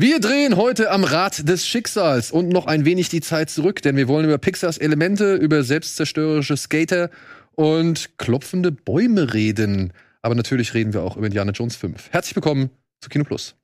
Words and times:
Wir 0.00 0.20
drehen 0.20 0.56
heute 0.56 0.92
am 0.92 1.02
Rad 1.02 1.48
des 1.48 1.66
Schicksals 1.66 2.30
und 2.30 2.50
noch 2.50 2.66
ein 2.66 2.84
wenig 2.84 3.08
die 3.08 3.20
Zeit 3.20 3.50
zurück, 3.50 3.82
denn 3.82 3.96
wir 3.96 4.06
wollen 4.06 4.26
über 4.26 4.38
Pixars 4.38 4.78
Elemente, 4.78 5.34
über 5.34 5.64
selbstzerstörerische 5.64 6.56
Skater 6.56 7.10
und 7.56 8.16
klopfende 8.16 8.70
Bäume 8.70 9.34
reden. 9.34 9.92
Aber 10.22 10.36
natürlich 10.36 10.72
reden 10.72 10.92
wir 10.92 11.02
auch 11.02 11.16
über 11.16 11.26
Indiana 11.26 11.50
Jones 11.50 11.74
5. 11.74 12.12
Herzlich 12.12 12.36
willkommen 12.36 12.70
zu 13.00 13.08
Kino 13.08 13.24
Plus. 13.24 13.56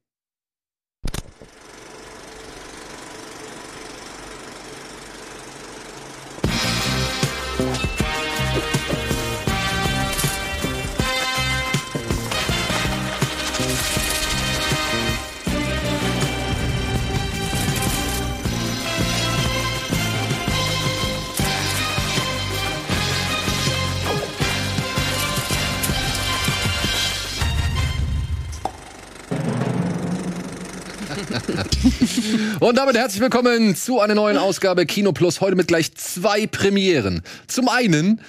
Und 32.64 32.78
damit 32.78 32.96
herzlich 32.96 33.20
willkommen 33.20 33.76
zu 33.76 34.00
einer 34.00 34.14
neuen 34.14 34.38
Ausgabe 34.38 34.86
Kino 34.86 35.12
Plus. 35.12 35.42
Heute 35.42 35.54
mit 35.54 35.68
gleich 35.68 35.94
zwei 35.96 36.46
Premieren. 36.46 37.20
Zum 37.46 37.68
einen, 37.68 38.22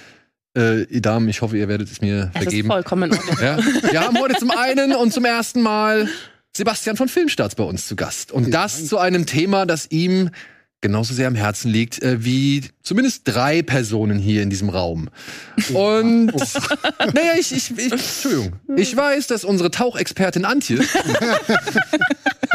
äh, 0.54 0.82
ihr 0.82 1.00
Damen, 1.00 1.26
ich 1.30 1.40
hoffe, 1.40 1.56
ihr 1.56 1.68
werdet 1.68 1.90
es 1.90 2.02
mir 2.02 2.32
Es 2.34 2.42
vergeben. 2.42 2.68
ist 2.68 2.74
vollkommen. 2.74 3.18
Ja? 3.40 3.56
Wir 3.90 3.98
haben 4.02 4.20
heute 4.20 4.34
zum 4.36 4.50
einen 4.50 4.94
und 4.94 5.10
zum 5.14 5.24
ersten 5.24 5.62
Mal 5.62 6.10
Sebastian 6.54 6.98
von 6.98 7.08
Filmstarts 7.08 7.54
bei 7.54 7.64
uns 7.64 7.88
zu 7.88 7.96
Gast. 7.96 8.30
Und 8.30 8.52
das 8.52 8.86
zu 8.86 8.98
einem 8.98 9.24
Thema, 9.24 9.64
das 9.64 9.90
ihm 9.90 10.28
genauso 10.82 11.14
sehr 11.14 11.28
am 11.28 11.34
Herzen 11.34 11.70
liegt 11.70 12.02
äh, 12.02 12.22
wie 12.22 12.62
zumindest 12.82 13.22
drei 13.24 13.62
Personen 13.62 14.18
hier 14.18 14.42
in 14.42 14.50
diesem 14.50 14.68
Raum. 14.68 15.08
Und 15.72 16.32
naja, 17.14 17.32
ich, 17.38 17.52
ich, 17.52 17.70
ich, 17.76 17.90
Entschuldigung. 17.92 18.52
Ich 18.76 18.94
weiß, 18.94 19.28
dass 19.28 19.44
unsere 19.44 19.70
Tauchexpertin 19.70 20.44
Antje 20.44 20.80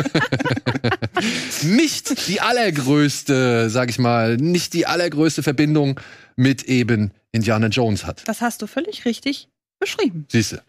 nicht 1.64 2.28
die 2.28 2.42
allergrößte, 2.42 3.70
sag 3.70 3.90
ich 3.90 4.00
mal, 4.00 4.38
nicht 4.38 4.74
die 4.74 4.86
allergrößte 4.86 5.44
Verbindung 5.44 6.00
mit 6.36 6.64
eben 6.64 7.12
Indiana 7.32 7.68
Jones 7.68 8.06
hat. 8.06 8.28
Das 8.28 8.42
hast 8.42 8.62
du 8.62 8.68
völlig 8.68 9.06
richtig 9.06 9.50
beschrieben. 9.80 10.26
Siehste. 10.30 10.62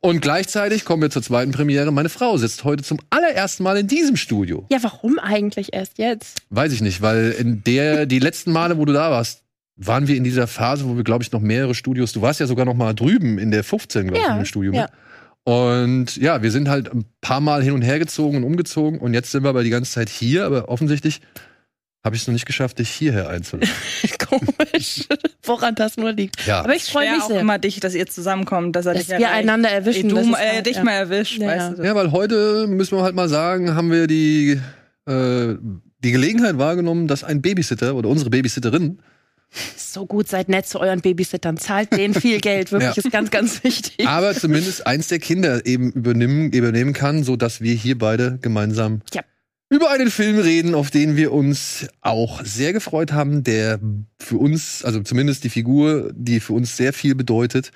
Und 0.00 0.20
gleichzeitig 0.20 0.84
kommen 0.84 1.02
wir 1.02 1.10
zur 1.10 1.22
zweiten 1.22 1.52
Premiere. 1.52 1.90
Meine 1.90 2.08
Frau 2.10 2.36
sitzt 2.36 2.64
heute 2.64 2.82
zum 2.84 3.00
allerersten 3.10 3.62
Mal 3.62 3.78
in 3.78 3.86
diesem 3.88 4.16
Studio. 4.16 4.66
Ja, 4.70 4.78
warum 4.82 5.18
eigentlich 5.18 5.72
erst 5.72 5.98
jetzt? 5.98 6.42
Weiß 6.50 6.72
ich 6.72 6.80
nicht, 6.80 7.00
weil 7.02 7.32
in 7.32 7.64
der, 7.64 8.06
die 8.06 8.18
letzten 8.18 8.52
Male, 8.52 8.78
wo 8.78 8.84
du 8.84 8.92
da 8.92 9.10
warst, 9.10 9.42
waren 9.76 10.06
wir 10.06 10.16
in 10.16 10.24
dieser 10.24 10.46
Phase, 10.46 10.88
wo 10.88 10.96
wir, 10.96 11.04
glaube 11.04 11.22
ich, 11.24 11.32
noch 11.32 11.40
mehrere 11.40 11.74
Studios, 11.74 12.12
du 12.12 12.22
warst 12.22 12.40
ja 12.40 12.46
sogar 12.46 12.64
noch 12.64 12.74
mal 12.74 12.94
drüben 12.94 13.38
in 13.38 13.50
der 13.50 13.64
15, 13.64 14.06
glaube 14.08 14.18
ich, 14.18 14.24
Ja, 14.24 14.32
in 14.32 14.38
dem 14.42 14.46
Studio. 14.46 14.72
ja. 14.72 14.82
mit. 14.82 14.90
Und 15.46 16.16
ja, 16.16 16.42
wir 16.42 16.50
sind 16.50 16.68
halt 16.68 16.90
ein 16.90 17.04
paar 17.20 17.40
Mal 17.40 17.62
hin 17.62 17.72
und 17.72 17.82
her 17.82 18.00
gezogen 18.00 18.38
und 18.38 18.42
umgezogen 18.42 18.98
und 18.98 19.14
jetzt 19.14 19.30
sind 19.30 19.44
wir 19.44 19.50
aber 19.50 19.62
die 19.62 19.70
ganze 19.70 19.92
Zeit 19.92 20.08
hier, 20.08 20.44
aber 20.44 20.68
offensichtlich 20.68 21.20
habe 22.04 22.16
ich 22.16 22.22
es 22.22 22.26
noch 22.28 22.32
nicht 22.32 22.46
geschafft, 22.46 22.80
dich 22.80 22.90
hierher 22.90 23.28
einzuladen. 23.28 23.70
Komisch. 24.28 25.04
Woran 25.44 25.76
das 25.76 25.96
nur 25.98 26.10
liegt. 26.10 26.44
Ja. 26.48 26.62
Aber 26.64 26.74
ich 26.74 26.82
freue 26.84 27.12
mich 27.12 27.22
auch 27.22 27.28
sehr, 27.28 27.40
immer 27.40 27.58
dich, 27.60 27.78
dass 27.78 27.94
ihr 27.94 28.06
zusammenkommt, 28.08 28.74
dass 28.74 28.86
er 28.86 28.94
dass 28.94 29.02
dich 29.06 29.10
wir 29.10 29.24
erreicht. 29.24 29.38
einander 29.38 29.68
Ey, 29.68 29.74
erwischen. 29.76 30.08
du 30.08 30.16
das 30.16 30.26
ist 30.26 30.32
äh, 30.32 30.52
halt, 30.54 30.66
dich 30.66 30.76
ja. 30.78 30.84
mal 30.84 30.92
erwischt, 30.92 31.38
Ja, 31.38 31.46
weißt 31.46 31.78
du. 31.78 31.84
Ja, 31.84 31.94
weil 31.94 32.10
heute 32.10 32.66
müssen 32.66 32.98
wir 32.98 33.04
halt 33.04 33.14
mal 33.14 33.28
sagen, 33.28 33.76
haben 33.76 33.92
wir 33.92 34.08
die, 34.08 34.60
äh, 35.06 35.54
die 36.02 36.10
Gelegenheit 36.10 36.58
wahrgenommen, 36.58 37.06
dass 37.06 37.22
ein 37.22 37.40
Babysitter 37.40 37.94
oder 37.94 38.08
unsere 38.08 38.30
Babysitterin 38.30 38.98
So 39.76 40.04
gut, 40.06 40.28
seid 40.28 40.48
nett 40.48 40.66
zu 40.66 40.80
euren 40.80 41.00
Babysittern. 41.00 41.56
Zahlt 41.56 41.92
denen 41.92 42.12
viel 42.14 42.40
Geld. 42.40 42.72
Wirklich 42.72 42.96
Ja. 42.96 43.02
ist 43.02 43.10
ganz, 43.10 43.30
ganz 43.30 43.64
wichtig. 43.64 44.06
aber 44.06 44.34
zumindest 44.34 44.86
eins 44.86 45.08
der 45.08 45.18
Kinder 45.18 45.64
eben 45.64 45.90
übernehmen, 45.92 46.50
übernehmen 46.52 46.92
kann, 46.92 47.24
so 47.24 47.36
dass 47.36 47.60
wir 47.60 47.74
hier 47.74 47.96
beide 47.96 48.38
gemeinsam 48.42 49.00
Ja. 49.14 49.22
über 49.70 49.90
einen 49.90 50.10
Film 50.10 50.38
reden, 50.38 50.74
auf 50.74 50.90
den 50.90 51.16
wir 51.16 51.32
uns 51.32 51.86
auch 52.02 52.44
sehr 52.44 52.72
gefreut 52.74 53.12
haben, 53.12 53.44
der 53.44 53.80
für 54.20 54.36
uns, 54.36 54.84
also 54.84 55.00
zumindest 55.00 55.44
die 55.44 55.50
Figur, 55.50 56.12
die 56.14 56.40
für 56.40 56.52
uns 56.52 56.76
sehr 56.76 56.92
viel 56.92 57.14
bedeutet. 57.14 57.70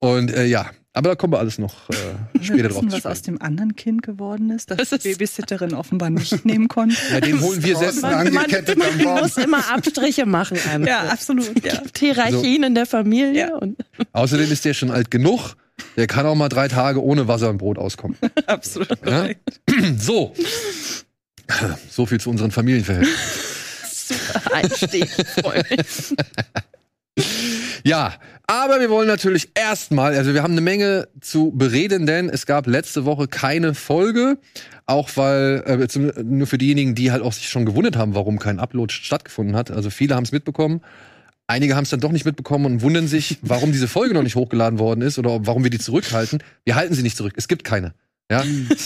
Und 0.00 0.30
äh, 0.34 0.44
ja, 0.44 0.70
aber 0.94 1.10
da 1.10 1.14
kommen 1.16 1.32
wir 1.34 1.38
alles 1.40 1.58
noch 1.58 1.90
äh, 1.90 1.94
Wir 2.32 2.42
später 2.44 2.68
drauf 2.68 2.78
wissen, 2.84 2.90
zu 2.90 2.96
was 3.04 3.06
aus 3.06 3.22
dem 3.22 3.42
anderen 3.42 3.76
Kind 3.76 4.02
geworden 4.02 4.50
ist, 4.50 4.70
das, 4.70 4.78
Das 4.78 4.88
die 4.90 5.08
ist- 5.10 5.18
Babysitterin 5.18 5.74
offenbar 5.74 6.08
nicht 6.10 6.44
nehmen 6.46 6.68
konnte. 6.68 6.96
Ja, 7.12 7.20
den 7.20 7.40
holen 7.40 7.62
wir 7.62 7.76
selbst. 7.76 8.00
Man, 8.02 8.14
angekettet 8.14 8.78
man, 8.78 8.88
am 8.88 9.02
man 9.02 9.22
muss 9.22 9.36
immer 9.36 9.70
Abstriche 9.70 10.24
machen. 10.24 10.56
einfach. 10.72 10.88
Ja, 10.88 11.00
absolut. 11.10 11.64
Ja. 11.64 11.82
Hierarchien 11.98 12.62
in 12.62 12.74
der 12.74 12.86
Familie. 12.86 13.34
Ja. 13.48 13.56
Und 13.56 13.76
Außerdem 14.12 14.50
ist 14.50 14.64
der 14.64 14.72
schon 14.74 14.90
alt 14.90 15.10
genug. 15.10 15.56
Der 15.96 16.06
kann 16.06 16.24
auch 16.24 16.36
mal 16.36 16.48
drei 16.48 16.68
Tage 16.68 17.02
ohne 17.02 17.26
Wasser 17.26 17.50
und 17.50 17.58
Brot 17.58 17.78
auskommen. 17.78 18.16
absolut. 18.46 18.88
Ja? 19.04 19.28
So. 19.98 20.32
So 21.90 22.06
viel 22.06 22.20
zu 22.20 22.30
unseren 22.30 22.52
Familienverhältnissen. 22.52 23.18
super 23.92 24.54
Einstieg. 24.54 25.08
Ja, 27.86 28.14
aber 28.46 28.80
wir 28.80 28.88
wollen 28.88 29.06
natürlich 29.06 29.50
erstmal, 29.54 30.16
also 30.16 30.32
wir 30.32 30.42
haben 30.42 30.52
eine 30.52 30.62
Menge 30.62 31.06
zu 31.20 31.52
bereden, 31.54 32.06
denn 32.06 32.30
es 32.30 32.46
gab 32.46 32.66
letzte 32.66 33.04
Woche 33.04 33.28
keine 33.28 33.74
Folge, 33.74 34.38
auch 34.86 35.10
weil 35.16 35.62
äh, 35.66 36.22
nur 36.22 36.46
für 36.46 36.56
diejenigen, 36.56 36.94
die 36.94 37.12
halt 37.12 37.22
auch 37.22 37.34
sich 37.34 37.50
schon 37.50 37.66
gewundert 37.66 37.96
haben, 37.96 38.14
warum 38.14 38.38
kein 38.38 38.58
Upload 38.58 38.92
stattgefunden 38.92 39.54
hat. 39.54 39.70
Also 39.70 39.90
viele 39.90 40.14
haben 40.14 40.24
es 40.24 40.32
mitbekommen. 40.32 40.80
Einige 41.46 41.76
haben 41.76 41.84
es 41.84 41.90
dann 41.90 42.00
doch 42.00 42.10
nicht 42.10 42.24
mitbekommen 42.24 42.64
und 42.64 42.82
wundern 42.82 43.06
sich, 43.06 43.38
warum 43.42 43.70
diese 43.70 43.86
Folge 43.86 44.14
noch 44.14 44.22
nicht 44.22 44.36
hochgeladen 44.36 44.78
worden 44.78 45.02
ist 45.02 45.18
oder 45.18 45.46
warum 45.46 45.62
wir 45.62 45.70
die 45.70 45.78
zurückhalten. 45.78 46.42
Wir 46.64 46.76
halten 46.76 46.94
sie 46.94 47.02
nicht 47.02 47.18
zurück. 47.18 47.34
Es 47.36 47.48
gibt 47.48 47.64
keine. 47.64 47.92
Ja, 48.30 48.42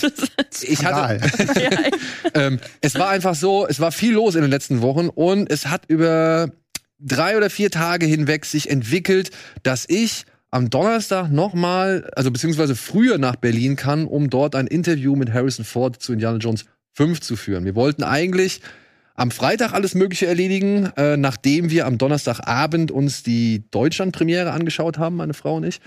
ich 0.63 0.85
hatte, 0.85 1.21
ähm, 2.35 2.59
es 2.81 2.97
war 2.97 3.11
einfach 3.11 3.37
so, 3.37 3.69
es 3.69 3.79
war 3.79 3.93
viel 3.93 4.15
los 4.15 4.35
in 4.35 4.43
den 4.43 4.51
letzten 4.51 4.83
Wochen 4.83 5.09
und 5.09 5.49
es 5.53 5.67
hat 5.67 5.83
über 5.87 6.51
drei 6.99 7.37
oder 7.37 7.51
vier 7.51 7.71
Tage 7.71 8.07
hinweg 8.07 8.45
sich 8.45 8.71
entwickelt, 8.71 9.31
dass 9.63 9.85
ich 9.89 10.25
am 10.51 10.71
Donnerstag 10.71 11.31
nochmal, 11.31 12.11
also 12.17 12.31
beziehungsweise 12.31 12.75
früher 12.75 13.19
nach 13.19 13.37
Berlin 13.37 13.77
kann, 13.77 14.07
um 14.07 14.31
dort 14.31 14.55
ein 14.55 14.67
Interview 14.67 15.15
mit 15.15 15.33
Harrison 15.33 15.65
Ford 15.65 16.01
zu 16.01 16.13
Indiana 16.13 16.39
Jones 16.39 16.65
5 16.95 17.21
zu 17.21 17.37
führen. 17.37 17.65
Wir 17.65 17.75
wollten 17.75 18.03
eigentlich 18.03 18.61
am 19.15 19.31
Freitag 19.31 19.73
alles 19.73 19.95
Mögliche 19.95 20.27
erledigen, 20.27 20.91
äh, 20.97 21.17
nachdem 21.17 21.71
wir 21.71 21.87
am 21.87 21.99
Donnerstagabend 21.99 22.91
uns 22.91 23.23
die 23.23 23.65
Deutschland-Premiere 23.71 24.53
angeschaut 24.53 24.97
haben, 24.97 25.17
meine 25.17 25.35
Frau 25.35 25.57
und 25.57 25.65
ich. 25.65 25.81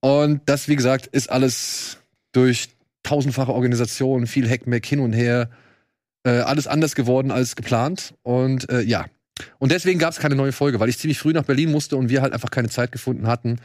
Und 0.00 0.40
das, 0.46 0.68
wie 0.68 0.76
gesagt, 0.76 1.06
ist 1.06 1.30
alles 1.30 1.98
durch 2.32 2.70
tausendfache 3.02 3.52
Organisation, 3.52 4.26
viel 4.26 4.48
Heckmeck 4.48 4.86
hin 4.86 5.00
und 5.00 5.12
her, 5.12 5.50
äh, 6.24 6.30
alles 6.30 6.66
anders 6.66 6.94
geworden 6.94 7.30
als 7.30 7.56
geplant. 7.56 8.14
Und 8.22 8.68
äh, 8.70 8.80
ja. 8.80 9.06
Und 9.58 9.72
deswegen 9.72 9.98
gab 9.98 10.12
es 10.12 10.18
keine 10.18 10.34
neue 10.34 10.52
Folge, 10.52 10.80
weil 10.80 10.88
ich 10.88 10.98
ziemlich 10.98 11.18
früh 11.18 11.32
nach 11.32 11.44
Berlin 11.44 11.70
musste 11.70 11.96
und 11.96 12.08
wir 12.08 12.22
halt 12.22 12.32
einfach 12.32 12.50
keine 12.50 12.68
Zeit 12.68 12.92
gefunden 12.92 13.26
hatten 13.26 13.58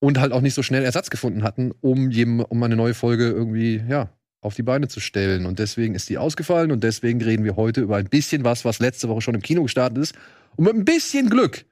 und 0.00 0.20
halt 0.20 0.32
auch 0.32 0.40
nicht 0.40 0.54
so 0.54 0.62
schnell 0.62 0.84
Ersatz 0.84 1.10
gefunden 1.10 1.42
hatten, 1.42 1.72
um, 1.80 2.10
jedem, 2.10 2.40
um 2.40 2.62
eine 2.62 2.76
neue 2.76 2.94
Folge 2.94 3.28
irgendwie, 3.28 3.82
ja, 3.88 4.10
auf 4.40 4.54
die 4.54 4.62
Beine 4.62 4.88
zu 4.88 5.00
stellen. 5.00 5.46
Und 5.46 5.58
deswegen 5.58 5.94
ist 5.94 6.08
die 6.10 6.18
ausgefallen 6.18 6.70
und 6.70 6.84
deswegen 6.84 7.22
reden 7.22 7.44
wir 7.44 7.56
heute 7.56 7.80
über 7.80 7.96
ein 7.96 8.08
bisschen 8.08 8.44
was, 8.44 8.64
was 8.64 8.78
letzte 8.78 9.08
Woche 9.08 9.22
schon 9.22 9.34
im 9.34 9.42
Kino 9.42 9.62
gestartet 9.62 9.98
ist 9.98 10.14
und 10.56 10.66
mit 10.66 10.74
ein 10.74 10.84
bisschen 10.84 11.30
Glück 11.30 11.64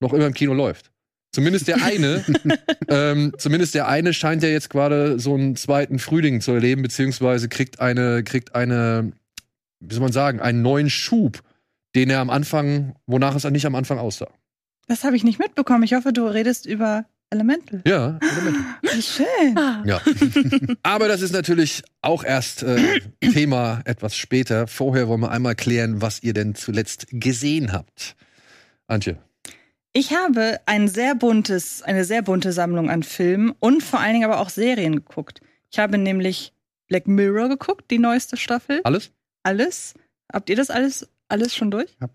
noch 0.00 0.12
immer 0.12 0.26
im 0.26 0.34
Kino 0.34 0.54
läuft. 0.54 0.90
Zumindest 1.32 1.68
der 1.68 1.82
eine, 1.82 2.24
ähm, 2.88 3.32
zumindest 3.38 3.74
der 3.74 3.88
eine 3.88 4.12
scheint 4.12 4.42
ja 4.42 4.48
jetzt 4.48 4.70
gerade 4.70 5.18
so 5.18 5.34
einen 5.34 5.56
zweiten 5.56 5.98
Frühling 5.98 6.40
zu 6.40 6.52
erleben, 6.52 6.82
beziehungsweise 6.82 7.48
kriegt 7.48 7.80
eine, 7.80 8.24
kriegt 8.24 8.54
eine, 8.54 9.12
wie 9.80 9.94
soll 9.94 10.02
man 10.02 10.12
sagen, 10.12 10.40
einen 10.40 10.62
neuen 10.62 10.90
Schub, 10.90 11.42
den 11.94 12.10
er 12.10 12.20
am 12.20 12.30
Anfang, 12.30 12.94
wonach 13.06 13.34
es 13.34 13.44
nicht 13.44 13.66
am 13.66 13.74
Anfang 13.74 13.98
aussah. 13.98 14.28
Das 14.86 15.04
habe 15.04 15.16
ich 15.16 15.24
nicht 15.24 15.38
mitbekommen. 15.38 15.82
Ich 15.84 15.94
hoffe, 15.94 16.12
du 16.12 16.26
redest 16.26 16.66
über 16.66 17.06
Elemental. 17.30 17.80
Ja, 17.86 18.18
Elemente. 18.20 18.60
Wie 18.82 19.02
schön. 19.02 19.86
Ja. 19.86 20.00
Aber 20.82 21.06
das 21.06 21.22
ist 21.22 21.32
natürlich 21.32 21.84
auch 22.02 22.24
erst 22.24 22.64
äh, 22.64 23.00
Thema 23.20 23.82
etwas 23.84 24.16
später. 24.16 24.66
Vorher 24.66 25.06
wollen 25.06 25.20
wir 25.20 25.30
einmal 25.30 25.54
klären, 25.54 26.02
was 26.02 26.24
ihr 26.24 26.32
denn 26.32 26.56
zuletzt 26.56 27.06
gesehen 27.10 27.72
habt. 27.72 28.16
Antje. 28.88 29.16
Ich 29.92 30.12
habe 30.12 30.60
ein 30.66 30.88
sehr 30.88 31.14
buntes, 31.14 31.82
eine 31.82 32.04
sehr 32.04 32.22
bunte 32.22 32.52
Sammlung 32.52 32.90
an 32.90 33.04
Filmen 33.04 33.52
und 33.60 33.82
vor 33.82 34.00
allen 34.00 34.14
Dingen 34.14 34.24
aber 34.24 34.40
auch 34.40 34.48
Serien 34.48 34.96
geguckt. 34.96 35.40
Ich 35.70 35.78
habe 35.78 35.98
nämlich 35.98 36.52
Black 36.88 37.06
Mirror 37.06 37.48
geguckt, 37.48 37.90
die 37.90 37.98
neueste 37.98 38.36
Staffel. 38.36 38.80
Alles? 38.82 39.12
Alles. 39.44 39.94
Habt 40.32 40.50
ihr 40.50 40.56
das 40.56 40.70
alles, 40.70 41.08
alles 41.30 41.54
schon 41.54 41.70
durch? 41.70 41.96
Hab 42.00 42.10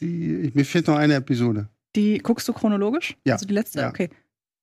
die, 0.00 0.50
mir 0.54 0.64
fehlt 0.64 0.86
noch 0.86 0.96
eine 0.96 1.14
Episode. 1.14 1.68
Die 1.94 2.18
guckst 2.18 2.46
du 2.48 2.52
chronologisch? 2.52 3.16
Ja. 3.24 3.34
Also 3.34 3.46
die 3.46 3.54
letzte? 3.54 3.80
Ja. 3.80 3.88
Okay. 3.88 4.10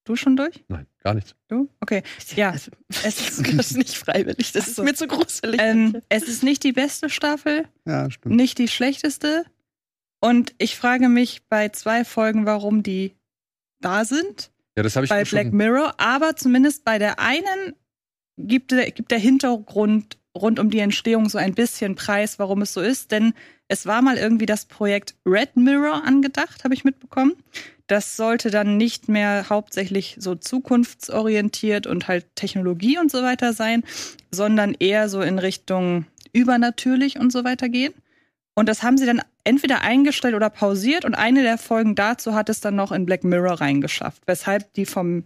Du 0.06 0.16
schon 0.18 0.36
durch? 0.36 0.64
Nein, 0.68 0.86
gar 1.02 1.14
nichts. 1.14 1.34
Du? 1.48 1.70
Okay. 1.80 2.04
Ja, 2.36 2.54
es 2.54 2.68
ist, 2.68 3.40
das 3.58 3.72
ist 3.72 3.78
nicht 3.78 3.96
freiwillig. 3.96 4.52
Das 4.52 4.68
ist 4.68 4.80
mir 4.80 4.94
zu 4.94 5.08
gruselig. 5.08 5.60
ähm, 5.62 6.02
es 6.10 6.24
ist 6.28 6.44
nicht 6.44 6.64
die 6.64 6.74
beste 6.74 7.10
Staffel, 7.10 7.68
Ja, 7.86 8.12
stimmt. 8.12 8.36
nicht 8.36 8.58
die 8.58 8.68
schlechteste. 8.68 9.46
Und 10.20 10.54
ich 10.58 10.76
frage 10.76 11.08
mich 11.10 11.44
bei 11.48 11.70
zwei 11.70 12.04
Folgen, 12.06 12.46
warum 12.46 12.84
die 12.84 13.14
da 13.80 14.04
sind. 14.06 14.52
Ja, 14.76 14.84
das 14.84 14.96
habe 14.96 15.06
ich 15.06 15.10
bei 15.10 15.24
schon. 15.24 15.40
Black 15.40 15.54
Mirror, 15.54 15.94
aber 16.00 16.36
zumindest 16.36 16.84
bei 16.84 16.98
der 17.00 17.20
einen 17.20 17.74
gibt 18.38 18.72
der, 18.72 18.92
gibt 18.92 19.12
der 19.12 19.20
Hintergrund 19.20 20.18
rund 20.36 20.60
um 20.60 20.70
die 20.70 20.80
Entstehung 20.80 21.30
so 21.30 21.38
ein 21.38 21.54
bisschen 21.54 21.96
Preis, 21.96 22.40
warum 22.40 22.62
es 22.62 22.74
so 22.74 22.82
ist. 22.82 23.12
Denn 23.12 23.34
es 23.68 23.86
war 23.86 24.02
mal 24.02 24.18
irgendwie 24.18 24.46
das 24.46 24.66
Projekt 24.66 25.16
Red 25.26 25.56
Mirror 25.56 26.04
angedacht, 26.04 26.64
habe 26.64 26.74
ich 26.74 26.84
mitbekommen. 26.84 27.34
Das 27.88 28.16
sollte 28.16 28.50
dann 28.50 28.78
nicht 28.78 29.10
mehr 29.10 29.50
hauptsächlich 29.50 30.16
so 30.20 30.36
zukunftsorientiert 30.36 31.86
und 31.86 32.08
halt 32.08 32.26
Technologie 32.36 32.98
und 32.98 33.12
so 33.12 33.22
weiter 33.24 33.54
sein, 33.54 33.84
sondern 34.32 34.74
eher 34.80 35.10
so 35.10 35.22
in 35.22 35.38
Richtung 35.38 36.06
übernatürlich 36.32 37.20
und 37.20 37.32
so 37.32 37.44
weiter 37.44 37.70
gehen. 37.70 37.94
Und 38.56 38.70
das 38.70 38.84
haben 38.84 38.98
sie 38.98 39.06
dann 39.06 39.22
entweder 39.44 39.82
eingestellt 39.82 40.36
oder 40.36 40.50
pausiert 40.50 41.06
und 41.06 41.16
eine 41.16 41.44
der 41.44 41.58
Folgen 41.58 41.96
dazu 41.96 42.34
hat 42.34 42.50
es 42.50 42.62
dann 42.62 42.76
noch 42.76 42.92
in 42.92 43.06
Black 43.06 43.24
Mirror 43.24 43.60
reingeschafft, 43.60 44.24
weshalb 44.26 44.74
die 44.74 44.86
vom 44.86 45.26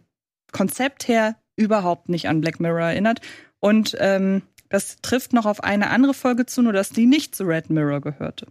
Konzept 0.52 1.08
her 1.08 1.36
überhaupt 1.56 2.10
nicht 2.10 2.28
an 2.28 2.42
Black 2.42 2.60
Mirror 2.60 2.90
erinnert. 2.90 3.22
Und 3.60 3.96
ähm, 4.00 4.44
das 4.70 4.98
trifft 5.02 5.34
noch 5.34 5.46
auf 5.46 5.64
eine 5.64 5.90
andere 5.90 6.14
Folge 6.14 6.46
zu, 6.46 6.62
nur 6.62 6.74
dass 6.74 6.90
die 6.90 7.06
nicht 7.06 7.36
zu 7.36 7.44
Red 7.46 7.70
Mirror 7.70 8.02
gehörte. 8.02 8.48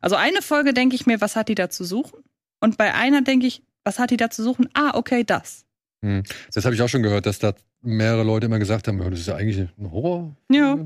Also 0.00 0.16
eine 0.16 0.42
Folge 0.42 0.74
denke 0.74 0.94
ich 0.96 1.06
mir, 1.06 1.20
was 1.20 1.36
hat 1.36 1.48
die 1.48 1.54
da 1.54 1.70
zu 1.70 1.84
suchen? 1.84 2.18
Und 2.60 2.76
bei 2.78 2.94
einer 2.94 3.22
denke 3.22 3.46
ich, 3.46 3.62
was 3.84 3.98
hat 3.98 4.10
die 4.10 4.16
da 4.16 4.30
zu 4.30 4.42
suchen? 4.42 4.68
Ah, 4.74 4.92
okay, 4.94 5.24
das. 5.24 5.64
Hm. 6.04 6.22
Das 6.52 6.64
habe 6.64 6.74
ich 6.74 6.82
auch 6.82 6.88
schon 6.88 7.02
gehört, 7.02 7.26
dass 7.26 7.38
da 7.38 7.54
mehrere 7.80 8.22
Leute 8.22 8.46
immer 8.46 8.58
gesagt 8.58 8.86
haben, 8.88 8.98
das 8.98 9.20
ist 9.20 9.26
ja 9.28 9.36
eigentlich 9.36 9.58
ein 9.78 9.90
Horror. 9.90 10.36
Ja. 10.50 10.78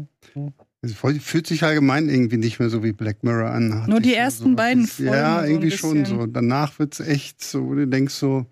Es 0.82 0.94
fühlt 1.20 1.46
sich 1.46 1.62
allgemein 1.64 2.08
irgendwie 2.08 2.36
nicht 2.36 2.58
mehr 2.60 2.70
so 2.70 2.82
wie 2.84 2.92
Black 2.92 3.24
Mirror 3.24 3.50
an. 3.50 3.84
Nur 3.88 4.00
die 4.00 4.10
so- 4.10 4.14
ersten 4.16 4.50
so. 4.50 4.56
beiden 4.56 4.86
Folgen 4.86 5.12
Ja, 5.12 5.40
so 5.40 5.46
irgendwie 5.46 5.70
schon 5.72 6.02
bisschen. 6.02 6.20
so. 6.20 6.26
Danach 6.26 6.78
wird's 6.78 7.00
echt 7.00 7.42
so, 7.42 7.66
wo 7.66 7.74
du 7.74 7.86
denkst 7.88 8.14
so, 8.14 8.46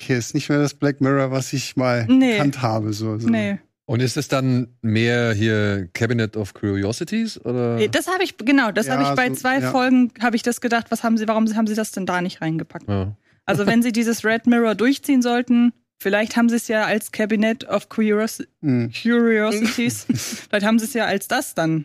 okay, 0.00 0.18
ist 0.18 0.34
nicht 0.34 0.48
mehr 0.48 0.58
das 0.58 0.74
Black 0.74 1.00
Mirror, 1.00 1.30
was 1.30 1.52
ich 1.52 1.76
mal 1.76 2.06
Nee. 2.06 2.32
gekannt 2.32 2.60
habe. 2.62 2.92
So, 2.92 3.18
so. 3.18 3.28
Nee. 3.28 3.58
Und 3.86 4.00
ist 4.00 4.16
es 4.16 4.28
dann 4.28 4.68
mehr 4.80 5.32
hier 5.34 5.88
Cabinet 5.92 6.36
of 6.38 6.54
Curiosities? 6.54 7.38
Oder? 7.44 7.76
Nee, 7.76 7.88
Das 7.88 8.06
habe 8.08 8.24
ich, 8.24 8.36
genau, 8.38 8.70
das 8.72 8.86
Ja, 8.86 8.94
habe 8.96 9.02
ich 9.02 9.10
bei 9.10 9.28
so, 9.28 9.34
zwei 9.34 9.58
ja. 9.60 9.70
Folgen, 9.70 10.10
habe 10.22 10.36
ich 10.36 10.42
das 10.42 10.60
gedacht, 10.62 10.86
was 10.90 11.02
haben 11.04 11.18
sie, 11.18 11.28
warum 11.28 11.46
haben 11.54 11.66
sie 11.66 11.74
das 11.74 11.92
denn 11.92 12.06
da 12.06 12.20
nicht 12.22 12.40
reingepackt? 12.40 12.88
ja. 12.88 13.16
Also 13.46 13.66
wenn 13.66 13.82
sie 13.82 13.92
dieses 13.92 14.24
Red 14.24 14.46
Mirror 14.46 14.74
durchziehen 14.74 15.20
sollten, 15.20 15.74
vielleicht 15.98 16.34
haben 16.34 16.48
sie 16.48 16.56
es 16.56 16.66
ja 16.68 16.84
als 16.86 17.12
Cabinet 17.12 17.64
of 17.68 17.90
Curios 17.90 18.42
Hm. 18.62 18.90
Curiosities, 19.02 20.06
vielleicht 20.48 20.64
haben 20.64 20.78
sie 20.78 20.86
es 20.86 20.94
ja 20.94 21.04
als 21.04 21.28
das 21.28 21.54
dann 21.54 21.84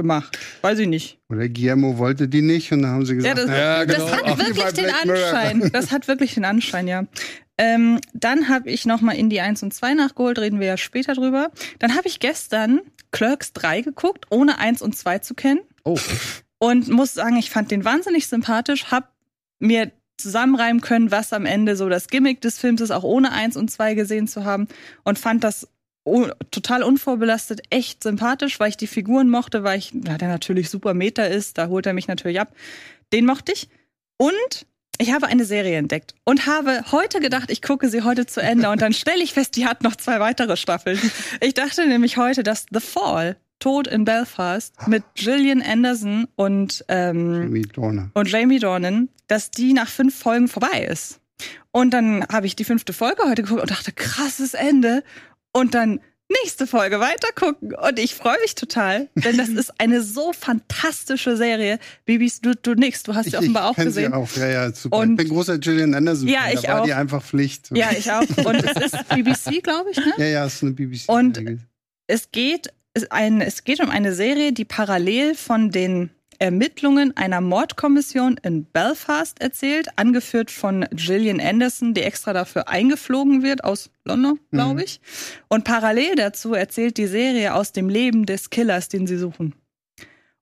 gemacht. 0.00 0.38
Weiß 0.62 0.78
ich 0.78 0.88
nicht. 0.88 1.18
Oder 1.28 1.48
Guillermo 1.48 1.98
wollte 1.98 2.28
die 2.28 2.42
nicht 2.42 2.72
und 2.72 2.82
dann 2.82 2.90
haben 2.92 3.06
sie 3.06 3.14
gesagt, 3.16 3.38
Ja, 3.38 3.44
das- 3.46 3.56
Ja, 3.56 3.84
Das 3.86 3.96
genau. 3.96 4.10
hat 4.10 4.22
Ach, 4.24 4.38
wirklich 4.38 4.72
den. 4.72 4.86
Anschein. 4.90 5.70
Das 5.72 5.90
hat 5.92 6.08
wirklich 6.08 6.34
den 6.34 6.44
Anschein, 6.44 6.88
ja. 6.88 7.04
Ähm, 7.58 8.00
dann 8.14 8.48
habe 8.48 8.70
ich 8.70 8.86
noch 8.86 9.00
mal 9.02 9.12
Indie 9.12 9.40
1 9.40 9.62
und 9.62 9.74
2 9.74 9.94
nachgeholt, 9.94 10.38
reden 10.38 10.60
wir 10.60 10.66
ja 10.66 10.76
später 10.76 11.12
drüber. 11.14 11.50
Dann 11.78 11.94
habe 11.94 12.08
ich 12.08 12.18
gestern 12.18 12.80
Clerks 13.12 13.52
3 13.52 13.82
geguckt, 13.82 14.26
ohne 14.30 14.58
1 14.58 14.80
und 14.82 14.96
2 14.96 15.18
zu 15.18 15.34
kennen. 15.34 15.60
Oh, 15.84 15.98
Und 16.58 16.88
muss 16.88 17.14
sagen, 17.14 17.36
ich 17.36 17.50
fand 17.50 17.70
den 17.70 17.84
wahnsinnig 17.84 18.28
sympathisch, 18.28 18.86
hab 18.90 19.12
mir 19.58 19.92
zusammenreimen 20.16 20.80
können, 20.82 21.10
was 21.10 21.32
am 21.32 21.44
Ende 21.46 21.76
so 21.76 21.88
das 21.88 22.08
Gimmick 22.08 22.40
des 22.40 22.58
Films 22.58 22.80
ist, 22.80 22.90
auch 22.90 23.04
ohne 23.04 23.32
1 23.32 23.56
und 23.56 23.70
2 23.70 23.94
gesehen 23.94 24.26
zu 24.28 24.44
haben. 24.44 24.66
Und 25.04 25.18
fand 25.18 25.44
das 25.44 25.68
total 26.50 26.82
unvorbelastet 26.82 27.62
echt 27.70 28.02
sympathisch, 28.02 28.58
weil 28.58 28.70
ich 28.70 28.76
die 28.76 28.86
Figuren 28.86 29.28
mochte, 29.28 29.64
weil 29.64 29.78
ich, 29.78 29.92
ja, 29.92 30.16
der 30.18 30.28
natürlich 30.28 30.70
super 30.70 30.94
Meta 30.94 31.24
ist, 31.24 31.58
da 31.58 31.68
holt 31.68 31.86
er 31.86 31.92
mich 31.92 32.08
natürlich 32.08 32.40
ab. 32.40 32.54
Den 33.12 33.26
mochte 33.26 33.52
ich. 33.52 33.68
Und 34.16 34.66
ich 34.98 35.12
habe 35.12 35.26
eine 35.26 35.44
Serie 35.44 35.78
entdeckt 35.78 36.14
und 36.24 36.46
habe 36.46 36.84
heute 36.92 37.20
gedacht, 37.20 37.50
ich 37.50 37.62
gucke 37.62 37.88
sie 37.88 38.02
heute 38.02 38.26
zu 38.26 38.42
Ende 38.42 38.68
und 38.70 38.82
dann 38.82 38.92
stelle 38.92 39.22
ich 39.22 39.32
fest, 39.32 39.56
die 39.56 39.66
hat 39.66 39.82
noch 39.82 39.96
zwei 39.96 40.20
weitere 40.20 40.56
Staffeln. 40.56 40.98
Ich 41.40 41.54
dachte 41.54 41.86
nämlich 41.86 42.16
heute, 42.18 42.42
dass 42.42 42.66
The 42.70 42.80
Fall, 42.80 43.36
Tod 43.60 43.86
in 43.86 44.04
Belfast, 44.04 44.74
mit 44.86 45.02
Gillian 45.14 45.62
Anderson 45.62 46.28
und, 46.36 46.84
ähm, 46.88 47.42
Jamie 47.42 47.62
Dorner. 47.62 48.10
und 48.14 48.30
Jamie 48.30 48.58
Dornan, 48.58 49.08
dass 49.26 49.50
die 49.50 49.72
nach 49.72 49.88
fünf 49.88 50.18
Folgen 50.18 50.48
vorbei 50.48 50.86
ist. 50.90 51.20
Und 51.72 51.92
dann 51.92 52.26
habe 52.30 52.46
ich 52.46 52.56
die 52.56 52.64
fünfte 52.64 52.92
Folge 52.92 53.22
heute 53.24 53.42
geguckt 53.42 53.62
und 53.62 53.70
dachte, 53.70 53.92
krasses 53.92 54.54
Ende. 54.54 55.02
Und 55.52 55.74
dann 55.74 56.00
nächste 56.42 56.66
Folge 56.66 57.00
weitergucken. 57.00 57.74
Und 57.74 57.98
ich 57.98 58.14
freue 58.14 58.38
mich 58.40 58.54
total, 58.54 59.08
denn 59.16 59.36
das 59.36 59.48
ist 59.48 59.80
eine 59.80 60.02
so 60.02 60.32
fantastische 60.32 61.36
Serie. 61.36 61.78
Bibis, 62.04 62.40
du, 62.40 62.54
du 62.54 62.74
nix, 62.74 63.02
du 63.02 63.14
hast 63.14 63.30
sie 63.30 63.36
offenbar 63.36 63.68
auch 63.68 63.74
kenn 63.74 63.86
gesehen. 63.86 64.12
Sie 64.12 64.16
auch. 64.16 64.36
Ja, 64.36 64.46
ja, 64.48 64.72
super. 64.72 64.98
Und- 64.98 65.12
ich 65.12 65.16
bin 65.16 65.28
großer 65.28 65.58
Gillian 65.58 65.94
Anderson. 65.94 66.28
Ja, 66.28 66.42
Fan. 66.42 66.52
ich 66.54 66.60
da 66.60 66.68
war 66.72 66.80
auch. 66.82 66.84
die 66.86 66.92
einfach 66.94 67.22
Pflicht. 67.22 67.70
Ja, 67.74 67.90
ich 67.90 68.10
auch. 68.10 68.20
Und 68.20 68.64
es 68.64 68.92
ist 68.92 69.08
BBC, 69.08 69.62
glaube 69.62 69.90
ich, 69.90 69.96
ne? 69.98 70.12
ja, 70.18 70.24
ja, 70.26 70.46
ist 70.46 70.62
eine 70.62 70.72
BBC. 70.72 71.08
Und-. 71.08 71.42
Es 72.06 72.30
geht, 72.32 72.72
es, 72.94 73.10
ein, 73.10 73.40
es 73.40 73.64
geht 73.64 73.80
um 73.80 73.90
eine 73.90 74.14
Serie, 74.14 74.52
die 74.52 74.64
parallel 74.64 75.34
von 75.34 75.70
den 75.70 76.10
Ermittlungen 76.40 77.16
einer 77.16 77.40
Mordkommission 77.42 78.36
in 78.42 78.64
Belfast 78.64 79.40
erzählt, 79.40 79.88
angeführt 79.96 80.50
von 80.50 80.86
Gillian 80.90 81.38
Anderson, 81.40 81.92
die 81.94 82.00
extra 82.02 82.32
dafür 82.32 82.68
eingeflogen 82.68 83.42
wird 83.42 83.62
aus 83.62 83.90
London, 84.04 84.40
glaube 84.50 84.74
Mhm. 84.74 84.78
ich. 84.80 85.00
Und 85.48 85.64
parallel 85.64 86.16
dazu 86.16 86.54
erzählt 86.54 86.96
die 86.96 87.06
Serie 87.06 87.54
aus 87.54 87.72
dem 87.72 87.88
Leben 87.90 88.24
des 88.24 88.48
Killers, 88.50 88.88
den 88.88 89.06
sie 89.06 89.18
suchen. 89.18 89.54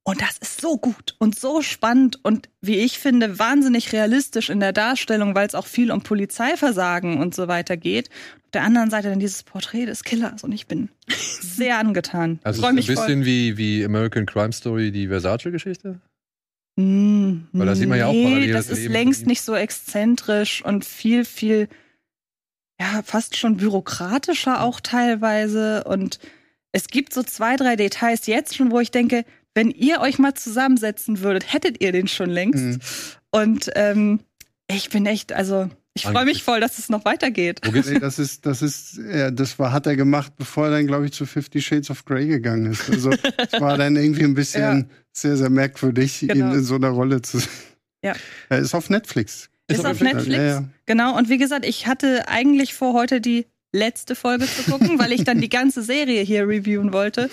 Und 0.09 0.23
das 0.23 0.39
ist 0.39 0.63
so 0.63 0.79
gut 0.79 1.17
und 1.19 1.39
so 1.39 1.61
spannend 1.61 2.19
und 2.25 2.49
wie 2.63 2.79
ich 2.79 2.99
finde, 2.99 3.39
wahnsinnig 3.39 3.93
realistisch 3.93 4.49
in 4.49 4.59
der 4.59 4.73
Darstellung, 4.73 5.35
weil 5.35 5.47
es 5.47 5.55
auch 5.55 5.67
viel 5.67 5.93
um 5.93 6.01
Polizeiversagen 6.01 7.21
und 7.21 7.35
so 7.35 7.47
weiter 7.47 7.77
geht. 7.77 8.09
Auf 8.43 8.51
der 8.55 8.63
anderen 8.63 8.89
Seite 8.89 9.11
dann 9.11 9.19
dieses 9.19 9.43
Porträt 9.43 9.85
des 9.85 10.05
Killers 10.05 10.45
und 10.45 10.53
ich 10.53 10.67
bin 10.67 10.89
sehr 11.43 11.79
angetan. 11.79 12.39
also 12.43 12.67
es 12.67 12.73
mich 12.73 12.89
ist 12.89 12.89
ein 12.89 12.97
voll. 12.97 13.07
bisschen 13.07 13.25
wie, 13.27 13.59
wie 13.59 13.85
American 13.85 14.25
Crime 14.25 14.53
Story, 14.53 14.93
die 14.93 15.09
Versace-Geschichte. 15.09 16.01
Mm, 16.77 17.41
Weil 17.53 17.67
da 17.67 17.75
sieht 17.75 17.91
man 17.91 17.99
ja 17.99 18.07
auch 18.07 18.13
nee, 18.13 18.25
parallel 18.25 18.53
das 18.55 18.69
das 18.69 18.79
ist 18.79 18.85
Leben 18.85 18.95
längst 18.95 19.27
nicht 19.27 19.43
so 19.43 19.55
exzentrisch 19.55 20.65
und 20.65 20.87
viel, 20.87 21.27
viel, 21.27 21.69
ja, 22.81 23.03
fast 23.05 23.37
schon 23.37 23.59
bürokratischer 23.59 24.63
auch 24.63 24.81
teilweise. 24.81 25.85
Und 25.85 26.19
es 26.73 26.87
gibt 26.87 27.13
so 27.13 27.23
zwei, 27.23 27.57
drei 27.57 27.77
Details 27.77 28.27
jetzt 28.27 28.57
schon, 28.57 28.71
wo 28.71 28.81
ich 28.81 28.91
denke, 28.91 29.27
wenn 29.59 29.73
ihr 29.73 30.01
euch 30.01 30.21
mal 30.21 30.35
zusammensetzen 30.35 31.21
würdet, 31.21 31.53
hättet 31.53 31.83
ihr 31.83 31.91
den 31.91 32.07
schon 32.07 32.31
längst. 32.31 32.65
Mhm. 32.65 32.79
Und 33.33 33.71
ähm, 33.75 34.21
ich 34.71 34.89
bin 34.89 35.05
echt, 35.05 35.33
also 35.33 35.69
ich 35.95 36.05
freue 36.05 36.27
mich 36.27 36.45
voll, 36.45 36.61
dass 36.61 36.79
es 36.79 36.89
noch 36.89 37.05
weitergeht. 37.05 37.61
Das 38.01 38.21
ist, 38.21 38.47
das 38.47 38.63
ist, 38.63 38.99
ja, 38.99 39.33
das 39.33 39.59
war, 39.59 39.73
hat 39.73 39.89
er 39.89 39.97
gemacht, 39.97 40.35
bevor 40.37 40.67
er 40.67 40.71
dann, 40.71 40.87
glaube 40.87 41.07
ich, 41.07 41.13
zu 41.13 41.27
Fifty 41.27 41.61
Shades 41.61 41.91
of 41.91 42.05
Grey 42.05 42.29
gegangen 42.29 42.71
ist. 42.71 42.89
Also, 42.89 43.11
es 43.11 43.61
war 43.61 43.77
dann 43.77 43.97
irgendwie 43.97 44.23
ein 44.23 44.35
bisschen 44.35 44.89
sehr, 45.13 45.37
sehr 45.37 45.51
merkwürdig, 45.51 46.21
Genau. 46.21 46.53
ihn 46.53 46.59
in 46.59 46.63
so 46.63 46.77
einer 46.77 46.91
Rolle 46.91 47.21
zu 47.21 47.39
sehen. 47.41 47.49
Ja. 48.05 48.15
Er 48.51 48.59
ist 48.59 48.77
auf 48.77 48.91
Netflix. 48.91 49.51
Ist 49.67 49.85
auf 49.85 50.01
Netflix. 50.01 50.37
Ja, 50.37 50.45
ja. 50.45 50.65
Genau, 50.87 51.19
und 51.19 51.29
wie 51.29 51.39
gesagt, 51.39 51.67
ich 51.67 51.89
hatte 51.89 52.29
eigentlich 52.29 52.75
vor, 52.75 52.95
heute 52.95 53.21
die 53.21 53.47
letzte 53.73 54.15
Folge 54.15 54.47
zu 54.47 54.71
gucken, 54.71 55.01
weil 55.01 55.11
ich 55.11 55.25
dann 55.25 55.41
die 55.41 55.49
ganze 55.49 55.83
Serie 55.83 56.23
hier 56.23 56.47
reviewen 56.47 56.93
wollte. 56.93 57.29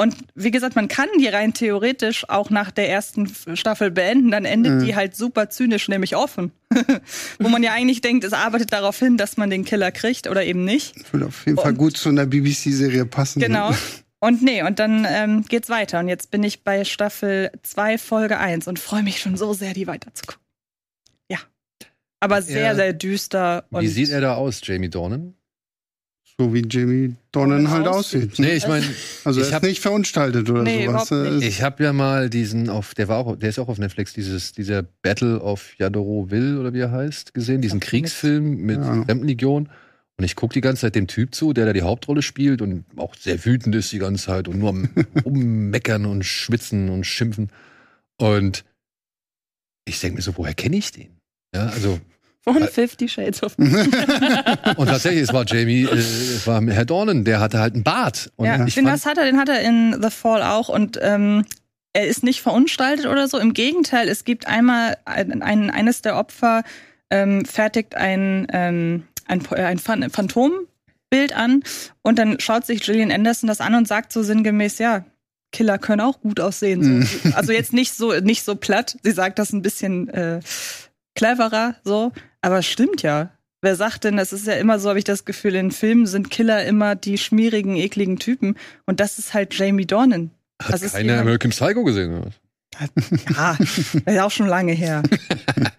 Und 0.00 0.16
wie 0.34 0.50
gesagt, 0.50 0.76
man 0.76 0.88
kann 0.88 1.08
die 1.18 1.28
rein 1.28 1.52
theoretisch 1.52 2.26
auch 2.28 2.48
nach 2.48 2.70
der 2.70 2.88
ersten 2.88 3.30
Staffel 3.54 3.90
beenden, 3.90 4.30
dann 4.30 4.44
endet 4.46 4.72
Mhm. 4.80 4.84
die 4.86 4.96
halt 4.96 5.14
super 5.14 5.50
zynisch, 5.50 5.88
nämlich 5.88 6.16
offen. 6.16 6.52
Wo 7.38 7.48
man 7.48 7.62
ja 7.62 7.72
eigentlich 7.72 8.00
denkt, 8.00 8.24
es 8.24 8.32
arbeitet 8.32 8.72
darauf 8.72 8.98
hin, 8.98 9.16
dass 9.18 9.36
man 9.36 9.50
den 9.50 9.64
Killer 9.64 9.90
kriegt 9.92 10.26
oder 10.28 10.42
eben 10.44 10.64
nicht. 10.64 10.94
Würde 11.12 11.26
auf 11.26 11.44
jeden 11.44 11.58
Fall 11.58 11.72
Und- 11.72 11.78
gut 11.78 11.96
zu 11.98 12.08
einer 12.08 12.24
BBC-Serie 12.26 13.04
passen. 13.04 13.40
Genau. 13.40 13.72
Und 14.22 14.42
nee, 14.42 14.62
und 14.62 14.78
dann 14.78 15.06
ähm, 15.08 15.46
geht's 15.48 15.70
weiter. 15.70 15.98
Und 16.00 16.08
jetzt 16.08 16.30
bin 16.30 16.42
ich 16.42 16.62
bei 16.62 16.84
Staffel 16.84 17.50
2, 17.62 17.96
Folge 17.96 18.36
1 18.38 18.68
und 18.68 18.78
freue 18.78 19.02
mich 19.02 19.18
schon 19.18 19.38
so 19.38 19.54
sehr, 19.54 19.72
die 19.72 19.86
weiterzugucken. 19.86 20.42
Ja. 21.30 21.38
Aber 22.20 22.42
sehr, 22.42 22.60
Ja. 22.62 22.74
sehr 22.74 22.92
düster. 22.92 23.64
Und 23.70 23.80
Wie 23.82 23.88
sieht 23.88 24.10
er 24.10 24.20
da 24.20 24.34
aus, 24.34 24.60
Jamie 24.62 24.90
Dornan? 24.90 25.32
So 26.40 26.54
wie 26.54 26.62
Jamie 26.66 27.16
Dornan 27.32 27.64
Dornan 27.64 27.70
halt 27.70 27.86
aussieht. 27.88 28.38
Nee, 28.38 28.52
ich 28.54 28.66
meine, 28.66 28.86
Also, 29.24 29.42
ich 29.42 29.48
er 29.48 29.56
hab- 29.56 29.62
ist 29.62 29.68
nicht 29.68 29.80
verunstaltet 29.82 30.48
oder 30.48 30.62
Nee, 30.62 30.86
sowas. 30.86 31.10
ich 31.42 31.60
habe 31.60 31.84
ja 31.84 31.92
mal 31.92 32.30
diesen 32.30 32.70
auf, 32.70 32.94
der 32.94 33.08
war 33.08 33.18
auch, 33.18 33.36
der 33.36 33.50
ist 33.50 33.58
auch 33.58 33.68
auf 33.68 33.76
Netflix, 33.76 34.14
dieses, 34.14 34.52
dieser 34.52 34.82
Battle 35.02 35.38
of 35.42 35.74
Yadoroville 35.78 36.58
oder 36.58 36.72
wie 36.72 36.78
er 36.80 36.90
heißt, 36.92 37.34
gesehen, 37.34 37.60
diesen 37.60 37.78
Kriegsfilm 37.78 38.62
mit 38.62 38.78
Ja. 38.78 39.04
Fremdenlegion. 39.04 39.68
Und 40.16 40.24
ich 40.24 40.34
gucke 40.34 40.54
die 40.54 40.62
ganze 40.62 40.82
Zeit 40.82 40.94
dem 40.94 41.08
Typ 41.08 41.34
zu, 41.34 41.52
der 41.52 41.66
da 41.66 41.74
die 41.74 41.82
Hauptrolle 41.82 42.22
spielt 42.22 42.62
und 42.62 42.84
auch 42.96 43.14
sehr 43.14 43.44
wütend 43.44 43.74
ist 43.74 43.92
die 43.92 43.98
ganze 43.98 44.24
Zeit 44.24 44.48
und 44.48 44.58
nur 44.58 44.70
am 44.70 44.88
rummeckern 45.26 46.06
und 46.06 46.24
schwitzen 46.24 46.88
und 46.88 47.04
schimpfen. 47.04 47.50
Und 48.18 48.64
ich 49.86 50.00
denke 50.00 50.16
mir 50.16 50.22
so, 50.22 50.36
woher 50.38 50.54
kenne 50.54 50.76
ich 50.78 50.90
den? 50.92 51.10
Ja, 51.54 51.66
also 51.66 52.00
Von 52.42 52.66
Fifty 52.68 53.06
Shades 53.08 53.42
of 53.42 53.58
Und 53.58 54.86
tatsächlich, 54.86 55.22
es 55.22 55.32
war 55.32 55.44
Jamie, 55.46 55.82
äh, 55.84 55.94
es 55.94 56.46
war 56.46 56.62
Herr 56.62 56.86
Dornan, 56.86 57.24
der 57.24 57.38
hatte 57.40 57.58
halt 57.58 57.74
einen 57.74 57.84
Bart. 57.84 58.30
Und 58.36 58.46
ja, 58.46 58.64
ich 58.66 58.74
den 58.74 58.86
was 58.86 59.04
hat 59.04 59.18
er, 59.18 59.24
den 59.26 59.38
hat 59.38 59.48
er 59.50 59.60
in 59.60 59.96
The 60.02 60.10
Fall 60.10 60.42
auch 60.42 60.68
und 60.70 60.98
ähm, 61.02 61.44
er 61.92 62.06
ist 62.06 62.22
nicht 62.22 62.40
verunstaltet 62.40 63.06
oder 63.06 63.28
so. 63.28 63.38
Im 63.38 63.52
Gegenteil, 63.52 64.08
es 64.08 64.24
gibt 64.24 64.46
einmal 64.46 64.96
ein, 65.04 65.42
ein, 65.42 65.70
eines 65.70 66.02
der 66.02 66.16
Opfer 66.16 66.62
ähm, 67.10 67.44
fertigt 67.44 67.94
ein, 67.96 68.46
ähm, 68.52 69.02
ein, 69.26 69.42
äh, 69.50 69.64
ein 69.64 69.78
Phan- 69.78 70.08
Phantombild 70.08 71.34
an 71.34 71.62
und 72.02 72.18
dann 72.18 72.40
schaut 72.40 72.64
sich 72.64 72.80
Gillian 72.82 73.12
Anderson 73.12 73.48
das 73.48 73.60
an 73.60 73.74
und 73.74 73.86
sagt 73.88 74.12
so 74.12 74.22
sinngemäß, 74.22 74.78
ja, 74.78 75.04
Killer 75.52 75.78
können 75.78 76.00
auch 76.00 76.20
gut 76.20 76.38
aussehen. 76.40 77.02
So. 77.02 77.30
Also 77.34 77.52
jetzt 77.52 77.72
nicht 77.72 77.92
so 77.92 78.12
nicht 78.20 78.44
so 78.44 78.54
platt. 78.54 78.96
Sie 79.02 79.10
sagt 79.10 79.38
das 79.40 79.52
ein 79.52 79.62
bisschen 79.62 80.08
äh, 80.08 80.38
cleverer 81.16 81.74
so, 81.84 82.12
aber 82.42 82.62
stimmt 82.62 83.02
ja. 83.02 83.30
Wer 83.62 83.76
sagt 83.76 84.04
denn, 84.04 84.16
das 84.16 84.32
ist 84.32 84.46
ja 84.46 84.54
immer 84.54 84.78
so, 84.78 84.88
habe 84.88 84.98
ich 84.98 85.04
das 85.04 85.26
Gefühl, 85.26 85.54
in 85.54 85.70
Filmen 85.70 86.06
sind 86.06 86.30
Killer 86.30 86.64
immer 86.64 86.94
die 86.94 87.18
schmierigen, 87.18 87.76
ekligen 87.76 88.18
Typen. 88.18 88.56
Und 88.86 89.00
das 89.00 89.18
ist 89.18 89.34
halt 89.34 89.52
Jamie 89.54 89.84
Dornan. 89.84 90.30
hat 90.62 90.82
das 90.82 90.92
keiner 90.92 91.20
American 91.20 91.50
Psycho 91.50 91.84
gesehen. 91.84 92.18
Oder? 92.18 92.30
was? 92.78 92.90
Ja, 93.36 93.56
das 93.58 93.94
ist 94.14 94.20
auch 94.20 94.30
schon 94.30 94.46
lange 94.46 94.72
her. 94.72 95.02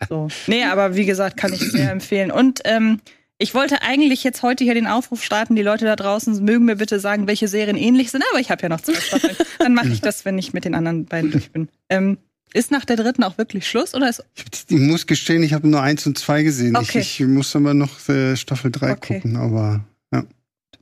So. 0.09 0.27
Nee, 0.47 0.63
aber 0.65 0.95
wie 0.95 1.05
gesagt, 1.05 1.37
kann 1.37 1.53
ich 1.53 1.59
sehr 1.59 1.91
empfehlen. 1.91 2.31
Und 2.31 2.61
ähm, 2.65 2.99
ich 3.37 3.55
wollte 3.55 3.81
eigentlich 3.81 4.23
jetzt 4.23 4.43
heute 4.43 4.63
hier 4.63 4.75
den 4.75 4.87
Aufruf 4.87 5.23
starten, 5.23 5.55
die 5.55 5.63
Leute 5.63 5.85
da 5.85 5.95
draußen 5.95 6.43
mögen 6.43 6.65
mir 6.65 6.75
bitte 6.75 6.99
sagen, 6.99 7.27
welche 7.27 7.47
Serien 7.47 7.77
ähnlich 7.77 8.11
sind, 8.11 8.23
aber 8.31 8.39
ich 8.39 8.51
habe 8.51 8.61
ja 8.61 8.69
noch 8.69 8.81
zwei 8.81 8.93
Staffeln. 8.93 9.35
Dann 9.59 9.73
mache 9.73 9.89
ich 9.89 10.01
das, 10.01 10.25
wenn 10.25 10.37
ich 10.37 10.53
mit 10.53 10.65
den 10.65 10.75
anderen 10.75 11.05
beiden 11.05 11.31
durch 11.31 11.51
bin. 11.51 11.69
Ähm, 11.89 12.17
ist 12.53 12.71
nach 12.71 12.85
der 12.85 12.95
dritten 12.97 13.23
auch 13.23 13.37
wirklich 13.37 13.67
Schluss 13.67 13.93
oder 13.93 14.09
ist 14.09 14.23
Ich 14.67 14.77
muss 14.77 15.07
gestehen, 15.07 15.43
ich 15.43 15.53
habe 15.53 15.67
nur 15.67 15.81
eins 15.81 16.05
und 16.05 16.17
zwei 16.17 16.43
gesehen. 16.43 16.75
Okay. 16.75 16.99
Ich, 16.99 17.19
ich 17.19 17.27
muss 17.27 17.55
aber 17.55 17.73
noch 17.73 18.07
äh, 18.09 18.35
Staffel 18.35 18.71
3 18.71 18.91
Okay. 18.93 19.15
gucken, 19.15 19.37
aber 19.37 19.85
ja. 20.13 20.23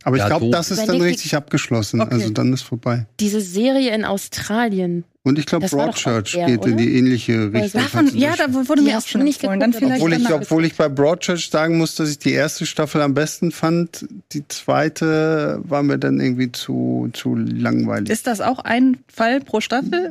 Aber 0.03 0.15
ich 0.15 0.21
Ja, 0.21 0.27
glaube, 0.27 0.45
doof. 0.45 0.51
das 0.53 0.71
ist 0.71 0.85
dann 0.87 1.01
richtig 1.01 1.35
abgeschlossen. 1.35 2.01
Okay. 2.01 2.13
Also 2.13 2.29
dann 2.29 2.53
ist 2.53 2.61
vorbei. 2.63 3.05
Diese 3.19 3.41
Serie 3.41 3.93
in 3.93 4.05
Australien. 4.05 5.03
Und 5.23 5.37
ich 5.37 5.45
glaube, 5.45 5.67
Broadchurch 5.67 6.35
er, 6.35 6.47
geht 6.47 6.65
in 6.65 6.73
oder? 6.73 6.81
die 6.81 6.95
ähnliche 6.97 7.51
Richtung. 7.51 7.81
davon, 7.81 8.17
ja, 8.17 8.35
da 8.37 8.53
wurde 8.53 8.81
mir 8.81 8.97
auch 8.97 9.05
schon 9.05 9.23
nicht. 9.23 9.43
Dann 9.43 9.59
geguckt, 9.59 9.75
aber 9.75 9.79
vielleicht 9.85 10.01
obwohl 10.01 10.13
ich, 10.13 10.31
obwohl 10.31 10.65
ich 10.65 10.75
bei 10.75 10.87
Broadchurch 10.87 11.49
sagen 11.49 11.77
muss, 11.77 11.95
dass 11.95 12.09
ich 12.09 12.19
die 12.19 12.31
erste 12.31 12.65
Staffel 12.65 13.01
am 13.01 13.13
besten 13.13 13.51
fand, 13.51 14.07
die 14.31 14.47
zweite 14.47 15.59
war 15.63 15.83
mir 15.83 15.97
dann 15.97 16.21
irgendwie 16.21 16.51
zu, 16.51 17.09
zu 17.11 17.35
langweilig. 17.35 18.09
Ist 18.09 18.27
das 18.27 18.39
auch 18.39 18.59
ein 18.59 18.97
Fall 19.13 19.41
pro 19.41 19.59
Staffel? 19.59 20.07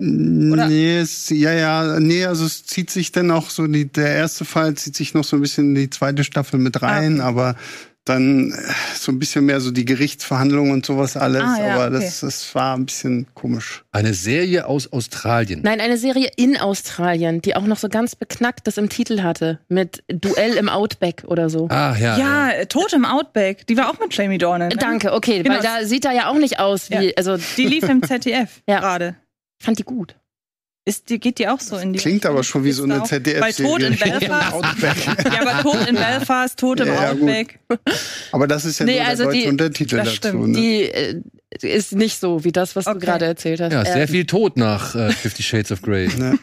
Oder- 0.53 0.69
Nee, 0.69 0.99
es, 0.99 1.31
ja, 1.31 1.53
ja, 1.53 1.99
nee, 2.01 2.27
also 2.27 2.45
es 2.45 2.67
zieht 2.67 2.91
sich 2.91 3.11
dann 3.11 3.31
auch 3.31 3.49
so, 3.49 3.67
die, 3.67 3.87
der 3.87 4.15
erste 4.15 4.45
Fall 4.45 4.75
zieht 4.75 4.95
sich 4.95 5.15
noch 5.15 5.25
so 5.25 5.37
ein 5.37 5.41
bisschen 5.43 5.71
in 5.71 5.75
die 5.75 5.91
zweite 5.91 6.23
Staffel 6.23 6.59
mit 6.61 6.83
rein, 6.83 7.21
Ah, 7.23 7.25
aber 7.25 7.57
dann 8.09 8.53
äh, 8.53 8.57
so 8.95 9.13
ein 9.13 9.19
bisschen 9.19 9.45
mehr 9.47 9.61
so 9.61 9.71
die 9.71 9.85
Gerichtsverhandlungen 9.85 10.73
und 10.73 10.87
sowas 10.87 11.17
alles, 11.17 11.43
Ah, 11.43 11.57
ja, 11.61 11.75
aber 11.75 11.97
okay. 11.97 12.05
das, 12.05 12.21
das 12.21 12.55
war 12.55 12.77
ein 12.77 12.87
bisschen 12.87 13.27
komisch. 13.35 13.85
Eine 13.93 14.15
Serie 14.15 14.67
aus 14.67 14.93
Australien. 14.93 15.61
Nein, 15.63 15.81
eine 15.81 15.97
Serie 15.99 16.31
in 16.37 16.57
Australien, 16.57 17.43
die 17.43 17.57
auch 17.57 17.65
noch 17.67 17.77
so 17.79 17.89
ganz 17.89 18.17
beknacktes 18.17 18.79
im 18.79 18.89
Titel 18.89 19.23
hatte. 19.23 19.59
Mit 19.69 20.03
Duell 20.09 20.55
im 20.57 20.69
Outback 20.69 21.25
oder 21.27 21.51
so. 21.51 21.69
Ah, 21.71 21.95
ja. 21.99 22.17
Ja, 22.19 22.51
äh, 22.51 22.67
Tod 22.67 22.93
im 22.93 23.05
Outback. 23.05 23.67
Die 23.67 23.77
war 23.77 23.91
auch 23.91 23.99
mit 23.99 24.15
Jamie 24.17 24.39
Dornan. 24.39 24.69
Ne? 24.69 24.77
Danke, 24.77 25.13
okay, 25.13 25.43
Genau. 25.43 25.57
weil 25.57 25.63
da 25.63 25.85
sieht 25.85 26.05
er 26.05 26.13
ja 26.13 26.29
auch 26.31 26.39
nicht 26.39 26.59
aus 26.61 26.91
wie, 26.91 27.07
Ja. 27.09 27.13
also 27.17 27.37
Die 27.57 27.65
lief 27.67 27.85
im 27.89 28.03
ZDF 28.03 28.63
Ja. 28.69 28.81
gerade. 28.81 29.17
ich 29.61 29.65
fand 29.67 29.79
die 29.79 29.85
gut. 29.85 30.15
Ist, 30.89 31.11
die, 31.11 31.19
geht 31.21 31.39
die 31.39 31.47
auch 31.49 31.61
so 31.61 31.77
in 31.77 31.93
die 31.93 31.99
Klingt 31.99 32.25
aber 32.25 32.43
schon 32.43 32.65
wie 32.65 32.71
Ist 32.71 32.77
so 32.77 32.85
eine 32.85 33.03
ZDF-Serie. 33.03 33.41
Bei 33.41 33.53
Tod 33.63 33.83
in 33.83 33.97
Belfast. 33.99 35.25
ja, 35.33 35.41
aber 35.47 35.63
Tod 35.63 35.87
in 35.89 35.95
Belfast, 35.97 36.59
Tod 36.59 36.81
im 36.81 36.87
Ja. 36.89 37.11
Outback. 37.11 37.59
Aber 38.33 38.47
das 38.49 38.65
ist 38.65 38.79
ja 38.81 38.87
Nee, 38.87 38.93
nur 38.93 39.01
der 39.01 39.09
also 39.09 39.25
deutsche 39.25 39.39
die- 39.43 39.47
Untertitel 39.49 39.97
das 39.97 40.05
dazu. 40.07 40.17
stimmt. 40.17 40.49
Ne? 40.49 40.53
Die 40.61 40.83
äh, 40.85 41.23
ist 41.63 41.93
nicht 41.95 42.19
so 42.21 42.43
wie 42.45 42.53
das, 42.53 42.75
was 42.75 42.87
du 42.87 42.91
Okay. 42.93 43.01
gerade 43.01 43.25
erzählt 43.27 43.61
hast. 43.61 43.73
Ja, 43.73 43.85
sehr 43.85 44.03
Äh, 44.03 44.07
viel 44.07 44.25
Tod 44.25 44.57
nach 44.57 44.95
äh, 44.95 45.11
Fifty 45.13 45.43
Shades 45.43 45.71
of 45.73 45.83
Grey. 45.83 46.09
Ne? 46.17 46.39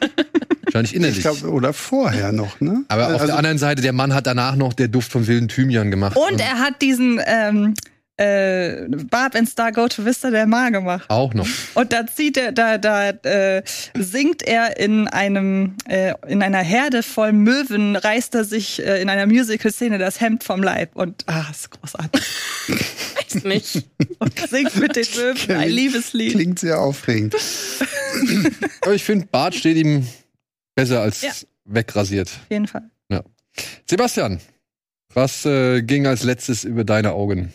Wahrscheinlich 0.64 0.96
innerlich. 0.96 1.18
Ich 1.18 1.24
glaube, 1.24 1.50
oder 1.50 1.74
vorher 1.74 2.32
noch, 2.32 2.60
ne? 2.62 2.84
Aber 2.88 3.08
auf 3.08 3.14
also, 3.14 3.25
der 3.28 3.38
anderen 3.38 3.58
Seite, 3.58 3.82
der 3.82 3.94
Mann 3.94 4.14
hat 4.14 4.28
danach 4.28 4.56
noch 4.56 4.74
der 4.74 4.88
Duft 4.90 5.12
von 5.12 5.25
wilden 5.28 5.48
Thymian 5.48 5.90
gemacht. 5.92 6.18
Und 6.18 6.40
er 6.42 6.60
hat 6.60 6.82
diesen 6.82 7.20
ähm, 7.25 7.74
äh, 8.18 8.88
Barb 9.10 9.36
and 9.36 9.50
Star 9.50 9.72
Go 9.72 9.88
to 9.88 10.06
Vista 10.06 10.32
der 10.32 10.46
Mar 10.46 10.72
gemacht. 10.72 11.10
auch 11.10 11.34
noch. 11.34 11.48
Und 11.74 11.92
da 11.92 12.08
zieht 12.08 12.38
er, 12.38 12.52
da, 12.52 12.78
da 12.78 13.10
äh, 13.10 13.64
singt 13.98 14.42
er 14.44 14.78
in 14.80 15.08
einem, 15.08 15.76
äh, 15.88 16.14
in 16.28 16.42
einer 16.42 16.60
Herde 16.62 17.04
voll 17.04 17.34
Möwen, 17.34 17.96
reißt 17.96 18.36
er 18.36 18.44
sich 18.46 18.82
äh, 18.86 19.02
in 19.02 19.10
einer 19.10 19.26
Musical-Szene 19.28 19.98
das 19.98 20.22
Hemd 20.22 20.44
vom 20.44 20.64
Leib 20.64 20.96
und 20.96 21.24
ah, 21.28 21.46
ist 21.52 21.72
großartig. 21.72 22.22
weiß 23.18 23.44
nicht. 23.44 23.86
Und 24.20 24.40
singt 24.50 24.76
mit 24.78 24.96
den 24.96 25.06
Möwen 25.16 25.58
ein 25.58 25.70
Liebeslied. 25.70 26.32
Klingt 26.34 26.60
sehr 26.60 26.80
aufregend. 26.80 27.36
Aber 28.82 28.94
ich 28.94 29.04
finde, 29.04 29.28
Bart 29.28 29.56
steht 29.56 29.78
ihm 29.78 30.08
besser 30.76 31.02
als 31.02 31.22
Ja. 31.22 31.32
wegrasiert. 31.66 32.28
Auf 32.30 32.50
jeden 32.52 32.68
Fall. 32.68 32.84
Sebastian, 33.90 34.42
was 35.14 35.46
äh, 35.46 35.82
ging 35.82 36.08
als 36.08 36.24
letztes 36.24 36.66
über 36.66 36.84
deine 36.84 37.14
Augen? 37.14 37.54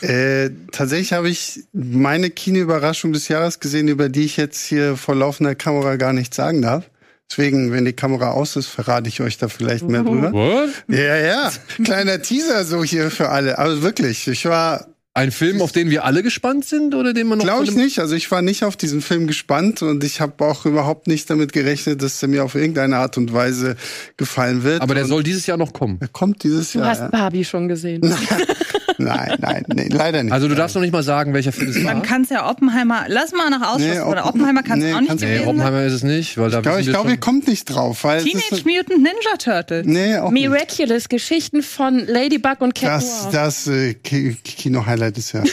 Äh, 0.00 0.50
tatsächlich 0.70 1.12
habe 1.12 1.28
ich 1.28 1.64
meine 1.72 2.30
Kinoüberraschung 2.30 3.12
des 3.12 3.26
Jahres 3.28 3.58
gesehen, 3.58 3.88
über 3.88 4.08
die 4.08 4.24
ich 4.24 4.36
jetzt 4.36 4.64
hier 4.64 4.96
vor 4.96 5.16
laufender 5.16 5.54
Kamera 5.56 5.96
gar 5.96 6.12
nicht 6.12 6.32
sagen 6.34 6.62
darf. 6.62 6.88
Deswegen, 7.30 7.72
wenn 7.72 7.84
die 7.84 7.92
Kamera 7.92 8.30
aus 8.30 8.56
ist, 8.56 8.68
verrate 8.68 9.08
ich 9.08 9.20
euch 9.20 9.36
da 9.36 9.48
vielleicht 9.48 9.86
mehr 9.88 10.02
drüber. 10.04 10.32
What? 10.32 10.70
Ja, 10.88 11.16
ja. 11.16 11.52
Kleiner 11.84 12.22
Teaser 12.22 12.64
so 12.64 12.82
hier 12.84 13.10
für 13.10 13.28
alle. 13.28 13.58
Also 13.58 13.82
wirklich, 13.82 14.26
ich 14.28 14.44
war, 14.46 14.86
Ein 15.12 15.30
Film, 15.32 15.60
auf 15.60 15.72
den 15.72 15.90
wir 15.90 16.04
alle 16.04 16.22
gespannt 16.22 16.64
sind 16.64 16.94
oder 16.94 17.12
den 17.12 17.26
man 17.26 17.38
noch 17.38 17.44
glaube 17.44 17.64
ich 17.64 17.74
nicht, 17.74 17.98
also 17.98 18.14
ich 18.14 18.30
war 18.30 18.40
nicht 18.40 18.62
auf 18.64 18.76
diesen 18.76 19.02
Film 19.02 19.26
gespannt 19.26 19.82
und 19.82 20.04
ich 20.04 20.20
habe 20.22 20.42
auch 20.44 20.64
überhaupt 20.64 21.06
nicht 21.08 21.28
damit 21.28 21.52
gerechnet, 21.52 22.00
dass 22.02 22.22
er 22.22 22.28
mir 22.28 22.44
auf 22.44 22.54
irgendeine 22.54 22.96
Art 22.98 23.18
und 23.18 23.32
Weise 23.34 23.76
gefallen 24.16 24.62
wird. 24.62 24.80
Aber 24.80 24.94
der 24.94 25.02
und 25.04 25.10
soll 25.10 25.22
dieses 25.24 25.44
Jahr 25.46 25.58
noch 25.58 25.72
kommen. 25.74 25.98
er 26.00 26.08
kommt 26.08 26.44
dieses 26.44 26.72
Du 26.72 26.78
Jahr. 26.78 26.88
hast 26.90 27.00
ja. 27.00 27.08
Barbie 27.08 27.44
schon 27.44 27.66
gesehen. 27.68 28.00
Nein, 28.98 29.36
nein, 29.40 29.64
nee, 29.74 29.88
leider 29.90 30.22
nicht. 30.24 30.32
Also 30.32 30.48
du 30.48 30.54
darfst 30.56 30.74
noch 30.74 30.82
nicht 30.82 30.92
mal 30.92 31.02
sagen, 31.04 31.32
welcher 31.32 31.52
Film 31.52 31.70
es 31.70 31.76
war. 31.76 31.94
Man 31.94 32.02
kann 32.02 32.22
es 32.22 32.30
ja 32.30 32.50
Oppenheimer, 32.50 33.04
lass 33.08 33.32
mal 33.32 33.48
nach 33.48 33.74
Ausschluss, 33.74 33.94
Nee, 33.94 34.00
oder 34.00 34.22
Oppen- 34.26 34.40
Oppenheimer 34.40 34.62
kann 34.64 34.78
es 34.80 34.84
nee, 34.84 34.92
auch 34.94 35.00
nicht 35.00 35.08
kannst- 35.08 35.24
Nee. 35.24 35.40
Oppenheimer 35.46 35.82
ist 35.84 35.92
es 35.92 36.02
nicht, 36.02 36.36
weil 36.36 36.50
da 36.50 36.58
ich 36.58 36.62
glaube, 36.64 36.82
glaub, 36.84 37.08
ihr 37.08 37.16
kommt 37.16 37.46
nicht 37.46 37.64
drauf, 37.64 38.02
weil 38.04 38.22
Teenage 38.24 38.54
ist, 38.56 38.66
Mutant 38.66 38.98
Ninja 39.02 39.36
Turtles. 39.38 39.86
nee, 39.86 40.16
auch 40.16 40.30
nicht. 40.30 40.48
Miraculous, 40.48 41.08
Geschichten 41.08 41.62
von 41.62 42.06
Ladybug 42.06 42.60
und 42.60 42.74
Cat 42.74 42.90
Das, 43.02 43.22
Noir. 43.24 43.32
das 43.32 43.66
äh, 43.68 43.94
Ki- 43.94 44.36
Kino-Highlight 44.42 45.16
ist 45.18 45.32
ja. 45.34 45.44
ja. 45.44 45.50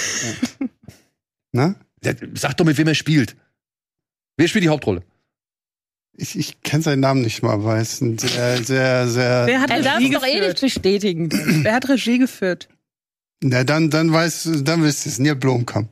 Na? 1.52 1.76
Der- 2.04 2.16
Sag 2.36 2.58
doch, 2.58 2.66
mit 2.66 2.78
wem 2.78 2.88
er 2.88 2.96
spielt. 2.96 3.36
Wer 4.38 4.48
spielt 4.48 4.64
die 4.66 4.70
Hauptrolle? 4.70 5.02
Ich, 6.18 6.38
ich 6.40 6.62
kenne 6.62 6.82
seinen 6.82 7.02
Namen 7.02 7.22
nicht 7.22 7.44
mal, 7.44 7.64
weil 7.66 7.82
es 7.82 8.00
ein 8.02 8.18
sehr, 8.18 8.58
sehr, 8.64 9.08
sehr. 9.10 9.44
Wer 9.48 9.60
hat 9.62 9.70
Er 9.70 9.82
darf 9.82 10.02
es 10.02 10.10
doch 10.12 10.26
eh 10.26 10.40
nicht 10.40 10.62
bestätigen. 10.62 11.30
Wer 11.64 11.74
hat 11.74 11.90
Regie 11.90 12.20
geführt? 12.20 12.70
Na, 13.44 13.64
dann, 13.64 13.90
dann 13.90 14.12
weiß, 14.12 14.50
dann 14.64 14.84
wisst 14.84 15.06
ihr 15.06 15.12
es. 15.12 15.20
Neil 15.20 15.36
Blomkamp. 15.36 15.90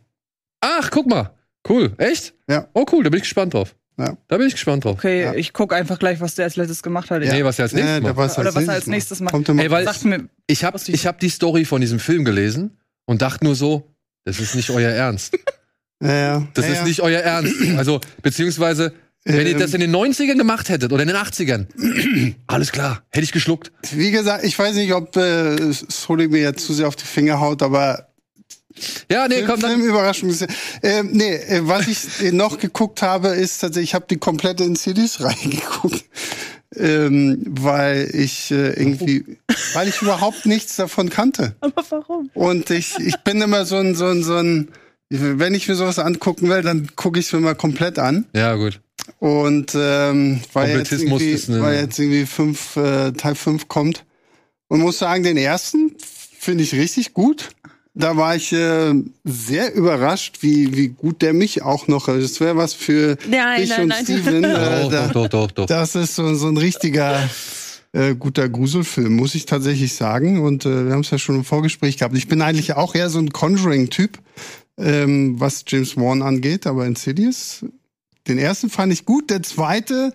Ach, 0.62 0.90
guck 0.92 1.08
mal. 1.08 1.34
Cool. 1.68 1.94
Echt? 1.98 2.34
Ja. 2.50 2.68
Oh, 2.74 2.86
cool. 2.92 3.04
Da 3.04 3.10
bin 3.10 3.18
ich 3.18 3.24
gespannt 3.24 3.54
drauf. 3.54 3.76
Ja. 3.98 4.18
Da 4.28 4.38
bin 4.38 4.48
ich 4.48 4.54
gespannt 4.54 4.84
drauf. 4.86 4.94
Okay, 4.98 5.22
Ja. 5.24 5.34
ich 5.36 5.54
gucke 5.54 5.76
einfach 5.76 6.00
gleich, 6.00 6.20
was 6.20 6.36
der 6.36 6.46
als 6.46 6.56
letztes 6.56 6.82
gemacht 6.82 7.12
hat. 7.12 7.22
Nee, 7.22 7.44
was 7.44 7.60
er 7.60 7.64
als 7.64 7.74
nächstes 7.74 7.94
Ja, 7.96 8.00
der 8.00 8.10
macht. 8.10 8.18
weiß 8.18 8.40
Oder 8.40 8.56
was 8.56 8.64
er 8.68 8.74
als 8.74 8.88
nächstes 8.88 9.20
macht. 9.20 9.34
Kommt 9.34 9.50
immer. 9.50 9.62
Ey, 9.62 9.70
weil- 9.70 9.86
Sagt 9.86 10.04
mir, 10.06 10.28
Ich 10.48 10.64
habe 10.64 10.78
ich 10.78 10.90
ich 10.94 11.06
hab 11.06 11.20
die 11.20 11.30
Story 11.30 11.64
von 11.66 11.80
diesem 11.80 12.00
Film 12.00 12.26
gelesen 12.26 12.78
und 13.06 13.22
dachte 13.22 13.44
nur 13.46 13.56
so, 13.56 13.88
das 14.26 14.40
ist 14.40 14.56
nicht 14.56 14.72
euer 14.72 14.90
Ernst. 14.90 15.38
ja, 16.02 16.14
ja. 16.14 16.48
Das 16.54 16.66
ja, 16.66 16.72
ist 16.72 16.78
ja. 16.80 16.84
nicht 16.86 17.02
euer 17.02 17.20
Ernst. 17.22 17.56
Also, 17.78 18.02
beziehungsweise, 18.24 18.94
wenn 19.26 19.48
ihr 19.48 19.54
Ähm, 19.54 19.60
das 19.60 19.74
in 19.74 19.80
den 19.82 19.96
90ern 19.96 20.38
gemacht 20.38 20.70
hättet 20.70 20.92
oder 20.92 21.04
in 21.04 21.08
den 21.08 21.18
80ern, 21.18 21.68
alles 22.48 22.72
klar, 22.72 23.04
hätte 23.10 23.24
ich 23.24 23.32
geschluckt. 23.32 23.72
Wie 23.92 24.12
gesagt, 24.12 24.44
ich 24.44 24.58
weiß 24.58 24.76
nicht, 24.76 24.94
ob 24.94 25.16
äh, 25.16 25.72
Soli 25.72 26.28
mir 26.28 26.42
jetzt 26.42 26.66
zu 26.66 26.74
sehr 26.74 26.88
auf 26.88 26.96
die 26.96 27.06
Finger 27.06 27.40
haut, 27.40 27.62
aber 27.62 28.10
Ja, 29.10 29.28
nee, 29.28 29.44
komm, 29.44 29.60
dann. 29.60 29.72
Filmüberraschung 29.72 30.30
ist. 30.30 30.42
Äh, 30.82 31.04
nee, 31.04 31.36
äh, 31.36 31.62
was 31.64 31.88
ich 31.88 32.34
noch 32.34 32.58
geguckt 32.60 33.02
habe, 33.02 33.30
ist 33.30 33.60
tatsächlich, 33.60 33.92
ich 33.92 33.96
habe 33.96 34.06
die 34.10 34.18
komplette 34.18 34.64
in 34.64 34.76
CDs 34.76 35.22
reingeguckt. 35.24 36.04
Ähm, 36.76 37.44
weil 37.48 38.10
ich 38.16 38.50
äh, 38.50 38.70
irgendwie, 38.74 39.38
weil 39.76 39.88
ich 39.88 40.02
überhaupt 40.02 40.48
nichts 40.48 40.76
davon 40.76 41.12
kannte. 41.12 41.56
Aber 41.62 41.84
warum? 41.88 42.32
Und 42.34 42.72
ich, 42.72 42.98
ich 42.98 43.16
bin 43.18 43.40
immer 43.44 43.66
so 43.66 43.76
ein, 43.78 43.94
so 43.94 44.08
ein, 44.08 44.24
so 44.24 44.38
ein, 44.38 44.70
wenn 45.22 45.54
ich 45.54 45.68
mir 45.68 45.76
sowas 45.76 46.00
angucken 46.00 46.50
will, 46.50 46.62
dann 46.62 46.90
gucke 46.96 47.20
ich 47.20 47.28
es 47.28 47.34
mir 47.34 47.40
mal 47.40 47.56
komplett 47.56 48.00
an. 48.00 48.26
Ja, 48.36 48.56
gut. 48.56 48.80
Und 49.20 49.74
ähm, 49.76 50.42
weil, 50.54 50.70
jetzt 50.70 50.90
Komplettismus 50.90 51.22
irgendwie, 51.22 51.34
ist 51.36 51.50
eine- 51.50 51.62
weil 51.62 51.80
jetzt 51.82 52.00
irgendwie 52.00 52.26
fünf, 52.26 52.76
äh, 52.78 53.12
Teil 53.12 53.36
5 53.36 53.68
kommt. 53.68 54.06
Und 54.68 54.80
muss 54.82 54.98
sagen, 55.00 55.24
den 55.24 55.38
ersten 55.38 55.96
finde 56.40 56.64
ich 56.64 56.74
richtig 56.74 57.14
gut. 57.14 57.50
Da 57.96 58.18
war 58.18 58.36
ich 58.36 58.52
äh, 58.54 58.94
sehr 59.24 59.76
überrascht, 59.76 60.38
wie, 60.42 60.76
wie 60.76 60.88
gut 60.88 61.22
der 61.22 61.34
mich 61.34 61.62
auch 61.62 61.88
noch. 61.88 62.08
Also 62.08 62.22
das 62.22 62.40
wäre 62.40 62.58
was 62.58 62.74
für 62.74 63.18
Nein, 63.30 63.62
dich 63.62 63.70
nein, 63.70 63.82
und 63.84 63.88
nein. 63.90 64.04
Steven. 64.04 64.44
Äh, 64.44 64.50
Doch, 64.84 64.90
da, 64.92 65.08
doch, 65.08 65.12
doch, 65.14 65.28
doch, 65.30 65.52
doch. 65.52 65.66
das 65.68 65.94
ist 65.96 66.16
so, 66.16 66.34
so 66.34 66.48
ein 66.48 66.58
richtiger 66.58 67.30
äh, 67.92 68.16
guter 68.16 68.50
Gruselfilm, 68.50 69.16
muss 69.16 69.36
ich 69.36 69.46
tatsächlich 69.46 69.94
sagen. 69.94 70.42
Und 70.42 70.66
äh, 70.66 70.86
wir 70.88 70.94
haben 70.94 71.02
es 71.02 71.12
ja 71.12 71.20
schon 71.20 71.36
im 71.36 71.44
Vorgespräch 71.44 71.98
gehabt. 71.98 72.18
Ich 72.18 72.28
bin 72.28 72.42
eigentlich 72.42 72.74
auch 72.74 72.96
eher 72.96 73.12
so 73.12 73.20
ein 73.20 73.30
Conjuring-Typ, 73.32 74.18
ähm, 74.78 75.40
was 75.40 75.64
James 75.68 75.98
Wan 75.98 76.22
angeht, 76.22 76.68
aber 76.68 76.86
Insidious, 76.86 77.66
den 78.28 78.38
ersten 78.38 78.70
fand 78.70 78.94
ich 78.94 79.06
gut, 79.06 79.30
der 79.30 79.44
zweite 79.44 80.14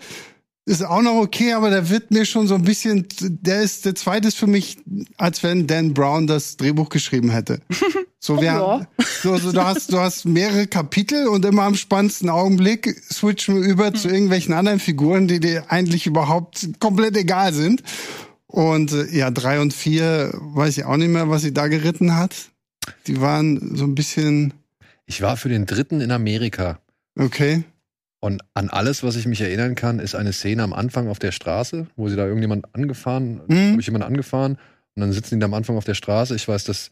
ist 0.68 0.84
auch 0.84 1.00
noch 1.02 1.14
okay, 1.14 1.54
aber 1.54 1.70
der 1.70 1.88
wird 1.88 2.10
mir 2.10 2.26
schon 2.26 2.46
so 2.46 2.54
ein 2.54 2.62
bisschen, 2.62 3.06
der 3.20 3.62
ist, 3.62 3.86
der 3.86 3.94
zweite 3.94 4.28
ist 4.28 4.36
für 4.36 4.46
mich, 4.46 4.76
als 5.16 5.42
wenn 5.42 5.66
Dan 5.66 5.94
Brown 5.94 6.26
das 6.26 6.56
Drehbuch 6.56 6.90
geschrieben 6.90 7.30
hätte. 7.30 7.60
So, 8.20 8.36
wir, 8.38 8.46
ja. 8.46 8.88
so, 9.22 9.36
so 9.36 9.52
du 9.52 9.64
hast, 9.64 9.92
du 9.92 9.98
hast 9.98 10.24
mehrere 10.24 10.66
Kapitel 10.66 11.28
und 11.28 11.44
immer 11.44 11.62
am 11.62 11.76
spannendsten 11.76 12.28
Augenblick 12.28 13.00
switchen 13.12 13.62
wir 13.62 13.68
über 13.68 13.94
zu 13.94 14.08
irgendwelchen 14.08 14.54
anderen 14.54 14.80
Figuren, 14.80 15.28
die 15.28 15.38
dir 15.38 15.70
eigentlich 15.70 16.08
überhaupt 16.08 16.68
komplett 16.80 17.16
egal 17.16 17.52
sind. 17.52 17.84
Und 18.48 18.92
äh, 18.92 19.16
ja, 19.16 19.30
drei 19.30 19.60
und 19.60 19.72
vier 19.72 20.32
weiß 20.34 20.78
ich 20.78 20.84
auch 20.84 20.96
nicht 20.96 21.10
mehr, 21.10 21.30
was 21.30 21.42
sie 21.42 21.54
da 21.54 21.68
geritten 21.68 22.16
hat. 22.16 22.50
Die 23.06 23.20
waren 23.20 23.76
so 23.76 23.84
ein 23.84 23.94
bisschen, 23.94 24.54
Ich 25.06 25.20
war 25.22 25.36
für 25.36 25.48
den 25.48 25.66
dritten 25.66 26.00
in 26.00 26.10
Amerika. 26.10 26.80
okay. 27.18 27.64
Und 28.20 28.42
an 28.52 28.68
alles, 28.68 29.04
was 29.04 29.14
ich 29.14 29.26
mich 29.26 29.40
erinnern 29.40 29.76
kann, 29.76 30.00
ist 30.00 30.16
eine 30.16 30.32
Szene 30.32 30.64
am 30.64 30.72
Anfang 30.72 31.06
auf 31.06 31.20
der 31.20 31.30
Straße, 31.30 31.86
wo 31.94 32.08
sie 32.08 32.16
da 32.16 32.24
irgendjemand 32.26 32.74
angefahren, 32.74 33.42
Mhm. 33.46 33.70
habe 33.72 33.80
ich 33.80 33.86
jemand 33.86 34.04
angefahren 34.04 34.54
und 34.96 35.00
dann 35.00 35.12
sitzen 35.12 35.36
die 35.36 35.38
da 35.40 35.46
am 35.46 35.54
Anfang 35.54 35.76
auf 35.76 35.84
der 35.84 35.94
Straße. 35.94 36.34
Ich 36.34 36.48
weiß, 36.48 36.64
dass 36.64 36.90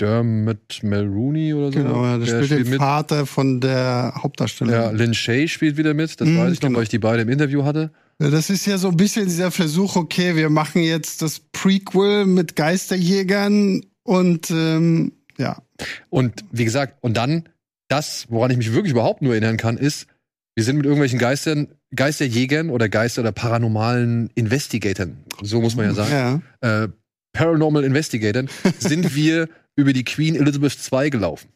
Dermot 0.00 0.80
Mulrooney 0.82 1.54
oder 1.54 1.66
so, 1.70 1.78
Genau, 1.78 2.04
ja, 2.04 2.18
der, 2.18 2.26
spielt 2.44 2.50
den 2.64 2.70
mit. 2.70 2.78
Vater 2.80 3.24
von 3.26 3.60
der 3.60 4.14
Hauptdarstellerin. 4.20 4.80
Ja, 4.82 4.90
Lynn 4.90 5.14
Shay 5.14 5.46
spielt 5.46 5.76
wieder 5.76 5.94
mit, 5.94 6.20
das 6.20 6.26
Mhm, 6.28 6.38
weiß 6.38 6.52
ich 6.54 6.60
noch, 6.60 6.66
genau. 6.68 6.78
weil 6.78 6.82
ich 6.82 6.88
die 6.88 6.98
beide 6.98 7.22
im 7.22 7.28
Interview 7.28 7.62
hatte. 7.62 7.92
Ja, 8.20 8.30
das 8.30 8.50
ist 8.50 8.66
ja 8.66 8.76
so 8.76 8.88
ein 8.88 8.96
bisschen 8.96 9.26
dieser 9.26 9.52
Versuch, 9.52 9.94
okay, 9.94 10.34
wir 10.34 10.50
machen 10.50 10.82
jetzt 10.82 11.22
das 11.22 11.38
Prequel 11.38 12.26
mit 12.26 12.56
Geisterjägern 12.56 13.82
und 14.02 14.50
ähm, 14.50 15.12
ja. 15.38 15.62
Und 16.10 16.44
wie 16.52 16.64
gesagt, 16.64 16.96
und 17.02 17.16
dann 17.16 17.48
das, 17.88 18.26
woran 18.30 18.50
ich 18.50 18.56
mich 18.56 18.72
wirklich 18.72 18.92
überhaupt 18.92 19.22
nur 19.22 19.32
erinnern 19.32 19.56
kann, 19.56 19.76
ist, 19.76 20.06
wir 20.54 20.64
sind 20.64 20.76
mit 20.76 20.86
irgendwelchen 20.86 21.18
Geistern, 21.18 21.68
Geisterjägern 21.94 22.70
oder 22.70 22.88
Geister- 22.88 23.20
oder 23.22 23.32
paranormalen 23.32 24.30
Investigatoren, 24.34 25.18
so 25.42 25.60
muss 25.60 25.76
man 25.76 25.86
ja 25.86 25.94
sagen, 25.94 26.42
Ja. 26.62 26.84
äh, 26.84 26.88
Paranormal 27.32 27.82
Investigatoren, 27.84 28.48
sind 28.78 29.14
wir 29.16 29.48
über 29.76 29.92
die 29.92 30.04
Queen 30.04 30.36
Elizabeth 30.36 30.78
II 30.92 31.10
gelaufen. 31.10 31.48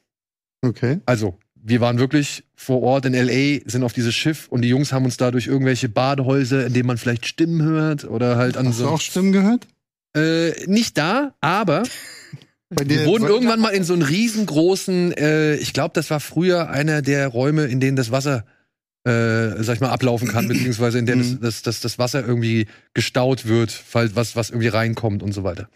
Okay. 0.62 0.99
Also, 1.06 1.38
wir 1.54 1.80
waren 1.80 1.99
wirklich 1.99 2.44
vor 2.56 2.82
Ort 2.82 3.04
in 3.06 3.14
L.A., 3.14 3.61
sind 3.68 3.85
auf 3.85 3.92
dieses 3.92 4.14
Schiff 4.14 4.49
und 4.49 4.62
die 4.62 4.68
Jungs 4.68 4.92
haben 4.92 5.04
uns 5.04 5.16
da 5.16 5.30
durch 5.30 5.47
irgendwelche 5.47 5.88
Badehäuser, 5.88 6.66
in 6.66 6.73
denen 6.73 6.87
man 6.88 6.99
vielleicht 6.99 7.26
Stimmen 7.26 7.62
hört 7.62 8.04
oder 8.04 8.37
halt 8.37 8.56
an 8.56 8.66
Hast 8.68 8.80
du 8.80 8.85
so. 8.85 8.90
auch 8.90 9.00
Stimmen 9.00 9.32
gehört? 9.32 9.66
Äh, 10.16 10.66
nicht 10.66 10.99
da, 10.99 11.35
aber 11.40 11.85
wir 12.71 13.07
wurden 13.07 13.27
irgendwann 13.27 13.61
mal 13.61 13.71
in 13.71 13.85
so 13.85 13.95
einen 13.95 14.03
riesengroßen, 14.03 15.13
äh, 15.13 15.55
ich 15.57 15.73
glaube, 15.73 15.93
das 15.95 16.11
war 16.11 16.21
früher 16.21 16.69
einer 16.71 17.03
der 17.03 17.29
Räume, 17.29 17.65
in 17.65 17.81
denen 17.81 17.97
das 17.97 18.11
Wasser, 18.11 18.45
äh, 19.05 19.63
sag 19.63 19.77
ich 19.77 19.81
mal, 19.81 19.91
ablaufen 19.91 20.29
kann, 20.29 20.49
beziehungsweise 20.49 20.99
in 20.99 21.07
denen 21.07 21.21
das, 21.23 21.31
Mhm. 21.31 21.41
das, 21.41 21.63
das, 21.63 21.81
das 21.81 21.99
Wasser 21.99 22.27
irgendwie 22.27 22.67
gestaut 22.95 23.47
wird, 23.47 23.71
falls 23.71 24.15
was, 24.17 24.37
was 24.37 24.51
irgendwie 24.51 24.69
reinkommt 24.69 25.23
und 25.23 25.33
so 25.33 25.45
weiter. 25.45 25.69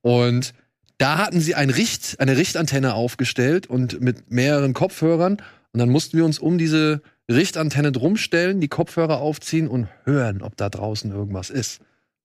Und 0.00 0.52
da 0.98 1.18
hatten 1.18 1.40
sie 1.40 1.54
ein 1.54 1.70
Richt, 1.70 2.16
eine 2.18 2.36
Richtantenne 2.36 2.94
aufgestellt 2.94 3.66
und 3.68 4.00
mit 4.00 4.30
mehreren 4.30 4.72
Kopfhörern. 4.72 5.34
Und 5.72 5.78
dann 5.78 5.88
mussten 5.90 6.16
wir 6.16 6.24
uns 6.24 6.38
um 6.38 6.58
diese 6.58 7.02
Richtantenne 7.30 7.92
drumstellen, 7.92 8.60
die 8.60 8.68
Kopfhörer 8.68 9.20
aufziehen 9.20 9.68
und 9.68 9.88
hören, 10.04 10.42
ob 10.42 10.56
da 10.56 10.68
draußen 10.68 11.10
irgendwas 11.12 11.50
ist. 11.50 11.80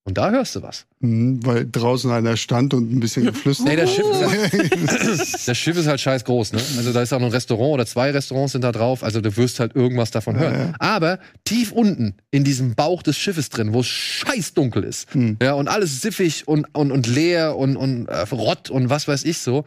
Und 0.07 0.17
da 0.17 0.31
hörst 0.31 0.55
du 0.55 0.61
was. 0.63 0.85
Mhm, 1.01 1.45
weil 1.45 1.67
draußen 1.69 2.09
einer 2.11 2.37
stand 2.37 2.73
und 2.73 2.89
ein 2.89 3.01
bisschen 3.01 3.25
geflüstert. 3.25 3.67
Nee, 3.67 3.75
das 3.75 3.93
Schiff 3.93 4.05
ist 4.09 5.47
Das 5.49 5.57
Schiff 5.57 5.75
ist 5.77 5.85
halt 5.85 5.99
scheiß 5.99 6.23
groß, 6.23 6.53
ne? 6.53 6.61
Also 6.77 6.93
da 6.93 7.01
ist 7.01 7.11
auch 7.11 7.19
noch 7.19 7.27
ein 7.27 7.33
Restaurant 7.33 7.73
oder 7.73 7.85
zwei 7.85 8.11
Restaurants 8.11 8.53
sind 8.53 8.61
da 8.63 8.71
drauf. 8.71 9.03
Also 9.03 9.19
du 9.19 9.35
wirst 9.35 9.59
halt 9.59 9.75
irgendwas 9.75 10.09
davon 10.11 10.39
hören. 10.39 10.53
Ja, 10.53 10.59
ja. 10.67 10.73
Aber 10.79 11.19
tief 11.43 11.73
unten 11.73 12.15
in 12.31 12.45
diesem 12.45 12.73
Bauch 12.73 13.03
des 13.03 13.17
Schiffes 13.17 13.49
drin, 13.49 13.73
wo 13.73 13.81
es 13.81 13.87
scheiß 13.87 14.53
dunkel 14.53 14.85
ist, 14.85 15.13
Hm. 15.13 15.35
ja, 15.43 15.53
und 15.55 15.67
alles 15.67 16.01
siffig 16.01 16.47
und, 16.47 16.67
und, 16.73 16.93
und 16.93 17.05
leer 17.05 17.57
und, 17.57 17.75
und 17.75 18.07
äh, 18.07 18.21
Rott 18.31 18.69
und 18.69 18.89
was 18.89 19.09
weiß 19.09 19.25
ich 19.25 19.39
so, 19.39 19.65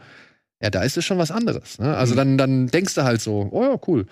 ja, 0.59 0.71
da 0.71 0.81
ist 0.81 0.97
es 0.97 1.05
schon 1.05 1.19
was 1.19 1.29
anderes. 1.29 1.77
Ne? 1.77 1.95
Also 1.95 2.15
dann, 2.15 2.39
dann 2.39 2.65
denkst 2.65 2.95
du 2.95 3.03
halt 3.03 3.21
so, 3.21 3.47
oh 3.51 3.61
ja, 3.63 3.79
cool. 3.87 4.07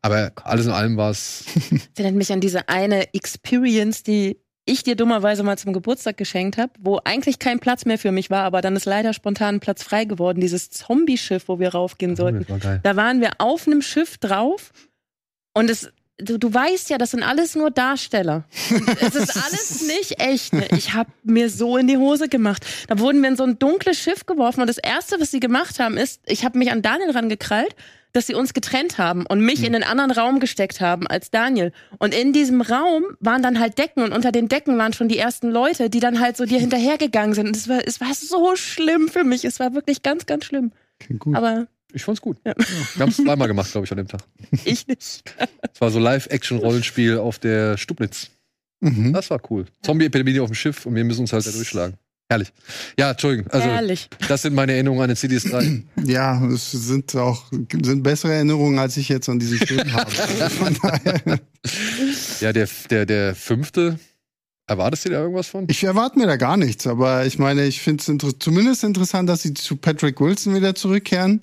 Aber 0.00 0.32
alles 0.44 0.64
in 0.64 0.72
allem 0.72 0.96
war 0.96 1.10
es. 1.10 1.44
Das 1.70 1.80
erinnert 1.96 2.16
mich 2.16 2.32
an 2.32 2.40
diese 2.40 2.68
eine 2.70 3.12
Experience, 3.12 4.02
die 4.02 4.38
ich 4.66 4.82
dir 4.82 4.96
dummerweise 4.96 5.42
mal 5.42 5.58
zum 5.58 5.72
Geburtstag 5.72 6.16
geschenkt 6.16 6.56
habe, 6.56 6.72
wo 6.78 6.98
eigentlich 7.04 7.38
kein 7.38 7.60
Platz 7.60 7.84
mehr 7.84 7.98
für 7.98 8.12
mich 8.12 8.30
war, 8.30 8.44
aber 8.44 8.62
dann 8.62 8.76
ist 8.76 8.86
leider 8.86 9.12
spontan 9.12 9.56
ein 9.56 9.60
Platz 9.60 9.82
frei 9.82 10.04
geworden. 10.04 10.40
Dieses 10.40 10.70
Zombie-Schiff, 10.70 11.48
wo 11.48 11.58
wir 11.58 11.70
raufgehen 11.70 12.16
sollten. 12.16 12.46
war. 12.48 12.78
Da 12.82 12.96
waren 12.96 13.20
wir 13.20 13.32
auf 13.38 13.66
einem 13.66 13.82
Schiff 13.82 14.16
drauf 14.16 14.72
und 15.52 15.68
es, 15.68 15.92
du, 16.18 16.38
du 16.38 16.52
weißt 16.52 16.88
ja, 16.88 16.96
das 16.96 17.10
sind 17.10 17.22
alles 17.22 17.54
nur 17.54 17.70
Darsteller. 17.70 18.44
Es 19.00 19.14
ist 19.14 19.36
alles 19.36 19.82
nicht 19.86 20.20
echt. 20.20 20.54
Ne? 20.54 20.66
Ich 20.76 20.94
habe 20.94 21.10
mir 21.24 21.50
so 21.50 21.76
in 21.76 21.86
die 21.86 21.98
Hose 21.98 22.28
gemacht. 22.28 22.64
Da 22.88 22.98
wurden 22.98 23.20
wir 23.20 23.28
in 23.28 23.36
so 23.36 23.44
ein 23.44 23.58
dunkles 23.58 23.98
Schiff 23.98 24.24
geworfen 24.24 24.62
und 24.62 24.66
das 24.66 24.78
Erste, 24.78 25.20
was 25.20 25.30
sie 25.30 25.40
gemacht 25.40 25.78
haben, 25.78 25.98
ist, 25.98 26.22
ich 26.26 26.44
habe 26.44 26.58
mich 26.58 26.70
an 26.72 26.80
Daniel 26.80 27.10
rangekrallt, 27.10 27.76
dass 28.14 28.28
sie 28.28 28.34
uns 28.34 28.54
getrennt 28.54 28.96
haben 28.96 29.26
und 29.26 29.40
mich 29.40 29.64
in 29.64 29.74
einen 29.74 29.84
anderen 29.84 30.12
Raum 30.12 30.40
gesteckt 30.40 30.80
haben 30.80 31.06
als 31.06 31.30
Daniel. 31.30 31.72
Und 31.98 32.14
in 32.14 32.32
diesem 32.32 32.62
Raum 32.62 33.02
waren 33.18 33.42
dann 33.42 33.58
halt 33.58 33.76
Decken 33.76 34.04
und 34.04 34.12
unter 34.12 34.30
den 34.32 34.48
Decken 34.48 34.78
waren 34.78 34.92
schon 34.92 35.08
die 35.08 35.18
ersten 35.18 35.50
Leute, 35.50 35.90
die 35.90 36.00
dann 36.00 36.20
halt 36.20 36.36
so 36.36 36.46
dir 36.46 36.60
hinterhergegangen 36.60 37.34
sind. 37.34 37.48
Und 37.48 37.56
es 37.56 37.68
war, 37.68 37.80
es 37.84 38.00
war 38.00 38.14
so 38.14 38.54
schlimm 38.54 39.08
für 39.08 39.24
mich. 39.24 39.44
Es 39.44 39.58
war 39.58 39.74
wirklich 39.74 40.02
ganz, 40.02 40.26
ganz 40.26 40.44
schlimm. 40.44 40.70
Klingt 41.00 41.20
gut. 41.20 41.34
Aber 41.34 41.66
Ich 41.92 42.04
fand's 42.04 42.20
gut. 42.20 42.38
Wir 42.44 42.54
haben 43.00 43.10
es 43.10 43.16
zweimal 43.16 43.48
gemacht, 43.48 43.70
glaube 43.72 43.84
ich, 43.84 43.90
an 43.90 43.98
dem 43.98 44.08
Tag. 44.08 44.22
ich 44.64 44.86
nicht. 44.86 45.24
Es 45.72 45.80
war 45.80 45.90
so 45.90 45.98
Live-Action-Rollenspiel 45.98 47.18
auf 47.18 47.40
der 47.40 47.76
Stublitz. 47.76 48.30
Mhm. 48.80 49.12
Das 49.12 49.30
war 49.30 49.40
cool. 49.50 49.66
Zombie-Epidemie 49.82 50.38
auf 50.38 50.50
dem 50.50 50.54
Schiff 50.54 50.86
und 50.86 50.94
wir 50.94 51.04
müssen 51.04 51.22
uns 51.22 51.32
halt 51.32 51.46
da 51.46 51.50
durchschlagen. 51.50 51.96
Herrlich. 52.28 52.52
Ja, 52.98 53.10
Entschuldigung. 53.10 53.50
Also, 53.52 53.68
Ehrlich. 53.68 54.08
das 54.28 54.42
sind 54.42 54.54
meine 54.54 54.72
Erinnerungen 54.72 55.02
an 55.02 55.08
den 55.08 55.16
CDs 55.16 55.44
3. 55.44 55.84
Ja, 56.04 56.44
es 56.46 56.72
sind 56.72 57.14
auch 57.16 57.50
sind 57.50 58.02
bessere 58.02 58.32
Erinnerungen, 58.34 58.78
als 58.78 58.96
ich 58.96 59.08
jetzt 59.08 59.28
an 59.28 59.38
diesen 59.38 59.58
Film 59.58 59.92
habe. 59.92 60.10
Von 60.50 60.76
daher, 60.82 61.40
ja, 62.40 62.52
der, 62.52 62.68
der, 62.90 63.06
der 63.06 63.34
fünfte. 63.34 63.98
Erwartest 64.66 65.04
du 65.04 65.10
da 65.10 65.20
irgendwas 65.20 65.48
von? 65.48 65.66
ich 65.68 65.84
erwarte 65.84 66.18
mir 66.18 66.26
da 66.26 66.36
gar 66.36 66.56
nichts, 66.56 66.86
aber 66.86 67.26
ich 67.26 67.38
meine, 67.38 67.66
ich 67.66 67.82
finde 67.82 68.00
es 68.00 68.08
inter 68.08 68.38
zumindest 68.38 68.82
interessant, 68.82 69.28
dass 69.28 69.42
sie 69.42 69.52
zu 69.52 69.76
Patrick 69.76 70.18
Wilson 70.22 70.54
wieder 70.54 70.74
zurückkehren. 70.74 71.42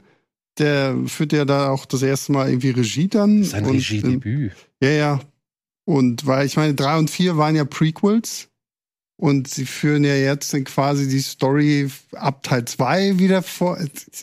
Der 0.58 0.96
führt 1.06 1.32
ja 1.32 1.46
da 1.46 1.70
auch 1.70 1.86
das 1.86 2.02
erste 2.02 2.32
Mal 2.32 2.50
irgendwie 2.50 2.72
Regie 2.72 3.08
dann. 3.08 3.44
Sein 3.44 3.66
Und, 3.66 3.76
Regiedebüt. 3.76 4.54
Ja, 4.82 4.90
ja. 4.90 5.20
Und 5.86 6.26
weil 6.26 6.48
ich 6.48 6.58
meine, 6.58 6.74
drei 6.74 6.98
und 6.98 7.12
vier 7.12 7.38
waren 7.38 7.56
ja 7.56 7.64
Prequels. 7.64 8.48
Und 9.22 9.48
sie 9.48 9.68
führen 9.68 10.04
ja 10.04 10.16
jetzt 10.16 10.52
quasi 10.66 11.08
die 11.08 11.20
Story 11.20 11.92
ab 12.14 12.42
Teil 12.42 12.66
zwei 12.66 13.20
wieder 13.20 13.44
vor. 13.44 13.78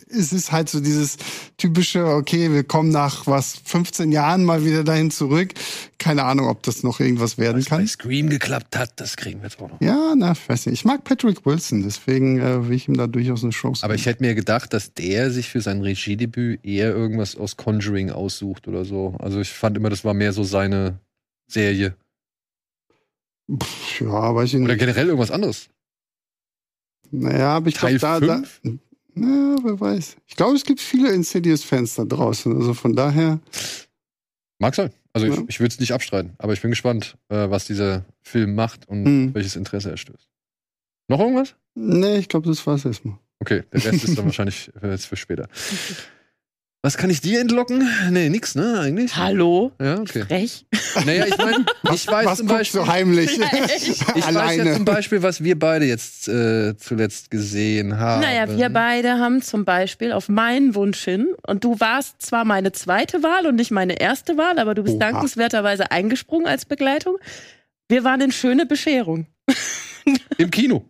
Es 0.09 0.33
ist 0.33 0.51
halt 0.51 0.69
so 0.69 0.81
dieses 0.81 1.19
typische, 1.57 2.05
okay, 2.05 2.53
wir 2.53 2.65
kommen 2.65 2.89
nach 2.89 3.29
was, 3.29 3.61
15 3.65 4.11
Jahren 4.11 4.45
mal 4.45 4.65
wieder 4.65 4.83
dahin 4.83 5.13
zurück. 5.13 5.55
Keine 5.99 6.25
Ahnung, 6.25 6.49
ob 6.49 6.65
das 6.65 6.83
noch 6.83 6.99
irgendwas 6.99 7.39
werden 7.39 7.59
Was 7.59 7.69
bei 7.69 7.77
kann. 7.77 7.87
Scream 7.87 8.29
geklappt 8.29 8.77
hat, 8.77 8.91
das 8.97 9.17
kriegen 9.17 9.39
wir 9.39 9.45
jetzt 9.51 9.63
auch 9.63 9.71
noch. 9.71 9.81
Ja, 9.81 10.15
na, 10.17 10.33
ich 10.33 10.49
weiß 10.49 10.67
nicht. 10.67 10.81
Ich 10.81 10.85
mag 10.85 11.05
Patrick 11.05 11.47
Wilson, 11.47 11.85
deswegen 11.85 12.41
äh, 12.41 12.69
will 12.69 12.75
ich 12.75 12.89
ihm 12.89 12.97
da 12.97 13.07
durchaus 13.07 13.45
eine 13.45 13.53
Chance 13.53 13.85
Aber 13.85 13.95
ich 13.95 14.05
hätte 14.05 14.25
mir 14.25 14.35
gedacht, 14.35 14.73
dass 14.73 14.95
der 14.95 15.31
sich 15.31 15.49
für 15.49 15.61
sein 15.61 15.81
Regiedebüt 15.81 16.65
eher 16.65 16.91
irgendwas 16.91 17.37
aus 17.37 17.57
Conjuring 17.57 18.11
aussucht 18.11 18.67
oder 18.67 18.85
so. 18.85 19.15
Also 19.21 19.41
ich 19.41 19.51
fand 19.51 19.77
immer, 19.77 19.91
das 19.91 20.05
war 20.05 20.15
mehr 20.15 20.33
so 20.33 20.43
seine 20.43 20.99
Serie. 21.47 21.95
Pff, 23.51 24.01
ja, 24.03 24.35
weiß 24.35 24.51
ich 24.51 24.57
Oder 24.61 24.69
nicht. 24.75 24.79
generell 24.81 25.07
irgendwas 25.07 25.31
anderes. 25.31 25.69
Naja, 27.11 27.57
aber 27.57 27.69
ich 27.69 27.77
glaube, 27.77 27.99
da, 27.99 28.21
da, 28.21 28.43
fünf? 28.43 28.61
na, 29.15 29.57
wer 29.63 29.81
weiß. 29.81 30.17
Ich 30.27 30.37
glaube, 30.37 30.57
es 30.57 30.65
gibt 30.65 30.81
viele 30.81 31.11
Insidious-Fans 31.13 31.95
da 31.95 32.05
draußen. 32.05 32.55
Also 32.55 32.75
von 32.75 32.95
daher. 32.95 33.41
Mag 34.59 34.75
sein. 34.75 34.93
Also 35.15 35.27
Ja. 35.27 35.33
ich, 35.35 35.41
ich 35.49 35.61
würde 35.61 35.73
es 35.73 35.81
nicht 35.81 35.93
abstreiten, 35.93 36.35
aber 36.39 36.53
ich 36.53 36.61
bin 36.61 36.71
gespannt, 36.71 37.17
äh, 37.29 37.49
was 37.49 37.65
dieser 37.67 38.05
Film 38.21 38.55
macht 38.55 38.87
und 38.89 39.05
Hm. 39.07 39.35
welches 39.35 39.57
Interesse 39.57 39.91
er 39.91 39.97
stößt. 39.97 40.29
Noch 41.09 41.21
irgendwas? 41.21 41.55
Nee, 41.75 42.19
ich 42.19 42.29
glaube, 42.29 42.47
das 42.49 42.67
war's 42.67 42.85
erstmal. 42.85 43.19
Okay, 43.41 43.63
der 43.73 43.85
Rest 43.85 44.05
ist 44.05 44.19
dann 44.19 44.25
wahrscheinlich 44.27 44.71
äh, 44.83 44.91
jetzt 44.91 45.07
für 45.07 45.17
später. 45.17 45.49
Was 46.89 46.97
kann 46.97 47.11
ich 47.11 47.21
dir 47.21 47.43
entlocken? 47.43 47.87
Nee, 48.09 48.31
nix, 48.31 48.55
ne, 48.55 48.81
eigentlich? 48.81 49.15
Hallo? 49.15 49.73
Ja, 49.79 49.99
okay. 50.01 50.25
Frech? 50.25 50.65
Naja, 51.05 51.27
ich 51.27 51.37
meine, 51.37 51.67
ich 51.95 52.09
weiß 52.09 52.25
Was 52.25 52.39
zum 52.39 52.47
Beispiel, 52.47 52.81
du 52.81 52.87
heimlich? 52.87 53.37
Ja, 53.37 53.47
ich 53.77 54.07
weiß 54.07 54.17
ja 54.17 54.25
Alleine. 54.25 54.73
zum 54.73 54.87
Beispiel, 54.87 55.23
was 55.23 55.45
wir 55.45 55.59
beide 55.59 55.85
jetzt 55.85 56.29
äh, 56.29 56.79
zuletzt 56.79 57.31
gesehen 57.31 57.99
haben. 57.99 58.23
Naja, 58.23 58.57
wir 58.57 58.71
beide 58.71 59.19
haben 59.19 59.43
zum 59.43 59.67
Beispiel 59.67 60.13
auf 60.13 60.31
meinen 60.31 60.75
Wunsch 60.75 61.05
hin, 61.05 61.27
und 61.47 61.63
du 61.63 61.79
warst 61.79 62.23
zwar 62.23 62.47
meine 62.47 62.73
zweite 62.73 63.23
Wahl 63.23 63.47
und 63.47 63.57
nicht 63.57 63.71
meine 63.71 64.01
erste 64.01 64.39
Wahl, 64.39 64.59
aber 64.59 64.75
du 64.75 64.83
bist 64.83 64.97
Oha. 64.97 65.11
dankenswerterweise 65.11 65.91
eingesprungen 65.91 66.47
als 66.47 66.65
Begleitung. 66.65 67.19
Wir 67.91 68.03
waren 68.03 68.23
in 68.23 68.33
schöne 68.33 68.65
Bescherung. 68.65 69.27
Im 70.39 70.51
Kino. 70.51 70.85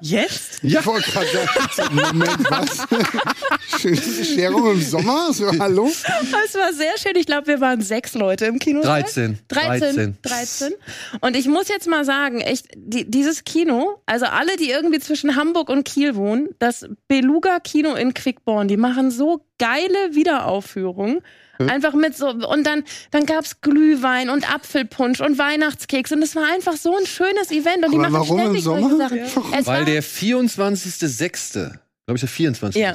Jetzt? 0.00 0.62
Ich 0.62 0.86
wollte 0.86 1.10
gerade 1.10 1.28
sagen, 1.72 1.94
Moment, 1.94 2.50
was? 2.50 3.80
Schöne 3.80 3.96
Bescherung 3.96 4.72
im 4.72 4.82
Sommer? 4.82 5.32
So, 5.32 5.50
hallo? 5.58 5.88
Es 5.88 6.54
war 6.54 6.72
sehr 6.72 6.96
schön. 6.98 7.16
Ich 7.16 7.26
glaube, 7.26 7.46
wir 7.46 7.60
waren 7.60 7.80
sechs 7.80 8.14
Leute 8.14 8.46
im 8.46 8.58
Kino. 8.58 8.82
13. 8.82 9.38
13, 9.48 10.18
13. 10.22 10.72
Und 11.20 11.36
ich 11.36 11.46
muss 11.46 11.68
jetzt 11.68 11.88
mal 11.88 12.04
sagen, 12.04 12.40
echt, 12.40 12.66
die, 12.74 13.08
dieses 13.08 13.44
Kino, 13.44 14.00
also 14.06 14.26
alle, 14.26 14.56
die 14.56 14.70
irgendwie 14.70 15.00
zwischen 15.00 15.36
Hamburg 15.36 15.68
und 15.68 15.84
Kiel 15.84 16.14
wohnen, 16.14 16.48
das 16.58 16.88
Beluga 17.08 17.60
Kino 17.60 17.94
in 17.94 18.14
Quickborn, 18.14 18.68
die 18.68 18.76
machen 18.76 19.10
so 19.10 19.44
geile 19.58 20.14
Wiederaufführungen. 20.14 21.20
Einfach 21.68 21.94
mit 21.94 22.16
so, 22.16 22.28
und 22.30 22.66
dann, 22.66 22.84
dann 23.10 23.26
gab's 23.26 23.60
Glühwein 23.60 24.30
und 24.30 24.50
Apfelpunsch 24.52 25.20
und 25.20 25.38
Weihnachtskeks 25.38 26.12
und 26.12 26.22
es 26.22 26.34
war 26.36 26.44
einfach 26.52 26.76
so 26.76 26.96
ein 26.96 27.06
schönes 27.06 27.50
Event 27.50 27.84
und 27.84 27.92
die 27.92 27.98
Aber 27.98 28.08
machen 28.10 28.28
warum 28.28 28.38
im 28.38 28.44
ständig 28.46 28.64
solche 28.64 28.82
Sommer? 28.88 28.98
Sachen. 29.08 29.20
Warum? 29.34 29.52
Es 29.58 29.66
Weil 29.66 29.84
der 29.84 30.02
24.06., 30.02 31.52
glaube 31.52 31.76
ich, 32.14 32.20
der 32.20 32.28
24. 32.28 32.80
Ja. 32.80 32.94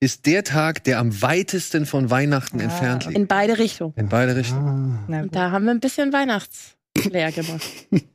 ist 0.00 0.26
der 0.26 0.44
Tag, 0.44 0.84
der 0.84 0.98
am 0.98 1.20
weitesten 1.22 1.86
von 1.86 2.10
Weihnachten 2.10 2.60
Ah. 2.60 2.64
entfernt 2.64 3.04
liegt. 3.06 3.16
in 3.16 3.26
beide 3.26 3.58
Richtungen. 3.58 3.94
In 3.96 4.08
beide 4.08 4.36
Richtungen. 4.36 4.98
Na 5.08 5.22
Und 5.22 5.34
da 5.34 5.50
haben 5.50 5.64
wir 5.64 5.72
ein 5.72 5.80
bisschen 5.80 6.12
Weihnachtsleer 6.12 7.32
gemacht. 7.32 7.62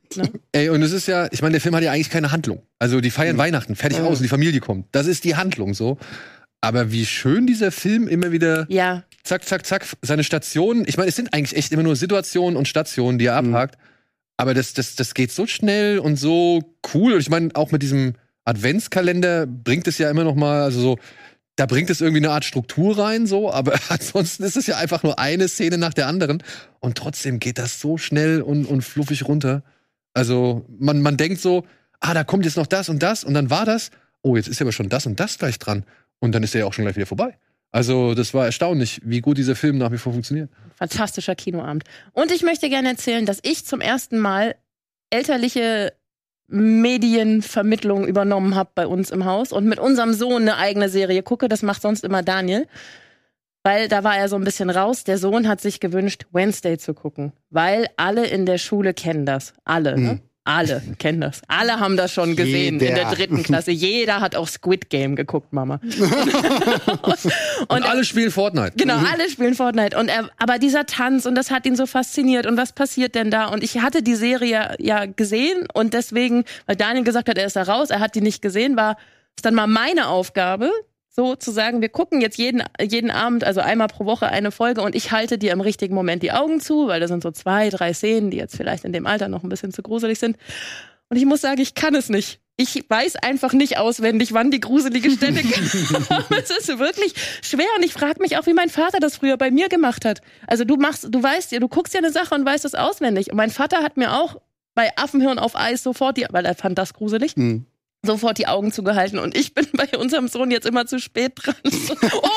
Ey, 0.52 0.70
und 0.70 0.82
es 0.84 0.92
ist 0.92 1.08
ja, 1.08 1.28
ich 1.32 1.42
meine, 1.42 1.54
der 1.54 1.62
Film 1.62 1.76
hat 1.76 1.82
ja 1.84 1.92
eigentlich 1.92 2.12
keine 2.12 2.32
Handlung. 2.32 2.62
Also 2.80 3.02
die 3.02 3.10
feiern 3.10 3.36
Mhm. 3.36 3.40
Weihnachten, 3.40 3.76
fertig 3.76 3.98
Ja. 4.00 4.06
aus 4.06 4.18
und 4.20 4.24
die 4.24 4.30
Familie 4.30 4.60
kommt. 4.60 4.86
Das 4.92 5.08
ist 5.08 5.24
die 5.24 5.36
Handlung 5.36 5.74
so. 5.74 5.98
Aber 6.64 6.92
wie 6.94 7.06
schön 7.06 7.46
dieser 7.46 7.72
Film 7.74 8.08
immer 8.08 8.32
wieder 8.32 8.66
Ja, 8.70 9.04
zack, 9.24 9.44
zack, 9.46 9.66
zack, 9.66 9.86
seine 10.02 10.24
Stationen. 10.24 10.86
Ich 10.88 10.96
meine, 10.96 11.10
es 11.10 11.16
sind 11.18 11.34
eigentlich 11.34 11.58
echt 11.58 11.74
immer 11.74 11.84
nur 11.84 11.96
Situationen 11.98 12.56
und 12.56 12.68
Stationen, 12.70 13.18
die 13.20 13.26
er 13.26 13.42
Mhm. 13.42 13.54
abhakt. 13.54 13.78
Aber 14.38 14.54
das, 14.54 14.74
das, 14.74 14.96
das 14.96 15.14
geht 15.14 15.32
so 15.32 15.46
schnell 15.46 16.00
und 16.00 16.16
so 16.16 16.62
cool. 16.94 17.14
Und 17.14 17.20
ich 17.20 17.30
meine, 17.30 17.50
auch 17.54 17.72
mit 17.72 17.82
diesem 17.84 18.14
Adventskalender 18.46 19.46
bringt 19.46 19.88
es 19.88 19.98
ja 19.98 20.10
immer 20.10 20.24
noch 20.24 20.36
mal, 20.36 20.62
also 20.64 20.80
so, 20.80 20.98
da 21.58 21.66
bringt 21.66 21.90
es 21.90 22.02
irgendwie 22.02 22.22
eine 22.26 22.32
Art 22.32 22.46
Struktur 22.46 22.98
rein, 22.98 23.28
so. 23.28 23.52
Aber 23.52 23.74
ansonsten 23.90 24.44
ist 24.44 24.56
es 24.56 24.66
ja 24.66 24.78
einfach 24.78 25.04
nur 25.04 25.20
eine 25.20 25.48
Szene 25.50 25.78
nach 25.78 25.94
der 25.94 26.08
anderen. 26.08 26.42
Und 26.80 26.98
trotzdem 26.98 27.40
geht 27.40 27.58
das 27.58 27.80
so 27.82 27.98
schnell 27.98 28.42
und, 28.42 28.66
und 28.66 28.84
fluffig 28.84 29.28
runter. 29.28 29.64
Also, 30.14 30.66
man, 30.80 31.02
man 31.02 31.18
denkt 31.18 31.42
so, 31.42 31.66
ah, 32.00 32.14
da 32.14 32.24
kommt 32.24 32.46
jetzt 32.46 32.58
noch 32.58 32.68
das 32.68 32.88
und 32.88 33.04
das 33.04 33.24
und 33.26 33.34
dann 33.34 33.50
war 33.50 33.66
das. 33.66 33.92
Oh, 34.22 34.38
jetzt 34.38 34.48
ist 34.48 34.60
ja 34.60 34.64
aber 34.64 34.72
schon 34.72 34.88
das 34.88 35.06
und 35.06 35.20
das 35.20 35.38
gleich 35.38 35.60
dran. 35.60 35.84
Und 36.24 36.32
dann 36.32 36.42
ist 36.42 36.56
er 36.56 36.62
ja 36.62 36.68
auch 36.68 36.72
schon 36.72 36.86
gleich 36.86 36.96
wieder 36.96 37.06
vorbei. 37.06 37.38
Also, 37.74 38.14
das 38.14 38.34
war 38.34 38.46
erstaunlich, 38.46 39.02
wie 39.04 39.20
gut 39.20 39.38
dieser 39.38 39.58
Film 39.58 39.78
nach 39.78 39.92
wie 39.92 39.98
vor 39.98 40.14
funktioniert. 40.14 40.50
fantastischer 40.78 41.36
Kinoabend. 41.36 41.84
Und 42.14 42.32
ich 42.32 42.44
möchte 42.44 42.70
gerne 42.70 42.88
erzählen, 42.88 43.26
dass 43.26 43.40
ich 43.44 43.66
zum 43.66 43.82
ersten 43.82 44.20
Mal 44.20 44.56
elterliche 45.10 45.92
Medienvermittlung 46.48 48.08
übernommen 48.08 48.56
habe 48.56 48.70
bei 48.74 48.88
uns 48.88 49.12
im 49.12 49.26
Haus 49.26 49.52
und 49.52 49.66
mit 49.66 49.80
unserem 49.80 50.14
Sohn 50.14 50.44
eine 50.44 50.56
eigene 50.56 50.88
Serie 50.88 51.24
gucke. 51.24 51.50
Das 51.50 51.62
macht 51.62 51.82
sonst 51.82 52.06
immer 52.06 52.24
Daniel. 52.24 52.68
Weil 53.62 53.90
da 53.90 54.06
war 54.06 54.16
er 54.16 54.30
so 54.30 54.38
ein 54.38 54.46
bisschen 54.46 54.70
raus. 54.70 55.04
Der 55.04 55.18
Sohn 55.18 55.50
hat 55.50 55.60
sich 55.60 55.82
gewünscht, 55.82 56.26
Wednesday 56.32 56.78
zu 56.78 56.94
gucken. 56.94 57.34
Weil 57.50 57.88
alle 57.98 58.26
in 58.28 58.46
der 58.46 58.60
Schule 58.60 58.94
kennen 58.94 59.26
das. 59.26 59.54
Alle, 59.66 60.00
ne? 60.00 60.22
Alle 60.46 60.82
kennen 61.00 61.22
das. 61.22 61.42
Alle 61.48 61.80
haben 61.80 61.96
das 61.96 62.12
schon 62.12 62.36
gesehen 62.36 62.74
in 62.74 62.80
der 62.80 62.90
Jeder. 62.98 63.12
dritten 63.16 63.44
Klasse. 63.44 63.72
Jeder 63.72 64.20
hat 64.20 64.36
auch 64.36 64.48
Squid 64.48 64.90
Game 64.90 65.16
geguckt, 65.16 65.54
Mama. 65.54 65.80
Und, 67.02 67.26
Und- 67.70 67.84
alle 67.86 68.04
spielen 68.04 68.32
Fortnite. 68.32 68.74
Genau, 68.76 68.98
alle 68.98 69.30
spielen 69.30 69.56
Fortnite. 69.56 69.98
Und 69.98 70.10
er, 70.10 70.30
aber 70.38 70.60
dieser 70.60 70.86
Tanz 70.86 71.26
und 71.26 71.36
das 71.36 71.50
hat 71.52 71.66
ihn 71.66 71.76
so 71.76 71.86
fasziniert. 71.86 72.46
Und 72.46 72.58
was 72.58 72.74
passiert 72.74 73.16
denn 73.16 73.32
da? 73.32 73.46
Und 73.48 73.64
ich 73.64 73.80
hatte 73.80 74.04
die 74.04 74.16
Serie 74.16 74.76
ja 74.80 75.06
gesehen 75.06 75.66
und 75.74 75.94
deswegen, 75.94 76.44
weil 76.66 76.76
Daniel 76.76 77.04
gesagt 77.06 77.30
hat, 77.30 77.38
er 77.38 77.46
ist 77.46 77.56
da 77.56 77.64
raus, 77.64 77.90
er 77.90 78.00
hat 78.00 78.16
die 78.16 78.22
nicht 78.22 78.42
gesehen, 78.42 78.76
war 78.76 78.98
es 79.36 79.42
dann 79.44 79.56
mal 79.56 79.68
meine 79.68 80.08
Aufgabe, 80.08 80.70
so 81.16 81.36
zu 81.36 81.52
sagen, 81.52 81.82
wir 81.82 81.90
gucken 81.90 82.22
jetzt 82.22 82.38
jeden, 82.38 82.64
jeden 82.82 83.12
Abend, 83.12 83.44
also 83.44 83.62
einmal 83.62 83.88
pro 83.88 84.06
Woche 84.06 84.28
eine 84.28 84.52
Folge 84.52 84.82
und 84.82 84.96
ich 84.96 85.12
halte 85.12 85.38
dir 85.38 85.52
im 85.52 85.62
richtigen 85.62 85.94
Moment 85.94 86.24
die 86.24 86.32
Augen 86.32 86.60
zu, 86.60 86.88
weil 86.88 87.00
da 87.00 87.08
sind 87.08 87.22
so 87.22 87.30
zwei, 87.30 87.70
drei 87.70 87.94
Szenen, 87.94 88.32
die 88.32 88.38
jetzt 88.38 88.58
vielleicht 88.58 88.84
in 88.84 88.94
dem 88.94 89.06
Alter 89.06 89.28
noch 89.28 89.44
ein 89.44 89.50
bisschen 89.50 89.72
zu 89.72 89.84
gruselig 89.84 90.18
sind. 90.18 90.38
Und 91.10 91.18
ich 91.18 91.26
muss 91.26 91.42
sagen, 91.42 91.62
ich 91.62 91.76
kann 91.76 91.94
es 91.94 92.10
nicht. 92.10 92.40
Ich 92.58 92.84
weiß 92.88 93.18
einfach 93.18 93.54
nicht 93.54 93.78
auswendig, 93.78 94.34
wann 94.34 94.50
die 94.50 94.60
gruselige 94.60 95.12
Stelle 95.12 95.42
kommt. 96.00 96.32
es 96.32 96.50
ist 96.50 96.80
wirklich 96.80 97.14
schwer 97.44 97.68
und 97.78 97.86
ich 97.86 97.94
frage 97.94 98.20
mich 98.20 98.38
auch, 98.38 98.48
wie 98.48 98.54
mein 98.54 98.70
Vater 98.70 99.00
das 99.00 99.18
früher 99.18 99.38
bei 99.38 99.52
mir 99.52 99.70
gemacht 99.70 100.06
hat. 100.06 100.22
Also 100.48 100.64
du 100.64 100.78
machst, 100.78 101.08
du 101.10 101.22
weißt 101.22 101.52
ja, 101.52 101.60
du 101.60 101.68
guckst 101.68 101.94
ja 101.94 102.00
eine 102.00 102.12
Sache 102.12 102.34
und 102.34 102.46
weißt 102.46 102.66
es 102.66 102.74
auswendig. 102.74 103.30
Und 103.30 103.38
mein 103.38 103.52
Vater 103.52 103.84
hat 103.84 103.98
mir 103.98 104.14
auch 104.14 104.38
bei 104.74 104.90
Affenhirn 104.98 105.38
auf 105.38 105.56
Eis 105.56 105.84
sofort 105.84 106.18
die, 106.18 106.26
weil 106.32 106.46
er 106.46 106.56
fand 106.56 106.80
das 106.80 106.94
gruselig, 106.94 107.36
Hm. 107.36 107.66
Sofort 108.06 108.38
die 108.38 108.48
Augen 108.48 108.72
zugehalten. 108.72 109.18
Und 109.20 109.36
ich 109.38 109.54
bin 109.54 109.66
bei 109.74 109.98
unserem 109.98 110.28
Sohn 110.28 110.52
jetzt 110.52 110.66
immer 110.68 110.86
zu 110.86 111.00
spät 111.00 111.34
dran. 111.38 111.56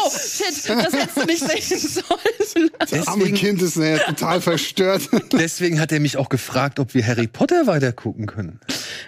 Oh, 0.06 0.10
shit, 0.10 0.68
das 0.68 0.92
hättest 0.92 1.16
du 1.16 1.24
nicht 1.24 1.40
sehen 1.68 1.78
sollen. 1.78 2.70
Das 2.78 3.06
arme 3.08 3.24
Deswegen- 3.24 3.36
Kind 3.36 3.62
ist 3.62 3.76
ja 3.76 3.98
total 3.98 4.40
verstört. 4.40 5.08
Deswegen 5.32 5.80
hat 5.80 5.90
er 5.92 6.00
mich 6.00 6.16
auch 6.16 6.28
gefragt, 6.28 6.78
ob 6.78 6.94
wir 6.94 7.04
Harry 7.06 7.26
Potter 7.26 7.66
weiter 7.66 7.92
gucken 7.92 8.26
können. 8.26 8.60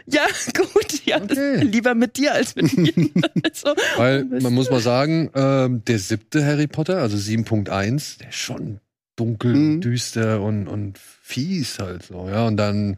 Ja, 0.07 0.23
gut, 0.57 1.05
ja, 1.05 1.21
das, 1.21 1.39
Okay. 1.39 1.61
lieber 1.63 1.95
mit 1.95 2.17
dir 2.17 2.35
als 2.35 2.57
mit 2.57 2.77
mir. 2.77 2.93
Also, 3.45 3.75
Weil 3.97 4.25
man 4.25 4.53
muss 4.53 4.71
mal 4.71 4.81
sagen, 4.81 5.31
ähm, 5.35 5.83
der 5.87 5.99
siebte 5.99 6.45
Harry 6.45 6.67
Potter, 6.67 6.99
also 6.99 7.17
7.1, 7.17 8.19
der 8.19 8.29
ist 8.31 8.35
schon 8.37 8.81
dunkel, 9.17 9.55
Mhm. 9.55 9.81
düster 9.81 10.41
und, 10.43 10.67
und 10.69 10.99
fies 10.99 11.79
halt 11.79 12.05
so. 12.05 12.29
Ja, 12.29 12.47
und 12.47 12.57
dann, 12.57 12.97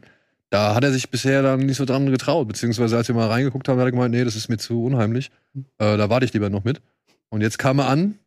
da 0.51 0.75
hat 0.75 0.83
er 0.83 0.91
sich 0.91 1.09
bisher 1.09 1.41
dann 1.41 1.61
nicht 1.61 1.77
so 1.77 1.85
dran 1.85 2.05
getraut. 2.11 2.47
Beziehungsweise 2.47 2.97
als 2.97 3.07
wir 3.07 3.15
mal 3.15 3.27
reingeguckt 3.27 3.67
haben, 3.67 3.79
hat 3.79 3.87
er 3.87 3.91
gemeint, 3.91 4.13
nee, 4.13 4.23
das 4.23 4.35
ist 4.35 4.49
mir 4.49 4.57
zu 4.57 4.83
unheimlich. 4.83 5.31
Äh, 5.79 5.97
da 5.97 6.09
warte 6.09 6.25
ich 6.25 6.33
lieber 6.33 6.49
noch 6.49 6.63
mit. 6.63 6.81
Und 7.29 7.41
jetzt 7.41 7.57
kam 7.57 7.79
er 7.79 7.87
an 7.87 8.19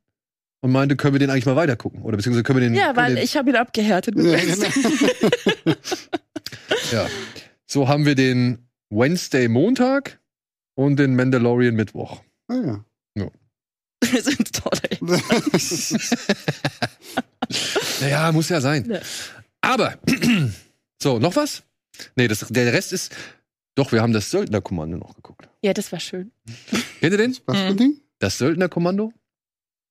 und 0.63 0.73
meinte, 0.73 0.97
können 0.97 1.15
wir 1.15 1.19
den 1.19 1.29
eigentlich 1.31 1.45
mal 1.47 1.55
weiter 1.57 1.77
gucken? 1.77 2.03
Oder 2.03 2.17
beziehungsweise 2.17 2.43
können 2.43 2.61
wir 2.61 2.67
den. 2.69 2.75
ja, 2.75 2.97
weil 2.97 3.15
den, 3.15 3.23
ich 3.23 3.37
habe 3.37 3.51
ihn 3.51 3.57
abgehärtet. 3.57 4.17
Mit 4.17 4.27
Ja, 4.27 4.39
genau. 4.39 5.77
Ja. 6.93 7.07
So 7.67 7.89
haben 7.89 8.07
wir 8.07 8.15
den 8.15 8.69
Wednesday 8.91 9.49
Montag 9.49 10.21
und 10.75 10.97
den 10.97 11.17
Mandalorian 11.17 11.75
Mittwoch. 11.75 12.23
Ah, 12.49 12.83
ja. 13.17 13.31
Wir 14.11 14.23
sind 14.23 14.53
toll. 14.53 14.79
ey. 14.91 14.99
Naja, 18.01 18.33
muss 18.33 18.49
ja 18.49 18.61
sein. 18.61 18.91
Ja. 18.91 19.01
Aber, 19.61 19.99
so, 21.03 21.19
noch 21.19 21.37
was? 21.37 21.63
Nee, 22.17 22.29
das, 22.29 22.47
der 22.51 22.73
Rest 22.73 22.93
ist. 22.93 23.15
Doch, 23.77 23.91
wir 23.93 24.03
haben 24.03 24.13
das 24.13 24.31
Söldnerkommando 24.31 24.97
noch 24.99 25.15
geguckt. 25.17 25.49
Ja, 25.63 25.73
das 25.73 25.91
war 25.91 25.99
schön. 26.01 26.31
Kennt 27.01 27.13
ihr 27.13 27.19
den? 27.19 27.37
Was 27.47 27.57
für 27.59 27.65
ein 27.65 27.73
Mhm. 27.73 27.77
Ding? 27.79 28.01
Das 28.21 28.39
Söldnerkommando? 28.39 29.13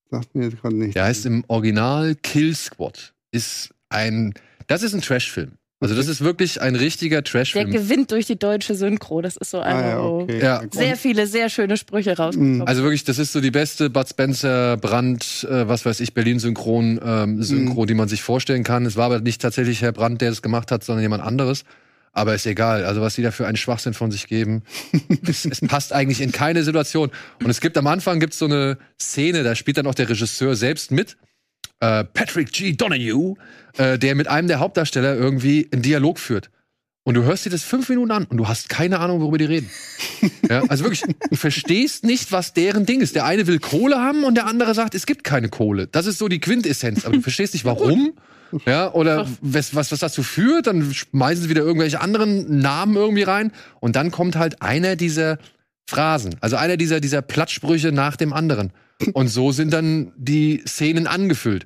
Sagt 0.09 0.35
mir 0.35 0.45
jetzt 0.45 0.61
gerade 0.61 0.75
nicht. 0.75 0.95
Der 0.95 1.05
heißt 1.05 1.25
im 1.25 1.43
Original 1.47 2.15
Kill 2.15 2.55
Squad. 2.55 3.13
Ist 3.31 3.73
ein. 3.89 4.33
Das 4.67 4.83
ist 4.83 4.93
ein 4.93 5.01
Trashfilm. 5.01 5.53
Also, 5.81 5.95
das 5.95 6.07
ist 6.07 6.21
wirklich 6.21 6.61
ein 6.61 6.77
richtiger 6.77 7.17
Der 7.17 7.23
Trashfilm. 7.25 7.69
gewinnt 7.69 8.11
durch 8.11 8.25
die 8.25 8.39
deutsche 8.39 8.73
Synchro. 8.73 9.21
Das 9.21 9.35
ist 9.35 9.49
so 9.51 9.59
Ah, 9.59 9.63
einfach 9.63 9.83
ja, 9.89 9.99
okay. 9.99 10.39
Ja. 10.41 10.61
Sehr 10.71 10.95
viele, 10.95 11.27
sehr 11.27 11.49
schöne 11.49 11.75
Sprüche 11.75 12.15
rausgekommen. 12.15 12.61
Also 12.61 12.83
wirklich, 12.83 13.03
das 13.03 13.19
ist 13.19 13.33
so 13.33 13.41
die 13.41 13.51
beste 13.51 13.89
Bud 13.89 14.07
Spencer, 14.07 14.77
Brandt, 14.77 15.43
äh, 15.49 15.67
was 15.67 15.85
weiß 15.85 15.99
ich, 15.99 16.13
Berlin-Synchron, 16.13 17.01
ähm, 17.03 17.43
Synchro, 17.43 17.85
die 17.85 17.95
man 17.95 18.07
sich 18.07 18.21
vorstellen 18.21 18.63
kann. 18.63 18.85
Es 18.85 18.95
war 18.95 19.07
aber 19.07 19.19
nicht 19.19 19.41
tatsächlich 19.41 19.81
Herr 19.81 19.91
Brandt, 19.91 20.21
der 20.21 20.29
das 20.29 20.41
gemacht 20.41 20.71
hat, 20.71 20.85
sondern 20.85 21.01
jemand 21.01 21.21
anderes. 21.21 21.65
Aber 22.13 22.35
ist 22.35 22.45
egal. 22.45 22.85
Also 22.85 23.01
was 23.01 23.15
die 23.15 23.23
da 23.23 23.31
für 23.31 23.47
einen 23.47 23.57
Schwachsinn 23.57 23.95
von 23.95 24.11
sich 24.11 24.27
geben, 24.27 24.63
es, 25.27 25.45
es 25.45 25.61
passt 25.61 25.91
eigentlich 25.91 26.21
in 26.21 26.31
keine 26.31 26.63
Situation. 26.63 27.11
Und 27.43 27.49
es 27.49 27.59
gibt 27.59 27.77
am 27.77 27.87
Anfang 27.87 28.19
gibt's 28.19 28.37
so 28.37 28.45
eine 28.45 28.77
Szene, 29.01 29.43
da 29.43 29.55
spielt 29.55 29.77
dann 29.77 29.87
auch 29.87 29.95
der 29.95 30.07
Regisseur 30.07 30.55
selbst 30.55 30.91
mit. 30.91 31.17
Äh, 31.79 32.03
Patrick 32.05 32.51
G. 32.51 32.73
Donahue, 32.73 33.35
äh, 33.77 33.97
der 33.97 34.15
mit 34.15 34.27
einem 34.27 34.47
der 34.47 34.59
Hauptdarsteller 34.59 35.15
irgendwie 35.15 35.67
einen 35.73 35.81
Dialog 35.81 36.19
führt. 36.19 36.49
Und 37.05 37.15
du 37.15 37.23
hörst 37.23 37.45
dir 37.45 37.49
das 37.49 37.63
fünf 37.63 37.89
Minuten 37.89 38.11
an 38.11 38.25
und 38.25 38.37
du 38.37 38.47
hast 38.47 38.69
keine 38.69 38.99
Ahnung, 38.99 39.19
worüber 39.19 39.37
die 39.37 39.45
reden. 39.45 39.69
Ja, 40.49 40.61
also 40.67 40.83
wirklich, 40.83 41.01
du 41.29 41.35
verstehst 41.35 42.03
nicht, 42.03 42.31
was 42.31 42.53
deren 42.53 42.85
Ding 42.85 43.01
ist. 43.01 43.15
Der 43.15 43.25
eine 43.25 43.47
will 43.47 43.59
Kohle 43.59 43.95
haben 43.95 44.23
und 44.25 44.35
der 44.35 44.45
andere 44.45 44.73
sagt, 44.75 44.93
es 44.93 45.05
gibt 45.05 45.23
keine 45.23 45.47
Kohle. 45.49 45.87
Das 45.87 46.05
ist 46.05 46.17
so 46.17 46.27
die 46.27 46.39
Quintessenz. 46.39 47.05
Aber 47.05 47.15
du 47.15 47.21
verstehst 47.23 47.53
nicht, 47.53 47.65
warum. 47.65 48.13
Ja, 48.65 48.93
oder 48.93 49.27
was, 49.41 49.73
was, 49.73 49.91
was 49.91 49.99
dazu 49.99 50.21
führt. 50.21 50.67
Dann 50.67 50.93
schmeißen 50.93 51.43
sie 51.43 51.49
wieder 51.49 51.61
irgendwelche 51.61 52.01
anderen 52.01 52.59
Namen 52.59 52.95
irgendwie 52.95 53.23
rein. 53.23 53.51
Und 53.79 53.95
dann 53.95 54.11
kommt 54.11 54.35
halt 54.35 54.61
einer 54.61 54.95
dieser 54.95 55.39
Phrasen. 55.87 56.35
Also 56.41 56.57
einer 56.57 56.77
dieser, 56.77 56.99
dieser 56.99 57.21
Plattsprüche 57.21 57.91
nach 57.91 58.15
dem 58.15 58.33
anderen. 58.33 58.71
Und 59.13 59.27
so 59.27 59.51
sind 59.51 59.73
dann 59.73 60.11
die 60.17 60.61
Szenen 60.67 61.07
angefüllt. 61.07 61.65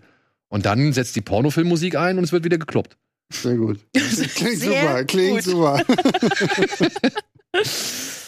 Und 0.50 0.66
dann 0.66 0.94
setzt 0.94 1.16
die 1.16 1.22
Pornofilmmusik 1.22 1.96
ein 1.96 2.18
und 2.18 2.24
es 2.24 2.32
wird 2.32 2.44
wieder 2.44 2.58
gekloppt. 2.58 2.96
Sehr 3.32 3.56
gut. 3.58 3.80
Klingt 3.94 4.60
Sehr 4.60 4.82
super, 4.82 5.04
klingt 5.06 5.36
gut. 5.36 5.44
super. 5.44 5.84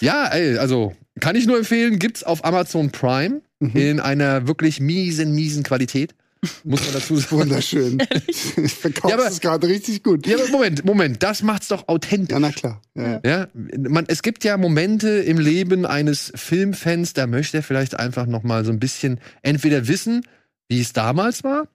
Ja, 0.02 0.28
ey, 0.28 0.58
also 0.58 0.96
kann 1.20 1.36
ich 1.36 1.46
nur 1.46 1.58
empfehlen, 1.58 2.00
gibt's 2.00 2.24
auf 2.24 2.44
Amazon 2.46 2.92
Prime 2.92 3.42
Mhm. 3.62 3.76
in 3.76 4.00
einer 4.00 4.48
wirklich 4.48 4.80
miesen, 4.80 5.36
miesen 5.36 5.64
Qualität. 5.64 6.16
Muss 6.64 6.82
man 6.86 6.94
dazu 6.94 7.18
sagen. 7.18 7.42
Wunderschön. 7.42 7.98
Ich 8.28 8.74
verkaufe 8.74 9.14
Ja, 9.14 9.28
es 9.28 9.42
gerade 9.42 9.68
richtig 9.68 10.02
gut. 10.04 10.26
Ja, 10.26 10.38
aber 10.38 10.48
Moment, 10.48 10.86
Moment, 10.86 11.22
das 11.22 11.44
macht's 11.44 11.68
doch 11.68 11.90
authentisch. 11.90 12.32
Ja, 12.34 12.40
na 12.40 12.52
klar. 12.54 12.82
Ja. 12.96 13.20
Ja, 13.26 13.48
man, 13.78 14.06
es 14.08 14.22
gibt 14.22 14.46
ja 14.46 14.56
Momente 14.56 15.10
im 15.10 15.38
Leben 15.38 15.86
eines 15.86 16.32
Filmfans, 16.36 17.12
da 17.12 17.28
möchte 17.28 17.58
er 17.58 17.64
vielleicht 17.64 18.00
einfach 18.00 18.26
noch 18.28 18.44
mal 18.44 18.64
so 18.64 18.72
ein 18.72 18.80
bisschen 18.80 19.20
entweder 19.42 19.90
wissen, 19.90 20.26
wie 20.70 20.80
es 20.80 20.94
damals 20.94 21.44
war, 21.44 21.68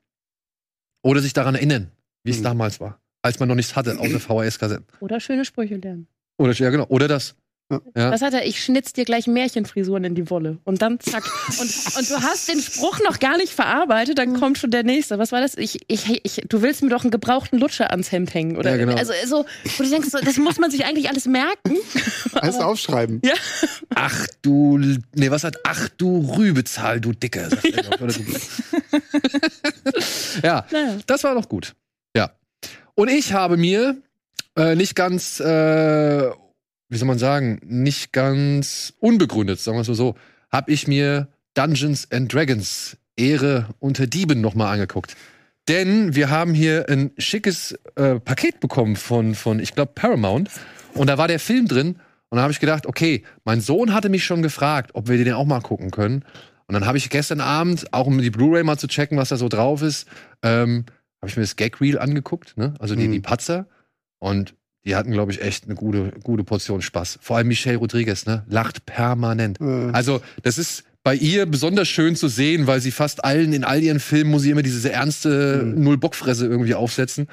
oder 1.02 1.20
sich 1.20 1.34
daran 1.34 1.54
erinnern, 1.54 1.90
wie 2.22 2.30
es 2.30 2.38
Mhm. 2.38 2.44
damals 2.44 2.80
war, 2.80 2.98
als 3.24 3.40
man 3.40 3.48
noch 3.48 3.54
nichts 3.54 3.74
hatte, 3.74 3.98
außer 3.98 4.20
VHS-Kassetten. 4.20 4.84
Oder 5.00 5.18
schöne 5.18 5.44
Sprüche 5.44 5.76
lernen. 5.76 6.06
Oder 6.36 6.52
ja 6.52 6.70
genau, 6.70 6.86
oder 6.88 7.08
das. 7.08 7.34
Ja. 7.96 8.10
Was 8.12 8.20
hat 8.20 8.34
er? 8.34 8.46
Ich 8.46 8.62
schnitz 8.62 8.92
dir 8.92 9.06
gleich 9.06 9.26
Märchenfrisuren 9.26 10.04
in 10.04 10.14
die 10.14 10.28
Wolle. 10.28 10.58
Und 10.64 10.82
dann 10.82 11.00
zack. 11.00 11.24
Und, 11.58 11.96
und 11.98 12.10
du 12.10 12.20
hast 12.20 12.46
den 12.48 12.60
Spruch 12.60 13.00
noch 13.02 13.18
gar 13.20 13.38
nicht 13.38 13.54
verarbeitet, 13.54 14.18
dann 14.18 14.38
kommt 14.38 14.58
schon 14.58 14.70
der 14.70 14.82
nächste. 14.82 15.18
Was 15.18 15.32
war 15.32 15.40
das? 15.40 15.56
Ich, 15.56 15.80
ich, 15.86 16.20
ich, 16.24 16.42
du 16.46 16.60
willst 16.60 16.82
mir 16.82 16.90
doch 16.90 17.02
einen 17.04 17.10
gebrauchten 17.10 17.58
Lutscher 17.58 17.90
ans 17.90 18.12
Hemd 18.12 18.34
hängen. 18.34 18.58
Oder 18.58 18.72
Ja, 18.72 18.76
genau. 18.76 18.94
Also 18.96 19.14
so, 19.24 19.46
wo 19.78 19.82
du 19.82 19.88
denkst, 19.88 20.10
so, 20.10 20.18
das 20.18 20.36
muss 20.36 20.58
man 20.58 20.70
sich 20.70 20.84
eigentlich 20.84 21.08
alles 21.08 21.24
merken. 21.24 21.76
Alles 22.34 22.56
aufschreiben. 22.58 23.22
Ja. 23.24 23.32
Ach 23.94 24.26
du, 24.42 24.76
nee, 25.14 25.30
was 25.30 25.44
hat, 25.44 25.56
ach 25.64 25.88
du 25.96 26.34
Rübezahl, 26.36 27.00
du 27.00 27.12
Dicker. 27.12 27.48
er, 27.48 28.08
ja, 30.42 30.66
Naja. 30.70 30.98
das 31.06 31.24
war 31.24 31.34
doch 31.34 31.48
gut. 31.48 31.74
Und 32.94 33.08
ich 33.08 33.32
habe 33.32 33.56
mir 33.56 33.96
äh, 34.56 34.74
nicht 34.76 34.94
ganz, 34.94 35.40
äh, 35.40 36.30
wie 36.88 36.96
soll 36.96 37.08
man 37.08 37.18
sagen, 37.18 37.60
nicht 37.64 38.12
ganz 38.12 38.94
unbegründet, 39.00 39.60
sagen 39.60 39.76
wir 39.76 39.82
es 39.82 39.88
mal 39.88 39.94
so, 39.94 40.14
habe 40.50 40.70
ich 40.70 40.86
mir 40.86 41.28
Dungeons 41.54 42.10
and 42.12 42.32
Dragons 42.32 42.96
Ehre 43.16 43.68
unter 43.80 44.06
Dieben 44.06 44.40
nochmal 44.40 44.72
angeguckt. 44.72 45.16
Denn 45.68 46.14
wir 46.14 46.30
haben 46.30 46.52
hier 46.52 46.88
ein 46.88 47.12
schickes 47.16 47.72
äh, 47.96 48.20
Paket 48.20 48.60
bekommen 48.60 48.96
von, 48.96 49.34
von 49.34 49.60
ich 49.60 49.74
glaube, 49.74 49.92
Paramount. 49.94 50.50
Und 50.94 51.08
da 51.08 51.16
war 51.16 51.26
der 51.26 51.38
Film 51.38 51.66
drin. 51.66 51.96
Und 52.28 52.36
da 52.36 52.42
habe 52.42 52.52
ich 52.52 52.60
gedacht, 52.60 52.86
okay, 52.86 53.22
mein 53.44 53.60
Sohn 53.60 53.94
hatte 53.94 54.08
mich 54.08 54.24
schon 54.24 54.42
gefragt, 54.42 54.90
ob 54.94 55.08
wir 55.08 55.22
den 55.22 55.32
auch 55.32 55.46
mal 55.46 55.60
gucken 55.60 55.90
können. 55.90 56.24
Und 56.66 56.74
dann 56.74 56.86
habe 56.86 56.98
ich 56.98 57.10
gestern 57.10 57.40
Abend, 57.40 57.92
auch 57.92 58.06
um 58.06 58.18
die 58.18 58.30
Blu-ray 58.30 58.62
mal 58.62 58.78
zu 58.78 58.88
checken, 58.88 59.16
was 59.16 59.28
da 59.28 59.36
so 59.36 59.48
drauf 59.48 59.82
ist, 59.82 60.06
ähm, 60.42 60.84
habe 61.24 61.30
ich 61.30 61.36
mir 61.36 61.42
das 61.42 61.56
Gag 61.56 61.80
Reel 61.80 61.98
angeguckt, 61.98 62.56
ne? 62.56 62.74
Also 62.78 62.94
die, 62.94 63.08
Mhm. 63.08 63.12
die 63.12 63.20
Patzer. 63.20 63.66
Und 64.18 64.54
die 64.84 64.94
hatten, 64.96 65.10
glaube 65.12 65.32
ich, 65.32 65.40
echt 65.40 65.64
eine 65.64 65.74
gute, 65.74 66.12
gute 66.22 66.44
Portion 66.44 66.82
Spaß. 66.82 67.18
Vor 67.22 67.36
allem 67.38 67.48
Michelle 67.48 67.78
Rodriguez, 67.78 68.26
ne? 68.26 68.44
Lacht 68.48 68.84
permanent. 68.86 69.60
Äh, 69.60 69.90
Also, 69.92 70.20
das 70.42 70.58
ist 70.58 70.84
bei 71.02 71.14
ihr 71.14 71.46
besonders 71.46 71.88
schön 71.88 72.16
zu 72.16 72.28
sehen, 72.28 72.66
weil 72.66 72.80
sie 72.80 72.90
fast 72.90 73.24
allen, 73.24 73.52
in 73.52 73.64
all 73.64 73.82
ihren 73.82 74.00
Filmen 74.00 74.30
muss 74.30 74.42
sie 74.42 74.50
immer 74.50 74.62
diese 74.62 74.90
ernste 74.92 75.62
Mhm. 75.64 75.82
Null-Bockfresse 75.82 76.46
irgendwie 76.46 76.74
aufsetzen 76.74 77.28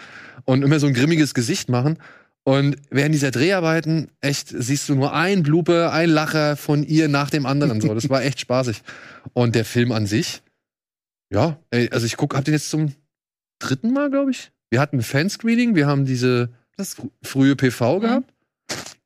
und 0.46 0.62
immer 0.64 0.80
so 0.80 0.88
ein 0.88 0.94
grimmiges 0.94 1.34
Gesicht 1.34 1.70
machen. 1.70 1.98
Und 2.44 2.76
während 2.90 3.14
dieser 3.14 3.32
Dreharbeiten, 3.32 4.08
echt, 4.22 4.48
siehst 4.50 4.90
du 4.90 4.96
nur 4.96 5.14
ein 5.14 5.44
Blooper, 5.44 5.92
ein 5.94 6.10
Lacher 6.10 6.56
von 6.58 6.84
ihr 6.84 7.08
nach 7.08 7.30
dem 7.30 7.46
anderen. 7.46 7.80
So, 7.82 7.94
das 7.94 8.10
war 8.10 8.24
echt 8.24 8.40
spaßig. 8.46 8.82
Und 9.34 9.56
der 9.56 9.64
Film 9.66 9.92
an 9.92 10.06
sich, 10.08 10.42
ja, 11.30 11.58
ey, 11.70 11.90
also 11.92 12.06
ich 12.06 12.18
guck, 12.18 12.36
hab 12.36 12.44
den 12.46 12.54
jetzt 12.54 12.70
zum 12.70 12.94
dritten 13.62 13.94
Mal, 13.94 14.10
glaube 14.10 14.32
ich. 14.32 14.52
Wir 14.70 14.80
hatten 14.80 14.98
ein 14.98 15.04
Fanscreening, 15.04 15.76
wir 15.76 15.88
haben 15.88 16.06
diese 16.06 16.50
Das 16.78 16.98
fr- 16.98 17.10
frühe 17.24 17.56
PV 17.56 17.98
Mhm. 17.98 18.02
gehabt. 18.02 18.34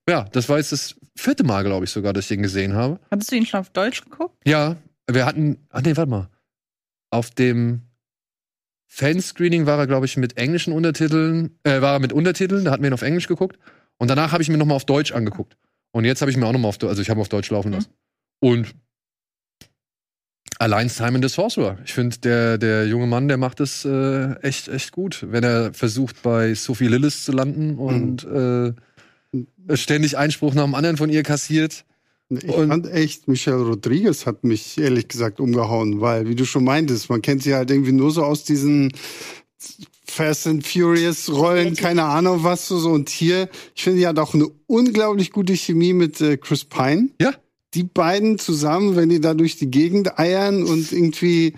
Ja, 0.07 0.23
das 0.31 0.47
war 0.49 0.57
jetzt 0.57 0.71
das 0.71 0.95
vierte 1.17 1.43
Mal, 1.43 1.63
glaube 1.63 1.85
ich, 1.85 1.91
sogar, 1.91 2.13
dass 2.13 2.25
ich 2.25 2.29
den 2.29 2.43
gesehen 2.43 2.73
habe. 2.73 2.99
Hattest 3.11 3.31
du 3.31 3.35
ihn 3.35 3.45
schon 3.45 3.59
auf 3.59 3.69
Deutsch 3.71 4.03
geguckt? 4.03 4.35
Ja, 4.47 4.75
wir 5.09 5.25
hatten, 5.25 5.57
ach 5.69 5.81
nee, 5.81 5.95
warte 5.97 6.09
mal. 6.09 6.29
Auf 7.09 7.31
dem 7.31 7.81
Fanscreening 8.87 9.65
war 9.65 9.79
er, 9.79 9.87
glaube 9.87 10.05
ich, 10.05 10.15
mit 10.17 10.37
englischen 10.37 10.73
Untertiteln, 10.73 11.57
äh, 11.63 11.81
war 11.81 11.93
er 11.93 11.99
mit 11.99 12.13
Untertiteln, 12.13 12.65
da 12.65 12.71
hatten 12.71 12.83
wir 12.83 12.89
ihn 12.89 12.93
auf 12.93 13.01
Englisch 13.01 13.27
geguckt. 13.27 13.57
Und 13.97 14.09
danach 14.09 14.31
habe 14.31 14.43
ich 14.43 14.49
mir 14.49 14.57
nochmal 14.57 14.75
auf 14.75 14.85
Deutsch 14.85 15.11
angeguckt. 15.11 15.57
Und 15.91 16.05
jetzt 16.05 16.21
habe 16.21 16.29
ich 16.31 16.37
mir 16.37 16.45
auch 16.45 16.51
nochmal 16.53 16.69
auf, 16.69 16.77
Deu- 16.77 16.87
also 16.87 17.01
ich 17.01 17.09
habe 17.09 17.21
auf 17.21 17.29
Deutsch 17.29 17.49
laufen 17.49 17.69
Mhm. 17.69 17.73
lassen. 17.75 17.89
Und 18.41 18.75
allein 20.59 20.89
Simon 20.89 21.21
the 21.21 21.29
Sorcerer. 21.29 21.77
Ich 21.85 21.93
finde, 21.93 22.17
der, 22.19 22.57
der 22.57 22.87
junge 22.87 23.07
Mann, 23.07 23.27
der 23.27 23.37
macht 23.37 23.59
es 23.59 23.85
äh, 23.85 24.33
echt, 24.41 24.67
echt 24.67 24.91
gut. 24.91 25.25
Wenn 25.29 25.43
er 25.43 25.73
versucht, 25.73 26.21
bei 26.23 26.53
Sophie 26.53 26.87
Lillis 26.87 27.25
zu 27.25 27.31
landen 27.31 27.75
und 27.75 28.23
äh, 28.23 28.73
ständig 29.75 30.17
Einspruch 30.17 30.53
nach 30.53 30.63
dem 30.65 30.75
anderen 30.75 30.97
von 30.97 31.09
ihr 31.09 31.23
kassiert. 31.23 31.85
Ich 32.29 32.43
Und- 32.45 32.69
fand 32.69 32.87
echt, 32.91 33.27
Michelle 33.27 33.61
Rodriguez 33.61 34.25
hat 34.25 34.43
mich 34.43 34.77
ehrlich 34.79 35.07
gesagt 35.07 35.39
umgehauen, 35.39 36.01
weil, 36.01 36.27
wie 36.27 36.35
du 36.35 36.45
schon 36.45 36.63
meintest, 36.63 37.09
man 37.09 37.21
kennt 37.21 37.43
sie 37.43 37.53
halt 37.53 37.69
irgendwie 37.69 37.91
nur 37.91 38.11
so 38.11 38.23
aus 38.23 38.43
diesen 38.43 38.91
Fast 40.07 40.47
and 40.47 40.65
Furious 40.65 41.29
Rollen, 41.31 41.75
keine 41.75 42.03
Ahnung 42.03 42.43
was 42.43 42.67
so. 42.67 42.77
so. 42.77 42.89
Und 42.91 43.09
hier, 43.09 43.49
ich 43.75 43.83
finde, 43.83 43.99
die 43.99 44.07
hat 44.07 44.17
auch 44.19 44.33
eine 44.33 44.47
unglaublich 44.67 45.31
gute 45.31 45.53
Chemie 45.55 45.93
mit 45.93 46.21
äh, 46.21 46.37
Chris 46.37 46.63
Pine. 46.65 47.09
Ja. 47.19 47.33
Die 47.75 47.83
beiden 47.83 48.37
zusammen, 48.39 48.95
wenn 48.95 49.09
die 49.09 49.19
da 49.21 49.33
durch 49.33 49.57
die 49.57 49.69
Gegend 49.69 50.17
eiern 50.17 50.63
und 50.63 50.91
irgendwie, 50.91 51.53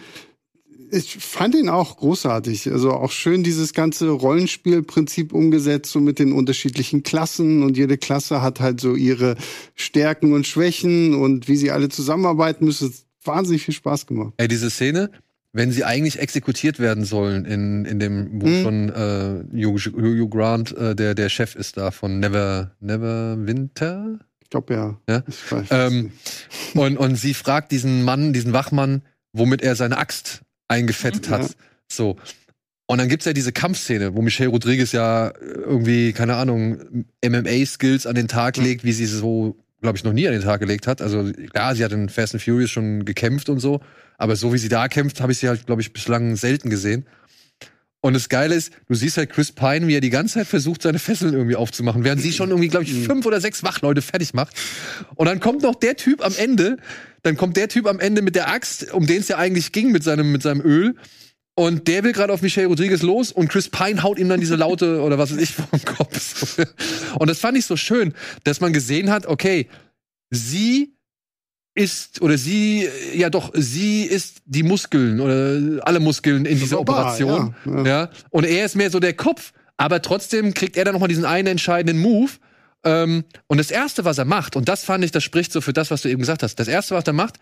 ich 0.92 1.18
fand 1.18 1.54
ihn 1.56 1.70
auch 1.70 1.98
großartig. 1.98 2.72
Also 2.72 2.92
auch 2.92 3.12
schön 3.12 3.44
dieses 3.44 3.74
ganze 3.74 4.10
Rollenspielprinzip 4.10 5.34
umgesetzt, 5.34 5.92
so 5.92 6.00
mit 6.00 6.18
den 6.20 6.32
unterschiedlichen 6.34 7.04
Klassen 7.04 7.62
und 7.64 7.78
jede 7.78 7.98
Klasse 7.98 8.42
hat 8.42 8.60
halt 8.60 8.80
so 8.82 8.96
ihre 8.96 9.36
Stärken 9.76 10.34
und 10.34 10.48
Schwächen 10.48 11.14
und 11.14 11.48
wie 11.48 11.58
sie 11.58 11.72
alle 11.72 11.90
zusammenarbeiten 11.90 12.66
müssen. 12.66 12.94
Wahnsinnig 13.24 13.64
viel 13.64 13.74
Spaß 13.74 14.06
gemacht. 14.08 14.34
Ey, 14.38 14.48
diese 14.48 14.70
Szene, 14.70 15.12
wenn 15.54 15.72
sie 15.72 15.84
eigentlich 15.84 16.20
exekutiert 16.20 16.80
werden 16.80 17.04
sollen 17.04 17.46
in, 17.46 17.84
in 17.86 18.00
dem 18.00 18.40
Buch 18.40 18.48
Mhm. 18.48 18.64
von 18.64 18.90
äh, 18.90 19.66
Hugh, 19.66 19.78
Hugh 19.96 20.30
Grant, 20.30 20.76
äh, 20.78 20.96
der 20.96 21.14
der 21.14 21.30
Chef 21.30 21.56
ist 21.56 21.78
da 21.78 21.92
von 21.92 22.20
Never 22.20 22.72
Never 22.80 23.38
Winter. 23.40 24.20
Ich 24.48 24.52
glaube 24.52 24.74
ja. 24.74 24.98
Ja. 25.10 25.24
Ich 25.28 25.52
weiß 25.52 25.68
Ähm, 25.72 26.12
und, 26.74 26.96
und 26.96 27.16
sie 27.18 27.34
fragt 27.34 27.74
diesen 27.74 28.04
Mann, 28.06 28.32
diesen 28.32 28.54
Wachmann, 28.54 29.02
womit 29.34 29.62
er 29.62 29.76
seine 29.76 29.98
Axt 29.98 30.42
eingefettet 30.70 31.28
Mhm. 31.28 31.34
hat. 31.34 31.42
Ja. 31.42 31.50
So. 31.92 32.16
Und 32.86 33.00
dann 33.00 33.10
gibt's 33.10 33.26
ja 33.26 33.34
diese 33.34 33.52
Kampfszene, 33.52 34.16
wo 34.16 34.22
Michelle 34.22 34.50
Rodriguez 34.50 34.94
ja 34.94 35.34
irgendwie, 35.38 36.14
keine 36.14 36.38
Ahnung, 36.38 37.06
MMA-Skills 37.22 38.06
an 38.08 38.16
den 38.16 38.30
Tag 38.30 38.58
Mhm. 38.58 38.64
legt, 38.64 38.84
wie 38.86 38.94
sie 38.94 39.06
so, 39.06 39.58
glaube 39.82 39.98
ich, 39.98 40.06
noch 40.06 40.14
nie 40.14 40.26
an 40.28 40.34
den 40.34 40.42
Tag 40.44 40.62
gelegt 40.62 40.88
hat. 40.88 41.02
Also 41.02 41.30
klar, 41.52 41.76
sie 41.76 41.84
hat 41.84 41.92
in 41.92 42.08
Fast 42.08 42.34
and 42.34 42.42
Furious 42.42 42.70
schon 42.72 43.04
gekämpft 43.04 43.50
und 43.50 43.60
so, 43.60 43.82
aber 44.18 44.38
so 44.38 44.54
wie 44.54 44.58
sie 44.58 44.70
da 44.70 44.88
kämpft, 44.88 45.20
habe 45.20 45.34
ich 45.34 45.40
sie 45.40 45.50
halt, 45.50 45.66
glaube 45.66 45.82
ich, 45.82 45.92
bislang 45.92 46.38
selten 46.38 46.70
gesehen. 46.70 47.06
Und 48.02 48.14
das 48.14 48.30
Geile 48.30 48.56
ist, 48.56 48.72
du 48.88 48.94
siehst 48.94 49.18
halt 49.18 49.32
Chris 49.32 49.52
Pine, 49.52 49.88
wie 49.88 49.96
er 49.96 50.02
die 50.02 50.12
ganze 50.12 50.36
Zeit 50.36 50.48
versucht, 50.48 50.84
seine 50.84 51.00
Fesseln 51.00 51.34
irgendwie 51.34 51.56
aufzumachen, 51.56 52.04
während 52.04 52.22
sie 52.22 52.32
schon 52.32 52.50
irgendwie, 52.50 52.70
glaube 52.70 52.86
ich, 52.86 52.94
fünf 52.94 53.26
oder 53.26 53.42
sechs 53.42 53.64
Wachleute 53.64 54.02
fertig 54.02 54.34
macht. 54.34 54.56
Und 55.16 55.26
dann 55.26 55.40
kommt 55.40 55.64
noch 55.64 55.76
der 55.76 55.96
Typ 55.96 56.24
am 56.24 56.34
Ende, 56.38 56.78
dann 57.24 57.38
kommt 57.38 57.58
der 57.58 57.68
Typ 57.68 57.88
am 57.88 58.00
Ende 58.00 58.22
mit 58.22 58.36
der 58.36 58.50
Axt, 58.50 58.94
um 58.94 59.08
den 59.08 59.22
es 59.22 59.28
ja 59.28 59.38
eigentlich 59.38 59.72
ging 59.72 59.92
mit 59.92 60.04
seinem, 60.04 60.32
mit 60.32 60.44
seinem 60.44 60.62
Öl. 60.62 60.96
Und 61.56 61.88
der 61.88 62.04
will 62.04 62.12
gerade 62.12 62.32
auf 62.32 62.44
Michelle 62.44 62.68
Rodriguez 62.68 63.02
los 63.02 63.32
und 63.32 63.48
Chris 63.48 63.70
Pine 63.70 64.04
haut 64.04 64.20
ihm 64.20 64.30
dann 64.30 64.40
diese 64.40 64.56
Laute 64.56 65.02
oder 65.04 65.18
was 65.18 65.32
weiß 65.32 65.42
ich 65.42 65.56
vom 65.56 65.84
Kopf. 65.84 66.60
Und 67.18 67.28
das 67.30 67.40
fand 67.40 67.58
ich 67.58 67.66
so 67.66 67.76
schön, 67.76 68.14
dass 68.44 68.62
man 68.62 68.74
gesehen 68.74 69.10
hat, 69.10 69.26
okay, 69.26 69.68
sie 70.30 70.97
ist 71.78 72.22
oder 72.22 72.38
sie, 72.38 72.88
ja 73.14 73.30
doch, 73.30 73.52
sie 73.54 74.04
ist 74.04 74.42
die 74.46 74.64
Muskeln 74.64 75.20
oder 75.20 75.86
alle 75.86 76.00
Muskeln 76.00 76.46
in 76.46 76.60
dieser 76.60 76.78
Wunderbar, 76.78 77.14
Operation. 77.14 77.56
ja, 77.66 77.78
ja. 77.78 77.86
Ja. 77.86 78.10
Und 78.32 78.46
er 78.46 78.66
ist 78.66 78.76
mehr 78.76 78.90
so 78.90 79.00
der 79.00 79.14
Kopf, 79.14 79.54
aber 79.78 80.02
trotzdem 80.02 80.54
kriegt 80.54 80.76
er 80.76 80.86
dann 80.86 80.94
nochmal 80.94 81.10
diesen 81.10 81.26
einen 81.26 81.48
entscheidenden 81.48 82.02
Move. 82.02 82.32
Ähm, 82.84 83.24
und 83.48 83.58
das 83.60 83.72
Erste, 83.72 84.06
was 84.06 84.18
er 84.18 84.26
macht, 84.26 84.56
und 84.56 84.68
das 84.68 84.84
fand 84.84 85.04
ich, 85.04 85.12
das 85.12 85.24
spricht 85.24 85.52
so 85.52 85.62
für 85.62 85.74
das, 85.74 85.92
was 85.92 86.02
du 86.02 86.10
eben 86.10 86.20
gesagt 86.20 86.44
hast. 86.44 86.56
Das 86.56 86.68
Erste, 86.68 86.96
was 86.96 87.06
er 87.06 87.14
macht, 87.14 87.36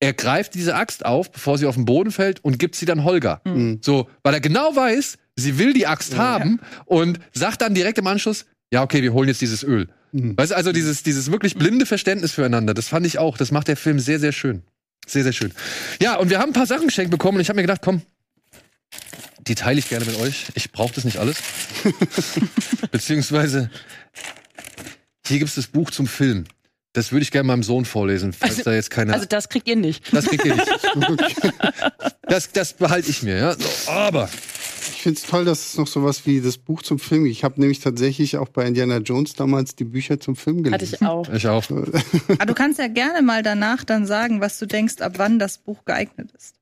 er 0.00 0.12
greift 0.12 0.54
diese 0.54 0.74
Axt 0.74 1.04
auf, 1.04 1.30
bevor 1.30 1.58
sie 1.58 1.66
auf 1.66 1.74
den 1.74 1.84
Boden 1.84 2.10
fällt 2.10 2.44
und 2.44 2.58
gibt 2.58 2.74
sie 2.74 2.86
dann 2.86 3.04
Holger. 3.04 3.40
Mhm. 3.44 3.80
So, 3.82 4.08
weil 4.22 4.34
er 4.34 4.40
genau 4.40 4.74
weiß, 4.74 5.18
sie 5.36 5.58
will 5.58 5.72
die 5.72 5.86
Axt 5.86 6.16
haben 6.16 6.60
und 6.84 7.18
sagt 7.32 7.62
dann 7.62 7.74
direkt 7.74 7.98
im 7.98 8.06
Anschluss, 8.06 8.46
ja, 8.72 8.82
okay, 8.82 9.02
wir 9.02 9.12
holen 9.12 9.28
jetzt 9.28 9.40
dieses 9.40 9.62
Öl. 9.62 9.88
Mhm. 10.12 10.36
Weißt 10.36 10.52
du, 10.52 10.56
also 10.56 10.72
dieses, 10.72 11.02
dieses 11.02 11.30
wirklich 11.30 11.54
blinde 11.54 11.86
Verständnis 11.86 12.32
füreinander, 12.32 12.74
das 12.74 12.88
fand 12.88 13.06
ich 13.06 13.18
auch, 13.18 13.36
das 13.38 13.50
macht 13.52 13.68
der 13.68 13.76
Film 13.76 13.98
sehr, 14.00 14.18
sehr 14.20 14.32
schön. 14.32 14.62
Sehr, 15.06 15.22
sehr 15.24 15.32
schön. 15.32 15.52
Ja, 16.00 16.16
und 16.16 16.30
wir 16.30 16.38
haben 16.38 16.50
ein 16.50 16.54
paar 16.54 16.66
Sachen 16.66 16.86
geschenkt 16.86 17.10
bekommen 17.10 17.36
und 17.36 17.42
ich 17.42 17.48
habe 17.48 17.56
mir 17.56 17.62
gedacht, 17.62 17.80
komm, 17.82 18.02
die 19.46 19.54
teile 19.54 19.78
ich 19.78 19.88
gerne 19.88 20.04
mit 20.04 20.16
euch. 20.20 20.46
Ich 20.54 20.70
brauche 20.72 20.94
das 20.94 21.04
nicht 21.04 21.18
alles. 21.18 21.38
Beziehungsweise, 22.92 23.70
hier 25.26 25.38
gibt 25.38 25.48
es 25.48 25.54
das 25.56 25.66
Buch 25.66 25.90
zum 25.90 26.06
Film. 26.06 26.44
Das 26.92 27.12
würde 27.12 27.22
ich 27.22 27.30
gerne 27.30 27.46
meinem 27.46 27.62
Sohn 27.62 27.84
vorlesen, 27.84 28.32
falls 28.32 28.52
Also- 28.58 28.64
da 28.64 28.74
jetzt 28.74 28.90
keine. 28.90 29.12
Also 29.14 29.26
das 29.26 29.48
kriegt 29.48 29.68
ihr 29.68 29.76
nicht. 29.76 30.12
das 30.12 30.26
kriegt 30.26 30.44
ihr 30.44 30.56
nicht. 30.56 30.68
Das, 32.22 32.52
das 32.52 32.74
behalte 32.74 33.10
ich 33.10 33.24
mir, 33.24 33.36
ja. 33.36 33.56
So, 33.58 33.90
aber 33.90 34.30
Ich 34.92 35.02
finde 35.02 35.18
es 35.20 35.26
toll, 35.26 35.44
dass 35.44 35.70
es 35.70 35.76
noch 35.78 35.86
sowas 35.86 36.26
wie 36.26 36.40
das 36.40 36.58
Buch 36.58 36.82
zum 36.82 36.98
Film 36.98 37.24
gibt. 37.24 37.36
Ich 37.36 37.44
habe 37.44 37.60
nämlich 37.60 37.80
tatsächlich 37.80 38.36
auch 38.36 38.48
bei 38.48 38.66
Indiana 38.66 38.98
Jones 38.98 39.34
damals 39.34 39.74
die 39.74 39.84
Bücher 39.84 40.20
zum 40.20 40.36
Film 40.36 40.62
gelesen. 40.62 40.74
Hatte 40.74 40.84
ich 40.84 41.02
auch. 41.02 41.28
ich 41.32 41.46
auch. 41.48 41.64
Aber 42.28 42.46
du 42.46 42.54
kannst 42.54 42.78
ja 42.78 42.88
gerne 42.88 43.22
mal 43.22 43.42
danach 43.42 43.84
dann 43.84 44.06
sagen, 44.06 44.40
was 44.40 44.58
du 44.58 44.66
denkst, 44.66 45.00
ab 45.00 45.14
wann 45.16 45.38
das 45.38 45.58
Buch 45.58 45.84
geeignet 45.84 46.30
ist. 46.36 46.56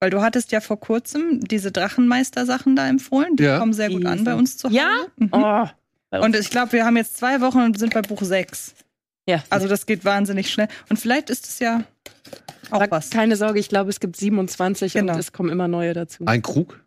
Weil 0.00 0.10
du 0.10 0.22
hattest 0.22 0.52
ja 0.52 0.60
vor 0.60 0.78
kurzem 0.78 1.40
diese 1.40 1.72
Drachenmeister-Sachen 1.72 2.76
da 2.76 2.88
empfohlen. 2.88 3.36
Die 3.36 3.42
Ja. 3.44 3.58
kommen 3.58 3.72
sehr 3.72 3.90
gut 3.90 4.04
an 4.06 4.24
bei 4.24 4.34
uns 4.34 4.56
zu 4.56 4.68
Hause. 4.68 4.76
Ja? 4.76 4.90
Mhm. 5.16 5.28
Oh. 5.32 5.66
Und 6.18 6.36
ich 6.36 6.50
glaube, 6.50 6.72
wir 6.72 6.84
haben 6.86 6.96
jetzt 6.96 7.16
zwei 7.18 7.40
Wochen 7.40 7.58
und 7.60 7.78
sind 7.78 7.92
bei 7.94 8.02
Buch 8.02 8.22
sechs. 8.22 8.74
ja. 9.26 9.42
Also 9.50 9.68
das 9.68 9.86
geht 9.86 10.04
wahnsinnig 10.04 10.50
schnell. 10.50 10.68
Und 10.88 10.98
vielleicht 10.98 11.30
ist 11.30 11.46
es 11.48 11.58
ja 11.58 11.84
auch 12.70 12.80
Aber 12.80 12.90
was. 12.92 13.10
Keine 13.10 13.36
Sorge, 13.36 13.58
ich 13.58 13.68
glaube, 13.68 13.90
es 13.90 13.98
gibt 14.00 14.16
27 14.16 14.92
Genau. 14.92 15.14
und 15.14 15.18
es 15.18 15.32
kommen 15.32 15.50
immer 15.50 15.68
neue 15.68 15.94
dazu. 15.94 16.24
Ein 16.26 16.42
Krug? 16.42 16.80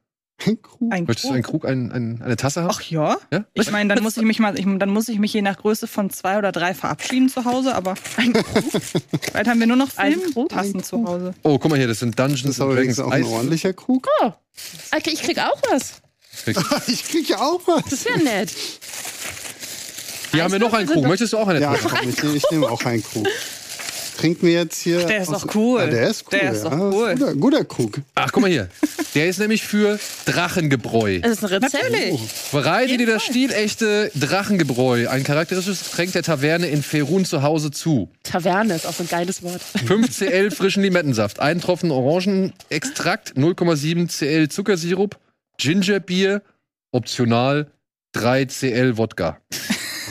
Ein 0.89 1.05
Möchtest 1.05 1.29
du 1.29 1.33
einen 1.33 1.43
Krug, 1.43 1.65
ein, 1.65 1.91
ein, 1.91 2.21
eine 2.23 2.35
Tasse 2.35 2.61
haben? 2.63 2.71
Ach 2.73 2.81
ja. 2.81 3.17
Ja? 3.31 3.45
Ich 3.53 3.69
meine, 3.71 3.93
dann 3.93 4.03
muss 4.03 4.17
ich 4.17 4.23
mich 4.23 4.39
mal, 4.39 4.57
ich, 4.57 4.65
dann 4.77 4.89
muss 4.89 5.07
ich 5.09 5.19
mich 5.19 5.33
je 5.33 5.41
nach 5.41 5.57
Größe 5.57 5.87
von 5.87 6.09
zwei 6.09 6.37
oder 6.37 6.51
drei 6.51 6.73
verabschieden 6.73 7.29
zu 7.29 7.45
Hause, 7.45 7.75
aber 7.75 7.95
Ein 8.17 8.33
Krug. 8.33 8.45
bald 9.33 9.47
haben 9.47 9.59
wir 9.59 9.67
nur 9.67 9.77
noch 9.77 9.89
Ein 9.97 10.13
Krug? 10.21 10.51
Filmtassen 10.51 10.75
Ein 10.79 10.83
zu 10.83 10.95
Krug. 10.97 11.07
Hause. 11.07 11.33
Oh, 11.43 11.59
guck 11.59 11.69
mal 11.71 11.77
hier, 11.77 11.87
das 11.87 11.99
sind 11.99 12.17
Das 12.17 12.25
Dungeons 12.27 12.55
ist 12.55 12.61
aber 12.61 12.73
übrigens 12.73 12.97
Dragons 12.97 13.13
auch 13.13 13.17
ein 13.17 13.23
ordentlicher 13.25 13.73
Krug. 13.73 14.07
Oh. 14.21 14.31
Okay, 14.95 15.11
ich 15.13 15.21
krieg 15.23 15.39
auch 15.39 15.57
was. 15.71 16.01
ich 16.87 17.03
krieg 17.05 17.29
ja 17.29 17.37
auch 17.39 17.61
was. 17.65 17.83
Das 17.83 17.93
ist 17.93 18.09
ja 18.09 18.17
nett. 18.17 18.51
Hier 20.31 20.43
haben 20.43 20.51
wir 20.51 20.59
noch 20.59 20.73
einen 20.73 20.87
Krug. 20.87 21.05
Möchtest 21.07 21.33
du 21.33 21.37
auch 21.37 21.47
eine 21.47 21.59
Ja, 21.61 21.73
Tasse? 21.73 21.87
komm, 21.89 22.09
ich, 22.09 22.23
ich 22.35 22.51
nehme 22.51 22.69
auch 22.69 22.83
einen 22.85 23.03
Krug. 23.03 23.27
Trinken 24.21 24.45
wir 24.45 24.53
jetzt 24.53 24.79
hier. 24.79 25.03
Der 25.03 25.23
ist 25.23 25.29
aus- 25.29 25.41
doch 25.41 25.55
cool. 25.55 25.79
Ja, 25.81 25.87
der 25.87 26.07
ist 26.09 26.25
cool. 26.31 26.39
Der 26.39 26.51
ist 26.51 26.63
doch 26.63 26.71
ja. 26.71 26.77
cool. 26.77 27.15
Guter, 27.15 27.35
guter 27.35 27.65
Krug. 27.65 28.01
Ach, 28.13 28.31
guck 28.31 28.41
mal 28.41 28.51
hier. 28.51 28.69
Der 29.15 29.27
ist 29.27 29.39
nämlich 29.39 29.63
für 29.63 29.99
Drachengebräu. 30.25 31.21
Das 31.21 31.31
ist 31.31 31.43
ein 31.43 31.49
Rezept. 31.49 31.73
Natürlich. 31.91 32.21
Bereite 32.51 32.97
dir 32.97 33.07
das 33.07 33.23
stilechte 33.23 34.11
Drachengebräu, 34.13 35.09
ein 35.09 35.23
charakteristisches 35.23 35.89
Getränk 35.89 36.11
der 36.11 36.21
Taverne 36.21 36.67
in 36.67 36.83
Ferun 36.83 37.25
zu 37.25 37.41
Hause 37.41 37.71
zu. 37.71 38.09
Taverne 38.21 38.75
ist 38.75 38.85
auch 38.85 38.93
so 38.93 39.01
ein 39.01 39.09
geiles 39.09 39.41
Wort. 39.41 39.61
5 39.87 40.15
cl 40.15 40.51
frischen 40.51 40.83
Limettensaft, 40.83 41.39
ein 41.39 41.59
Tropfen 41.59 41.89
Orangenextrakt, 41.89 43.33
0,7 43.35 44.07
cl 44.07 44.49
Zuckersirup, 44.49 45.17
Gingerbier, 45.57 46.43
optional 46.91 47.71
3 48.13 48.45
cl 48.45 48.97
Wodka. 48.97 49.39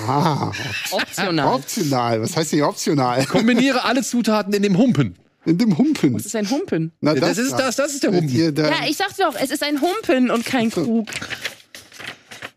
Ah, 0.06 0.52
Optional. 0.90 1.54
optional. 1.54 2.22
Was 2.22 2.36
heißt 2.36 2.52
nicht 2.52 2.62
optional? 2.62 3.24
Kombiniere 3.26 3.84
alle 3.84 4.02
Zutaten 4.02 4.52
in 4.52 4.62
dem 4.62 4.76
Humpen. 4.78 5.16
In 5.46 5.56
dem 5.58 5.76
Humpen. 5.78 6.12
Das 6.14 6.26
ist 6.26 6.36
ein 6.36 6.48
Humpen. 6.50 6.92
Na, 7.00 7.14
Das, 7.14 7.38
ist 7.38 7.52
da. 7.52 7.58
das, 7.58 7.76
das 7.76 7.94
ist 7.94 8.02
der 8.02 8.10
Humpen. 8.12 8.28
Hier, 8.28 8.52
Ja, 8.54 8.86
ich 8.88 8.96
sagte 8.96 9.22
doch, 9.22 9.34
es 9.40 9.50
ist 9.50 9.62
ein 9.62 9.80
Humpen 9.80 10.30
und 10.30 10.44
kein 10.44 10.70
Krug. 10.70 11.08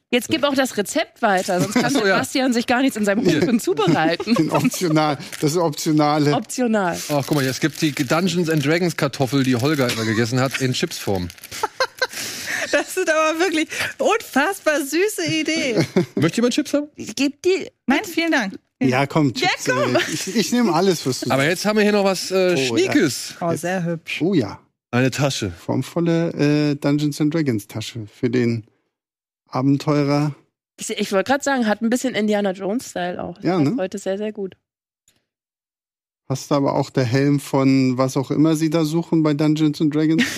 Jetzt 0.10 0.28
gib 0.30 0.44
auch 0.44 0.54
das 0.54 0.78
Rezept 0.78 1.24
weiter, 1.24 1.60
sonst 1.60 1.74
kann 1.74 1.92
so, 1.92 2.00
ja. 2.00 2.18
Sebastian 2.18 2.54
sich 2.54 2.68
gar 2.68 2.82
nichts 2.82 2.96
in 2.98 3.04
seinem 3.04 3.26
Humpen 3.26 3.60
zubereiten. 3.60 4.36
den 4.38 4.52
optional, 4.52 5.18
das 5.42 5.58
Optionale. 5.58 6.36
Optional. 6.36 6.96
Ach, 7.10 7.24
guck 7.26 7.36
mal, 7.36 7.44
es 7.46 7.60
gibt 7.60 7.82
die 7.82 7.92
Dungeons 7.94 8.48
and 8.48 8.64
Dragons 8.64 8.96
Kartoffel, 8.96 9.44
die 9.44 9.56
Holger 9.56 9.92
immer 9.92 10.06
gegessen 10.06 10.40
hat, 10.40 10.62
in 10.62 10.74
Chipsform. 10.74 11.30
Das 12.72 12.94
sind 12.96 13.10
aber 13.10 13.40
wirklich 13.40 13.68
unfassbar 13.98 14.82
süße 14.82 15.26
Ideen. 15.26 15.86
Möchte 16.16 16.38
jemand 16.38 16.54
Chips 16.54 16.74
haben? 16.74 16.88
Gib 16.96 17.42
die. 17.44 17.70
Nein, 17.88 18.04
vielen 18.06 18.32
Dank. 18.32 18.60
Ja, 18.82 19.06
komm, 19.08 19.34
Chips, 19.34 19.68
äh, 19.70 19.74
ich, 20.12 20.36
ich 20.36 20.52
nehme 20.52 20.74
alles, 20.74 21.06
was 21.06 21.22
du 21.22 21.32
Aber 21.32 21.46
jetzt 21.46 21.66
haben 21.66 21.78
wir 21.78 21.84
hier 21.84 21.94
noch 21.94 22.04
was 22.04 22.32
äh, 22.32 22.54
Oh, 22.54 22.58
Schniekes. 22.58 23.36
Oh, 23.40 23.54
sehr 23.56 23.84
hübsch. 23.86 24.22
Oh 24.22 24.34
ja, 24.34 24.60
Eine 24.92 25.10
Tasche. 25.10 25.52
formvolle 25.52 26.72
äh, 26.72 26.76
Dungeons 26.76 27.22
and 27.22 27.34
Dragons 27.34 27.68
Tasche 27.68 28.08
für 28.08 28.30
den 28.30 28.66
Abenteurer. 29.48 30.36
Ich, 30.80 30.90
ich 30.90 31.12
wollte 31.14 31.32
gerade 31.32 31.44
sagen, 31.44 31.66
hat 31.68 31.82
ein 31.82 31.90
bisschen 31.90 32.14
Indiana 32.16 32.52
Jones-Style 32.52 33.24
auch. 33.24 33.36
Das 33.36 33.44
Ja, 33.46 33.60
ne? 33.60 33.76
Heute 33.78 33.98
sehr, 34.00 34.18
sehr 34.18 34.34
gut. 34.34 34.58
Passt 36.26 36.52
aber 36.52 36.74
auch 36.76 36.90
der 36.90 37.04
Helm 37.06 37.40
von 37.40 37.98
was 37.98 38.18
auch 38.18 38.32
immer 38.32 38.56
sie 38.56 38.70
da 38.70 38.84
suchen 38.84 39.24
bei 39.24 39.34
Dungeons 39.34 39.80
and 39.82 39.94
Dragons. 39.96 40.24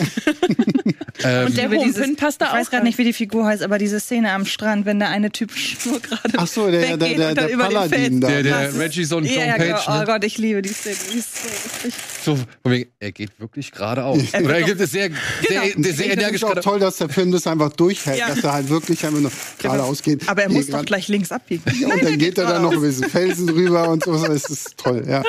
Ähm, 1.26 1.46
Und 1.48 1.58
der 1.58 1.70
Humpen 1.72 2.16
passt 2.16 2.40
da 2.42 2.46
Ich 2.46 2.52
auch. 2.52 2.56
weiß 2.58 2.70
gerade 2.70 2.84
nicht, 2.86 2.98
wie 2.98 3.04
die 3.04 3.14
Figur 3.14 3.46
heißt, 3.46 3.64
aber 3.64 3.78
diese 3.78 4.00
Szene 4.00 4.32
am 4.32 4.46
Strand, 4.46 4.86
wenn 4.86 5.00
der 5.00 5.10
eine 5.10 5.32
Typ 5.32 5.52
nur 5.86 6.00
gerade 6.00 6.34
Ach 6.38 6.48
so, 6.48 6.70
der, 6.70 6.82
der, 6.82 7.00
weggeht 7.00 7.20
der, 7.20 7.30
und 7.30 7.38
der 7.38 7.50
über 7.50 7.64
den 7.68 7.74
Paladin 7.74 8.22
da. 8.22 8.28
der, 8.28 8.44
der 8.44 8.70
ist- 8.70 8.78
Reggie 8.80 9.04
so 9.06 9.18
ein 9.18 9.26
John 9.26 9.34
Ja, 9.36 9.46
ja, 9.48 9.58
genau. 9.58 9.76
Page. 9.78 9.86
Oh 9.90 9.98
Ne? 10.00 10.06
Gott, 10.06 10.24
ich 10.24 10.38
liebe 10.38 10.62
die 10.62 10.70
Szene. 10.70 10.96
Die 11.14 11.18
ist 11.18 11.36
so 11.44 11.48
lustig. 11.50 11.94
So, 12.24 12.36
von 12.36 12.72
wegen, 12.72 12.90
er 13.00 13.12
geht 13.12 13.40
wirklich 13.40 13.72
geradeaus. 13.72 14.20
Er 14.32 14.44
Oder 14.44 14.56
er 14.58 14.64
gibt 14.64 14.82
es 14.82 14.92
sehr, 14.92 15.10
sehr, 15.48 15.62
Genau. 15.72 15.90
sehr 15.92 16.12
energisch 16.14 16.42
es 16.42 16.44
auch 16.44 16.56
toll, 16.60 16.80
dass 16.80 16.98
der 16.98 17.10
Film 17.10 17.32
das 17.32 17.46
einfach 17.48 17.72
durchhält, 17.74 18.20
Ja. 18.20 18.28
dass 18.30 18.44
er 18.44 18.54
halt 18.54 18.70
wirklich 18.70 19.06
einfach 19.06 19.20
nur 19.20 19.32
geradeaus 19.60 20.02
geht. 20.02 20.28
Aber 20.28 20.44
er 20.44 20.50
muss 20.50 20.68
doch 20.68 20.84
gleich 20.86 21.08
links 21.08 21.32
abbiegen. 21.32 21.64
Ja, 21.80 21.88
und 21.94 22.04
dann 22.04 22.18
geht 22.18 22.38
er 22.38 22.46
dann 22.46 22.62
noch 22.64 22.74
über 22.74 22.88
diesen 22.88 23.10
Felsen 23.10 23.48
rüber 23.50 23.90
und 23.90 24.04
so. 24.04 24.16
Das 24.26 24.46
ist 24.50 24.78
toll, 24.78 25.04
ja. 25.08 25.24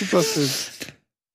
Super 0.00 0.22
Film. 0.22 0.48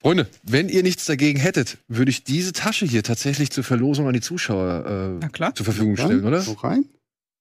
Freunde, 0.02 0.28
wenn 0.44 0.68
ihr 0.70 0.84
nichts 0.84 1.06
dagegen 1.06 1.40
hättet, 1.40 1.78
würde 1.88 2.10
ich 2.10 2.24
diese 2.24 2.54
Tasche 2.54 2.86
hier 2.86 3.04
tatsächlich 3.04 3.52
zur 3.52 3.64
Verlosung 3.64 4.08
an 4.08 4.14
die 4.14 4.22
Zuschauer 4.22 5.18
Na 5.20 5.28
äh, 5.28 5.30
klar. 5.30 5.54
zur 5.54 5.66
Verfügung 5.66 5.96
stellen, 5.96 6.26
oder? 6.26 6.42
So 6.42 6.54
rein? 6.54 6.86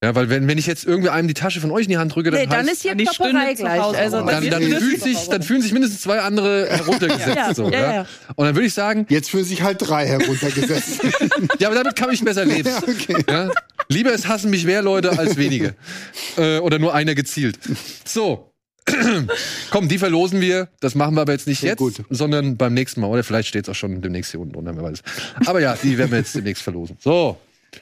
Ja, 0.02 0.14
weil 0.14 0.30
wenn, 0.30 0.48
wenn 0.48 0.56
ich 0.56 0.66
jetzt 0.66 0.86
irgendwie 0.86 1.10
einem 1.10 1.28
die 1.28 1.34
Tasche 1.34 1.60
von 1.60 1.70
euch 1.70 1.84
in 1.84 1.90
die 1.90 1.98
Hand 1.98 2.14
drücke, 2.14 2.30
dann, 2.30 2.40
Nee, 2.40 2.46
dann 2.46 2.60
heißt, 2.60 2.72
ist 2.72 2.82
hier 2.82 2.92
Ja, 2.92 2.96
die 2.96 3.04
Klopperei 3.04 3.52
gleich. 3.52 3.80
Also, 3.82 4.24
dann, 4.24 4.48
dann, 4.48 4.62
fühlt 4.62 5.02
sich, 5.02 5.28
dann 5.28 5.42
fühlen 5.42 5.60
sich 5.60 5.72
mindestens 5.72 6.00
zwei 6.00 6.20
andere 6.20 6.68
heruntergesetzt. 6.70 7.36
ja, 7.36 7.54
so, 7.54 7.64
ja, 7.70 7.80
ja? 7.80 7.94
ja. 7.94 8.06
Und 8.34 8.46
dann 8.46 8.54
würde 8.54 8.66
ich 8.66 8.72
sagen, 8.72 9.04
Jetzt 9.10 9.30
fühlen 9.30 9.44
sich 9.44 9.62
halt 9.62 9.76
drei 9.80 10.06
heruntergesetzt. 10.06 11.00
ja, 11.58 11.68
aber 11.68 11.76
damit 11.76 11.96
kann 11.96 12.10
ich 12.12 12.24
besser 12.24 12.46
leben. 12.46 12.68
ja, 12.68 12.78
okay. 12.78 13.24
Ja? 13.28 13.50
Lieber 13.88 14.14
es 14.14 14.26
hassen 14.26 14.50
mich 14.50 14.64
mehr 14.64 14.80
Leute 14.80 15.18
als 15.18 15.36
wenige. 15.36 15.74
äh, 16.38 16.58
oder 16.60 16.78
nur 16.78 16.94
einer 16.94 17.14
gezielt. 17.14 17.58
So. 18.06 18.49
Komm, 19.70 19.88
die 19.88 19.98
verlosen 19.98 20.40
wir. 20.40 20.68
Das 20.80 20.94
machen 20.94 21.14
wir 21.14 21.22
aber 21.22 21.32
jetzt 21.32 21.46
nicht 21.46 21.60
Sehr 21.60 21.70
jetzt, 21.70 21.78
gut. 21.78 22.02
sondern 22.10 22.56
beim 22.56 22.74
nächsten 22.74 23.00
Mal. 23.00 23.08
Oder 23.08 23.22
vielleicht 23.24 23.48
steht 23.48 23.64
es 23.64 23.68
auch 23.68 23.74
schon 23.74 24.00
demnächst 24.02 24.30
hier 24.32 24.40
unten 24.40 24.54
drunter, 24.54 24.74
wer 24.76 24.82
weiß. 24.84 25.02
Aber 25.46 25.60
ja, 25.60 25.76
die 25.76 25.96
werden 25.98 26.10
wir 26.10 26.18
jetzt 26.18 26.34
demnächst 26.34 26.62
verlosen. 26.62 26.96
So, 27.00 27.38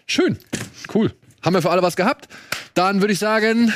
schön. 0.07 0.39
Cool. 0.93 1.13
Haben 1.43 1.55
wir 1.55 1.63
für 1.63 1.71
alle 1.71 1.83
was 1.83 1.97
gehabt? 1.97 2.29
Dann 2.75 3.01
würde 3.01 3.13
ich 3.13 3.19
sagen, 3.19 3.73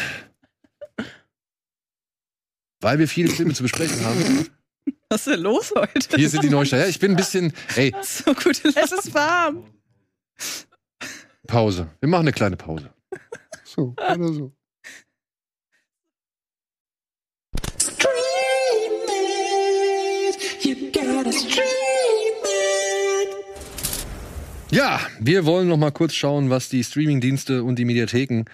weil 2.81 2.99
wir 2.99 3.09
viele 3.09 3.31
Filme 3.31 3.55
zu 3.55 3.63
besprechen 3.63 4.05
haben, 4.05 4.49
Was 5.09 5.27
ist 5.27 5.35
denn 5.35 5.41
los 5.41 5.73
heute? 5.77 6.17
hier 6.17 6.29
sind 6.29 6.43
die 6.45 6.51
Neustarter. 6.51 6.85
Ja, 6.85 6.91
ich 6.91 6.99
bin 6.99 7.13
ein 7.13 7.17
bisschen, 7.17 7.53
ey, 7.77 7.95
So 8.03 8.35
gut. 8.35 8.61
Es 8.65 8.93
ist 8.93 9.15
warm. 9.15 9.65
Pause. 11.47 11.89
Wir 12.01 12.09
machen 12.09 12.23
eine 12.23 12.33
kleine 12.33 12.57
Pause. 12.57 12.91
So, 13.65 13.95
oder 13.97 14.33
so. 14.33 14.53
Ja, 24.71 25.01
wir 25.21 25.45
wollen 25.45 25.69
noch 25.69 25.77
mal 25.77 25.91
kurz 25.93 26.15
schauen, 26.15 26.51
was 26.51 26.69
die 26.69 26.83
Streamingdienste 26.83 27.63
und 27.63 27.79
die 27.79 27.85
Mediatheken 27.85 28.45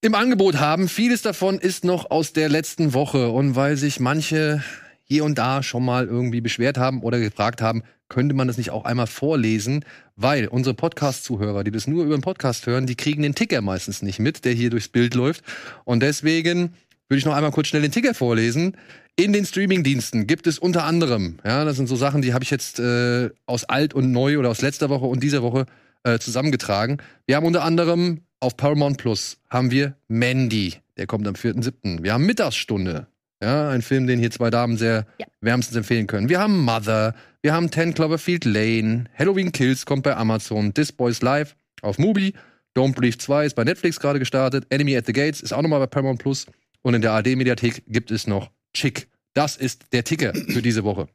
im 0.00 0.14
Angebot 0.14 0.56
haben. 0.60 0.88
Vieles 0.88 1.22
davon 1.22 1.58
ist 1.58 1.84
noch 1.84 2.10
aus 2.10 2.32
der 2.32 2.48
letzten 2.48 2.94
Woche 2.94 3.30
und 3.30 3.56
weil 3.56 3.76
sich 3.76 3.98
manche 4.00 4.62
hier 5.02 5.24
und 5.24 5.38
da 5.38 5.62
schon 5.62 5.84
mal 5.84 6.06
irgendwie 6.06 6.40
beschwert 6.40 6.78
haben 6.78 7.02
oder 7.02 7.18
gefragt 7.18 7.60
haben, 7.60 7.82
könnte 8.08 8.34
man 8.34 8.46
das 8.46 8.58
nicht 8.58 8.70
auch 8.70 8.84
einmal 8.84 9.06
vorlesen, 9.06 9.84
weil 10.14 10.46
unsere 10.46 10.74
Podcast-Zuhörer, 10.74 11.64
die 11.64 11.70
das 11.70 11.86
nur 11.86 12.04
über 12.04 12.16
den 12.16 12.22
Podcast 12.22 12.66
hören, 12.66 12.86
die 12.86 12.94
kriegen 12.94 13.22
den 13.22 13.34
Ticker 13.34 13.62
meistens 13.62 14.02
nicht 14.02 14.18
mit, 14.18 14.44
der 14.44 14.52
hier 14.52 14.70
durchs 14.70 14.88
Bild 14.88 15.14
läuft. 15.14 15.42
Und 15.84 16.00
deswegen 16.00 16.74
würde 17.08 17.18
ich 17.18 17.24
noch 17.24 17.34
einmal 17.34 17.50
kurz 17.52 17.68
schnell 17.68 17.82
den 17.82 17.92
Ticker 17.92 18.14
vorlesen. 18.14 18.76
In 19.16 19.32
den 19.32 19.44
Streamingdiensten 19.44 20.26
gibt 20.26 20.46
es 20.46 20.58
unter 20.58 20.84
anderem, 20.84 21.38
ja, 21.44 21.64
das 21.64 21.76
sind 21.76 21.86
so 21.88 21.94
Sachen, 21.96 22.20
die 22.22 22.34
habe 22.34 22.42
ich 22.42 22.50
jetzt 22.50 22.80
äh, 22.80 23.30
aus 23.46 23.64
alt 23.64 23.94
und 23.94 24.10
neu 24.10 24.38
oder 24.38 24.50
aus 24.50 24.60
letzter 24.60 24.88
Woche 24.90 25.04
und 25.06 25.22
dieser 25.22 25.42
Woche 25.42 25.66
äh, 26.02 26.18
zusammengetragen. 26.18 26.98
Wir 27.26 27.36
haben 27.36 27.46
unter 27.46 27.62
anderem 27.62 28.22
auf 28.40 28.56
Paramount 28.56 28.98
Plus 28.98 29.38
haben 29.50 29.70
wir 29.70 29.94
Mandy, 30.08 30.74
der 30.96 31.06
kommt 31.06 31.28
am 31.28 31.34
4.7. 31.34 32.02
Wir 32.02 32.12
haben 32.12 32.26
Mittagsstunde, 32.26 33.06
ja, 33.40 33.70
ein 33.70 33.82
Film, 33.82 34.06
den 34.08 34.18
hier 34.18 34.32
zwei 34.32 34.50
Damen 34.50 34.76
sehr 34.76 35.06
Ja. 35.18 35.26
wärmstens 35.40 35.76
empfehlen 35.76 36.06
können. 36.08 36.28
Wir 36.28 36.40
haben 36.40 36.58
Mother, 36.58 37.14
wir 37.42 37.52
haben 37.54 37.70
10 37.70 37.94
Cloverfield 37.94 38.44
Lane, 38.44 39.04
Halloween 39.16 39.52
Kills 39.52 39.86
kommt 39.86 40.02
bei 40.02 40.16
Amazon, 40.16 40.74
This 40.74 40.90
Boys 40.90 41.22
Live 41.22 41.54
auf 41.82 41.98
Mubi, 41.98 42.34
Don't 42.76 42.94
Breathe 42.94 43.18
2 43.18 43.46
ist 43.46 43.54
bei 43.54 43.62
Netflix 43.62 44.00
gerade 44.00 44.18
gestartet, 44.18 44.66
Enemy 44.70 44.96
at 44.96 45.06
the 45.06 45.12
Gates 45.12 45.40
ist 45.40 45.52
auch 45.52 45.62
nochmal 45.62 45.78
bei 45.78 45.86
Paramount 45.86 46.18
Plus 46.18 46.46
und 46.84 46.94
in 46.94 47.00
der 47.00 47.12
AD-Mediathek 47.12 47.82
gibt 47.88 48.10
es 48.10 48.26
noch 48.26 48.50
Chick. 48.74 49.08
Das 49.32 49.56
ist 49.56 49.86
der 49.92 50.04
Ticker 50.04 50.32
für 50.34 50.62
diese 50.62 50.84
Woche. 50.84 51.08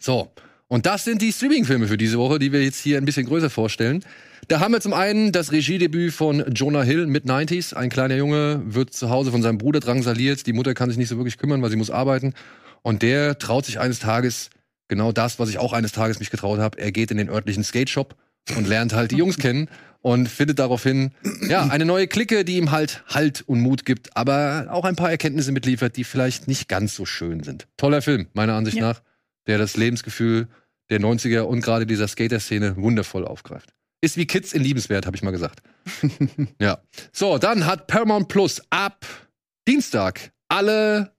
So, 0.00 0.32
und 0.66 0.86
das 0.86 1.04
sind 1.04 1.22
die 1.22 1.32
Streaming-Filme 1.32 1.86
für 1.86 1.98
diese 1.98 2.18
Woche, 2.18 2.38
die 2.38 2.52
wir 2.52 2.64
jetzt 2.64 2.80
hier 2.80 2.96
ein 2.96 3.04
bisschen 3.04 3.26
größer 3.26 3.50
vorstellen. 3.50 4.02
Da 4.48 4.60
haben 4.60 4.72
wir 4.72 4.80
zum 4.80 4.94
einen 4.94 5.30
das 5.30 5.52
Regiedebüt 5.52 6.12
von 6.12 6.42
Jonah 6.52 6.82
Hill, 6.82 7.06
Mid-90s. 7.06 7.74
Ein 7.74 7.90
kleiner 7.90 8.16
Junge 8.16 8.62
wird 8.64 8.94
zu 8.94 9.10
Hause 9.10 9.30
von 9.30 9.42
seinem 9.42 9.58
Bruder 9.58 9.80
drangsaliert. 9.80 10.46
Die 10.46 10.52
Mutter 10.52 10.72
kann 10.72 10.88
sich 10.88 10.98
nicht 10.98 11.08
so 11.08 11.18
wirklich 11.18 11.36
kümmern, 11.36 11.60
weil 11.62 11.70
sie 11.70 11.76
muss 11.76 11.90
arbeiten. 11.90 12.32
Und 12.82 13.02
der 13.02 13.38
traut 13.38 13.66
sich 13.66 13.78
eines 13.78 13.98
Tages 13.98 14.48
genau 14.88 15.12
das, 15.12 15.38
was 15.38 15.50
ich 15.50 15.58
auch 15.58 15.74
eines 15.74 15.92
Tages 15.92 16.18
mich 16.18 16.30
getraut 16.30 16.60
habe. 16.60 16.78
Er 16.78 16.92
geht 16.92 17.10
in 17.10 17.18
den 17.18 17.28
örtlichen 17.28 17.62
Skate-Shop 17.62 18.16
und 18.56 18.66
lernt 18.66 18.94
halt 18.94 19.10
die 19.10 19.16
Jungs 19.16 19.36
kennen 19.36 19.68
und 20.06 20.28
findet 20.28 20.60
daraufhin 20.60 21.10
ja 21.48 21.64
eine 21.66 21.84
neue 21.84 22.06
Clique, 22.06 22.44
die 22.44 22.58
ihm 22.58 22.70
halt 22.70 23.02
Halt 23.08 23.42
und 23.48 23.58
Mut 23.58 23.84
gibt, 23.84 24.16
aber 24.16 24.68
auch 24.70 24.84
ein 24.84 24.94
paar 24.94 25.10
Erkenntnisse 25.10 25.50
mitliefert, 25.50 25.96
die 25.96 26.04
vielleicht 26.04 26.46
nicht 26.46 26.68
ganz 26.68 26.94
so 26.94 27.04
schön 27.06 27.42
sind. 27.42 27.66
Toller 27.76 28.00
Film, 28.02 28.28
meiner 28.32 28.54
Ansicht 28.54 28.76
Ja. 28.76 28.84
nach, 28.90 29.02
der 29.48 29.58
das 29.58 29.76
Lebensgefühl 29.76 30.46
der 30.90 31.00
90er 31.00 31.40
und 31.40 31.60
gerade 31.60 31.86
dieser 31.86 32.06
Skater-Szene 32.06 32.76
wundervoll 32.76 33.24
aufgreift. 33.26 33.74
Ist 34.00 34.16
wie 34.16 34.26
Kids 34.28 34.52
in 34.52 34.62
Liebenswert, 34.62 35.06
habe 35.06 35.16
ich 35.16 35.24
mal 35.24 35.32
gesagt. 35.32 35.60
ja. 36.60 36.78
So, 37.12 37.38
dann 37.38 37.66
hat 37.66 37.88
Paramount 37.88 38.28
Plus 38.28 38.62
ab 38.70 39.04
Dienstag 39.66 40.30
alle 40.48 41.15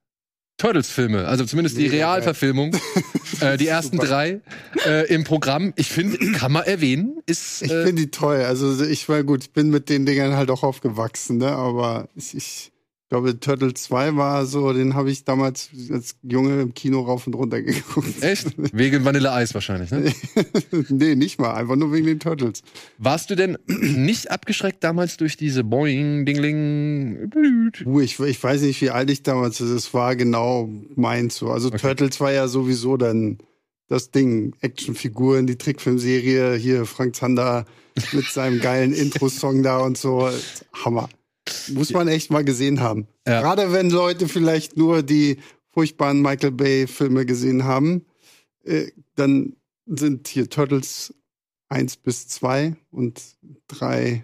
Turtles-Filme, 0.57 1.27
also 1.27 1.45
zumindest 1.45 1.77
die. 1.77 1.87
Realverfilmung, 1.87 2.75
äh, 3.41 3.57
die 3.57 3.67
ersten 3.67 3.97
Super. 3.97 4.07
drei 4.07 4.41
äh, 4.85 5.07
im 5.13 5.23
Programm. 5.23 5.73
Ich 5.75 5.89
finde, 5.89 6.17
kann 6.31 6.51
man 6.51 6.63
erwähnen, 6.63 7.19
ist 7.27 7.61
Ich 7.61 7.71
äh, 7.71 7.85
finde 7.85 8.01
die 8.01 8.11
toll. 8.11 8.37
Also 8.37 8.83
ich 8.83 9.07
war 9.07 9.23
gut, 9.23 9.43
ich 9.43 9.51
bin 9.51 9.69
mit 9.69 9.89
den 9.89 10.05
Dingern 10.05 10.35
halt 10.35 10.49
auch 10.49 10.63
aufgewachsen, 10.63 11.37
ne? 11.37 11.49
Aber 11.49 12.09
ich, 12.15 12.35
ich 12.35 12.71
glaube, 13.09 13.39
Turtle 13.39 13.73
2 13.73 14.15
war 14.15 14.45
so, 14.45 14.73
den 14.73 14.93
habe 14.93 15.09
ich 15.11 15.23
damals 15.23 15.69
als 15.91 16.15
Junge 16.23 16.61
im 16.61 16.73
Kino 16.73 17.01
rauf 17.01 17.25
und 17.27 17.35
runter 17.35 17.61
geguckt. 17.61 18.21
echt 18.21 18.53
wegen 18.57 19.05
Vanilleeis 19.05 19.53
wahrscheinlich. 19.53 19.91
Ne? 19.91 20.11
nee, 20.89 21.15
nicht 21.15 21.39
mal, 21.39 21.53
einfach 21.53 21.75
nur 21.75 21.93
wegen 21.93 22.05
den 22.05 22.19
Turtles. 22.19 22.63
Warst 22.97 23.29
du 23.29 23.35
denn 23.35 23.57
nicht 23.67 24.31
abgeschreckt 24.31 24.83
damals 24.83 25.17
durch 25.17 25.37
diese 25.37 25.63
Boing, 25.63 26.25
Dingling? 26.25 27.31
Uh, 27.85 28.01
ich, 28.01 28.19
ich 28.19 28.43
weiß 28.43 28.61
nicht, 28.63 28.81
wie 28.81 28.89
alt 28.89 29.09
ich 29.09 29.23
damals 29.23 29.61
ist. 29.61 29.69
Es 29.69 29.93
war 29.93 30.15
genau 30.15 30.69
meins 30.95 31.35
so. 31.37 31.51
Also 31.51 31.67
Okay. 31.67 31.79
Turtles 31.79 32.19
war 32.21 32.31
ja 32.31 32.47
sowieso 32.47 32.95
dann 32.97 33.39
das 33.89 34.11
Ding. 34.11 34.55
Actionfiguren, 34.61 35.47
die 35.47 35.57
Trickfilmserie, 35.57 36.55
hier 36.55 36.85
Frank 36.85 37.15
Zander 37.15 37.65
mit 38.13 38.25
seinem 38.25 38.59
geilen 38.59 38.93
Intro-Song 38.93 39.63
da 39.63 39.79
und 39.79 39.97
so. 39.97 40.29
Hammer. 40.73 41.09
Muss 41.73 41.91
man 41.91 42.07
echt 42.07 42.31
mal 42.31 42.43
gesehen 42.43 42.79
haben. 42.79 43.07
Ja. 43.27 43.41
Gerade 43.41 43.71
wenn 43.71 43.89
Leute 43.89 44.27
vielleicht 44.27 44.77
nur 44.77 45.03
die 45.03 45.37
furchtbaren 45.71 46.21
Michael 46.21 46.51
Bay-Filme 46.51 47.25
gesehen 47.25 47.63
haben, 47.63 48.05
äh, 48.63 48.87
dann 49.15 49.53
sind 49.85 50.27
hier 50.27 50.49
Turtles 50.49 51.13
1 51.69 51.97
bis 51.97 52.27
2 52.27 52.75
und 52.91 53.21
3 53.67 54.23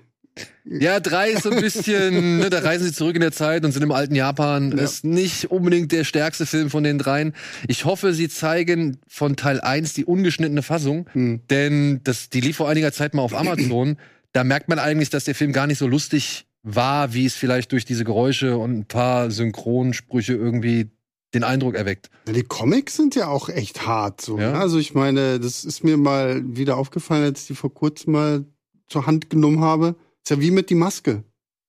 Ja, 0.65 0.99
drei 0.99 1.29
ist 1.31 1.43
so 1.43 1.51
ein 1.51 1.61
bisschen, 1.61 2.37
ne, 2.39 2.49
da 2.49 2.59
reisen 2.59 2.85
sie 2.87 2.93
zurück 2.93 3.15
in 3.15 3.21
der 3.21 3.31
Zeit 3.31 3.63
und 3.65 3.71
sind 3.71 3.83
im 3.83 3.91
alten 3.91 4.15
Japan. 4.15 4.71
Ja. 4.75 4.83
Ist 4.83 5.03
nicht 5.05 5.51
unbedingt 5.51 5.91
der 5.91 6.05
stärkste 6.05 6.45
Film 6.45 6.69
von 6.69 6.83
den 6.83 6.97
dreien. 6.97 7.33
Ich 7.67 7.85
hoffe, 7.85 8.13
sie 8.13 8.29
zeigen 8.29 8.97
von 9.07 9.35
Teil 9.35 9.61
1 9.61 9.93
die 9.93 10.05
ungeschnittene 10.05 10.63
Fassung, 10.63 11.07
Hm. 11.13 11.41
denn 11.49 12.01
das, 12.03 12.29
die 12.29 12.41
lief 12.41 12.57
vor 12.57 12.69
einiger 12.69 12.91
Zeit 12.91 13.13
mal 13.13 13.21
auf 13.21 13.35
Amazon. 13.35 13.97
Da 14.35 14.43
merkt 14.43 14.67
man 14.67 14.79
eigentlich, 14.79 15.11
dass 15.11 15.25
der 15.25 15.35
Film 15.35 15.51
gar 15.53 15.67
nicht 15.67 15.77
so 15.77 15.85
lustig 15.85 16.47
war, 16.63 17.13
wie 17.13 17.25
es 17.25 17.35
vielleicht 17.35 17.71
durch 17.73 17.85
diese 17.85 18.05
Geräusche 18.05 18.57
und 18.57 18.77
ein 18.77 18.85
paar 18.85 19.29
Synchronsprüche 19.29 20.33
irgendwie 20.33 20.89
den 21.33 21.43
Eindruck 21.43 21.75
erweckt. 21.75 22.09
Die 22.27 22.43
Comics 22.43 22.95
sind 22.95 23.15
ja 23.15 23.27
auch 23.27 23.49
echt 23.49 23.85
hart. 23.85 24.21
So. 24.21 24.39
Ja. 24.39 24.51
ne? 24.51 24.59
Also 24.59 24.77
ich 24.77 24.93
meine, 24.93 25.39
das 25.39 25.65
ist 25.65 25.83
mir 25.83 25.97
mal 25.97 26.41
wieder 26.45 26.77
aufgefallen, 26.77 27.23
als 27.23 27.41
ich 27.41 27.47
die 27.47 27.55
vor 27.55 27.73
kurzem 27.73 28.13
mal 28.13 28.45
zur 28.87 29.05
Hand 29.07 29.29
genommen 29.29 29.59
habe. 29.59 29.95
Ist 30.23 30.29
ja 30.29 30.39
wie 30.39 30.51
mit 30.51 30.69
die 30.69 30.75
Maske. 30.75 31.23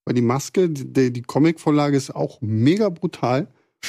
Weil 0.05 0.13
die 0.13 0.21
Maske, 0.21 0.69
die, 0.69 1.11
die 1.11 1.21
Comicvorlage 1.23 1.97
ist 1.97 2.15
auch 2.15 2.39
mega 2.41 2.89
brutal. 2.89 3.47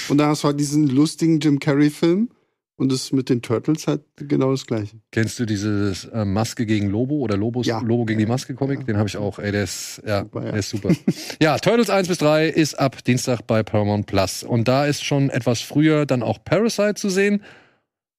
Und 0.09 0.19
da 0.19 0.29
hast 0.29 0.43
du 0.43 0.49
halt 0.49 0.61
diesen 0.61 0.89
lustigen 0.89 1.41
Jim 1.41 1.61
Carrey-Film. 1.61 2.31
Und 2.79 2.93
das 2.93 3.11
mit 3.11 3.31
den 3.31 3.41
Turtles 3.41 3.87
halt 3.87 4.03
genau 4.17 4.51
das 4.51 4.67
gleiche. 4.67 4.97
Kennst 5.11 5.39
du 5.39 5.47
dieses 5.47 6.05
äh, 6.05 6.27
Maske 6.27 6.67
gegen 6.67 6.89
Lobo 6.91 7.17
oder 7.17 7.37
Lobos, 7.37 7.67
Ja. 7.67 7.81
Lobo 7.81 8.05
gegen 8.05 8.19
die 8.19 8.27
Maske 8.27 8.55
Comic? 8.55 8.81
Ja. 8.81 8.85
Den 8.85 8.97
habe 8.99 9.09
ich 9.09 9.17
auch. 9.17 9.39
Ey, 9.39 9.51
der 9.51 9.65
ist, 9.65 10.03
ja, 10.07 10.21
Super, 10.23 10.45
ja. 10.45 10.51
der 10.51 10.61
ist 10.61 10.69
super. 10.69 10.91
ja, 11.41 11.57
Turtles 11.59 11.89
1 11.89 12.09
bis 12.09 12.19
3 12.19 12.49
ist 12.49 12.79
ab 12.79 13.03
Dienstag 13.03 13.41
bei 13.47 13.63
Paramount 13.63 14.07
Plus. 14.07 14.43
Und 14.43 14.69
da 14.69 14.85
ist 14.85 15.03
schon 15.05 15.31
etwas 15.31 15.63
früher 15.63 16.05
dann 16.05 16.23
auch 16.23 16.45
Parasite 16.45 16.95
zu 16.97 17.09
sehen. 17.09 17.43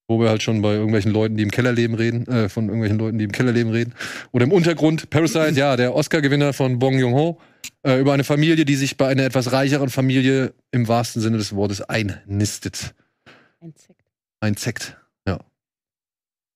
Wo 0.09 0.19
wir 0.21 0.29
halt 0.29 0.41
schon 0.41 0.61
bei 0.61 0.73
irgendwelchen 0.73 1.11
Leuten, 1.11 1.35
die 1.35 1.43
im 1.43 1.51
Keller 1.51 1.73
leben, 1.73 1.93
reden, 1.93 2.25
äh, 2.27 2.47
von 2.49 2.65
irgendwelchen 2.65 2.97
Leuten, 2.97 3.17
die 3.19 3.25
im 3.25 3.31
Keller 3.33 3.51
leben, 3.51 3.69
reden. 3.71 3.93
Oder 4.31 4.45
im 4.45 4.53
Untergrund. 4.53 5.09
Parasite, 5.09 5.51
ja, 5.51 5.75
der 5.75 5.93
Oscar-Gewinner 5.93 6.53
von 6.53 6.79
Bong 6.79 6.97
Joon-ho. 6.97 7.37
Äh, 7.83 7.99
über 7.99 8.13
eine 8.13 8.23
Familie, 8.23 8.65
die 8.65 8.75
sich 8.75 8.97
bei 8.97 9.07
einer 9.09 9.23
etwas 9.23 9.51
reicheren 9.51 9.89
Familie 9.89 10.53
im 10.71 10.87
wahrsten 10.87 11.21
Sinne 11.21 11.37
des 11.37 11.53
Wortes 11.53 11.81
einnistet. 11.81 12.95
Ein 14.39 14.55
Sekt. 14.55 14.83
Einzeckt. 14.83 15.07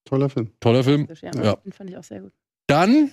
Toller 0.06 0.30
Film. 0.30 0.52
Toller 0.60 0.84
Film. 0.84 1.08
Ja, 1.22 1.32
Ja. 1.42 1.56
Den 1.58 1.72
fand 1.72 1.90
ich 1.90 1.96
auch 1.98 2.04
sehr 2.04 2.20
gut. 2.20 2.34
Dann, 2.68 3.12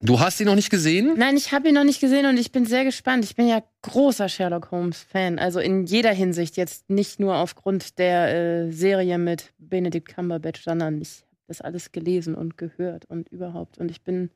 du 0.00 0.20
hast 0.20 0.40
ihn 0.40 0.46
noch 0.46 0.54
nicht 0.54 0.70
gesehen? 0.70 1.14
Nein, 1.18 1.36
ich 1.36 1.52
habe 1.52 1.68
ihn 1.68 1.74
noch 1.74 1.84
nicht 1.84 2.00
gesehen 2.00 2.24
und 2.26 2.38
ich 2.38 2.50
bin 2.50 2.64
sehr 2.64 2.84
gespannt. 2.84 3.24
Ich 3.24 3.34
bin 3.34 3.46
ja 3.46 3.62
großer 3.82 4.28
Sherlock 4.28 4.70
Holmes-Fan. 4.70 5.38
Also 5.38 5.60
in 5.60 5.84
jeder 5.84 6.12
Hinsicht. 6.12 6.56
Jetzt 6.56 6.88
nicht 6.88 7.20
nur 7.20 7.36
aufgrund 7.36 7.98
der 7.98 8.34
äh, 8.68 8.70
Serie 8.72 9.18
mit 9.18 9.52
Benedict 9.58 10.08
Cumberbatch, 10.08 10.64
sondern 10.64 11.00
ich 11.02 11.18
habe 11.20 11.42
das 11.48 11.60
alles 11.60 11.92
gelesen 11.92 12.34
und 12.34 12.56
gehört 12.56 13.04
und 13.06 13.28
überhaupt. 13.28 13.76
Und 13.76 13.90
ich 13.90 14.02
bin. 14.02 14.30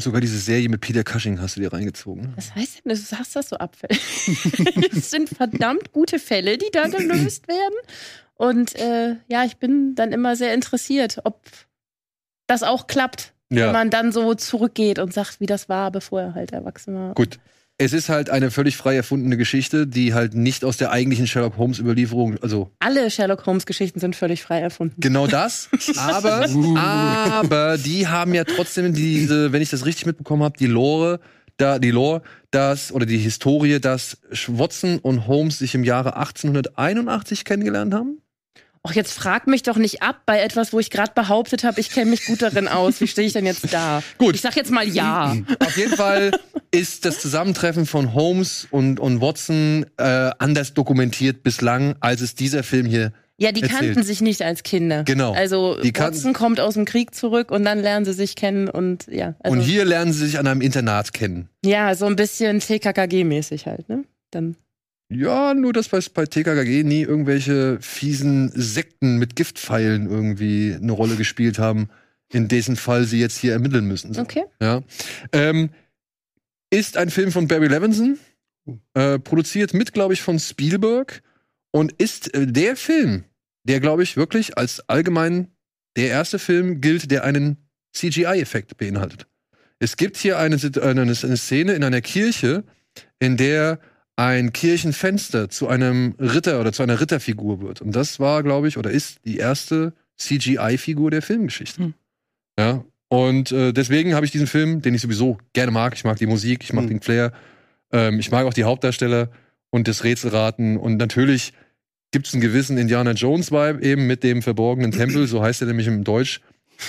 Sogar 0.00 0.20
diese 0.20 0.38
Serie 0.38 0.68
mit 0.68 0.80
Peter 0.80 1.02
Cushing 1.04 1.40
hast 1.40 1.56
du 1.56 1.60
dir 1.60 1.72
reingezogen. 1.72 2.32
Was 2.36 2.54
heißt 2.54 2.84
denn, 2.84 2.90
du 2.90 2.96
sagst 2.96 3.34
das 3.34 3.48
so 3.48 3.56
abfällig? 3.56 4.00
es 4.92 5.10
sind 5.10 5.28
verdammt 5.28 5.92
gute 5.92 6.20
Fälle, 6.20 6.56
die 6.56 6.70
da 6.72 6.86
gelöst 6.86 7.48
werden. 7.48 7.74
Und 8.38 8.74
äh, 8.76 9.16
ja, 9.28 9.44
ich 9.44 9.58
bin 9.58 9.94
dann 9.94 10.12
immer 10.12 10.34
sehr 10.36 10.54
interessiert, 10.54 11.18
ob 11.24 11.42
das 12.46 12.62
auch 12.62 12.86
klappt. 12.86 13.34
Wenn 13.50 13.58
Ja, 13.58 13.72
man 13.72 13.90
dann 13.90 14.12
so 14.12 14.34
zurückgeht 14.34 14.98
und 14.98 15.12
sagt, 15.12 15.40
wie 15.40 15.46
das 15.46 15.68
war, 15.68 15.90
bevor 15.90 16.20
er 16.20 16.34
halt 16.34 16.52
erwachsen 16.52 16.94
war. 16.94 17.14
gut. 17.14 17.38
Es 17.80 17.92
ist 17.92 18.08
halt 18.08 18.28
eine 18.28 18.50
völlig 18.50 18.76
frei 18.76 18.96
erfundene 18.96 19.36
Geschichte, 19.36 19.86
die 19.86 20.12
halt 20.12 20.34
nicht 20.34 20.64
aus 20.64 20.78
der 20.78 20.90
eigentlichen 20.90 21.28
Sherlock 21.28 21.56
Holmes 21.58 21.78
Überlieferung, 21.78 22.36
also 22.42 22.72
Alle 22.80 23.08
Sherlock 23.08 23.46
Holmes 23.46 23.66
Geschichten 23.66 24.00
sind 24.00 24.16
völlig 24.16 24.42
frei 24.42 24.58
erfunden. 24.60 24.96
genau 25.00 25.28
das, 25.28 25.68
aber, 25.96 26.48
aber 27.30 27.78
die 27.78 28.08
haben 28.08 28.34
ja 28.34 28.42
trotzdem 28.42 28.92
diese, 28.94 29.52
wenn 29.52 29.62
ich 29.62 29.70
das 29.70 29.86
richtig 29.86 30.06
mitbekommen 30.06 30.42
habe, 30.42 30.58
die 30.58 30.66
Lore, 30.66 31.20
da, 31.56 31.78
die 31.78 31.92
Lore, 31.92 32.22
dass, 32.50 32.90
oder 32.90 33.06
die 33.06 33.18
Historie, 33.18 33.78
dass 33.78 34.18
Watson 34.48 34.98
und 34.98 35.28
Holmes 35.28 35.58
sich 35.58 35.76
im 35.76 35.84
Jahre 35.84 36.16
1881 36.16 37.44
kennengelernt 37.44 37.94
haben. 37.94 38.20
Och, 38.88 38.94
jetzt 38.94 39.12
frag 39.12 39.46
mich 39.46 39.62
doch 39.62 39.76
nicht 39.76 40.02
ab 40.02 40.22
bei 40.24 40.40
etwas, 40.40 40.72
wo 40.72 40.78
ich 40.78 40.90
gerade 40.90 41.12
behauptet 41.14 41.64
habe, 41.64 41.80
ich 41.80 41.90
kenne 41.90 42.10
mich 42.10 42.24
gut 42.26 42.40
darin 42.42 42.68
aus. 42.68 43.00
Wie 43.00 43.06
stehe 43.06 43.26
ich 43.26 43.32
denn 43.34 43.44
jetzt 43.44 43.72
da? 43.72 44.02
Gut. 44.18 44.34
Ich 44.34 44.40
sag 44.40 44.56
jetzt 44.56 44.70
mal 44.70 44.86
ja. 44.88 45.36
Auf 45.60 45.76
jeden 45.76 45.94
Fall 45.94 46.30
ist 46.70 47.04
das 47.04 47.20
Zusammentreffen 47.20 47.84
von 47.86 48.14
Holmes 48.14 48.66
und, 48.70 48.98
und 49.00 49.20
Watson 49.20 49.84
äh, 49.98 50.30
anders 50.38 50.74
dokumentiert 50.74 51.42
bislang, 51.42 51.96
als 52.00 52.20
es 52.20 52.34
dieser 52.34 52.62
Film 52.62 52.86
hier. 52.86 53.12
Ja, 53.40 53.52
die 53.52 53.62
Erzählt. 53.62 53.80
kannten 53.80 54.02
sich 54.02 54.20
nicht 54.20 54.42
als 54.42 54.62
Kinder. 54.62 55.04
Genau. 55.04 55.32
Also 55.32 55.80
Die 55.80 55.94
Watson 55.96 56.32
kommt 56.32 56.58
aus 56.58 56.74
dem 56.74 56.84
Krieg 56.84 57.14
zurück 57.14 57.50
und 57.52 57.64
dann 57.64 57.78
lernen 57.80 58.04
sie 58.04 58.12
sich 58.12 58.34
kennen 58.36 58.68
und 58.68 59.06
ja. 59.08 59.34
Also, 59.40 59.56
und 59.56 59.62
hier 59.62 59.84
lernen 59.84 60.12
sie 60.12 60.26
sich 60.26 60.38
an 60.38 60.46
einem 60.46 60.60
Internat 60.60 61.12
kennen. 61.12 61.48
ja, 61.64 61.94
so 61.94 62.06
ein 62.06 62.16
bisschen 62.16 62.60
TKKG-mäßig 62.60 63.66
halt, 63.66 63.88
ne? 63.88 64.04
Dann. 64.30 64.56
Ja, 65.10 65.54
nur 65.54 65.72
dass 65.72 65.88
bei, 65.88 66.00
bei 66.12 66.26
TKKG 66.26 66.84
nie 66.84 67.02
irgendwelche 67.02 67.78
fiesen 67.80 68.50
Sekten 68.54 69.16
mit 69.16 69.36
Giftpfeilen 69.36 70.08
irgendwie 70.08 70.74
eine 70.74 70.92
Rolle 70.92 71.16
gespielt 71.16 71.58
haben, 71.58 71.88
in 72.30 72.48
dessen 72.48 72.76
Fall 72.76 73.04
sie 73.04 73.18
jetzt 73.18 73.38
hier 73.38 73.52
ermitteln 73.52 73.86
müssen. 73.86 74.18
Okay. 74.18 74.44
Ja. 74.60 74.82
Ähm, 75.32 75.70
ist 76.70 76.98
ein 76.98 77.10
Film 77.10 77.32
von 77.32 77.48
Barry 77.48 77.68
Levinson, 77.68 78.18
äh, 78.92 79.18
produziert 79.18 79.72
mit, 79.72 79.94
glaube 79.94 80.12
ich, 80.12 80.20
von 80.20 80.38
Spielberg 80.38 81.22
und 81.70 81.92
ist 81.92 82.34
äh, 82.34 82.46
der 82.46 82.76
Film, 82.76 83.24
der, 83.64 83.80
glaube 83.80 84.02
ich, 84.02 84.18
wirklich 84.18 84.58
als 84.58 84.86
allgemein 84.88 85.48
der 85.96 86.08
erste 86.08 86.38
Film 86.38 86.82
gilt, 86.82 87.10
der 87.10 87.24
einen 87.24 87.56
CGI-Effekt 87.94 88.76
beinhaltet. 88.76 89.26
Es 89.78 89.96
gibt 89.96 90.18
hier 90.18 90.38
eine, 90.38 90.56
eine, 90.56 91.02
eine 91.02 91.36
Szene 91.36 91.72
in 91.72 91.84
einer 91.84 92.02
Kirche, 92.02 92.64
in 93.18 93.38
der 93.38 93.80
ein 94.18 94.52
Kirchenfenster 94.52 95.48
zu 95.48 95.68
einem 95.68 96.16
Ritter 96.18 96.60
oder 96.60 96.72
zu 96.72 96.82
einer 96.82 97.00
Ritterfigur 97.00 97.62
wird. 97.62 97.80
Und 97.80 97.94
das 97.94 98.18
war, 98.18 98.42
glaube 98.42 98.66
ich, 98.66 98.76
oder 98.76 98.90
ist 98.90 99.24
die 99.24 99.36
erste 99.36 99.92
CGI-Figur 100.16 101.12
der 101.12 101.22
Filmgeschichte. 101.22 101.84
Hm. 101.84 101.94
Ja. 102.58 102.84
Und 103.06 103.52
äh, 103.52 103.72
deswegen 103.72 104.16
habe 104.16 104.26
ich 104.26 104.32
diesen 104.32 104.48
Film, 104.48 104.82
den 104.82 104.92
ich 104.92 105.02
sowieso 105.02 105.38
gerne 105.52 105.70
mag. 105.70 105.94
Ich 105.94 106.02
mag 106.02 106.18
die 106.18 106.26
Musik, 106.26 106.64
ich 106.64 106.72
mag 106.72 106.82
Hm. 106.82 106.88
den 106.88 107.00
Flair, 107.00 107.32
ähm, 107.92 108.18
ich 108.18 108.32
mag 108.32 108.44
auch 108.44 108.52
die 108.52 108.64
Hauptdarsteller 108.64 109.30
und 109.70 109.86
das 109.86 110.02
Rätselraten. 110.02 110.78
Und 110.78 110.96
natürlich 110.96 111.52
gibt 112.10 112.26
es 112.26 112.34
einen 112.34 112.40
gewissen 112.40 112.76
Indiana 112.76 113.12
Jones-Vibe 113.12 113.84
eben 113.84 114.08
mit 114.08 114.24
dem 114.24 114.42
verborgenen 114.42 114.90
Tempel, 114.90 115.28
so 115.28 115.44
heißt 115.44 115.62
er 115.62 115.68
nämlich 115.68 115.86
im 115.86 116.02
Deutsch, 116.02 116.40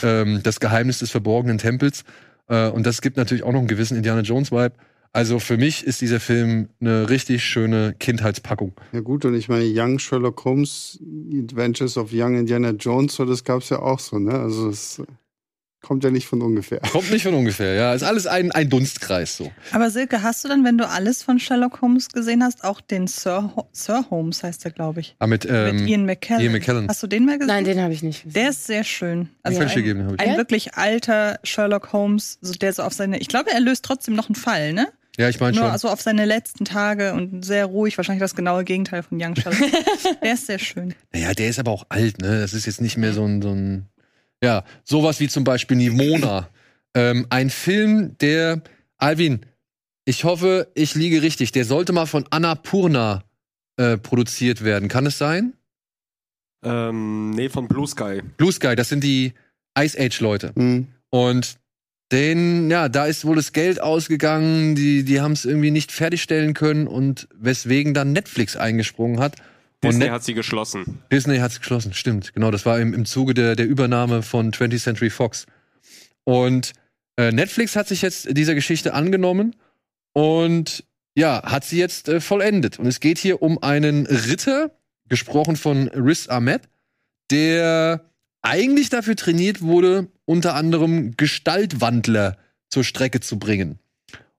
ähm, 0.02 0.40
das 0.42 0.60
Geheimnis 0.60 0.98
des 0.98 1.12
verborgenen 1.12 1.60
Tempels. 1.60 2.06
Äh, 2.48 2.70
und 2.70 2.88
das 2.88 3.02
gibt 3.02 3.18
natürlich 3.18 3.44
auch 3.44 3.52
noch 3.52 3.60
einen 3.60 3.68
gewissen 3.68 3.98
Indiana 3.98 4.22
Jones-Vibe. 4.22 4.74
Also 5.12 5.40
für 5.40 5.58
mich 5.58 5.86
ist 5.86 6.02
dieser 6.02 6.20
Film 6.20 6.70
eine 6.80 7.10
richtig 7.10 7.44
schöne 7.44 7.96
Kindheitspackung. 8.00 8.74
Ja 8.92 9.00
gut, 9.00 9.26
und 9.26 9.34
ich 9.34 9.50
meine, 9.50 9.66
Young 9.66 10.00
Sherlock 10.00 10.46
Holmes, 10.46 11.00
Adventures 11.34 11.98
of 11.98 12.10
Young 12.14 12.38
Indiana 12.38 12.72
Jones, 12.72 13.16
so 13.16 13.26
das 13.26 13.44
gab's 13.44 13.70
ja 13.70 13.80
auch 13.80 14.00
so, 14.00 14.20
ne? 14.20 14.34
Also 14.34 14.70
es, 14.70 15.02
kommt 15.82 16.04
ja 16.04 16.12
nicht 16.12 16.28
von 16.28 16.42
ungefähr. 16.42 16.80
Kommt 16.92 17.12
nicht 17.12 17.24
von 17.24 17.34
ungefähr, 17.34 17.74
ja. 17.74 17.94
Ist 17.94 18.04
alles 18.04 18.28
ein, 18.28 18.52
ein 18.52 18.70
Dunstkreis 18.70 19.38
so. 19.38 19.52
Aber 19.72 19.90
Silke, 19.90 20.22
hast 20.22 20.44
du 20.44 20.50
dann, 20.50 20.64
wenn 20.64 20.78
du 20.78 20.88
alles 20.88 21.24
von 21.24 21.40
Sherlock 21.40 21.82
Holmes 21.82 22.10
gesehen 22.10 22.44
hast, 22.44 22.64
auch 22.64 22.82
den 22.82 23.08
Sir, 23.08 23.54
Ho 23.56 23.68
Sir 23.72 24.06
Holmes 24.10 24.44
heißt 24.44 24.64
der, 24.66 24.72
glaube 24.72 25.00
ich, 25.00 25.16
Aber 25.20 25.28
mit, 25.28 25.48
ähm, 25.50 25.78
mit 25.78 25.90
Ian 25.90 26.06
McKellen. 26.06 26.42
Ian 26.44 26.54
McKellen. 26.54 26.88
Hast 26.90 27.02
du 27.04 27.08
den 27.08 27.26
mal 27.26 27.38
gesehen? 27.38 27.48
Nein, 27.48 27.64
den 27.64 27.82
habe 27.82 27.94
ich 27.94 28.04
nicht. 28.04 28.24
Der 28.26 28.50
ist 28.50 28.66
sehr 28.66 28.84
schön. 28.84 29.30
Also 29.44 29.62
ein, 29.62 29.68
geben, 29.70 30.06
hab 30.06 30.14
ich. 30.14 30.20
ein 30.20 30.32
Ja? 30.32 30.38
wirklich 30.38 30.76
alter 30.76 31.40
Sherlock 31.44 31.94
Holmes, 31.94 32.38
so 32.42 32.54
der 32.54 32.74
so 32.74 32.84
auf 32.84 32.94
seine, 32.94 33.20
ich 33.20 33.28
glaube, 33.28 33.52
er 33.52 33.60
löst 33.60 33.86
trotzdem 33.86 34.16
noch 34.16 34.28
einen 34.28 34.36
Fall, 34.36 34.74
ne? 34.74 34.88
Ja, 35.20 35.28
ich 35.28 35.38
meine 35.42 35.58
Nur 35.58 35.68
schon. 35.70 35.78
so 35.80 35.90
auf 35.90 36.02
seine 36.02 36.24
letzten 36.24 36.64
Tage 36.64 37.14
und 37.14 37.44
sehr 37.44 37.66
ruhig, 37.66 37.98
wahrscheinlich 37.98 38.22
das 38.22 38.36
genaue 38.36 38.64
Gegenteil 38.64 39.04
von 39.04 39.22
Young 39.22 39.36
Sherlock. 39.36 39.60
der 40.24 40.34
ist 40.34 40.48
sehr 40.48 40.60
schön. 40.60 40.96
Naja, 41.12 41.34
der 41.34 41.50
ist 41.50 41.60
aber 41.60 41.72
auch 41.72 41.86
alt, 41.90 42.22
ne? 42.22 42.40
Das 42.40 42.54
ist 42.54 42.66
jetzt 42.66 42.80
nicht 42.80 42.96
mehr 42.96 43.12
so 43.12 43.26
ein, 43.26 43.42
so 43.42 43.50
ein 43.50 43.90
ja, 44.42 44.64
sowas 44.86 45.20
wie 45.20 45.28
zum 45.28 45.44
Beispiel 45.44 45.76
Nimona. 45.76 46.48
ähm, 46.94 47.28
ein 47.30 47.50
Film, 47.50 48.18
der, 48.20 48.62
Alvin, 48.98 49.46
ich 50.06 50.24
hoffe, 50.24 50.72
ich 50.74 50.96
liege 50.96 51.22
richtig. 51.22 51.52
Der 51.52 51.66
sollte 51.66 51.92
mal 51.92 52.06
von 52.06 52.26
Annapurna 52.30 53.26
äh, 53.76 53.98
produziert 53.98 54.64
werden. 54.64 54.88
Kann 54.88 55.06
es 55.06 55.18
sein? 55.18 55.52
Ähm, 56.64 57.32
nee, 57.32 57.50
von 57.50 57.68
Blue 57.68 57.88
Sky. 57.88 58.22
Blue 58.38 58.54
Sky, 58.54 58.78
das 58.78 58.88
sind 58.88 59.04
die 59.04 59.34
Ice 59.78 60.00
Age-Leute. 60.00 60.54
Hm. 60.56 60.88
Und 61.10 61.60
den, 62.12 62.72
ja, 62.72 62.90
da 62.90 63.06
ist 63.06 63.26
wohl 63.26 63.36
das 63.36 63.54
Geld 63.54 63.82
ausgegangen, 63.82 64.76
die, 64.76 65.04
die 65.04 65.22
haben 65.22 65.34
es 65.34 65.46
irgendwie 65.46 65.72
nicht 65.72 65.92
fertigstellen 65.92 66.54
können 66.54 66.88
und 66.88 67.28
weswegen 67.36 67.94
dann 67.94 68.14
Netflix 68.14 68.56
eingesprungen 68.56 69.20
hat. 69.20 69.36
Und 69.82 69.92
Disney 69.92 70.06
Net 70.06 70.12
hat 70.12 70.24
sie 70.24 70.34
geschlossen. 70.34 71.04
Disney 71.12 71.38
hat 71.38 71.52
es 71.52 71.60
geschlossen, 71.60 71.94
stimmt. 71.94 72.34
Genau, 72.34 72.52
das 72.52 72.66
war 72.66 72.80
im, 72.80 72.94
im 72.94 73.06
Zuge 73.06 73.34
der, 73.34 73.56
der 73.56 73.68
Übernahme 73.68 74.24
von 74.24 74.52
20th 74.52 74.82
Century 74.82 75.10
Fox. 75.10 75.46
Und 76.24 76.74
äh, 77.16 77.32
Netflix 77.32 77.76
hat 77.76 77.88
sich 77.88 78.02
jetzt 78.02 78.36
dieser 78.36 78.56
Geschichte 78.56 78.94
angenommen 78.94 79.56
und 80.14 80.84
ja, 81.16 81.44
hat 81.44 81.64
sie 81.64 81.78
jetzt 81.78 82.10
äh, 82.10 82.22
vollendet. 82.22 82.80
Und 82.80 82.88
es 82.88 83.00
geht 83.00 83.20
hier 83.20 83.42
um 83.42 83.62
einen 83.62 84.06
Ritter, 84.06 84.72
gesprochen 85.08 85.56
von 85.56 85.88
Riz 85.90 86.28
Ahmed, 86.28 86.62
der 87.32 88.09
eigentlich 88.42 88.90
dafür 88.90 89.16
trainiert 89.16 89.62
wurde, 89.62 90.08
unter 90.26 90.56
anderem 90.56 91.16
Gestaltwandler 91.18 92.38
zur 92.70 92.84
Strecke 92.84 93.20
zu 93.20 93.40
bringen. 93.40 93.80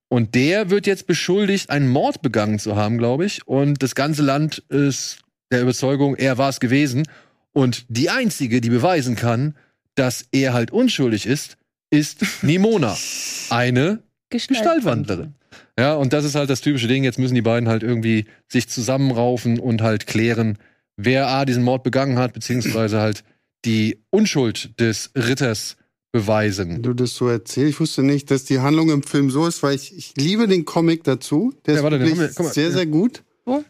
Und 0.09 0.35
der 0.35 0.71
wird 0.71 0.87
jetzt 0.87 1.07
beschuldigt, 1.07 1.71
einen 1.71 1.89
Mord 1.89 2.23
begangen 2.23 2.59
zu 2.59 2.77
haben, 2.77 2.99
glaube 2.99 3.25
ich. 3.27 3.47
Und 3.47 3.83
das 3.83 3.95
ganze 3.95 4.23
Land 4.23 4.59
ist 4.69 5.19
der 5.53 5.63
Überzeugung, 5.63 6.17
er 6.17 6.37
war 6.37 6.49
es 6.49 6.61
gewesen. 6.61 7.07
Und 7.53 7.85
die 7.89 8.11
einzige, 8.11 8.61
die 8.61 8.71
beweisen 8.71 9.17
kann, 9.17 9.55
dass 9.95 10.27
er 10.33 10.53
halt 10.53 10.71
unschuldig 10.71 11.27
ist, 11.27 11.57
ist 11.91 12.25
Nimona. 12.43 12.97
Eine 13.51 14.03
Gestaltwandlerin. 14.31 15.35
Ja, 15.79 15.95
und 15.95 16.13
das 16.13 16.25
ist 16.25 16.35
halt 16.35 16.51
das 16.51 16.61
typische 16.61 16.89
Ding. 16.89 17.05
Jetzt 17.05 17.19
müssen 17.19 17.35
die 17.35 17.43
beiden 17.43 17.69
halt 17.69 17.83
irgendwie 17.83 18.27
sich 18.49 18.69
zusammenraufen 18.69 19.59
und 19.59 19.83
halt 19.83 20.07
klären, 20.07 20.59
wer 20.97 21.29
A, 21.29 21.45
diesen 21.45 21.63
Mord 21.63 21.83
begangen 21.83 22.19
hat, 22.19 22.33
beziehungsweise 22.33 23.01
halt 23.01 23.25
die 23.65 23.99
Unschuld 24.11 24.79
des 24.81 25.11
Ritters 25.15 25.77
beweisen. 26.13 26.71
Wenn 26.71 26.83
du 26.83 26.95
das 26.95 27.15
so 27.15 27.29
erzählst, 27.29 27.71
ich 27.75 27.81
wusste 27.81 28.03
nicht, 28.03 28.31
dass 28.31 28.45
die 28.45 28.59
Handlung 28.61 28.91
im 28.91 29.03
Film 29.03 29.31
so 29.31 29.47
ist, 29.47 29.63
weil 29.63 29.77
ich, 29.77 29.97
ich 29.97 30.15
liebe 30.17 30.49
den 30.49 30.65
Comic 30.65 31.05
dazu. 31.05 31.55
Der 31.67 31.75
Ja, 31.75 31.81
ist 31.81 31.85
warte, 31.85 32.01
wirklich 32.01 32.19
wir- 32.19 32.45
mal, 32.45 32.53
sehr, 32.53 32.65
ja. 32.69 32.71
sehr 32.73 32.87
gut. 32.87 33.23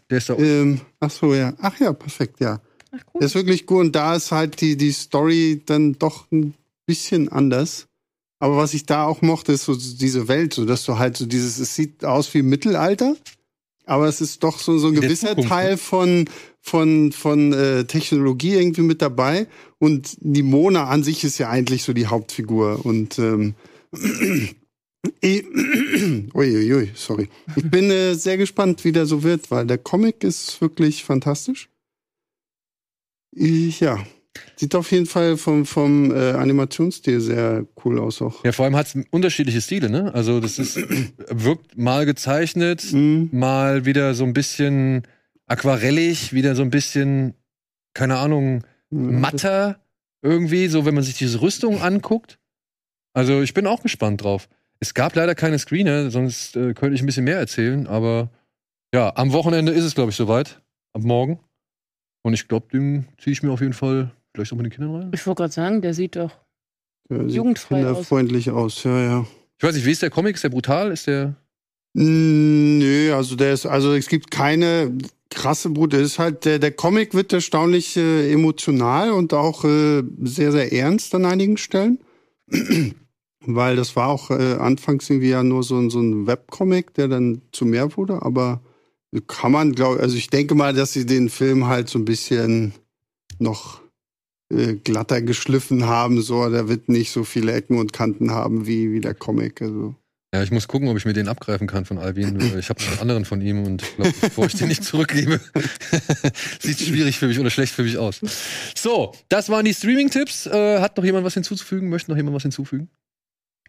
Der 0.09 0.17
ist 0.17 0.29
da 0.29 0.35
Ähm, 0.37 0.81
ach 0.99 1.11
so, 1.11 1.33
ja. 1.33 1.53
Ach 1.59 1.79
ja, 1.79 1.91
perfekt, 1.93 2.39
ja. 2.39 2.61
Ach, 2.91 2.97
Der 2.97 3.01
cool. 3.15 3.23
ist 3.23 3.35
wirklich 3.35 3.65
gut 3.65 3.79
und 3.81 3.95
da 3.95 4.15
ist 4.15 4.31
halt 4.31 4.61
die, 4.61 4.75
die 4.77 4.91
Story 4.91 5.61
dann 5.65 5.93
doch 5.93 6.29
ein 6.31 6.53
bisschen 6.85 7.29
anders. 7.29 7.87
Aber 8.39 8.57
was 8.57 8.73
ich 8.73 8.85
da 8.85 9.05
auch 9.05 9.21
mochte, 9.21 9.51
ist 9.53 9.65
so 9.65 9.75
diese 9.75 10.27
Welt, 10.27 10.53
so 10.53 10.65
dass 10.65 10.83
du 10.85 10.97
halt 10.97 11.15
so 11.17 11.25
dieses, 11.25 11.59
es 11.59 11.75
sieht 11.75 12.03
aus 12.05 12.33
wie 12.33 12.41
Mittelalter, 12.41 13.15
aber 13.91 14.07
es 14.07 14.21
ist 14.21 14.41
doch 14.41 14.57
so, 14.57 14.77
so 14.77 14.87
ein 14.87 14.95
gewisser 14.95 15.31
Zukunft, 15.31 15.49
Teil 15.49 15.71
ne? 15.71 15.77
von, 15.77 16.29
von, 16.61 17.11
von 17.11 17.51
äh, 17.51 17.83
Technologie 17.83 18.53
irgendwie 18.53 18.83
mit 18.83 19.01
dabei. 19.01 19.47
Und 19.79 20.15
die 20.21 20.43
Mona 20.43 20.87
an 20.87 21.03
sich 21.03 21.25
ist 21.25 21.37
ja 21.39 21.49
eigentlich 21.49 21.83
so 21.83 21.91
die 21.91 22.07
Hauptfigur. 22.07 22.85
Und 22.85 23.19
ähm, 23.19 23.53
uiuiui, 25.21 26.91
sorry. 26.95 27.27
Ich 27.57 27.69
bin 27.69 27.91
äh, 27.91 28.13
sehr 28.13 28.37
gespannt, 28.37 28.85
wie 28.85 28.93
der 28.93 29.05
so 29.05 29.23
wird, 29.23 29.51
weil 29.51 29.67
der 29.67 29.77
Comic 29.77 30.23
ist 30.23 30.61
wirklich 30.61 31.03
fantastisch. 31.03 31.67
Ich, 33.33 33.81
ja, 33.81 33.99
sieht 34.55 34.75
auf 34.75 34.91
jeden 34.91 35.05
Fall 35.05 35.37
vom, 35.37 35.65
vom 35.65 36.11
äh, 36.11 36.31
Animationsstil 36.31 37.19
sehr 37.19 37.65
cool 37.83 37.99
aus 37.99 38.21
auch. 38.21 38.43
Ja, 38.45 38.51
vor 38.51 38.65
allem 38.65 38.75
hat 38.75 38.87
es 38.87 38.97
unterschiedliche 39.11 39.61
Stile, 39.61 39.89
ne? 39.89 40.13
Also 40.13 40.39
das 40.39 40.57
ist 40.59 40.75
wirkt 41.29 41.77
mal 41.77 42.05
gezeichnet, 42.05 42.91
Mhm. 42.93 43.29
mal 43.31 43.85
wieder 43.85 44.13
so 44.13 44.23
ein 44.23 44.33
bisschen 44.33 45.03
aquarellig, 45.47 46.31
wieder 46.33 46.55
so 46.55 46.61
ein 46.61 46.69
bisschen, 46.69 47.33
keine 47.93 48.17
Ahnung, 48.17 48.63
matter 48.89 49.79
irgendwie, 50.21 50.67
so 50.67 50.85
wenn 50.85 50.93
man 50.95 51.03
sich 51.03 51.17
diese 51.17 51.41
Rüstung 51.41 51.81
anguckt. 51.81 52.39
Also 53.13 53.41
ich 53.41 53.53
bin 53.53 53.67
auch 53.67 53.81
gespannt 53.83 54.23
drauf. 54.23 54.47
Es 54.79 54.93
gab 54.93 55.15
leider 55.15 55.35
keine 55.35 55.59
Screener, 55.59 56.09
sonst 56.09 56.55
äh, 56.55 56.73
könnte 56.73 56.95
ich 56.95 57.01
ein 57.01 57.05
bisschen 57.05 57.25
mehr 57.25 57.37
erzählen, 57.37 57.85
aber 57.87 58.29
ja, 58.93 59.15
am 59.15 59.31
Wochenende 59.33 59.71
ist 59.71 59.83
es, 59.83 59.95
glaube 59.95 60.11
ich, 60.11 60.15
soweit. 60.15 60.61
Ab 60.93 61.03
morgen. 61.03 61.39
Und 62.23 62.33
ich 62.33 62.47
glaube, 62.47 62.67
den 62.71 63.07
ziehe 63.17 63.31
ich 63.31 63.41
mir 63.43 63.51
auf 63.51 63.61
jeden 63.61 63.73
Fall 63.73 64.11
vielleicht 64.33 64.53
auch 64.53 64.57
mit 64.57 64.65
den 64.65 64.71
Kindern 64.71 64.95
rein. 64.95 65.11
Ich 65.13 65.25
wollte 65.27 65.41
gerade 65.43 65.53
sagen, 65.53 65.81
der 65.81 65.93
sieht 65.93 66.15
doch. 66.15 66.31
Ja, 67.09 67.19
sieht 67.23 67.31
jugendfrei 67.31 67.77
aus. 67.81 67.87
kinderfreundlich 67.87 68.49
aus, 68.51 68.83
ja, 68.83 69.01
ja. 69.01 69.25
Ich 69.57 69.63
weiß 69.63 69.75
nicht, 69.75 69.85
wie 69.85 69.91
ist 69.91 70.01
der 70.01 70.09
Comic? 70.09 70.35
Ist 70.35 70.43
der 70.43 70.49
brutal? 70.49 70.91
Ist 70.91 71.07
der. 71.07 71.35
Mm, 71.93 72.77
Nö, 72.79 73.13
also 73.13 73.35
der 73.35 73.53
ist, 73.53 73.65
also 73.65 73.93
es 73.93 74.07
gibt 74.07 74.31
keine 74.31 74.97
krasse 75.29 75.69
Brut. 75.69 75.93
Der 75.93 75.99
ist 76.01 76.19
halt, 76.19 76.45
der, 76.45 76.57
der 76.59 76.71
Comic 76.71 77.13
wird 77.13 77.33
erstaunlich 77.33 77.97
äh, 77.97 78.31
emotional 78.31 79.11
und 79.11 79.33
auch 79.33 79.63
äh, 79.65 80.03
sehr, 80.23 80.51
sehr 80.51 80.71
ernst 80.73 81.13
an 81.15 81.25
einigen 81.25 81.57
Stellen. 81.57 81.99
Weil 83.45 83.75
das 83.75 83.95
war 83.95 84.07
auch 84.09 84.29
äh, 84.29 84.53
anfangs 84.55 85.09
irgendwie 85.09 85.29
ja 85.29 85.43
nur 85.43 85.63
so, 85.63 85.77
ein- 85.77 85.89
so 85.89 85.99
ein 85.99 86.27
Webcomic, 86.27 86.93
der 86.93 87.07
dann 87.07 87.41
zu 87.51 87.65
mehr 87.65 87.97
wurde, 87.97 88.21
aber 88.21 88.61
kann 89.27 89.51
man, 89.51 89.73
glaube 89.73 89.99
also 89.99 90.15
ich 90.15 90.29
denke 90.29 90.53
mal, 90.55 90.73
dass 90.73 90.93
sie 90.93 91.05
den 91.05 91.27
Film 91.29 91.67
halt 91.67 91.89
so 91.89 91.97
ein 91.99 92.05
bisschen 92.05 92.73
noch 93.39 93.80
äh, 94.51 94.75
glatter 94.75 95.21
geschliffen 95.21 95.85
haben, 95.85 96.21
so, 96.21 96.49
der 96.49 96.67
wird 96.67 96.89
nicht 96.89 97.11
so 97.11 97.23
viele 97.23 97.53
Ecken 97.53 97.77
und 97.77 97.93
Kanten 97.93 98.31
haben 98.31 98.67
wie, 98.67 98.91
wie 98.91 99.01
der 99.01 99.13
Comic. 99.13 99.61
Also. 99.61 99.95
Ja, 100.33 100.43
ich 100.43 100.51
muss 100.51 100.67
gucken, 100.67 100.87
ob 100.87 100.95
ich 100.95 101.05
mir 101.05 101.13
den 101.13 101.27
abgreifen 101.27 101.67
kann 101.67 101.83
von 101.83 101.97
Alvin. 101.97 102.39
Ich 102.57 102.69
habe 102.69 102.81
einen 102.81 102.99
anderen 102.99 103.25
von 103.25 103.41
ihm 103.41 103.63
und 103.65 103.81
ich 103.81 103.95
glaube, 103.95 104.13
bevor 104.21 104.45
ich 104.45 104.55
den 104.55 104.69
nicht 104.69 104.83
zurückgebe, 104.83 105.41
sieht 106.59 106.79
schwierig 106.79 107.17
für 107.17 107.27
mich 107.27 107.37
oder 107.37 107.49
schlecht 107.49 107.73
für 107.73 107.83
mich 107.83 107.97
aus. 107.97 108.21
So, 108.75 109.13
das 109.27 109.49
waren 109.49 109.65
die 109.65 109.73
Streaming-Tipps. 109.73 110.45
Äh, 110.45 110.79
hat 110.79 110.95
noch 110.95 111.03
jemand 111.03 111.25
was 111.25 111.33
hinzuzufügen? 111.33 111.89
Möchte 111.89 112.11
noch 112.11 112.17
jemand 112.17 112.35
was 112.35 112.43
hinzufügen? 112.43 112.89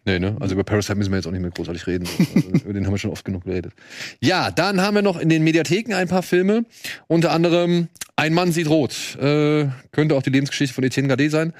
Nee, 0.05 0.19
ne? 0.19 0.35
Also 0.39 0.53
über 0.53 0.63
Parasite 0.63 0.95
müssen 0.95 1.11
wir 1.11 1.17
jetzt 1.17 1.27
auch 1.27 1.31
nicht 1.31 1.41
mehr 1.41 1.51
großartig 1.51 1.87
reden. 1.87 2.07
Also, 2.35 2.49
über 2.65 2.73
den 2.73 2.85
haben 2.85 2.93
wir 2.93 2.97
schon 2.97 3.11
oft 3.11 3.23
genug 3.23 3.45
geredet. 3.45 3.73
Ja, 4.21 4.51
dann 4.51 4.81
haben 4.81 4.95
wir 4.95 5.01
noch 5.01 5.19
in 5.19 5.29
den 5.29 5.43
Mediatheken 5.43 5.93
ein 5.93 6.07
paar 6.07 6.23
Filme. 6.23 6.65
Unter 7.07 7.31
anderem 7.31 7.87
Ein 8.15 8.33
Mann 8.33 8.51
sieht 8.51 8.67
rot. 8.67 9.15
Äh, 9.15 9.67
könnte 9.91 10.15
auch 10.15 10.23
die 10.23 10.29
Lebensgeschichte 10.29 10.73
von 10.73 10.83
Etienne 10.83 11.07
Gade 11.07 11.29
sein 11.29 11.53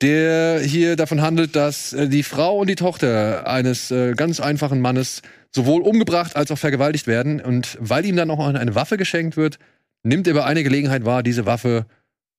der 0.00 0.60
hier 0.60 0.96
davon 0.96 1.20
handelt, 1.20 1.56
dass 1.56 1.92
äh, 1.92 2.08
die 2.08 2.22
Frau 2.22 2.58
und 2.58 2.70
die 2.70 2.74
Tochter 2.74 3.46
eines 3.46 3.90
äh, 3.90 4.14
ganz 4.14 4.40
einfachen 4.40 4.80
Mannes 4.80 5.22
sowohl 5.50 5.82
umgebracht 5.82 6.36
als 6.36 6.50
auch 6.50 6.58
vergewaltigt 6.58 7.06
werden. 7.06 7.40
Und 7.40 7.76
weil 7.80 8.06
ihm 8.06 8.16
dann 8.16 8.30
auch 8.30 8.46
eine 8.46 8.74
Waffe 8.74 8.96
geschenkt 8.96 9.36
wird, 9.36 9.58
nimmt 10.02 10.26
er 10.26 10.34
bei 10.34 10.44
einer 10.44 10.62
Gelegenheit 10.62 11.04
wahr, 11.04 11.22
diese 11.22 11.44
Waffe 11.44 11.86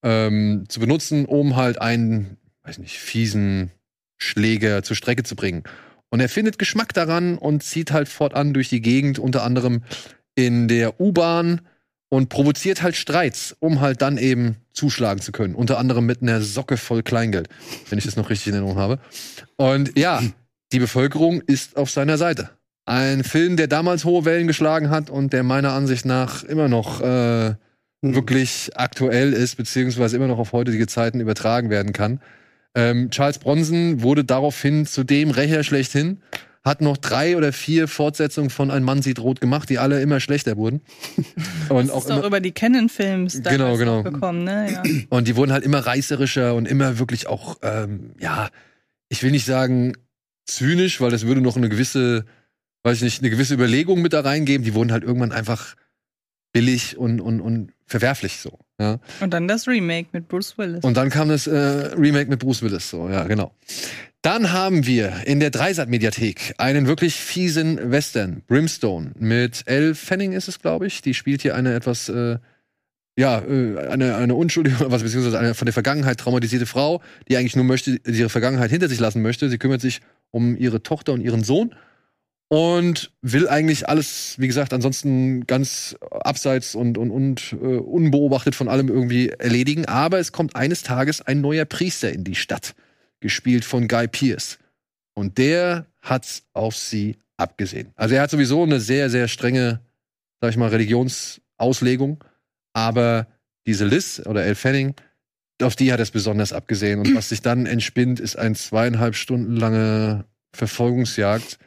ähm, 0.02 0.64
zu 0.68 0.80
benutzen, 0.80 1.26
um 1.26 1.56
halt 1.56 1.80
einen, 1.80 2.36
weiß 2.64 2.78
nicht, 2.78 2.98
fiesen 2.98 3.70
Schläger 4.22 4.82
zur 4.82 4.96
Strecke 4.96 5.22
zu 5.22 5.36
bringen. 5.36 5.64
Und 6.10 6.20
er 6.20 6.28
findet 6.28 6.58
Geschmack 6.58 6.92
daran 6.92 7.38
und 7.38 7.62
zieht 7.62 7.92
halt 7.92 8.08
fortan 8.08 8.52
durch 8.52 8.68
die 8.68 8.82
Gegend, 8.82 9.18
unter 9.18 9.42
anderem 9.44 9.82
in 10.34 10.68
der 10.68 11.00
U-Bahn 11.00 11.62
und 12.08 12.28
provoziert 12.28 12.82
halt 12.82 12.96
Streits, 12.96 13.56
um 13.58 13.80
halt 13.80 14.02
dann 14.02 14.18
eben 14.18 14.56
zuschlagen 14.74 15.22
zu 15.22 15.32
können. 15.32 15.54
Unter 15.54 15.78
anderem 15.78 16.04
mit 16.04 16.20
einer 16.20 16.42
Socke 16.42 16.76
voll 16.76 17.02
Kleingeld, 17.02 17.48
wenn 17.88 17.98
ich 17.98 18.04
das 18.04 18.16
noch 18.16 18.28
richtig 18.28 18.48
in 18.48 18.54
Erinnerung 18.54 18.78
habe. 18.78 18.98
Und 19.56 19.98
ja, 19.98 20.22
die 20.72 20.78
Bevölkerung 20.78 21.40
ist 21.40 21.76
auf 21.76 21.90
seiner 21.90 22.18
Seite. 22.18 22.50
Ein 22.84 23.24
Film, 23.24 23.56
der 23.56 23.68
damals 23.68 24.04
hohe 24.04 24.24
Wellen 24.24 24.46
geschlagen 24.46 24.90
hat 24.90 25.08
und 25.08 25.32
der 25.32 25.42
meiner 25.42 25.72
Ansicht 25.72 26.04
nach 26.04 26.44
immer 26.44 26.68
noch 26.68 27.00
äh, 27.00 27.54
wirklich 28.02 28.70
aktuell 28.74 29.32
ist, 29.32 29.56
beziehungsweise 29.56 30.16
immer 30.16 30.26
noch 30.26 30.38
auf 30.38 30.52
heutige 30.52 30.86
Zeiten 30.86 31.20
übertragen 31.20 31.70
werden 31.70 31.92
kann. 31.92 32.20
Ähm, 32.74 33.10
Charles 33.10 33.38
Bronson 33.38 34.02
wurde 34.02 34.24
daraufhin 34.24 34.86
zu 34.86 35.04
dem 35.04 35.30
Rächer 35.30 35.62
schlechthin, 35.62 36.22
hat 36.64 36.80
noch 36.80 36.96
drei 36.96 37.36
oder 37.36 37.52
vier 37.52 37.88
Fortsetzungen 37.88 38.48
von 38.48 38.70
Ein 38.70 38.84
Mann 38.84 39.02
sieht 39.02 39.18
rot 39.18 39.40
gemacht, 39.40 39.68
die 39.68 39.78
alle 39.78 40.00
immer 40.00 40.20
schlechter 40.20 40.56
wurden. 40.56 40.80
Und 41.68 41.88
Das 41.88 41.90
auch 41.90 41.98
ist 42.02 42.10
doch 42.10 42.18
immer, 42.18 42.26
über 42.26 42.40
die 42.40 42.52
Canon-Films 42.52 43.42
Genau, 43.42 43.76
genau. 43.76 44.02
gekommen, 44.02 44.44
ne? 44.44 44.72
Ja. 44.72 44.82
und 45.10 45.26
die 45.28 45.36
wurden 45.36 45.52
halt 45.52 45.64
immer 45.64 45.80
reißerischer 45.80 46.54
und 46.54 46.66
immer 46.66 46.98
wirklich 46.98 47.26
auch, 47.26 47.58
ähm, 47.62 48.12
ja, 48.20 48.48
ich 49.08 49.22
will 49.22 49.32
nicht 49.32 49.44
sagen 49.44 49.94
zynisch, 50.46 51.00
weil 51.00 51.10
das 51.10 51.26
würde 51.26 51.40
noch 51.40 51.56
eine 51.56 51.68
gewisse, 51.68 52.24
weiß 52.84 52.98
ich 52.98 53.02
nicht, 53.02 53.22
eine 53.22 53.30
gewisse 53.30 53.54
Überlegung 53.54 54.00
mit 54.00 54.12
da 54.12 54.20
reingeben. 54.20 54.64
Die 54.64 54.74
wurden 54.74 54.92
halt 54.92 55.02
irgendwann 55.02 55.32
einfach 55.32 55.74
billig 56.52 56.96
und, 56.96 57.20
und, 57.20 57.40
und 57.40 57.72
verwerflich 57.86 58.38
so. 58.38 58.58
Ja. 58.82 58.98
Und 59.20 59.32
dann 59.32 59.46
das 59.46 59.68
Remake 59.68 60.08
mit 60.10 60.26
Bruce 60.26 60.58
Willis. 60.58 60.82
Und 60.82 60.96
dann 60.96 61.08
kam 61.08 61.28
das 61.28 61.46
äh, 61.46 61.56
Remake 61.56 62.28
mit 62.28 62.40
Bruce 62.40 62.62
Willis, 62.62 62.90
so, 62.90 63.08
ja, 63.08 63.24
genau. 63.24 63.52
Dann 64.22 64.52
haben 64.52 64.86
wir 64.86 65.22
in 65.24 65.38
der 65.38 65.50
Dreisat-Mediathek 65.50 66.54
einen 66.58 66.88
wirklich 66.88 67.14
fiesen 67.14 67.92
Western, 67.92 68.42
Brimstone, 68.48 69.12
mit 69.16 69.62
Elle 69.66 69.94
Fanning 69.94 70.32
ist 70.32 70.48
es, 70.48 70.58
glaube 70.58 70.88
ich. 70.88 71.00
Die 71.00 71.14
spielt 71.14 71.42
hier 71.42 71.54
eine 71.54 71.74
etwas, 71.74 72.08
äh, 72.08 72.38
ja, 73.16 73.38
äh, 73.38 73.88
eine, 73.88 74.16
eine 74.16 74.34
unschuldige, 74.34 74.76
was 74.90 75.04
beziehungsweise 75.04 75.38
eine 75.38 75.54
von 75.54 75.66
der 75.66 75.72
Vergangenheit 75.72 76.18
traumatisierte 76.18 76.66
Frau, 76.66 77.02
die 77.28 77.36
eigentlich 77.36 77.54
nur 77.54 77.64
möchte, 77.64 78.00
ihre 78.04 78.30
Vergangenheit 78.30 78.70
hinter 78.70 78.88
sich 78.88 78.98
lassen 78.98 79.22
möchte. 79.22 79.48
Sie 79.48 79.58
kümmert 79.58 79.80
sich 79.80 80.00
um 80.32 80.56
ihre 80.56 80.82
Tochter 80.82 81.12
und 81.12 81.20
ihren 81.20 81.44
Sohn 81.44 81.72
und 82.52 83.10
will 83.22 83.48
eigentlich 83.48 83.88
alles, 83.88 84.34
wie 84.38 84.46
gesagt, 84.46 84.74
ansonsten 84.74 85.46
ganz 85.46 85.96
abseits 86.10 86.74
und, 86.74 86.98
und, 86.98 87.10
und 87.10 87.54
äh, 87.54 87.56
unbeobachtet 87.56 88.54
von 88.54 88.68
allem 88.68 88.88
irgendwie 88.88 89.30
erledigen. 89.30 89.86
Aber 89.86 90.18
es 90.18 90.32
kommt 90.32 90.54
eines 90.54 90.82
Tages 90.82 91.22
ein 91.22 91.40
neuer 91.40 91.64
Priester 91.64 92.12
in 92.12 92.24
die 92.24 92.34
Stadt, 92.34 92.74
gespielt 93.20 93.64
von 93.64 93.88
Guy 93.88 94.06
Pearce. 94.06 94.58
Und 95.14 95.38
der 95.38 95.86
hat's 96.02 96.42
auf 96.52 96.76
sie 96.76 97.16
abgesehen. 97.38 97.90
Also 97.96 98.16
er 98.16 98.20
hat 98.20 98.30
sowieso 98.30 98.64
eine 98.64 98.80
sehr, 98.80 99.08
sehr 99.08 99.28
strenge, 99.28 99.80
sag 100.42 100.50
ich 100.50 100.58
mal, 100.58 100.68
Religionsauslegung. 100.68 102.22
Aber 102.74 103.28
diese 103.66 103.86
Liz 103.86 104.20
oder 104.26 104.44
Elle 104.44 104.56
Fanning, 104.56 104.94
auf 105.62 105.74
die 105.74 105.90
hat 105.90 106.00
es 106.00 106.10
besonders 106.10 106.52
abgesehen. 106.52 107.00
Und 107.00 107.14
was 107.14 107.30
sich 107.30 107.40
dann 107.40 107.64
entspinnt, 107.64 108.20
ist 108.20 108.36
ein 108.36 108.54
zweieinhalb 108.54 109.16
Stunden 109.16 109.56
lange 109.56 110.26
Verfolgungsjagd 110.54 111.58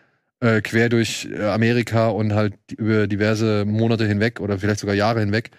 äh, 0.46 0.62
quer 0.62 0.90
durch 0.90 1.28
äh, 1.32 1.44
Amerika 1.44 2.10
und 2.10 2.34
halt 2.34 2.54
über 2.78 3.08
diverse 3.08 3.66
Monate 3.66 4.06
hinweg 4.06 4.40
oder 4.40 4.60
vielleicht 4.60 4.80
sogar 4.80 4.96
Jahre 4.96 5.20
hinweg, 5.20 5.50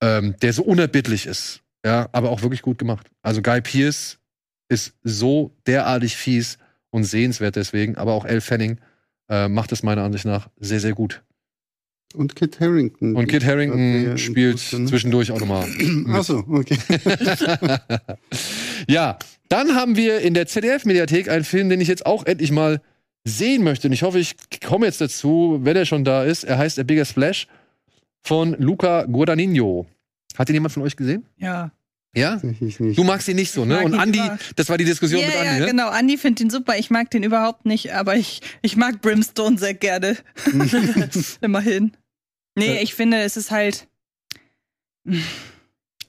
ähm, 0.00 0.34
der 0.40 0.52
so 0.52 0.62
unerbittlich 0.62 1.26
ist. 1.26 1.60
Ja, 1.84 2.08
aber 2.12 2.30
auch 2.30 2.40
wirklich 2.40 2.62
gut 2.62 2.78
gemacht. 2.78 3.10
Also 3.20 3.42
Guy 3.42 3.60
Pearce 3.60 4.18
ist 4.70 4.94
so 5.02 5.54
derartig 5.66 6.16
fies 6.16 6.56
und 6.90 7.04
sehenswert 7.04 7.56
deswegen, 7.56 7.96
aber 7.96 8.14
auch 8.14 8.24
Elle 8.24 8.40
Fanning 8.40 8.78
äh, 9.28 9.48
macht 9.48 9.72
es 9.72 9.82
meiner 9.82 10.02
Ansicht 10.02 10.24
nach 10.24 10.48
sehr, 10.58 10.80
sehr 10.80 10.94
gut. 10.94 11.22
Und 12.14 12.34
Kit 12.36 12.60
Harrington. 12.60 13.16
Und 13.16 13.26
Kit 13.26 13.44
Harrington 13.44 14.16
spielt 14.16 14.72
ne? 14.72 14.86
zwischendurch 14.86 15.32
auch 15.32 15.40
nochmal. 15.40 15.66
Achso, 16.08 16.44
okay. 16.48 16.78
ja, 18.88 19.18
dann 19.48 19.74
haben 19.74 19.96
wir 19.96 20.20
in 20.20 20.32
der 20.32 20.46
ZDF-Mediathek 20.46 21.28
einen 21.28 21.44
Film, 21.44 21.68
den 21.68 21.80
ich 21.80 21.88
jetzt 21.88 22.06
auch 22.06 22.24
endlich 22.24 22.52
mal 22.52 22.80
sehen 23.24 23.64
möchte. 23.64 23.88
Und 23.88 23.92
ich 23.92 24.02
hoffe, 24.02 24.18
ich 24.18 24.36
komme 24.64 24.86
jetzt 24.86 25.00
dazu, 25.00 25.58
wenn 25.62 25.76
er 25.76 25.86
schon 25.86 26.04
da 26.04 26.24
ist. 26.24 26.44
Er 26.44 26.58
heißt 26.58 26.78
A 26.78 26.82
Bigger 26.82 27.04
Splash 27.04 27.46
von 28.22 28.54
Luca 28.58 29.04
Guadagnino. 29.04 29.86
Hat 30.36 30.48
ihn 30.48 30.54
jemand 30.54 30.72
von 30.74 30.82
euch 30.82 30.96
gesehen? 30.96 31.24
ja. 31.38 31.70
Ja? 32.16 32.40
Ich 32.60 32.78
nicht. 32.78 32.96
Du 32.96 33.02
magst 33.02 33.26
ihn 33.26 33.34
nicht 33.34 33.50
so, 33.50 33.64
ne? 33.64 33.80
Und 33.82 33.92
über- 33.92 34.38
das 34.54 34.68
war 34.68 34.78
die 34.78 34.84
Diskussion 34.84 35.20
Ja, 35.20 35.26
mit 35.26 35.36
Andi, 35.36 35.48
ja, 35.48 35.58
ne? 35.58 35.66
genau. 35.66 35.88
Andi 35.88 36.16
findet 36.16 36.42
ihn 36.42 36.48
super. 36.50 36.78
Ich 36.78 36.88
mag 36.88 37.10
den 37.10 37.24
überhaupt 37.24 37.66
nicht, 37.66 37.92
aber 37.92 38.14
ich, 38.14 38.40
ich 38.62 38.76
mag 38.76 39.00
Brimstone 39.02 39.58
sehr 39.58 39.74
gerne. 39.74 40.16
Immerhin. 41.40 41.90
Nee, 42.54 42.76
Ja. 42.76 42.80
ich 42.82 42.94
finde, 42.94 43.16
es 43.22 43.36
ist 43.36 43.50
halt. 43.50 43.88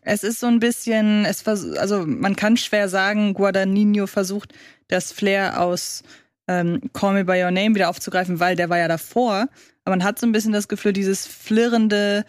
Es 0.02 0.24
ist 0.24 0.40
so 0.40 0.46
ein 0.46 0.60
bisschen, 0.60 1.26
es 1.26 1.48
also 1.48 2.06
man 2.06 2.36
kann 2.36 2.56
schwer 2.58 2.88
sagen, 2.88 3.34
Guadagnino 3.34 4.06
versucht, 4.06 4.54
das 4.88 5.12
Flair 5.12 5.60
aus 5.60 6.04
ähm, 6.48 6.82
Call 6.94 7.14
Me 7.14 7.26
By 7.26 7.44
Your 7.44 7.52
Name 7.52 7.76
wieder 7.76 7.90
aufzugreifen, 7.90 8.40
weil 8.40 8.56
der 8.56 8.70
war 8.70 8.78
ja 8.78 8.88
davor. 8.88 9.48
Aber 9.84 9.96
man 9.96 10.04
hat 10.04 10.20
so 10.20 10.26
ein 10.26 10.32
bisschen 10.32 10.54
das 10.54 10.68
Gefühl, 10.68 10.94
dieses 10.94 11.28
flirrende, 11.28 12.26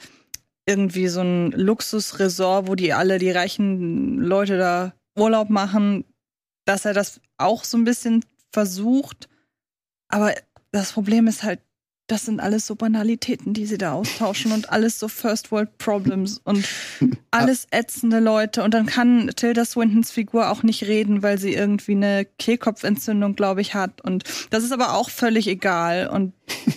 irgendwie 0.67 1.09
so 1.09 1.21
ein 1.21 1.53
Luxusresort, 1.53 2.67
wo 2.67 2.75
die 2.75 2.93
alle, 2.93 3.19
die 3.19 3.31
reichen 3.31 4.19
Leute 4.19 4.59
da 4.59 4.95
Urlaub 5.17 5.49
machen, 5.49 6.05
dass 6.65 6.85
er 6.85 6.93
das 6.93 7.21
auch 7.39 7.65
so 7.65 7.79
ein 7.79 7.85
bisschen 7.85 8.25
versucht. 8.53 9.29
Aber 10.09 10.35
das 10.73 10.93
Problem 10.93 11.27
ist 11.27 11.43
halt, 11.43 11.61
das 12.07 12.25
sind 12.25 12.39
alles 12.39 12.67
so 12.67 12.77
Banalitäten, 12.77 13.53
die 13.53 13.67
sie 13.67 13.79
da 13.79 13.93
austauschen 13.93 14.53
und 14.53 14.71
alles 14.71 14.99
so 14.99 15.09
First 15.09 15.51
World 15.51 15.77
Problems 15.79 16.41
und 16.45 16.65
alles 17.33 17.67
ätzende 17.71 18.21
Leute. 18.21 18.63
Und 18.63 18.75
dann 18.75 18.87
kann 18.87 19.31
Tilda 19.35 19.65
Swintons 19.65 20.13
Figur 20.13 20.51
auch 20.51 20.63
nicht 20.63 20.85
reden, 20.85 21.23
weil 21.23 21.39
sie 21.39 21.53
irgendwie 21.53 21.93
eine 21.93 22.25
Kehlkopfentzündung, 22.39 23.35
glaube 23.35 23.61
ich, 23.61 23.75
hat. 23.75 24.03
Und 24.03 24.25
das 24.51 24.63
ist 24.63 24.73
aber 24.73 24.95
auch 24.95 25.11
völlig 25.11 25.49
egal. 25.49 26.09
Und 26.09 26.33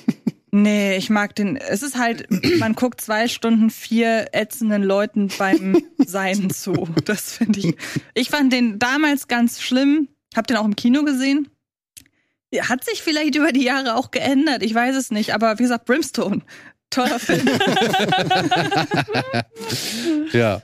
nee, 0.52 0.98
ich 0.98 1.12
mag 1.12 1.36
den. 1.36 1.58
Es 1.58 1.84
ist 1.84 1.98
halt, 1.98 2.28
man 2.60 2.74
guckt 2.74 3.00
zwei 3.00 3.28
Stunden 3.28 3.70
vier 3.70 4.30
ätzenden 4.32 4.82
Leuten 4.82 5.30
beim 5.38 5.78
Sein 5.98 6.50
zu. 6.50 6.88
Das 7.06 7.34
finde 7.34 7.60
ich. 7.60 7.76
Ich 8.16 8.30
fand 8.30 8.52
den 8.52 8.80
damals 8.80 9.28
ganz 9.28 9.62
schlimm. 9.62 10.08
Hab 10.36 10.48
den 10.48 10.58
auch 10.58 10.66
im 10.66 10.76
Kino 10.76 11.04
gesehen. 11.04 11.50
Hat 12.62 12.84
sich 12.84 13.02
vielleicht 13.02 13.36
über 13.36 13.52
die 13.52 13.64
Jahre 13.64 13.96
auch 13.96 14.12
geändert, 14.12 14.64
ich 14.64 14.74
weiß 14.74 14.96
es 14.96 15.12
nicht, 15.12 15.34
aber 15.34 15.60
wie 15.60 15.64
gesagt, 15.64 15.86
Brimstone, 15.86 16.42
toller 16.90 17.20
Film. 17.20 17.48
Ja. 20.32 20.62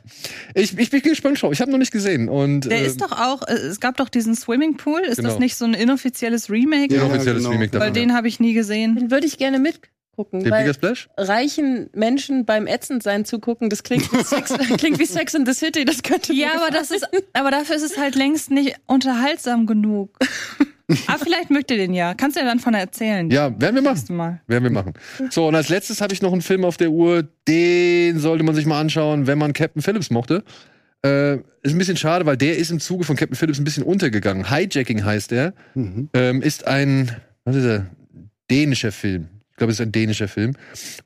Ich, 0.54 0.78
ich 0.78 0.90
bin 0.92 1.02
gespannt, 1.02 1.40
schau. 1.40 1.52
Ich 1.52 1.60
habe 1.62 1.72
noch 1.72 1.78
nicht 1.80 1.92
gesehen. 1.92 2.30
Und, 2.30 2.62
Der 2.62 2.82
äh, 2.82 2.86
ist 2.86 3.02
doch 3.02 3.12
auch, 3.12 3.42
äh, 3.48 3.54
es 3.54 3.80
gab 3.80 3.98
doch 3.98 4.10
diesen 4.10 4.36
Swimmingpool, 4.36 5.00
ist 5.02 5.18
Genau. 5.18 5.30
das 5.30 5.40
nicht 5.40 5.56
so 5.56 5.66
ein 5.66 5.74
inoffizielles 5.74 6.50
Remake? 6.52 6.94
Ja, 6.96 7.04
offizielles 7.04 7.40
genau. 7.44 7.50
Remake 7.52 7.74
Weil 7.74 7.80
davon. 7.80 7.94
den 7.94 8.14
habe 8.14 8.28
ich 8.28 8.40
nie 8.40 8.54
gesehen. 8.54 8.96
Den 8.96 9.12
würde 9.12 9.26
ich 9.26 9.38
gerne 9.40 9.58
mitgucken, 9.60 10.44
Der 10.44 10.52
weil 10.52 10.62
Bigger 10.64 10.74
Splash? 10.76 11.10
reichen 11.18 11.90
Menschen 11.94 12.46
beim 12.46 12.68
Ätzendsein 12.68 13.26
zugucken, 13.26 13.70
das 13.72 13.82
klingt 13.84 14.12
wie, 14.14 14.24
Sex, 14.24 14.54
klingt 14.78 15.00
wie 15.00 15.06
Sex 15.06 15.34
in 15.34 15.46
the 15.48 15.54
City, 15.54 15.84
das 15.84 16.04
könnte 16.04 16.32
Ja, 16.34 16.50
aber 16.56 16.70
das 16.72 16.92
ist, 16.92 17.08
aber 17.34 17.50
dafür 17.52 17.76
ist 17.76 17.84
es 17.84 17.98
halt 17.98 18.16
längst 18.16 18.52
nicht 18.52 18.76
unterhaltsam 18.86 19.66
genug. 19.66 20.18
aber 21.08 21.20
vielleicht 21.24 21.50
mögt 21.50 21.72
ihr 21.72 21.78
den 21.78 21.94
ja. 21.94 22.14
Kannst 22.14 22.38
du 22.38 22.42
ja 22.42 22.46
dann 22.46 22.60
von 22.60 22.74
erzählen. 22.74 23.30
Ja, 23.30 23.60
werden 23.60 23.76
wir 23.76 23.82
machen. 23.82 24.16
Mal. 24.16 24.42
Werden 24.48 24.64
wir 24.64 24.72
machen. 24.72 24.94
So, 25.30 25.48
und 25.48 25.56
als 25.56 25.70
letztes 25.70 26.02
habe 26.02 26.14
ich 26.14 26.22
noch 26.22 26.32
einen 26.32 26.42
Film 26.42 26.66
auf 26.66 26.78
der 26.78 26.92
Uhr, 26.92 27.28
den 27.48 28.20
sollte 28.20 28.44
man 28.44 28.56
sich 28.56 28.66
mal 28.66 28.80
anschauen, 28.80 29.28
wenn 29.28 29.38
man 29.38 29.54
Captain 29.54 29.82
Phillips 29.82 30.10
mochte. 30.10 30.44
Äh, 31.06 31.36
ist 31.62 31.74
ein 31.74 31.78
bisschen 31.78 31.98
schade, 31.98 32.26
weil 32.26 32.38
der 32.38 32.58
ist 32.58 32.72
im 32.72 32.80
Zuge 32.80 33.04
von 33.04 33.16
Captain 33.16 33.36
Phillips 33.36 33.60
ein 33.60 33.64
bisschen 33.64 33.84
untergegangen. 33.84 34.50
Hijacking 34.50 35.04
heißt 35.04 35.32
er. 35.32 35.54
Mhm. 35.74 36.10
Ähm, 36.14 36.42
ist 36.42 36.68
ein, 36.68 37.12
was 37.44 37.56
ist 37.56 37.66
er? 37.66 37.88
Dänischer 38.50 38.92
Film. 38.92 39.28
Ich 39.52 39.58
glaube, 39.58 39.72
es 39.72 39.80
ist 39.80 39.86
ein 39.86 39.92
dänischer 39.92 40.28
Film. 40.28 40.54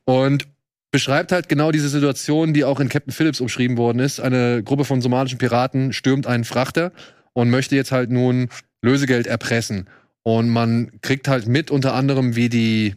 Und 0.06 0.48
beschreibt 0.92 1.32
halt 1.32 1.50
genau 1.50 1.72
diese 1.72 1.90
Situation, 1.90 2.54
die 2.54 2.64
auch 2.64 2.80
in 2.80 2.90
Captain 2.90 3.14
Phillips 3.14 3.42
umschrieben 3.42 3.78
worden 3.78 4.00
ist. 4.00 4.20
Eine 4.20 4.64
Gruppe 4.64 4.86
von 4.86 5.02
somalischen 5.02 5.38
Piraten 5.38 5.94
stürmt 5.94 6.28
einen 6.28 6.46
Frachter 6.46 6.92
und 7.34 7.50
möchte 7.50 7.76
jetzt 7.76 7.92
halt 7.92 8.10
nun 8.10 8.50
Lösegeld 8.82 9.28
erpressen. 9.28 9.88
Und 10.24 10.50
man 10.50 10.92
kriegt 11.02 11.28
halt 11.28 11.48
mit, 11.48 11.72
unter 11.72 11.94
anderem, 11.94 12.36
wie 12.36 12.50
die 12.50 12.96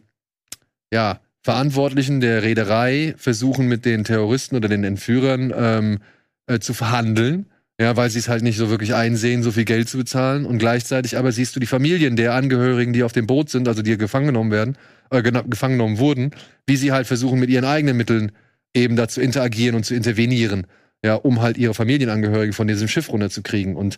ja, 0.92 1.20
Verantwortlichen 1.42 2.20
der 2.20 2.42
Reederei 2.42 3.14
versuchen 3.16 3.66
mit 3.66 3.84
den 3.84 4.04
Terroristen 4.04 4.56
oder 4.56 4.68
den 4.68 4.84
Entführern 4.84 5.52
ähm, 5.56 5.98
äh, 6.46 6.58
zu 6.58 6.74
verhandeln. 6.74 7.46
Ja, 7.80 7.96
weil 7.96 8.10
sie 8.10 8.18
es 8.18 8.28
halt 8.28 8.42
nicht 8.42 8.58
so 8.58 8.70
wirklich 8.70 8.94
einsehen, 8.94 9.42
so 9.42 9.50
viel 9.50 9.64
Geld 9.64 9.88
zu 9.88 9.96
bezahlen. 9.96 10.44
Und 10.44 10.58
gleichzeitig 10.58 11.16
aber 11.16 11.32
siehst 11.32 11.56
du 11.56 11.60
die 11.60 11.66
Familien 11.66 12.16
der 12.16 12.34
Angehörigen, 12.34 12.92
die 12.92 13.02
auf 13.02 13.12
dem 13.12 13.26
Boot 13.26 13.50
sind, 13.50 13.66
also 13.66 13.82
die 13.82 13.96
gefangen 13.96 14.26
genommen 14.26 14.50
werden, 14.50 14.76
äh, 15.10 15.22
gefangen 15.22 15.78
genommen 15.78 15.98
wurden, 15.98 16.30
wie 16.66 16.76
sie 16.76 16.92
halt 16.92 17.06
versuchen, 17.06 17.40
mit 17.40 17.50
ihren 17.50 17.64
eigenen 17.64 17.96
Mitteln 17.96 18.32
eben 18.74 18.94
da 18.94 19.08
zu 19.08 19.20
interagieren 19.20 19.74
und 19.74 19.84
zu 19.84 19.94
intervenieren, 19.94 20.66
ja, 21.04 21.14
um 21.14 21.40
halt 21.40 21.58
ihre 21.58 21.74
Familienangehörigen 21.74 22.52
von 22.52 22.68
diesem 22.68 22.88
Schiff 22.88 23.10
runterzukriegen. 23.10 23.74
Und 23.74 23.96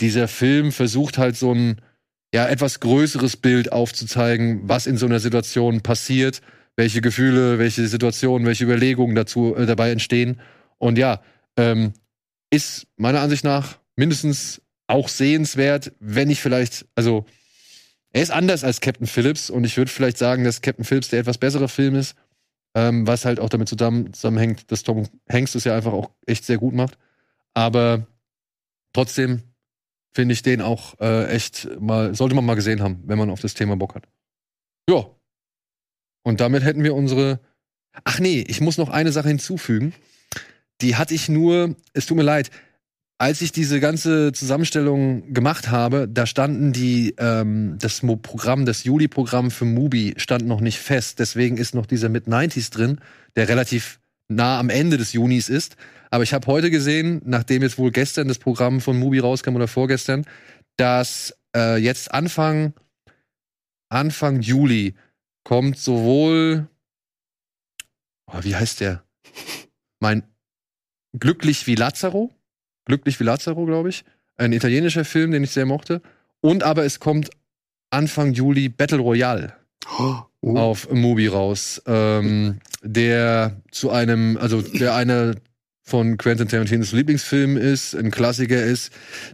dieser 0.00 0.28
Film 0.28 0.72
versucht 0.72 1.18
halt 1.18 1.36
so 1.36 1.52
ein 1.52 1.80
ja, 2.34 2.48
etwas 2.48 2.80
größeres 2.80 3.36
Bild 3.36 3.70
aufzuzeigen, 3.70 4.68
was 4.68 4.86
in 4.86 4.96
so 4.96 5.06
einer 5.06 5.20
Situation 5.20 5.82
passiert, 5.82 6.40
welche 6.76 7.00
Gefühle, 7.00 7.60
welche 7.60 7.86
Situationen, 7.86 8.46
welche 8.46 8.64
Überlegungen 8.64 9.14
dazu 9.14 9.54
äh, 9.54 9.66
dabei 9.66 9.92
entstehen. 9.92 10.40
Und 10.78 10.98
ja, 10.98 11.22
ähm, 11.56 11.92
ist 12.50 12.88
meiner 12.96 13.20
Ansicht 13.20 13.44
nach 13.44 13.78
mindestens 13.94 14.60
auch 14.88 15.08
sehenswert, 15.08 15.92
wenn 16.00 16.28
ich 16.28 16.40
vielleicht, 16.40 16.86
also 16.96 17.24
er 18.12 18.22
ist 18.22 18.30
anders 18.30 18.64
als 18.64 18.80
Captain 18.80 19.06
Phillips 19.06 19.48
und 19.50 19.64
ich 19.64 19.76
würde 19.76 19.90
vielleicht 19.90 20.18
sagen, 20.18 20.44
dass 20.44 20.60
Captain 20.60 20.84
Phillips 20.84 21.08
der 21.08 21.20
etwas 21.20 21.38
bessere 21.38 21.68
Film 21.68 21.94
ist, 21.94 22.16
ähm, 22.74 23.06
was 23.06 23.24
halt 23.24 23.38
auch 23.38 23.48
damit 23.48 23.68
zusammen, 23.68 24.12
zusammenhängt, 24.12 24.70
dass 24.72 24.82
Tom 24.82 25.08
Hanks 25.30 25.54
es 25.54 25.64
ja 25.64 25.76
einfach 25.76 25.92
auch 25.92 26.10
echt 26.26 26.44
sehr 26.44 26.58
gut 26.58 26.74
macht. 26.74 26.98
Aber 27.54 28.06
trotzdem 28.92 29.42
finde 30.14 30.32
ich 30.32 30.42
den 30.42 30.62
auch 30.62 30.98
äh, 31.00 31.26
echt 31.26 31.68
mal, 31.80 32.14
sollte 32.14 32.34
man 32.34 32.46
mal 32.46 32.54
gesehen 32.54 32.80
haben, 32.82 33.02
wenn 33.06 33.18
man 33.18 33.30
auf 33.30 33.40
das 33.40 33.54
Thema 33.54 33.76
Bock 33.76 33.94
hat. 33.94 34.04
Ja. 34.88 35.06
Und 36.22 36.40
damit 36.40 36.62
hätten 36.64 36.84
wir 36.84 36.94
unsere. 36.94 37.40
Ach 38.04 38.18
nee, 38.18 38.44
ich 38.46 38.60
muss 38.60 38.78
noch 38.78 38.88
eine 38.88 39.12
Sache 39.12 39.28
hinzufügen. 39.28 39.92
Die 40.80 40.96
hatte 40.96 41.14
ich 41.14 41.28
nur, 41.28 41.76
es 41.92 42.06
tut 42.06 42.16
mir 42.16 42.22
leid, 42.24 42.50
als 43.18 43.40
ich 43.40 43.52
diese 43.52 43.78
ganze 43.78 44.32
Zusammenstellung 44.32 45.32
gemacht 45.32 45.70
habe, 45.70 46.08
da 46.08 46.26
standen 46.26 46.72
die, 46.72 47.14
ähm, 47.18 47.76
das 47.78 48.02
Mo- 48.02 48.16
Programm, 48.16 48.66
das 48.66 48.82
Juli-Programm 48.82 49.52
für 49.52 49.64
Mubi 49.64 50.14
stand 50.16 50.46
noch 50.46 50.60
nicht 50.60 50.78
fest. 50.78 51.20
Deswegen 51.20 51.56
ist 51.56 51.74
noch 51.74 51.86
dieser 51.86 52.08
Mid-90s 52.08 52.72
drin, 52.72 53.00
der 53.36 53.48
relativ 53.48 54.00
nah 54.28 54.58
am 54.58 54.70
Ende 54.70 54.96
des 54.96 55.12
Junis 55.12 55.48
ist. 55.48 55.76
Aber 56.10 56.22
ich 56.22 56.32
habe 56.32 56.46
heute 56.46 56.70
gesehen, 56.70 57.20
nachdem 57.24 57.62
jetzt 57.62 57.78
wohl 57.78 57.90
gestern 57.90 58.28
das 58.28 58.38
Programm 58.38 58.80
von 58.80 58.98
Mubi 58.98 59.18
rauskam 59.18 59.56
oder 59.56 59.68
vorgestern, 59.68 60.24
dass 60.76 61.36
äh, 61.56 61.76
jetzt 61.76 62.12
Anfang, 62.12 62.74
Anfang 63.88 64.40
Juli 64.40 64.94
kommt 65.44 65.78
sowohl, 65.78 66.68
oh, 68.26 68.38
wie 68.42 68.56
heißt 68.56 68.80
der? 68.80 69.04
Mein 70.00 70.22
Glücklich 71.18 71.66
wie 71.66 71.76
Lazaro. 71.76 72.32
Glücklich 72.86 73.18
wie 73.20 73.24
Lazaro, 73.24 73.64
glaube 73.66 73.88
ich. 73.88 74.04
Ein 74.36 74.52
italienischer 74.52 75.04
Film, 75.04 75.30
den 75.30 75.44
ich 75.44 75.52
sehr 75.52 75.64
mochte. 75.64 76.02
Und 76.40 76.64
aber 76.64 76.84
es 76.84 76.98
kommt 76.98 77.30
Anfang 77.90 78.32
Juli 78.32 78.68
Battle 78.68 78.98
Royale 78.98 79.54
Oh. 79.98 80.56
auf 80.56 80.90
Mubi 80.90 81.26
raus, 81.28 81.82
ähm, 81.86 82.58
der 82.82 83.60
zu 83.70 83.90
einem, 83.90 84.36
also 84.36 84.62
der 84.62 84.94
einer 84.94 85.34
von 85.82 86.16
Quentin 86.16 86.48
Tarantinos 86.48 86.92
Lieblingsfilmen 86.92 87.58
ist, 87.58 87.94
ein 87.94 88.10
Klassiker 88.10 88.62
ist, 88.62 88.92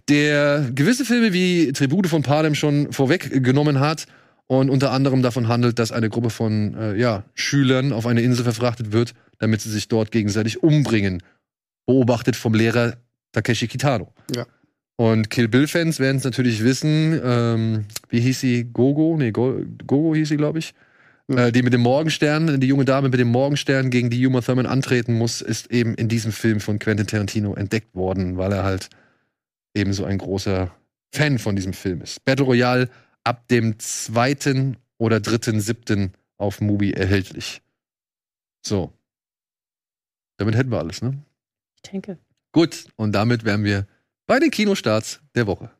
der 0.09 0.71
gewisse 0.75 1.05
Filme 1.05 1.33
wie 1.33 1.73
Tribute 1.73 2.09
von 2.09 2.23
Panem 2.23 2.55
schon 2.55 2.93
vorweggenommen 2.93 3.79
hat 3.79 4.07
und 4.49 4.69
unter 4.69 4.91
anderem 4.91 5.23
davon 5.23 5.47
handelt, 5.47 5.79
dass 5.79 5.93
eine 5.93 6.11
Gruppe 6.11 6.31
von 6.31 6.75
äh, 6.75 6.97
ja, 6.97 7.23
Schülern 7.35 7.93
auf 7.93 8.07
eine 8.07 8.23
Insel 8.23 8.43
verfrachtet 8.43 8.91
wird, 8.91 9.15
damit 9.39 9.61
sie 9.61 9.71
sich 9.71 9.87
dort 9.87 10.11
gegenseitig 10.11 10.63
umbringen. 10.63 11.23
Beobachtet 11.87 12.35
vom 12.35 12.55
Lehrer 12.55 12.97
Takeshi 13.33 13.69
Kitano. 13.69 14.13
Ja. 14.35 14.45
Und 15.01 15.31
Kill 15.31 15.49
Bill-Fans 15.49 15.99
werden 15.99 16.19
es 16.19 16.25
natürlich 16.25 16.63
wissen, 16.63 17.19
ähm, 17.25 17.87
wie 18.11 18.21
hieß 18.21 18.39
sie? 18.39 18.65
Gogo? 18.65 19.17
Nee, 19.17 19.31
Go 19.31 19.65
Gogo 19.87 20.15
hieß 20.15 20.29
sie, 20.29 20.37
glaube 20.37 20.59
ich. 20.59 20.75
Ja. 21.27 21.47
Äh, 21.47 21.53
die 21.53 21.63
mit 21.63 21.73
dem 21.73 21.81
Morgenstern, 21.81 22.61
die 22.61 22.67
junge 22.67 22.85
Dame 22.85 23.09
mit 23.09 23.19
dem 23.19 23.29
Morgenstern, 23.29 23.89
gegen 23.89 24.11
die 24.11 24.27
Uma 24.27 24.43
Thurman 24.43 24.67
antreten 24.67 25.15
muss, 25.15 25.41
ist 25.41 25.71
eben 25.71 25.95
in 25.95 26.09
diesem 26.11 26.33
Film 26.33 26.61
von 26.61 26.79
Quentin 26.79 27.07
Tarantino 27.07 27.55
entdeckt 27.55 27.95
worden, 27.95 28.37
weil 28.37 28.53
er 28.53 28.63
halt 28.63 28.91
eben 29.75 29.95
so 29.95 30.05
ein 30.05 30.19
großer 30.19 30.71
Fan 31.15 31.39
von 31.39 31.57
diesem 31.57 31.73
Film 31.73 32.03
ist. 32.03 32.23
Battle 32.27 32.45
Royale 32.45 32.91
ab 33.25 33.49
dem 33.49 33.79
2. 33.79 34.75
oder 34.99 35.17
3.7. 35.17 36.11
auf 36.37 36.61
Mubi 36.61 36.93
erhältlich. 36.93 37.63
So. 38.61 38.93
Damit 40.37 40.57
hätten 40.57 40.71
wir 40.71 40.79
alles, 40.79 41.01
ne? 41.01 41.23
Ich 41.77 41.91
denke. 41.91 42.19
Gut, 42.53 42.85
und 42.97 43.13
damit 43.13 43.47
wären 43.47 43.65
wir 43.65 43.87
bei 44.31 44.39
den 44.39 44.53
Kinostarts 44.53 45.19
der 45.35 45.49
Woche. 45.49 45.71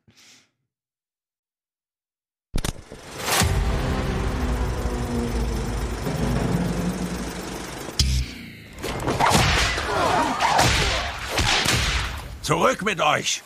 Zurück 12.41 12.83
mit 12.83 12.99
euch! 12.99 13.41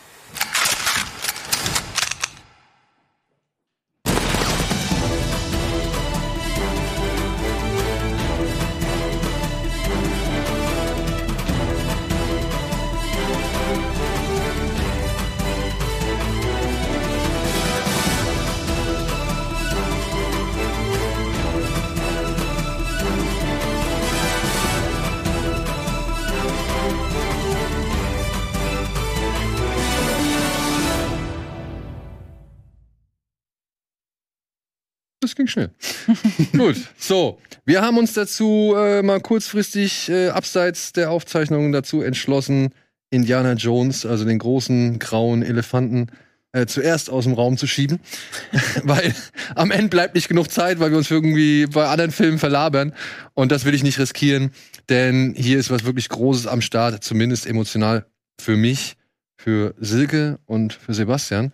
Ging 35.36 35.46
schnell. 35.46 35.70
Gut, 36.52 36.76
so. 36.98 37.38
Wir 37.64 37.82
haben 37.82 37.98
uns 37.98 38.12
dazu 38.12 38.74
äh, 38.76 39.02
mal 39.02 39.20
kurzfristig 39.20 40.08
äh, 40.08 40.28
abseits 40.28 40.92
der 40.92 41.10
Aufzeichnungen 41.10 41.72
dazu 41.72 42.00
entschlossen, 42.00 42.70
Indiana 43.10 43.52
Jones, 43.52 44.06
also 44.06 44.24
den 44.24 44.38
großen 44.38 44.98
grauen 44.98 45.42
Elefanten, 45.42 46.08
äh, 46.52 46.66
zuerst 46.66 47.10
aus 47.10 47.24
dem 47.24 47.34
Raum 47.34 47.56
zu 47.56 47.66
schieben. 47.66 48.00
weil 48.82 49.14
am 49.54 49.70
Ende 49.70 49.88
bleibt 49.88 50.14
nicht 50.14 50.28
genug 50.28 50.50
Zeit, 50.50 50.80
weil 50.80 50.90
wir 50.90 50.98
uns 50.98 51.10
irgendwie 51.10 51.66
bei 51.66 51.86
anderen 51.86 52.12
Filmen 52.12 52.38
verlabern. 52.38 52.92
Und 53.34 53.52
das 53.52 53.64
will 53.64 53.74
ich 53.74 53.82
nicht 53.82 53.98
riskieren, 53.98 54.50
denn 54.88 55.34
hier 55.36 55.58
ist 55.58 55.70
was 55.70 55.84
wirklich 55.84 56.08
Großes 56.08 56.46
am 56.46 56.62
Start, 56.62 57.04
zumindest 57.04 57.46
emotional 57.46 58.06
für 58.40 58.56
mich, 58.56 58.96
für 59.36 59.74
Silke 59.78 60.38
und 60.46 60.72
für 60.72 60.94
Sebastian. 60.94 61.52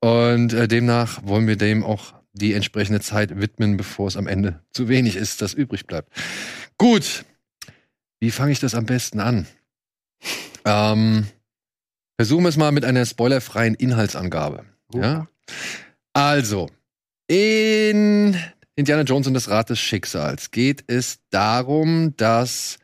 Und 0.00 0.52
äh, 0.52 0.66
demnach 0.66 1.20
wollen 1.24 1.46
wir 1.46 1.56
dem 1.56 1.84
auch 1.84 2.14
die 2.32 2.54
entsprechende 2.54 3.00
Zeit 3.00 3.40
widmen, 3.40 3.76
bevor 3.76 4.08
es 4.08 4.16
am 4.16 4.26
Ende 4.26 4.60
zu 4.70 4.88
wenig 4.88 5.16
ist, 5.16 5.42
das 5.42 5.54
übrig 5.54 5.86
bleibt. 5.86 6.10
Gut. 6.78 7.24
Wie 8.20 8.30
fange 8.30 8.52
ich 8.52 8.60
das 8.60 8.74
am 8.74 8.86
besten 8.86 9.20
an? 9.20 9.46
Ähm, 10.64 11.26
versuchen 12.16 12.44
wir 12.44 12.48
es 12.48 12.56
mal 12.56 12.72
mit 12.72 12.84
einer 12.84 13.04
spoilerfreien 13.04 13.74
Inhaltsangabe. 13.74 14.64
Ja? 14.94 15.26
Also, 16.12 16.70
in 17.26 18.36
Indiana 18.76 19.02
Jones 19.02 19.26
und 19.26 19.34
das 19.34 19.48
Rad 19.48 19.70
des 19.70 19.80
Schicksals 19.80 20.50
geht 20.50 20.84
es 20.86 21.18
darum, 21.30 22.16
dass 22.16 22.78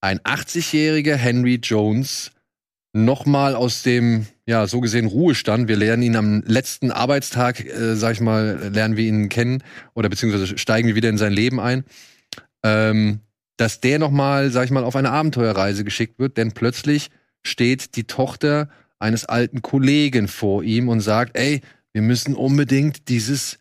ein 0.00 0.20
80-jähriger 0.20 1.16
Henry 1.16 1.56
Jones 1.62 2.30
nochmal 2.92 3.54
aus 3.54 3.82
dem, 3.82 4.26
ja, 4.46 4.66
so 4.68 4.80
gesehen 4.80 5.06
Ruhestand, 5.06 5.68
wir 5.68 5.76
lernen 5.76 6.02
ihn 6.02 6.16
am 6.16 6.42
letzten 6.46 6.92
Arbeitstag, 6.92 7.64
äh, 7.64 7.96
sag 7.96 8.12
ich 8.12 8.20
mal, 8.20 8.70
lernen 8.72 8.96
wir 8.96 9.04
ihn 9.04 9.28
kennen 9.28 9.62
oder 9.94 10.08
beziehungsweise 10.08 10.56
steigen 10.56 10.86
wir 10.86 10.94
wieder 10.94 11.08
in 11.08 11.18
sein 11.18 11.32
Leben 11.32 11.58
ein, 11.58 11.84
ähm, 12.62 13.20
dass 13.56 13.80
der 13.80 13.98
nochmal, 13.98 14.50
sag 14.50 14.66
ich 14.66 14.70
mal, 14.70 14.84
auf 14.84 14.94
eine 14.94 15.10
Abenteuerreise 15.10 15.82
geschickt 15.82 16.18
wird, 16.18 16.36
denn 16.36 16.52
plötzlich 16.52 17.10
steht 17.42 17.96
die 17.96 18.04
Tochter 18.04 18.68
eines 18.98 19.24
alten 19.24 19.62
Kollegen 19.62 20.28
vor 20.28 20.62
ihm 20.62 20.88
und 20.88 21.00
sagt, 21.00 21.36
ey, 21.36 21.60
wir 21.92 22.02
müssen 22.02 22.34
unbedingt 22.34 23.08
dieses 23.08 23.58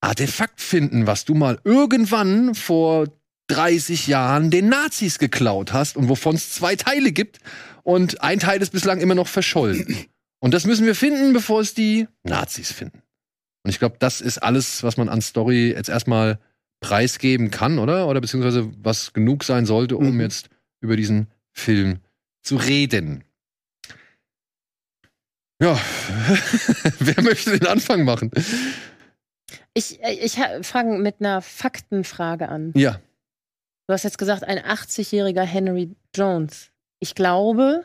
Artefakt 0.00 0.60
finden, 0.60 1.06
was 1.06 1.24
du 1.24 1.34
mal 1.34 1.58
irgendwann 1.64 2.54
vor 2.54 3.06
30 3.48 4.08
Jahren 4.08 4.50
den 4.50 4.68
Nazis 4.68 5.18
geklaut 5.18 5.72
hast 5.72 5.96
und 5.96 6.08
wovon 6.08 6.34
es 6.34 6.50
zwei 6.50 6.74
Teile 6.74 7.12
gibt 7.12 7.38
und 7.84 8.22
ein 8.22 8.40
Teil 8.40 8.60
ist 8.60 8.72
bislang 8.72 9.00
immer 9.00 9.14
noch 9.14 9.28
verschollen. 9.28 10.06
Und 10.46 10.54
das 10.54 10.64
müssen 10.64 10.86
wir 10.86 10.94
finden, 10.94 11.32
bevor 11.32 11.60
es 11.60 11.74
die 11.74 12.06
Nazis 12.22 12.70
finden. 12.70 13.02
Und 13.64 13.70
ich 13.70 13.80
glaube, 13.80 13.96
das 13.98 14.20
ist 14.20 14.38
alles, 14.38 14.84
was 14.84 14.96
man 14.96 15.08
an 15.08 15.20
Story 15.20 15.70
jetzt 15.72 15.88
erstmal 15.88 16.38
preisgeben 16.78 17.50
kann, 17.50 17.80
oder? 17.80 18.06
Oder 18.06 18.20
beziehungsweise 18.20 18.70
was 18.78 19.12
genug 19.12 19.42
sein 19.42 19.66
sollte, 19.66 19.96
um 19.96 20.14
Mhm. 20.14 20.20
jetzt 20.20 20.48
über 20.80 20.94
diesen 20.94 21.26
Film 21.50 21.98
zu 22.44 22.54
reden. 22.58 23.24
Ja, 25.60 25.74
wer 27.00 27.24
möchte 27.24 27.58
den 27.58 27.66
Anfang 27.66 28.04
machen? 28.04 28.30
Ich, 29.74 30.00
äh, 30.00 30.12
ich 30.12 30.38
fange 30.62 31.00
mit 31.00 31.16
einer 31.18 31.42
Faktenfrage 31.42 32.48
an. 32.48 32.72
Ja, 32.76 33.00
Du 33.88 33.94
hast 33.94 34.04
jetzt 34.04 34.18
gesagt, 34.18 34.44
ein 34.44 34.60
80-jähriger 34.60 35.42
Henry 35.42 35.90
Jones. 36.14 36.70
Ich 37.00 37.16
glaube, 37.16 37.82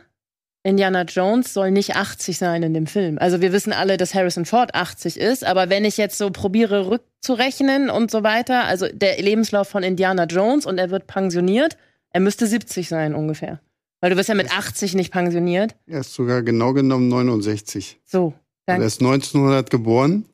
Indiana 0.64 1.04
Jones 1.04 1.54
soll 1.54 1.72
nicht 1.72 1.96
80 1.96 2.38
sein 2.38 2.62
in 2.64 2.74
dem 2.74 2.86
Film. 2.86 3.18
Also 3.18 3.42
wir 3.42 3.52
wissen 3.52 3.74
alle, 3.74 3.98
dass 3.98 4.14
Harrison 4.14 4.46
Ford 4.46 4.76
80 4.76 5.18
ist, 5.18 5.44
aber 5.44 5.70
wenn 5.70 5.86
ich 5.86 5.98
jetzt 5.98 6.18
so 6.18 6.30
probiere 6.30 6.88
rückzurechnen 6.90 7.90
und 7.90 8.12
so 8.12 8.22
weiter, 8.24 8.66
also 8.66 8.88
der 8.94 9.20
Lebenslauf 9.22 9.68
von 9.68 9.82
Indiana 9.84 10.26
Jones 10.26 10.66
und 10.66 10.78
er 10.78 10.92
wird 10.92 11.08
pensioniert, 11.08 11.78
er 12.12 12.20
müsste 12.22 12.46
70 12.46 12.88
sein 12.90 13.16
ungefähr. 13.16 13.60
Weil 14.02 14.12
du 14.12 14.18
wirst 14.18 14.30
ja 14.30 14.36
mit 14.36 14.56
80 14.56 14.94
nicht 14.96 15.12
pensioniert. 15.12 15.76
Er 15.88 16.02
ist 16.02 16.14
sogar 16.14 16.42
genau 16.44 16.74
genommen 16.74 17.08
69. 17.08 18.00
So, 18.06 18.34
Er 18.66 18.74
danke. 18.76 18.86
ist 18.88 19.02
1900 19.02 19.70
geboren. 19.70 20.26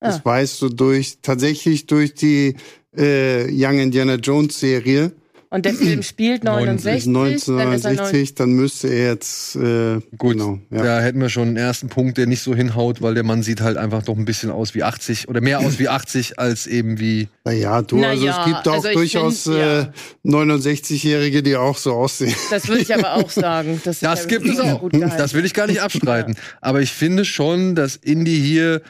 Das 0.00 0.16
Ah. 0.16 0.20
weißt 0.24 0.60
du 0.62 0.68
durch, 0.68 1.18
tatsächlich 1.22 1.86
durch 1.86 2.14
die 2.14 2.56
äh, 2.96 3.46
Young 3.50 3.78
Indiana 3.80 4.14
Jones 4.16 4.60
Serie. 4.60 5.12
Und 5.54 5.64
der 5.64 5.74
Film 5.74 6.02
spielt 6.02 6.42
69, 6.42 7.12
dann 7.12 7.32
ist 7.32 7.46
er 7.46 7.58
1969, 7.58 8.34
dann 8.34 8.50
müsste 8.54 8.88
er 8.88 9.10
jetzt 9.10 9.54
äh, 9.54 10.00
Gut, 10.18 10.32
genau, 10.32 10.58
ja. 10.72 10.82
da 10.82 11.00
hätten 11.00 11.20
wir 11.20 11.28
schon 11.28 11.46
einen 11.46 11.56
ersten 11.56 11.88
Punkt, 11.88 12.18
der 12.18 12.26
nicht 12.26 12.42
so 12.42 12.56
hinhaut, 12.56 13.02
weil 13.02 13.14
der 13.14 13.22
Mann 13.22 13.44
sieht 13.44 13.60
halt 13.60 13.76
einfach 13.76 14.02
doch 14.02 14.16
ein 14.16 14.24
bisschen 14.24 14.50
aus 14.50 14.74
wie 14.74 14.82
80 14.82 15.28
oder 15.28 15.40
mehr 15.40 15.60
aus 15.60 15.78
wie 15.78 15.88
80 15.88 16.38
als 16.40 16.66
eben 16.66 16.98
wie. 16.98 17.28
Naja, 17.44 17.82
du, 17.82 17.98
Na 17.98 18.08
also 18.08 18.26
ja, 18.26 18.40
es 18.40 18.46
gibt 18.52 18.66
auch 18.66 18.84
also 18.84 18.92
durchaus 18.94 19.44
find, 19.44 19.56
ja. 19.58 19.82
äh, 19.82 19.86
69-Jährige, 20.24 21.44
die 21.44 21.54
auch 21.54 21.78
so 21.78 21.92
aussehen. 21.92 22.34
Das 22.50 22.66
würde 22.66 22.82
ich 22.82 22.92
aber 22.92 23.14
auch 23.14 23.30
sagen. 23.30 23.80
Das 23.84 24.02
Harrison 24.02 24.28
gibt 24.28 24.48
es 24.48 24.58
auch. 24.58 24.80
gut 24.80 24.90
gehalten 24.90 25.18
Das 25.18 25.34
will 25.34 25.44
ich 25.44 25.54
gar 25.54 25.68
nicht 25.68 25.80
abstreiten. 25.82 26.34
Aber 26.62 26.80
ich 26.80 26.90
finde 26.90 27.24
schon, 27.24 27.76
dass 27.76 27.94
Indy 27.94 28.40
hier, 28.40 28.82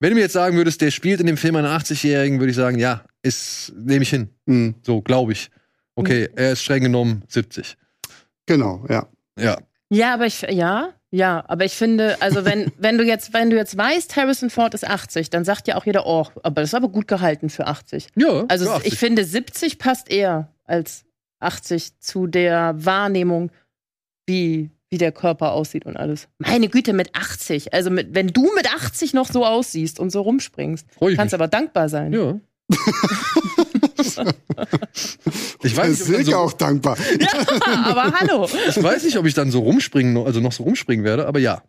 wenn 0.00 0.10
du 0.10 0.16
mir 0.16 0.20
jetzt 0.20 0.34
sagen 0.34 0.58
würdest, 0.58 0.82
der 0.82 0.90
spielt 0.90 1.20
in 1.20 1.26
dem 1.26 1.38
Film 1.38 1.56
einen 1.56 1.66
80-Jährigen, 1.68 2.40
würde 2.40 2.50
ich 2.50 2.56
sagen, 2.56 2.78
ja, 2.78 3.04
ist, 3.22 3.72
nehme 3.82 4.02
ich 4.02 4.10
hin. 4.10 4.28
Hm, 4.46 4.74
So, 4.82 5.00
glaube 5.00 5.32
ich. 5.32 5.50
Okay, 5.96 6.28
er 6.34 6.52
ist 6.52 6.62
streng 6.62 6.82
genommen 6.82 7.22
70. 7.28 7.76
genau, 8.46 8.84
ja. 8.88 9.06
Ja. 9.38 9.58
Ja, 9.92 10.14
aber 10.14 10.26
ich 10.26 10.42
ja, 10.42 10.90
ja, 11.10 11.44
aber 11.48 11.64
ich 11.64 11.72
finde, 11.72 12.16
also 12.20 12.44
wenn 12.44 12.70
wenn 12.78 12.96
du 12.98 13.04
jetzt 13.04 13.32
wenn 13.32 13.50
du 13.50 13.56
jetzt 13.56 13.76
weißt, 13.76 14.14
Harrison 14.16 14.50
Ford 14.50 14.74
ist 14.74 14.86
80, 14.86 15.30
dann 15.30 15.44
sagt 15.44 15.66
ja 15.68 15.76
auch 15.76 15.84
jeder, 15.84 16.06
oh, 16.06 16.26
aber 16.42 16.60
das 16.60 16.70
ist 16.70 16.74
aber 16.74 16.88
gut 16.88 17.08
gehalten 17.08 17.50
für 17.50 17.66
80. 17.66 18.08
Ja, 18.16 18.44
Also 18.48 18.66
ja, 18.66 18.80
ich 18.84 18.98
finde 18.98 19.24
70 19.24 19.78
passt 19.78 20.10
eher 20.10 20.52
als 20.64 21.04
80 21.40 21.98
zu 21.98 22.26
der 22.26 22.74
Wahrnehmung, 22.76 23.50
wie 24.26 24.70
wie 24.90 24.98
der 24.98 25.12
Körper 25.12 25.52
aussieht 25.52 25.86
und 25.86 25.96
alles. 25.96 26.28
Meine 26.38 26.68
Güte, 26.68 26.92
mit 26.92 27.14
80. 27.14 27.72
Also 27.72 27.90
mit, 27.90 28.12
wenn 28.12 28.26
du 28.28 28.50
mit 28.56 28.72
80 28.74 29.14
noch 29.14 29.30
so 29.30 29.46
aussiehst 29.46 30.00
und 30.00 30.10
so 30.10 30.22
rumspringst, 30.22 30.84
kannst 30.98 31.18
mich. 31.18 31.34
aber 31.34 31.46
dankbar 31.46 31.88
sein. 31.88 32.12
Ja. 32.12 32.40
ich, 35.62 35.76
weiß 35.76 35.88
nicht, 35.88 35.88
ob 35.88 35.90
ich, 35.90 35.98
Silke 35.98 36.24
dann 36.24 36.24
so, 36.24 36.36
auch 36.36 36.52
dankbar. 36.52 36.96
aber 37.84 38.12
hallo. 38.12 38.48
ich 38.68 38.82
weiß 38.82 39.04
nicht, 39.04 39.16
ob 39.16 39.26
ich 39.26 39.34
dann 39.34 39.50
so 39.50 39.60
rumspringen, 39.60 40.16
also 40.24 40.40
noch 40.40 40.52
so 40.52 40.62
rumspringen 40.64 41.04
werde, 41.04 41.26
aber 41.26 41.38
ja. 41.38 41.62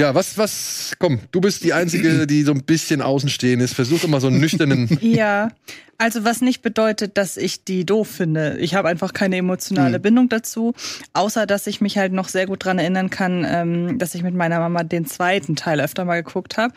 Ja, 0.00 0.14
was, 0.14 0.38
was, 0.38 0.94
komm, 0.98 1.20
du 1.30 1.42
bist 1.42 1.62
die 1.62 1.74
Einzige, 1.74 2.26
die 2.26 2.42
so 2.42 2.52
ein 2.52 2.62
bisschen 2.64 3.02
außenstehend 3.02 3.62
ist. 3.62 3.74
Versuch 3.74 4.06
mal 4.06 4.20
so 4.20 4.28
einen 4.28 4.40
nüchternen. 4.40 4.88
Ja, 5.02 5.50
also 5.98 6.24
was 6.24 6.40
nicht 6.40 6.62
bedeutet, 6.62 7.18
dass 7.18 7.36
ich 7.36 7.64
die 7.64 7.84
doof 7.84 8.08
finde. 8.08 8.56
Ich 8.60 8.74
habe 8.74 8.88
einfach 8.88 9.12
keine 9.12 9.36
emotionale 9.36 9.96
Hm. 9.96 10.02
Bindung 10.02 10.28
dazu, 10.30 10.72
außer 11.12 11.44
dass 11.44 11.66
ich 11.66 11.82
mich 11.82 11.98
halt 11.98 12.14
noch 12.14 12.28
sehr 12.28 12.46
gut 12.46 12.64
dran 12.64 12.78
erinnern 12.78 13.10
kann, 13.10 13.46
ähm, 13.46 13.98
dass 13.98 14.14
ich 14.14 14.22
mit 14.22 14.34
meiner 14.34 14.58
Mama 14.58 14.84
den 14.84 15.04
zweiten 15.04 15.54
Teil 15.54 15.80
öfter 15.82 16.06
mal 16.06 16.22
geguckt 16.22 16.56
habe. 16.56 16.72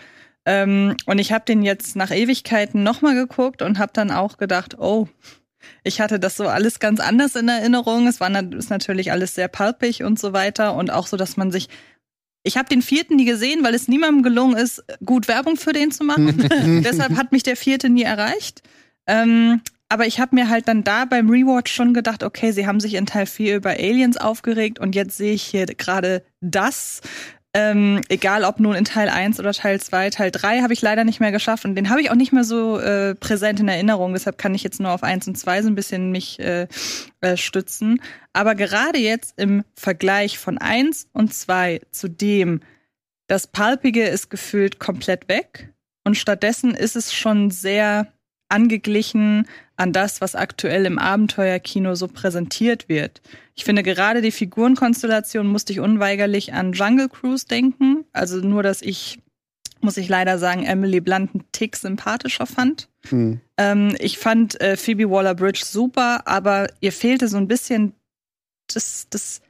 Ähm, 0.45 0.95
und 1.05 1.19
ich 1.19 1.31
habe 1.31 1.45
den 1.45 1.63
jetzt 1.63 1.95
nach 1.95 2.11
Ewigkeiten 2.11 2.83
nochmal 2.83 3.15
geguckt 3.15 3.61
und 3.61 3.79
habe 3.79 3.93
dann 3.93 4.11
auch 4.11 4.37
gedacht, 4.37 4.77
oh, 4.77 5.07
ich 5.83 6.01
hatte 6.01 6.19
das 6.19 6.35
so 6.35 6.47
alles 6.47 6.79
ganz 6.79 6.99
anders 6.99 7.35
in 7.35 7.47
Erinnerung. 7.47 8.07
Es 8.07 8.19
war 8.19 8.29
ist 8.53 8.69
natürlich 8.69 9.11
alles 9.11 9.35
sehr 9.35 9.47
palpig 9.47 10.03
und 10.03 10.19
so 10.19 10.33
weiter 10.33 10.75
und 10.75 10.91
auch 10.91 11.07
so, 11.07 11.17
dass 11.17 11.37
man 11.37 11.51
sich 11.51 11.69
ich 12.45 12.57
habe 12.57 12.67
den 12.67 12.81
vierten 12.81 13.15
nie 13.15 13.25
gesehen, 13.25 13.63
weil 13.63 13.73
es 13.73 13.87
niemandem 13.87 14.21
gelungen 14.21 14.57
ist, 14.57 14.83
gut 15.05 15.29
Werbung 15.29 15.55
für 15.55 15.71
den 15.71 15.91
zu 15.91 16.03
machen. 16.03 16.37
Deshalb 16.83 17.15
hat 17.15 17.31
mich 17.31 17.43
der 17.43 17.55
vierte 17.55 17.89
nie 17.89 18.03
erreicht. 18.03 18.61
Ähm, 19.07 19.61
aber 19.89 20.07
ich 20.07 20.19
habe 20.19 20.35
mir 20.35 20.49
halt 20.49 20.67
dann 20.67 20.83
da 20.83 21.05
beim 21.05 21.29
Rewatch 21.29 21.71
schon 21.71 21.93
gedacht, 21.93 22.23
okay, 22.23 22.51
sie 22.51 22.67
haben 22.67 22.79
sich 22.79 22.95
in 22.95 23.05
Teil 23.05 23.25
4 23.25 23.55
über 23.57 23.71
Aliens 23.71 24.17
aufgeregt 24.17 24.79
und 24.79 24.95
jetzt 24.95 25.17
sehe 25.17 25.33
ich 25.33 25.43
hier 25.43 25.65
gerade 25.67 26.23
das. 26.41 27.01
Ähm, 27.55 28.01
egal 28.09 28.45
ob 28.45 28.59
nun 28.59 28.73
in 28.73 28.83
Teil 28.83 29.09
1 29.09 29.39
oder 29.39 29.53
Teil 29.53 29.79
2, 29.79 30.09
Teil 30.09 30.31
3 30.31 30.61
habe 30.61 30.73
ich 30.73 30.81
leider 30.81 31.03
nicht 31.03 31.19
mehr 31.19 31.31
geschafft 31.31 31.65
und 31.65 31.75
den 31.75 31.91
habe 31.91 32.01
ich 32.01 32.09
auch 32.09 32.15
nicht 32.15 32.33
mehr 32.33 32.43
so 32.43 32.79
äh, 32.79 33.13
präsent 33.13 33.59
in 33.59 33.67
Erinnerung. 33.67 34.13
Deshalb 34.13 34.39
kann 34.39 34.55
ich 34.55 34.63
jetzt 34.63 34.79
nur 34.79 34.91
auf 34.91 35.03
1 35.03 35.27
und 35.27 35.37
2 35.37 35.61
so 35.61 35.67
ein 35.67 35.75
bisschen 35.75 36.11
mich 36.11 36.39
äh, 36.39 36.67
äh, 37.21 37.37
stützen. 37.37 38.01
Aber 38.33 38.55
gerade 38.55 38.97
jetzt 38.97 39.39
im 39.39 39.63
Vergleich 39.75 40.39
von 40.39 40.57
1 40.57 41.09
und 41.13 41.31
2 41.31 41.81
zu 41.91 42.07
dem, 42.07 42.61
das 43.27 43.45
Palpige 43.45 44.03
ist 44.03 44.31
gefühlt 44.31 44.79
komplett 44.79 45.29
weg 45.29 45.73
und 46.03 46.17
stattdessen 46.17 46.73
ist 46.73 46.95
es 46.95 47.13
schon 47.13 47.51
sehr 47.51 48.07
angeglichen 48.49 49.47
an 49.75 49.93
das, 49.93 50.21
was 50.21 50.35
aktuell 50.35 50.85
im 50.85 50.99
Abenteuerkino 50.99 51.95
so 51.95 52.07
präsentiert 52.07 52.89
wird. 52.89 53.21
Ich 53.55 53.65
finde 53.65 53.83
gerade 53.83 54.21
die 54.21 54.31
Figurenkonstellation 54.31 55.47
musste 55.47 55.73
ich 55.73 55.79
unweigerlich 55.79 56.53
an 56.53 56.73
Jungle 56.73 57.09
Cruise 57.09 57.47
denken. 57.47 58.05
Also 58.13 58.37
nur, 58.37 58.63
dass 58.63 58.81
ich, 58.81 59.19
muss 59.81 59.97
ich 59.97 60.09
leider 60.09 60.37
sagen, 60.37 60.63
Emily 60.63 61.01
Blunt 61.01 61.33
einen 61.33 61.45
Tick 61.51 61.75
sympathischer 61.75 62.45
fand. 62.45 62.87
Hm. 63.09 63.41
Ähm, 63.57 63.95
ich 63.99 64.17
fand 64.17 64.59
äh, 64.61 64.77
Phoebe 64.77 65.09
Waller-Bridge 65.09 65.63
super, 65.65 66.27
aber 66.27 66.67
ihr 66.79 66.91
fehlte 66.91 67.27
so 67.27 67.37
ein 67.37 67.47
bisschen 67.47 67.93
das, 68.67 69.07
das, 69.09 69.41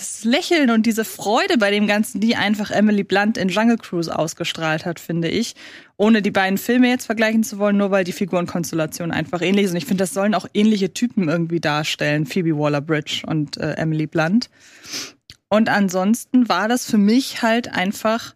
das 0.00 0.24
Lächeln 0.24 0.70
und 0.70 0.86
diese 0.86 1.04
Freude 1.04 1.58
bei 1.58 1.70
dem 1.70 1.86
Ganzen, 1.86 2.20
die 2.20 2.34
einfach 2.34 2.70
Emily 2.70 3.04
Blunt 3.04 3.36
in 3.36 3.48
Jungle 3.48 3.76
Cruise 3.76 4.16
ausgestrahlt 4.16 4.86
hat, 4.86 4.98
finde 4.98 5.28
ich. 5.28 5.54
Ohne 5.96 6.22
die 6.22 6.30
beiden 6.30 6.56
Filme 6.56 6.88
jetzt 6.88 7.06
vergleichen 7.06 7.44
zu 7.44 7.58
wollen, 7.58 7.76
nur 7.76 7.90
weil 7.90 8.04
die 8.04 8.12
Figurenkonstellation 8.12 9.12
einfach 9.12 9.42
ähnlich 9.42 9.66
ist. 9.66 9.72
Und 9.72 9.76
ich 9.76 9.86
finde, 9.86 10.02
das 10.02 10.14
sollen 10.14 10.34
auch 10.34 10.46
ähnliche 10.54 10.94
Typen 10.94 11.28
irgendwie 11.28 11.60
darstellen, 11.60 12.24
Phoebe 12.26 12.56
Waller-Bridge 12.56 13.22
und 13.26 13.58
äh, 13.58 13.74
Emily 13.74 14.06
Blunt. 14.06 14.48
Und 15.50 15.68
ansonsten 15.68 16.48
war 16.48 16.68
das 16.68 16.86
für 16.86 16.98
mich 16.98 17.42
halt 17.42 17.72
einfach 17.72 18.34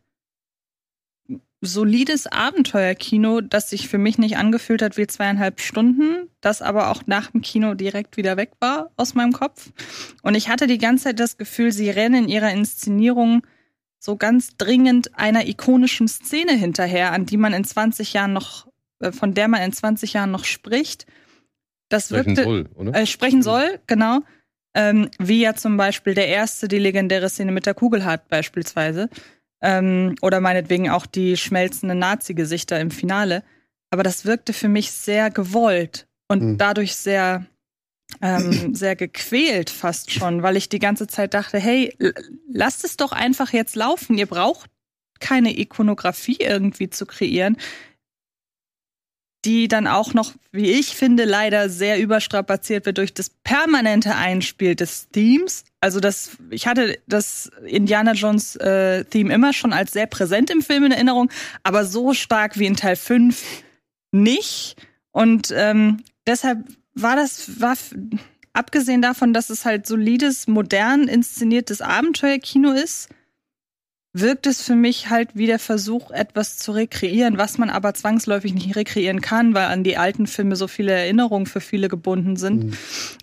solides 1.65 2.27
Abenteuerkino, 2.27 3.41
das 3.41 3.71
sich 3.71 3.89
für 3.89 3.99
mich 3.99 4.19
nicht 4.19 4.37
angefühlt 4.37 4.83
hat 4.83 4.97
wie 4.97 5.07
zweieinhalb 5.07 5.61
Stunden, 5.61 6.29
das 6.41 6.63
aber 6.63 6.91
auch 6.91 7.03
nach 7.07 7.31
dem 7.31 7.41
Kino 7.41 7.75
direkt 7.75 8.17
wieder 8.17 8.37
weg 8.37 8.53
war 8.61 8.91
aus 8.97 9.15
meinem 9.15 9.33
Kopf. 9.33 9.71
Und 10.23 10.35
ich 10.35 10.49
hatte 10.49 10.67
die 10.67 10.79
ganze 10.79 11.05
Zeit 11.05 11.21
das 11.21 11.37
Gefühl, 11.37 11.73
sie 11.73 11.91
rennen 11.91 12.25
in 12.25 12.29
ihrer 12.29 12.51
Inszenierung 12.51 13.43
so 13.99 14.17
ganz 14.17 14.57
dringend 14.57 15.19
einer 15.19 15.47
ikonischen 15.47 16.09
Szene 16.09 16.53
hinterher, 16.53 17.13
an 17.13 17.25
die 17.25 17.39
man 17.39 17.55
in 17.55 17.65
20 17.65 18.13
Jahren 18.13 18.35
noch, 18.35 18.69
äh, 19.01 19.13
von 19.13 19.33
der 19.35 19.49
man 19.49 19.63
in 19.63 19.73
20 19.73 20.13
Jahren 20.13 20.31
noch 20.31 20.45
spricht. 20.45 21.07
Das 21.89 22.07
Sprechen 22.07 22.37
wirkte, 22.37 22.45
soll, 22.45 22.69
oder? 22.75 22.95
äh, 22.95 23.07
sprechen 23.07 23.43
soll, 23.43 23.81
genau. 23.87 24.21
Ähm, 24.75 25.09
wie 25.19 25.41
ja 25.41 25.55
zum 25.55 25.77
Beispiel 25.77 26.15
der 26.15 26.29
erste, 26.29 26.69
die 26.69 26.79
legendäre 26.79 27.31
Szene 27.31 27.53
mit 27.53 27.65
der 27.65 27.75
Kugel 27.75 28.05
hat, 28.05 28.29
beispielsweise. 28.29 29.09
Ähm, 29.67 30.15
oder 30.21 30.41
meinetwegen 30.41 30.91
auch 30.91 31.07
die 31.07 31.39
schmelzenden 31.39 31.99
Nazi-Gesichter 31.99 32.79
im 32.79 32.91
Finale. 32.91 33.43
Aber 33.91 34.03
das 34.03 34.27
wirkte 34.27 34.53
für 34.53 34.69
mich 34.69 34.91
sehr 34.93 35.31
gewollt 35.31 36.07
und 36.29 36.43
Mhm. 36.43 36.59
dadurch 36.59 36.95
sehr, 36.97 37.47
ähm, 38.21 38.75
sehr 38.75 38.95
gequält 38.95 39.71
fast 39.71 40.11
schon, 40.13 40.43
weil 40.43 40.59
ich 40.59 40.69
die 40.69 40.79
ganze 40.81 41.07
Zeit 41.07 41.33
dachte, 41.33 41.59
hey, 41.59 41.97
lasst 42.53 42.85
es 42.85 42.99
doch 42.99 43.13
einfach 43.13 43.53
jetzt 43.55 43.75
laufen. 43.75 44.19
Ihr 44.19 44.27
braucht 44.27 44.71
keine 45.19 45.59
Ikonografie 45.59 46.37
irgendwie 46.41 46.91
zu 46.91 47.07
kreieren 47.07 47.57
die 49.45 49.69
dann 49.69 49.87
auch 49.87 50.15
noch, 50.15 50.33
wie 50.53 50.71
ich 50.71 50.97
finde, 50.97 51.25
leider 51.25 51.69
sehr 51.69 52.01
überstrapaziert 52.01 52.87
wird 52.87 52.99
durch 52.99 53.13
das 53.13 53.31
permanente 53.31 54.15
Einspiel 54.15 54.75
des 54.75 55.09
Themes. 55.11 55.65
Also 55.81 56.01
das, 56.01 56.39
ich 56.51 56.67
hatte 56.67 56.99
das 57.07 57.51
Indiana 57.67 58.13
Jones 58.13 58.57
äh, 58.57 59.05
Theme 59.05 59.33
immer 59.33 59.53
schon 59.53 59.73
als 59.73 59.93
sehr 59.93 60.07
präsent 60.07 60.51
im 60.51 60.63
Film 60.63 60.85
in 60.85 60.93
Erinnerung, 60.93 61.31
aber 61.63 61.85
so 61.85 62.15
stark 62.15 62.59
wie 62.59 62.67
in 62.67 62.77
Teil 62.77 62.97
5 62.97 63.43
nicht. 64.13 64.77
Und 65.13 65.53
ähm, 65.55 66.03
deshalb 66.27 66.59
war 66.95 67.17
das, 67.17 67.61
war 67.61 67.77
abgesehen 68.53 69.03
davon, 69.03 69.35
dass 69.35 69.51
es 69.51 69.65
halt 69.65 69.87
solides, 69.87 70.47
modern 70.47 71.09
inszeniertes 71.09 71.83
Abenteuerkino 71.83 72.73
ist, 72.73 73.11
wirkt 74.15 74.47
es 74.47 74.63
für 74.63 74.77
mich 74.77 75.11
halt 75.11 75.31
wie 75.35 75.47
der 75.47 75.59
Versuch, 75.59 76.13
etwas 76.13 76.57
zu 76.57 76.71
rekreieren, 76.73 77.37
was 77.37 77.59
man 77.59 77.69
aber 77.69 77.93
zwangsläufig 77.95 78.55
nicht 78.55 78.77
rekreieren 78.77 79.21
kann, 79.21 79.55
weil 79.55 79.67
an 79.67 79.83
die 79.83 79.97
alten 79.97 80.29
Filme 80.29 80.55
so 80.55 80.69
viele 80.69 80.93
Erinnerungen 80.93 81.47
für 81.47 81.61
viele 81.61 81.89
gebunden 81.89 82.37
sind. 82.37 82.65
Mhm. 82.65 82.73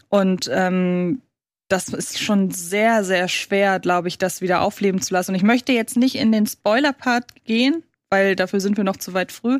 Und 0.09 0.49
ähm, 0.53 1.21
das 1.69 1.87
ist 1.87 2.19
schon 2.19 2.51
sehr, 2.51 3.05
sehr 3.05 3.29
schwer, 3.29 3.79
glaube 3.79 4.09
ich, 4.09 4.17
das 4.17 4.41
wieder 4.41 4.61
aufleben 4.61 5.01
zu 5.01 5.13
lassen. 5.13 5.31
Und 5.31 5.35
ich 5.35 5.43
möchte 5.43 5.71
jetzt 5.71 5.95
nicht 5.95 6.15
in 6.15 6.33
den 6.33 6.45
Spoiler-Part 6.45 7.45
gehen, 7.45 7.83
weil 8.09 8.35
dafür 8.35 8.59
sind 8.59 8.75
wir 8.75 8.83
noch 8.83 8.97
zu 8.97 9.13
weit 9.13 9.31
früh. 9.31 9.59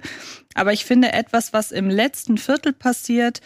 Aber 0.54 0.74
ich 0.74 0.84
finde, 0.84 1.14
etwas, 1.14 1.54
was 1.54 1.72
im 1.72 1.90
letzten 1.90 2.38
Viertel 2.38 2.74
passiert, 2.74 3.40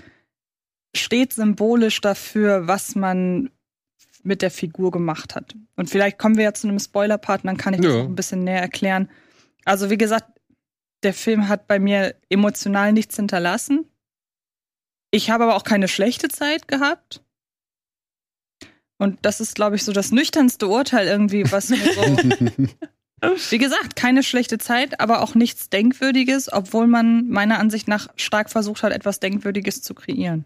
steht 0.96 1.34
symbolisch 1.34 2.02
dafür, 2.02 2.68
was 2.68 2.96
man 2.96 3.52
mit 4.26 4.42
der 4.42 4.52
Figur 4.52 4.92
gemacht 4.92 5.36
hat. 5.36 5.56
Und 5.76 5.90
vielleicht 5.90 6.18
kommen 6.18 6.38
wir 6.38 6.44
ja 6.46 6.54
zu 6.54 6.68
einem 6.68 6.80
Spoiler-Part, 6.80 7.46
dann 7.46 7.58
kann 7.58 7.74
ich 7.74 7.82
das 7.82 7.92
Ja. 7.94 8.00
noch 8.00 8.10
ein 8.10 8.16
bisschen 8.16 8.44
näher 8.44 8.62
erklären. 8.62 9.10
Also, 9.66 9.90
wie 9.90 9.98
gesagt, 9.98 10.40
der 11.04 11.14
Film 11.14 11.48
hat 11.48 11.68
bei 11.68 11.80
mir 11.80 12.16
emotional 12.30 12.92
nichts 12.94 13.16
hinterlassen. 13.16 13.86
Ich 15.12 15.30
habe 15.30 15.44
aber 15.46 15.56
auch 15.56 15.64
keine 15.64 15.88
schlechte 15.88 16.28
Zeit 16.30 16.68
gehabt. 16.68 17.22
Und 18.98 19.20
das 19.26 19.40
ist, 19.42 19.56
glaube 19.56 19.76
ich, 19.76 19.84
so 19.84 19.92
das 19.92 20.12
nüchternste 20.12 20.68
Urteil 20.68 21.08
irgendwie, 21.08 21.52
was 21.52 21.70
mir 21.70 21.78
so. 21.78 22.02
Wie 23.50 23.58
gesagt, 23.58 23.96
keine 23.96 24.24
schlechte 24.24 24.58
Zeit, 24.58 25.00
aber 25.00 25.22
auch 25.22 25.36
nichts 25.36 25.70
Denkwürdiges, 25.70 26.52
obwohl 26.52 26.88
man 26.88 27.28
meiner 27.30 27.60
Ansicht 27.60 27.88
nach 27.88 28.08
stark 28.16 28.50
versucht 28.50 28.84
hat, 28.84 28.92
etwas 28.94 29.20
Denkwürdiges 29.20 29.82
zu 29.82 29.94
kreieren. 29.96 30.46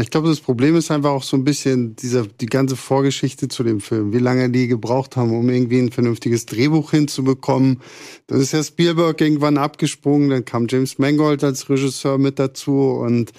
Ich 0.00 0.10
glaube, 0.10 0.28
das 0.28 0.40
Problem 0.40 0.76
ist 0.76 0.90
einfach 0.90 1.10
auch 1.10 1.22
so 1.22 1.36
ein 1.36 1.44
bisschen 1.44 1.96
dieser, 1.96 2.26
die 2.26 2.46
ganze 2.46 2.76
Vorgeschichte 2.76 3.48
zu 3.48 3.64
dem 3.64 3.80
Film. 3.80 4.12
Wie 4.12 4.18
lange 4.18 4.50
die 4.50 4.68
gebraucht 4.68 5.16
haben, 5.16 5.36
um 5.36 5.48
irgendwie 5.48 5.78
ein 5.78 5.90
vernünftiges 5.90 6.46
Drehbuch 6.46 6.92
hinzubekommen. 6.92 7.80
Dann 8.28 8.40
ist 8.40 8.52
ja 8.52 8.62
Spielberg 8.62 9.20
irgendwann 9.20 9.58
abgesprungen, 9.58 10.30
dann 10.30 10.44
kam 10.44 10.66
James 10.68 10.98
Mangold 10.98 11.42
als 11.42 11.68
Regisseur 11.68 12.18
mit 12.18 12.38
dazu 12.38 12.72
und 12.72 13.32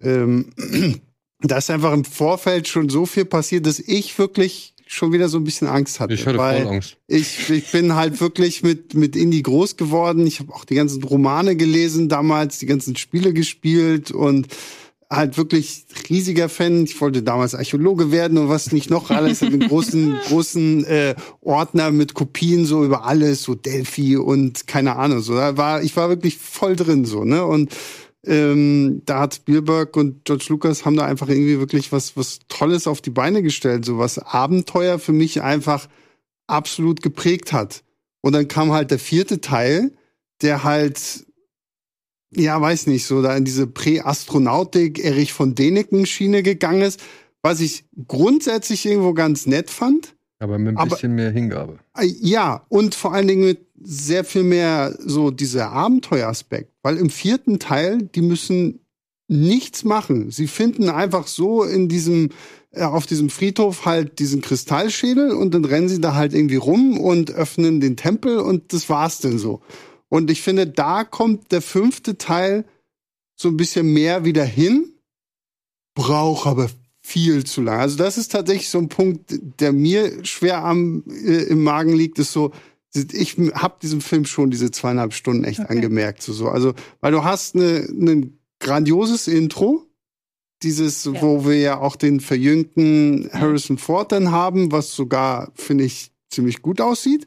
ähm, 0.00 0.52
da 1.40 1.58
ist 1.58 1.70
einfach 1.70 1.92
im 1.92 2.04
Vorfeld 2.04 2.68
schon 2.68 2.88
so 2.88 3.06
viel 3.06 3.24
passiert, 3.24 3.66
dass 3.66 3.78
ich 3.78 4.18
wirklich 4.18 4.74
schon 4.86 5.12
wieder 5.12 5.28
so 5.28 5.38
ein 5.38 5.44
bisschen 5.44 5.66
Angst 5.66 5.98
hatte. 5.98 6.14
Ich 6.14 6.26
hatte 6.26 6.38
weil 6.38 6.62
voll 6.62 6.74
Angst. 6.76 6.96
ich, 7.08 7.50
ich 7.50 7.72
bin 7.72 7.94
halt 7.96 8.20
wirklich 8.20 8.62
mit, 8.62 8.94
mit 8.94 9.16
Indie 9.16 9.42
groß 9.42 9.76
geworden. 9.76 10.26
Ich 10.26 10.38
habe 10.38 10.54
auch 10.54 10.64
die 10.64 10.76
ganzen 10.76 11.02
Romane 11.02 11.56
gelesen 11.56 12.08
damals, 12.08 12.58
die 12.58 12.66
ganzen 12.66 12.94
Spiele 12.96 13.32
gespielt 13.32 14.12
und 14.12 14.46
halt 15.10 15.36
wirklich 15.36 15.86
riesiger 16.08 16.48
Fan. 16.48 16.84
Ich 16.84 17.00
wollte 17.00 17.22
damals 17.22 17.54
Archäologe 17.54 18.10
werden 18.10 18.38
und 18.38 18.48
was 18.48 18.72
nicht 18.72 18.90
noch 18.90 19.10
alles. 19.10 19.42
Einen 19.42 19.60
großen, 19.60 20.16
großen 20.28 20.84
äh, 20.84 21.14
Ordner 21.40 21.90
mit 21.90 22.14
Kopien 22.14 22.64
so 22.64 22.84
über 22.84 23.04
alles, 23.04 23.42
so 23.42 23.54
Delphi 23.54 24.16
und 24.16 24.66
keine 24.66 24.96
Ahnung. 24.96 25.20
So, 25.20 25.34
da 25.34 25.56
war, 25.56 25.82
ich 25.82 25.96
war 25.96 26.08
wirklich 26.08 26.38
voll 26.38 26.76
drin 26.76 27.04
so, 27.04 27.24
ne? 27.24 27.44
Und 27.44 27.72
ähm, 28.26 29.02
da 29.06 29.20
hat 29.20 29.36
Spielberg 29.36 29.96
und 29.96 30.24
George 30.24 30.46
Lucas 30.48 30.84
haben 30.84 30.96
da 30.96 31.06
einfach 31.06 31.28
irgendwie 31.28 31.60
wirklich 31.60 31.92
was, 31.92 32.16
was 32.16 32.40
Tolles 32.48 32.86
auf 32.86 33.00
die 33.00 33.10
Beine 33.10 33.42
gestellt, 33.42 33.84
so 33.84 33.98
was 33.98 34.18
Abenteuer 34.18 34.98
für 34.98 35.12
mich 35.12 35.42
einfach 35.42 35.88
absolut 36.48 37.02
geprägt 37.02 37.52
hat. 37.52 37.84
Und 38.20 38.32
dann 38.32 38.48
kam 38.48 38.72
halt 38.72 38.90
der 38.90 38.98
vierte 38.98 39.40
Teil, 39.40 39.92
der 40.42 40.64
halt, 40.64 41.26
ja, 42.36 42.60
weiß 42.60 42.86
nicht, 42.86 43.06
so 43.06 43.22
da 43.22 43.36
in 43.36 43.44
diese 43.44 43.66
Prä-Astronautik, 43.66 45.02
Erich 45.04 45.32
von 45.32 45.54
Däniken 45.54 46.06
Schiene 46.06 46.42
gegangen 46.42 46.82
ist, 46.82 47.00
was 47.42 47.60
ich 47.60 47.84
grundsätzlich 48.06 48.86
irgendwo 48.86 49.12
ganz 49.14 49.46
nett 49.46 49.70
fand. 49.70 50.14
Aber 50.38 50.58
mit 50.58 50.74
ein 50.74 50.76
Aber- 50.76 50.90
bisschen 50.90 51.14
mehr 51.14 51.30
Hingabe. 51.30 51.78
Äh, 51.96 52.06
Ja, 52.20 52.64
und 52.68 52.94
vor 52.94 53.14
allen 53.14 53.28
Dingen 53.28 53.44
mit 53.44 53.66
sehr 53.82 54.24
viel 54.24 54.42
mehr 54.42 54.96
so 54.98 55.30
dieser 55.30 55.70
Abenteueraspekt. 55.70 56.72
Weil 56.82 56.96
im 56.96 57.10
vierten 57.10 57.58
Teil, 57.58 58.02
die 58.02 58.22
müssen 58.22 58.80
nichts 59.28 59.84
machen. 59.84 60.30
Sie 60.30 60.46
finden 60.46 60.88
einfach 60.88 61.26
so 61.26 61.62
in 61.64 61.88
diesem, 61.88 62.30
äh, 62.72 62.82
auf 62.82 63.06
diesem 63.06 63.28
Friedhof 63.30 63.84
halt 63.86 64.18
diesen 64.18 64.40
Kristallschädel 64.40 65.32
und 65.32 65.52
dann 65.54 65.64
rennen 65.64 65.88
sie 65.88 66.00
da 66.00 66.14
halt 66.14 66.32
irgendwie 66.34 66.56
rum 66.56 66.98
und 66.98 67.30
öffnen 67.32 67.80
den 67.80 67.96
Tempel 67.96 68.38
und 68.38 68.72
das 68.72 68.88
war's 68.88 69.18
denn 69.20 69.38
so. 69.38 69.60
Und 70.08 70.30
ich 70.30 70.42
finde, 70.42 70.66
da 70.66 71.04
kommt 71.04 71.52
der 71.52 71.62
fünfte 71.62 72.16
Teil 72.18 72.64
so 73.34 73.48
ein 73.48 73.56
bisschen 73.56 73.92
mehr 73.92 74.24
wieder 74.24 74.44
hin, 74.44 74.92
braucht 75.94 76.46
aber 76.46 76.70
viel 77.02 77.44
zu 77.44 77.62
lang. 77.62 77.80
Also 77.80 77.96
das 77.96 78.18
ist 78.18 78.32
tatsächlich 78.32 78.68
so 78.68 78.78
ein 78.78 78.88
Punkt, 78.88 79.34
der 79.60 79.72
mir 79.72 80.24
schwer 80.24 80.64
am 80.64 81.04
äh, 81.08 81.44
im 81.44 81.62
Magen 81.62 81.94
liegt, 81.94 82.18
ist 82.18 82.32
so, 82.32 82.52
ich 82.94 83.36
habe 83.54 83.76
diesem 83.82 84.00
Film 84.00 84.24
schon 84.24 84.50
diese 84.50 84.70
zweieinhalb 84.70 85.12
Stunden 85.12 85.44
echt 85.44 85.60
Okay. 85.60 85.68
angemerkt. 85.74 86.22
So, 86.22 86.32
so. 86.32 86.48
Also, 86.48 86.74
weil 87.00 87.12
du 87.12 87.24
hast 87.24 87.54
ein 87.54 88.38
grandioses 88.58 89.28
Intro, 89.28 89.86
dieses, 90.62 91.04
Ja. 91.04 91.20
wo 91.20 91.44
wir 91.46 91.58
ja 91.58 91.78
auch 91.78 91.96
den 91.96 92.20
verjüngten 92.20 93.28
Harrison 93.32 93.76
Ford 93.76 94.12
dann 94.12 94.30
haben, 94.30 94.72
was 94.72 94.94
sogar, 94.94 95.52
finde 95.54 95.84
ich, 95.84 96.10
ziemlich 96.30 96.62
gut 96.62 96.80
aussieht. 96.80 97.26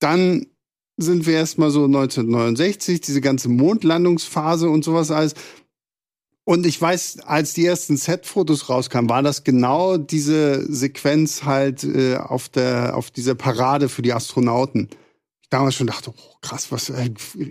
Dann 0.00 0.46
sind 0.96 1.26
wir 1.26 1.34
erstmal 1.34 1.70
so 1.70 1.84
1969, 1.84 3.00
diese 3.00 3.20
ganze 3.20 3.48
Mondlandungsphase 3.48 4.68
und 4.68 4.84
sowas 4.84 5.10
alles. 5.10 5.34
Und 6.44 6.66
ich 6.66 6.80
weiß, 6.80 7.20
als 7.20 7.54
die 7.54 7.64
ersten 7.64 7.96
Set-Fotos 7.96 8.68
rauskamen, 8.68 9.08
war 9.08 9.22
das 9.22 9.44
genau 9.44 9.96
diese 9.96 10.66
Sequenz 10.72 11.44
halt 11.44 11.84
äh, 11.84 12.16
auf 12.16 12.48
der 12.48 12.96
auf 12.96 13.10
dieser 13.10 13.36
Parade 13.36 13.88
für 13.88 14.02
die 14.02 14.12
Astronauten. 14.12 14.88
Ich 15.42 15.48
damals 15.50 15.76
schon 15.76 15.86
dachte, 15.86 16.12
oh, 16.16 16.31
krass, 16.42 16.66
was 16.70 16.90
äh, 16.90 17.10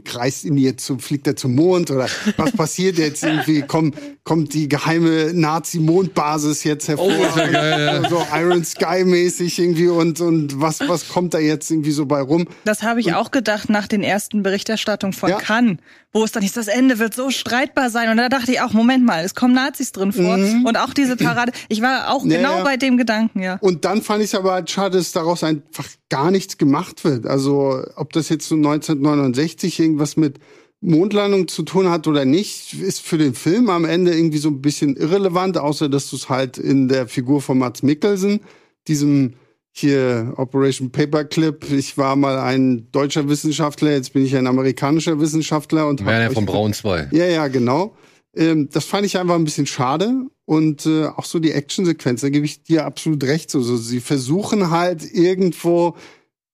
reist 0.09 0.43
ihn 0.43 0.57
jetzt 0.57 0.85
zum, 0.85 0.99
fliegt 0.99 1.25
er 1.25 1.35
zum 1.35 1.55
Mond 1.55 1.89
oder 1.91 2.07
was 2.37 2.51
passiert 2.51 2.97
jetzt 2.97 3.23
irgendwie? 3.23 3.61
Kommt 3.61 3.95
kommt 4.23 4.53
die 4.53 4.67
geheime 4.67 5.33
Nazi-Mondbasis 5.33 6.63
jetzt 6.63 6.87
hervor? 6.87 7.07
Oh, 7.07 7.39
ja 7.39 7.79
ja. 7.79 8.09
So 8.09 8.25
Iron 8.35 8.63
Sky-mäßig 8.63 9.59
irgendwie 9.59 9.87
und 9.87 10.19
und 10.21 10.59
was 10.61 10.79
was 10.87 11.07
kommt 11.09 11.33
da 11.33 11.39
jetzt 11.39 11.71
irgendwie 11.71 11.91
so 11.91 12.05
bei 12.05 12.21
rum? 12.21 12.47
Das 12.65 12.83
habe 12.83 12.99
ich 12.99 13.13
auch 13.13 13.31
gedacht 13.31 13.69
nach 13.69 13.87
den 13.87 14.03
ersten 14.03 14.43
Berichterstattungen 14.43 15.13
von 15.13 15.29
Ja. 15.29 15.37
Cannes, 15.37 15.77
wo 16.13 16.23
es 16.23 16.31
dann 16.31 16.43
hieß, 16.43 16.53
das 16.53 16.67
Ende 16.67 16.99
wird 16.99 17.13
so 17.13 17.31
streitbar 17.31 17.89
sein. 17.89 18.09
Und 18.09 18.17
da 18.17 18.27
dachte 18.29 18.51
ich 18.51 18.61
auch, 18.61 18.73
Moment 18.73 19.05
mal, 19.05 19.23
es 19.23 19.35
kommen 19.35 19.53
Nazis 19.53 19.91
drin 19.91 20.11
vor. 20.11 20.35
Und 20.35 20.77
auch 20.77 20.93
diese 20.93 21.15
Parade. 21.15 21.51
Ich 21.69 21.81
war 21.81 22.13
auch 22.13 22.25
Ja, 22.25 22.37
genau 22.37 22.57
ja. 22.57 22.63
bei 22.63 22.77
dem 22.77 22.97
Gedanken, 22.97 23.41
ja. 23.41 23.57
Und 23.61 23.85
dann 23.85 24.01
fand 24.01 24.21
ich 24.21 24.33
es 24.33 24.35
aber 24.35 24.51
halt 24.51 24.69
schade, 24.69 24.97
dass 24.97 25.11
daraus 25.13 25.43
einfach 25.43 25.87
gar 26.09 26.29
nichts 26.29 26.57
gemacht 26.57 27.03
wird. 27.05 27.25
Also 27.25 27.83
ob 27.95 28.11
das 28.13 28.27
jetzt 28.29 28.47
so 28.47 28.55
1969 28.89 29.79
irgendwas 29.79 30.17
mit 30.17 30.39
Mondlandung 30.81 31.47
zu 31.47 31.63
tun 31.63 31.89
hat 31.89 32.07
oder 32.07 32.25
nicht, 32.25 32.73
ist 32.73 33.01
für 33.01 33.17
den 33.17 33.35
Film 33.35 33.69
am 33.69 33.85
Ende 33.85 34.15
irgendwie 34.15 34.39
so 34.39 34.49
ein 34.49 34.61
bisschen 34.61 34.95
irrelevant, 34.95 35.57
außer 35.57 35.89
dass 35.89 36.09
du 36.09 36.15
es 36.15 36.29
halt 36.29 36.57
in 36.57 36.87
der 36.87 37.07
Figur 37.07 37.41
von 37.41 37.59
Mats 37.59 37.83
Mikkelsen, 37.83 38.41
diesem 38.87 39.33
hier 39.73 40.33
Operation 40.37 40.91
Paperclip, 40.91 41.71
ich 41.71 41.97
war 41.97 42.15
mal 42.15 42.39
ein 42.39 42.91
deutscher 42.91 43.29
Wissenschaftler, 43.29 43.91
jetzt 43.91 44.11
bin 44.11 44.25
ich 44.25 44.35
ein 44.35 44.47
amerikanischer 44.47 45.19
Wissenschaftler 45.19 45.87
und 45.87 46.05
Werner 46.05 46.31
von 46.31 46.45
Braun 46.45 46.73
2. 46.73 47.09
ja, 47.11 47.25
ja, 47.25 47.47
genau. 47.47 47.95
Ähm, 48.35 48.69
das 48.71 48.85
fand 48.85 49.05
ich 49.05 49.17
einfach 49.17 49.35
ein 49.35 49.43
bisschen 49.43 49.67
schade. 49.67 50.25
Und 50.45 50.85
äh, 50.85 51.05
auch 51.05 51.25
so 51.25 51.39
die 51.39 51.51
Actionsequenz, 51.51 52.21
da 52.21 52.29
gebe 52.29 52.45
ich 52.45 52.63
dir 52.63 52.85
absolut 52.85 53.23
recht. 53.23 53.49
So, 53.49 53.61
so, 53.61 53.77
sie 53.77 54.01
versuchen 54.01 54.69
halt 54.69 55.03
irgendwo 55.13 55.95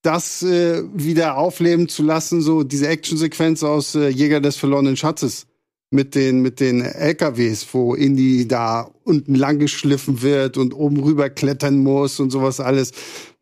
das 0.02 0.44
äh, 0.44 0.84
wieder 0.94 1.38
aufleben 1.38 1.90
zu 1.90 2.04
lassen, 2.04 2.42
so 2.42 2.64
diese 2.64 2.88
Actionsequenz 2.88 3.64
aus 3.64 3.96
äh, 3.96 4.10
Jäger 4.10 4.40
des 4.40 4.56
verlorenen 4.56 4.96
Schatzes 4.96 5.48
mit 5.90 6.16
den 6.16 6.42
mit 6.42 6.60
den 6.60 6.82
LKWs, 6.82 7.68
wo 7.72 7.96
Indy 7.96 8.48
da 8.48 8.92
unten 9.04 9.36
lang 9.36 9.60
geschliffen 9.60 10.22
wird 10.22 10.58
und 10.58 10.74
oben 10.74 11.02
rüber 11.02 11.30
klettern 11.30 11.78
muss 11.78 12.20
und 12.20 12.30
sowas 12.30 12.60
alles. 12.60 12.92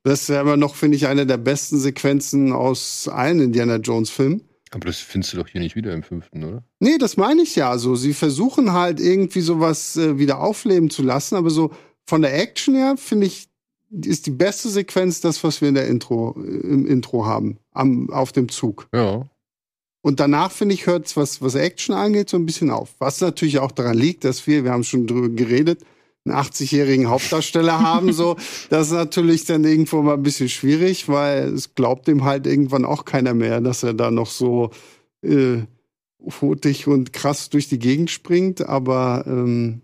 Das 0.04 0.22
ist 0.22 0.30
immer 0.30 0.56
noch, 0.56 0.76
finde 0.76 0.98
ich, 0.98 1.08
eine 1.08 1.26
der 1.26 1.38
besten 1.38 1.80
Sequenzen 1.80 2.54
aus 2.54 3.08
allen 3.08 3.40
Indiana 3.42 3.78
Jones 3.78 4.12
Filmen. 4.12 4.44
Aber 4.72 4.88
das 4.88 5.00
findest 5.00 5.34
du 5.34 5.38
doch 5.38 5.48
hier 5.48 5.62
nicht 5.62 5.76
wieder 5.76 5.94
im 5.94 6.04
fünften, 6.04 6.44
oder? 6.44 6.64
Nee, 6.80 6.98
das 7.00 7.18
meine 7.18 7.42
ich 7.42 7.56
ja. 7.56 7.78
So, 7.78 7.96
sie 7.96 8.14
versuchen 8.14 8.74
halt 8.74 9.00
irgendwie 9.00 9.42
sowas 9.42 9.96
äh, 9.98 10.20
wieder 10.20 10.40
aufleben 10.40 10.90
zu 10.90 11.02
lassen, 11.02 11.36
aber 11.36 11.50
so 11.50 11.72
von 12.06 12.22
der 12.22 12.40
Action 12.40 12.76
her 12.76 12.96
finde 12.98 13.28
ich 13.28 13.48
ist 14.04 14.26
die 14.26 14.32
beste 14.32 14.70
Sequenz 14.70 15.22
das, 15.22 15.44
was 15.44 15.62
wir 15.62 15.70
in 15.70 15.76
der 15.76 15.88
Intro 15.88 16.34
im 16.34 16.86
Intro 16.86 17.26
haben 17.26 17.58
am 17.72 18.10
auf 18.10 18.32
dem 18.32 18.50
Zug. 18.50 18.88
Ja. 18.94 19.28
Und 20.02 20.20
danach 20.20 20.52
finde 20.52 20.76
ich 20.76 20.86
hört's 20.86 21.18
was 21.18 21.42
was 21.42 21.56
Action 21.56 21.96
angeht 21.96 22.30
so 22.30 22.38
ein 22.38 22.46
bisschen 22.46 22.70
auf. 22.70 22.96
Was 23.00 23.22
natürlich 23.22 23.60
auch 23.60 23.72
daran 23.72 23.98
liegt, 23.98 24.24
dass 24.24 24.46
wir, 24.48 24.64
wir 24.64 24.72
haben 24.72 24.84
schon 24.84 25.08
drüber 25.08 25.30
geredet, 25.30 25.84
einen 26.26 26.38
80-jährigen 26.38 27.10
Hauptdarsteller 27.10 27.80
haben 27.80 28.12
so. 28.12 28.36
Das 28.70 28.88
ist 28.88 28.94
natürlich 28.94 29.46
dann 29.46 29.64
irgendwo 29.64 30.02
mal 30.02 30.16
ein 30.16 30.24
bisschen 30.24 30.50
schwierig, 30.50 31.08
weil 31.08 31.54
es 31.54 31.76
glaubt 31.76 32.08
ihm 32.08 32.24
halt 32.24 32.48
irgendwann 32.48 32.86
auch 32.86 33.06
keiner 33.06 33.34
mehr, 33.34 33.62
dass 33.62 33.84
er 33.84 33.94
da 33.94 34.12
noch 34.12 34.30
so 34.30 34.72
äh, 35.24 35.64
hotig 36.42 36.88
und 36.88 37.14
krass 37.14 37.50
durch 37.50 37.70
die 37.70 37.80
Gegend 37.80 38.10
springt. 38.10 38.68
Aber 38.68 39.24
ähm, 39.28 39.82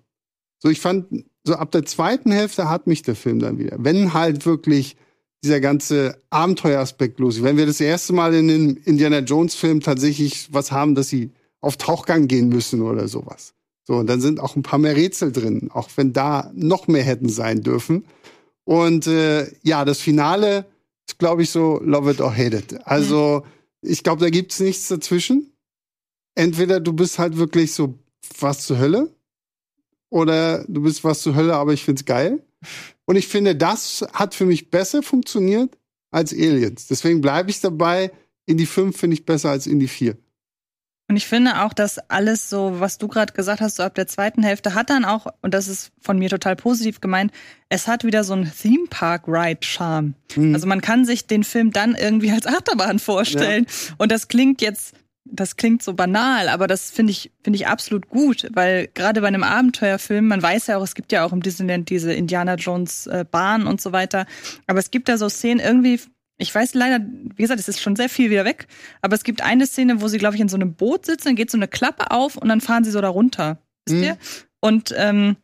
so, 0.60 0.70
ich 0.70 0.80
fand, 0.82 1.26
so 1.44 1.56
ab 1.56 1.72
der 1.72 1.86
zweiten 1.86 2.32
Hälfte 2.32 2.70
hat 2.70 2.88
mich 2.88 3.02
der 3.02 3.16
Film 3.16 3.40
dann 3.40 3.58
wieder. 3.58 3.78
Wenn 3.80 4.14
halt 4.14 4.46
wirklich 4.46 4.96
dieser 5.44 5.60
ganze 5.60 6.22
Abenteueraspekt 6.30 7.20
los 7.20 7.38
ist. 7.38 7.44
Wenn 7.44 7.58
wir 7.58 7.66
das 7.66 7.82
erste 7.82 8.14
Mal 8.14 8.34
in 8.34 8.48
den 8.48 8.78
Indiana 8.78 9.20
Jones 9.20 9.56
Film 9.56 9.82
tatsächlich 9.82 10.54
was 10.54 10.72
haben, 10.72 10.96
dass 10.96 11.10
sie 11.10 11.32
auf 11.62 11.78
Tauchgang 11.78 12.28
gehen 12.28 12.50
müssen 12.50 12.82
oder 12.82 13.08
sowas. 13.08 13.54
So, 13.84 13.96
und 13.96 14.08
dann 14.08 14.22
sind 14.22 14.40
auch 14.40 14.56
ein 14.56 14.64
paar 14.64 14.80
mehr 14.80 14.96
Rätsel 14.96 15.32
drin, 15.32 15.70
auch 15.72 15.90
wenn 15.96 16.14
da 16.14 16.52
noch 16.54 16.88
mehr 16.88 17.04
hätten 17.04 17.30
sein 17.30 17.62
dürfen. 17.62 18.06
Und 18.64 19.08
äh, 19.08 19.52
ja, 19.64 19.86
das 19.86 20.00
Finale 20.00 20.66
ist, 21.08 21.18
glaube 21.18 21.42
ich, 21.42 21.50
so 21.50 21.80
Love 21.84 22.12
it 22.12 22.22
or 22.22 22.32
hate 22.32 22.58
it. 22.58 22.80
Also, 22.86 23.44
ich 23.82 24.04
glaube, 24.04 24.22
da 24.22 24.30
gibt's 24.30 24.60
nichts 24.60 24.88
dazwischen. 24.88 25.52
Entweder 26.36 26.80
du 26.80 26.94
bist 26.94 27.18
halt 27.18 27.38
wirklich 27.38 27.74
so 27.74 27.98
was 28.40 28.66
zur 28.66 28.78
Hölle 28.78 29.14
oder 30.12 30.64
du 30.68 30.84
bist 30.84 31.04
was 31.04 31.22
zur 31.22 31.36
Hölle, 31.36 31.56
aber 31.56 31.74
ich 31.74 31.84
find's 31.84 32.06
geil. 32.06 32.44
Und 33.06 33.16
ich 33.16 33.28
finde, 33.28 33.56
das 33.56 34.06
hat 34.14 34.36
für 34.36 34.46
mich 34.46 34.70
besser 34.70 35.02
funktioniert 35.02 35.76
als 36.12 36.34
Aliens. 36.34 36.86
Deswegen 36.88 37.22
bleibe 37.22 37.50
ich 37.50 37.62
dabei. 37.62 38.12
In 38.46 38.58
die 38.58 38.66
5 38.66 38.96
finde 38.96 39.16
ich 39.16 39.26
besser 39.26 39.50
als 39.50 39.66
in 39.66 39.80
die 39.80 39.88
4. 39.88 40.18
Und 41.08 41.18
ich 41.18 41.28
finde 41.28 41.62
auch, 41.64 41.74
dass 41.74 41.98
alles 42.10 42.50
so, 42.50 42.80
was 42.80 42.98
du 42.98 43.08
gerade 43.08 43.34
gesagt 43.34 43.62
hast, 43.62 43.78
so 43.78 43.84
ab 43.84 43.96
der 43.96 44.08
zweiten 44.08 44.44
Hälfte 44.44 44.76
hat 44.76 44.90
dann 44.90 45.04
auch, 45.04 45.28
und 45.42 45.54
das 45.54 45.68
ist 45.68 45.92
von 46.00 46.18
mir 46.18 46.30
total 46.30 46.56
positiv 46.56 47.02
gemeint, 47.02 47.32
es 47.70 47.88
hat 47.88 48.06
wieder 48.06 48.24
so 48.24 48.34
einen 48.34 48.52
Theme 48.52 48.88
Park 48.90 49.24
Ride 49.28 49.60
Charme. 49.62 50.14
Mhm. 50.36 50.54
Also 50.54 50.68
man 50.68 50.82
kann 50.82 51.06
sich 51.06 51.28
den 51.28 51.44
Film 51.44 51.72
dann 51.72 51.96
irgendwie 51.96 52.32
als 52.32 52.48
Achterbahn 52.48 53.00
vorstellen. 53.00 53.68
Und 53.98 54.12
das 54.12 54.28
klingt 54.30 54.62
jetzt 54.62 54.94
das 55.32 55.56
klingt 55.56 55.82
so 55.82 55.94
banal, 55.94 56.50
aber 56.50 56.68
das 56.68 56.92
finde 56.92 57.12
ich, 57.12 57.32
finde 57.44 57.58
ich 57.58 57.68
absolut 57.68 58.10
gut, 58.10 58.48
weil 58.54 58.90
gerade 58.94 59.22
bei 59.22 59.28
einem 59.28 59.44
Abenteuerfilm, 59.44 60.28
man 60.28 60.42
weiß 60.42 60.68
ja 60.68 60.78
auch, 60.78 60.84
es 60.84 60.94
gibt 60.96 61.12
ja 61.12 61.24
auch 61.26 61.32
im 61.32 61.42
Disneyland 61.42 61.90
diese 61.90 62.14
Indiana 62.14 62.56
Jones 62.56 63.08
äh, 63.08 63.26
Bahn 63.30 63.66
und 63.68 63.80
so 63.82 63.92
weiter, 63.92 64.26
aber 64.68 64.80
es 64.80 64.92
gibt 64.92 65.08
da 65.10 65.18
so 65.18 65.30
Szenen 65.30 65.60
irgendwie, 65.60 66.00
ich 66.38 66.54
weiß 66.54 66.74
leider, 66.74 67.04
wie 67.36 67.42
gesagt, 67.42 67.60
es 67.60 67.68
ist 67.68 67.82
schon 67.82 67.96
sehr 67.96 68.10
viel 68.10 68.30
wieder 68.30 68.46
weg, 68.46 68.68
aber 69.02 69.16
es 69.16 69.24
gibt 69.24 69.42
eine 69.42 69.66
Szene, 69.68 70.02
wo 70.02 70.08
sie, 70.08 70.18
glaube 70.18 70.36
ich, 70.36 70.42
in 70.42 70.50
so 70.50 70.58
einem 70.58 70.74
Boot 70.74 71.06
sitzen, 71.06 71.30
dann 71.30 71.36
geht 71.36 71.52
so 71.52 71.58
eine 71.58 71.68
Klappe 71.68 72.12
auf 72.12 72.36
und 72.36 72.50
dann 72.50 72.62
fahren 72.62 72.84
sie 72.84 72.92
so 72.92 73.00
da 73.02 73.10
runter. 73.10 73.58
Wisst 73.86 73.98
Mhm. 73.98 74.04
ihr? 74.04 74.18
Und 74.60 74.94
ähm, 74.98 75.38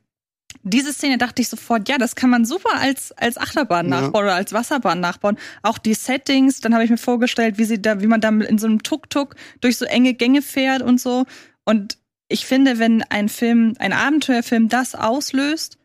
diese 0.64 0.94
Szene 0.94 1.18
dachte 1.18 1.42
ich 1.42 1.50
sofort, 1.50 1.88
ja, 1.90 1.98
das 1.98 2.16
kann 2.16 2.30
man 2.30 2.46
super 2.46 2.72
als, 2.80 3.12
als 3.14 3.38
Achterbahn 3.38 3.90
Ja. 3.90 4.02
nachbauen 4.02 4.24
oder 4.26 4.36
als 4.36 4.54
Wasserbahn 4.54 5.00
nachbauen. 5.00 5.38
Auch 5.64 5.78
die 5.78 5.94
Settings, 5.94 6.60
dann 6.60 6.74
habe 6.74 6.84
ich 6.84 6.90
mir 6.90 6.98
vorgestellt, 6.98 7.58
wie 7.58 7.66
sie 7.66 7.82
da, 7.82 8.02
wie 8.02 8.08
man 8.08 8.22
da 8.22 8.30
in 8.30 8.58
so 8.58 8.68
einem 8.68 8.84
Tuk-Tuk 8.84 9.36
durch 9.62 9.78
so 9.78 9.86
enge 9.86 10.14
Gänge 10.14 10.42
fährt 10.42 10.82
und 10.82 11.00
so. 11.00 11.26
Und 11.66 11.98
ich 12.30 12.46
finde, 12.46 12.80
wenn 12.80 13.04
ein 13.04 13.30
Film, 13.30 13.74
ein 13.80 13.94
Abenteuerfilm 13.94 14.70
das 14.70 14.96
auslöst, 14.96 15.78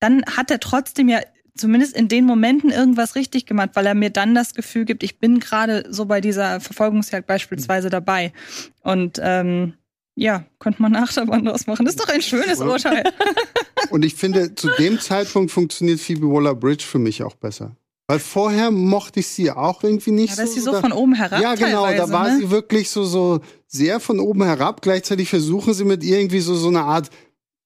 dann 0.00 0.24
hat 0.24 0.50
er 0.50 0.60
trotzdem 0.60 1.08
ja 1.08 1.20
zumindest 1.56 1.94
in 1.94 2.08
den 2.08 2.24
Momenten 2.24 2.70
irgendwas 2.70 3.16
richtig 3.16 3.44
gemacht, 3.44 3.70
weil 3.74 3.84
er 3.86 3.94
mir 3.94 4.10
dann 4.10 4.34
das 4.34 4.54
Gefühl 4.54 4.86
gibt, 4.86 5.02
ich 5.02 5.18
bin 5.18 5.40
gerade 5.40 5.84
so 5.90 6.06
bei 6.06 6.20
dieser 6.20 6.60
Verfolgungsjagd 6.60 7.26
beispielsweise 7.26 7.90
dabei. 7.90 8.32
Und 8.82 9.18
ähm, 9.22 9.74
ja, 10.16 10.44
könnte 10.58 10.82
man 10.82 10.94
Achterbahn 10.96 11.44
draus 11.44 11.66
machen. 11.66 11.84
Das 11.86 11.94
ist 11.94 12.00
doch 12.00 12.08
ein 12.12 12.20
schönes 12.22 12.60
Oder? 12.60 12.72
Urteil. 12.72 13.04
Und 13.90 14.04
ich 14.04 14.14
finde, 14.14 14.54
zu 14.54 14.68
dem 14.78 15.00
Zeitpunkt 15.00 15.50
funktioniert 15.50 16.00
Phoebe 16.00 16.26
Waller-Bridge 16.30 16.84
für 16.84 16.98
mich 16.98 17.22
auch 17.22 17.34
besser. 17.36 17.76
Weil 18.08 18.18
vorher 18.18 18.70
mochte 18.70 19.20
ich 19.20 19.28
sie 19.28 19.50
auch 19.52 19.82
irgendwie 19.84 20.10
nicht 20.10 20.30
Ja, 20.30 20.36
da 20.38 20.42
ist 20.42 20.54
sie 20.54 20.60
so. 20.60 20.66
so 20.66 20.72
Da- 20.72 20.80
von 20.80 20.92
oben 20.92 21.14
herab. 21.14 21.40
ja, 21.40 21.54
genau, 21.54 21.86
da 21.92 22.10
war 22.10 22.28
ne? 22.28 22.38
sie 22.38 22.50
wirklich 22.50 22.90
so, 22.90 23.04
so 23.04 23.40
sehr 23.68 24.00
von 24.00 24.18
oben 24.20 24.42
herab. 24.42 24.82
Gleichzeitig 24.82 25.28
versuchen 25.28 25.74
sie 25.74 25.84
mit 25.84 26.02
irgendwie 26.02 26.40
so, 26.40 26.54
so 26.56 26.68
eine 26.68 26.82
Art 26.82 27.08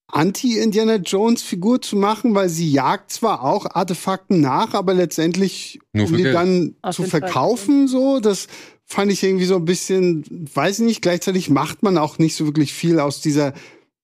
Anti-Indiana 0.09 0.97
Jones-Figur 0.97 1.81
zu 1.81 1.97
machen, 1.97 2.35
weil 2.35 2.49
sie 2.49 2.71
jagt 2.71 3.11
zwar 3.11 3.43
auch 3.43 3.67
Artefakten 3.75 4.41
nach, 4.41 4.75
aber 4.75 4.95
letztendlich, 4.95 5.81
Nur 5.93 6.07
um 6.07 6.17
die 6.17 6.25
dann 6.25 6.77
Auf 6.83 6.95
zu 6.97 7.03
jeden 7.03 7.11
Fall. 7.11 7.21
verkaufen, 7.23 7.89
so, 7.89 8.21
das 8.21 8.47
fand 8.87 9.11
ich 9.11 9.23
irgendwie 9.23 9.47
so 9.47 9.57
ein 9.57 9.65
bisschen, 9.65 10.25
weiß 10.55 10.81
ich 10.81 10.85
nicht, 10.85 11.03
gleichzeitig 11.03 11.51
macht 11.51 11.83
man 11.83 11.99
auch 11.99 12.19
nicht 12.19 12.37
so 12.37 12.47
wirklich 12.47 12.73
viel 12.73 13.01
aus 13.01 13.21
dieser, 13.21 13.55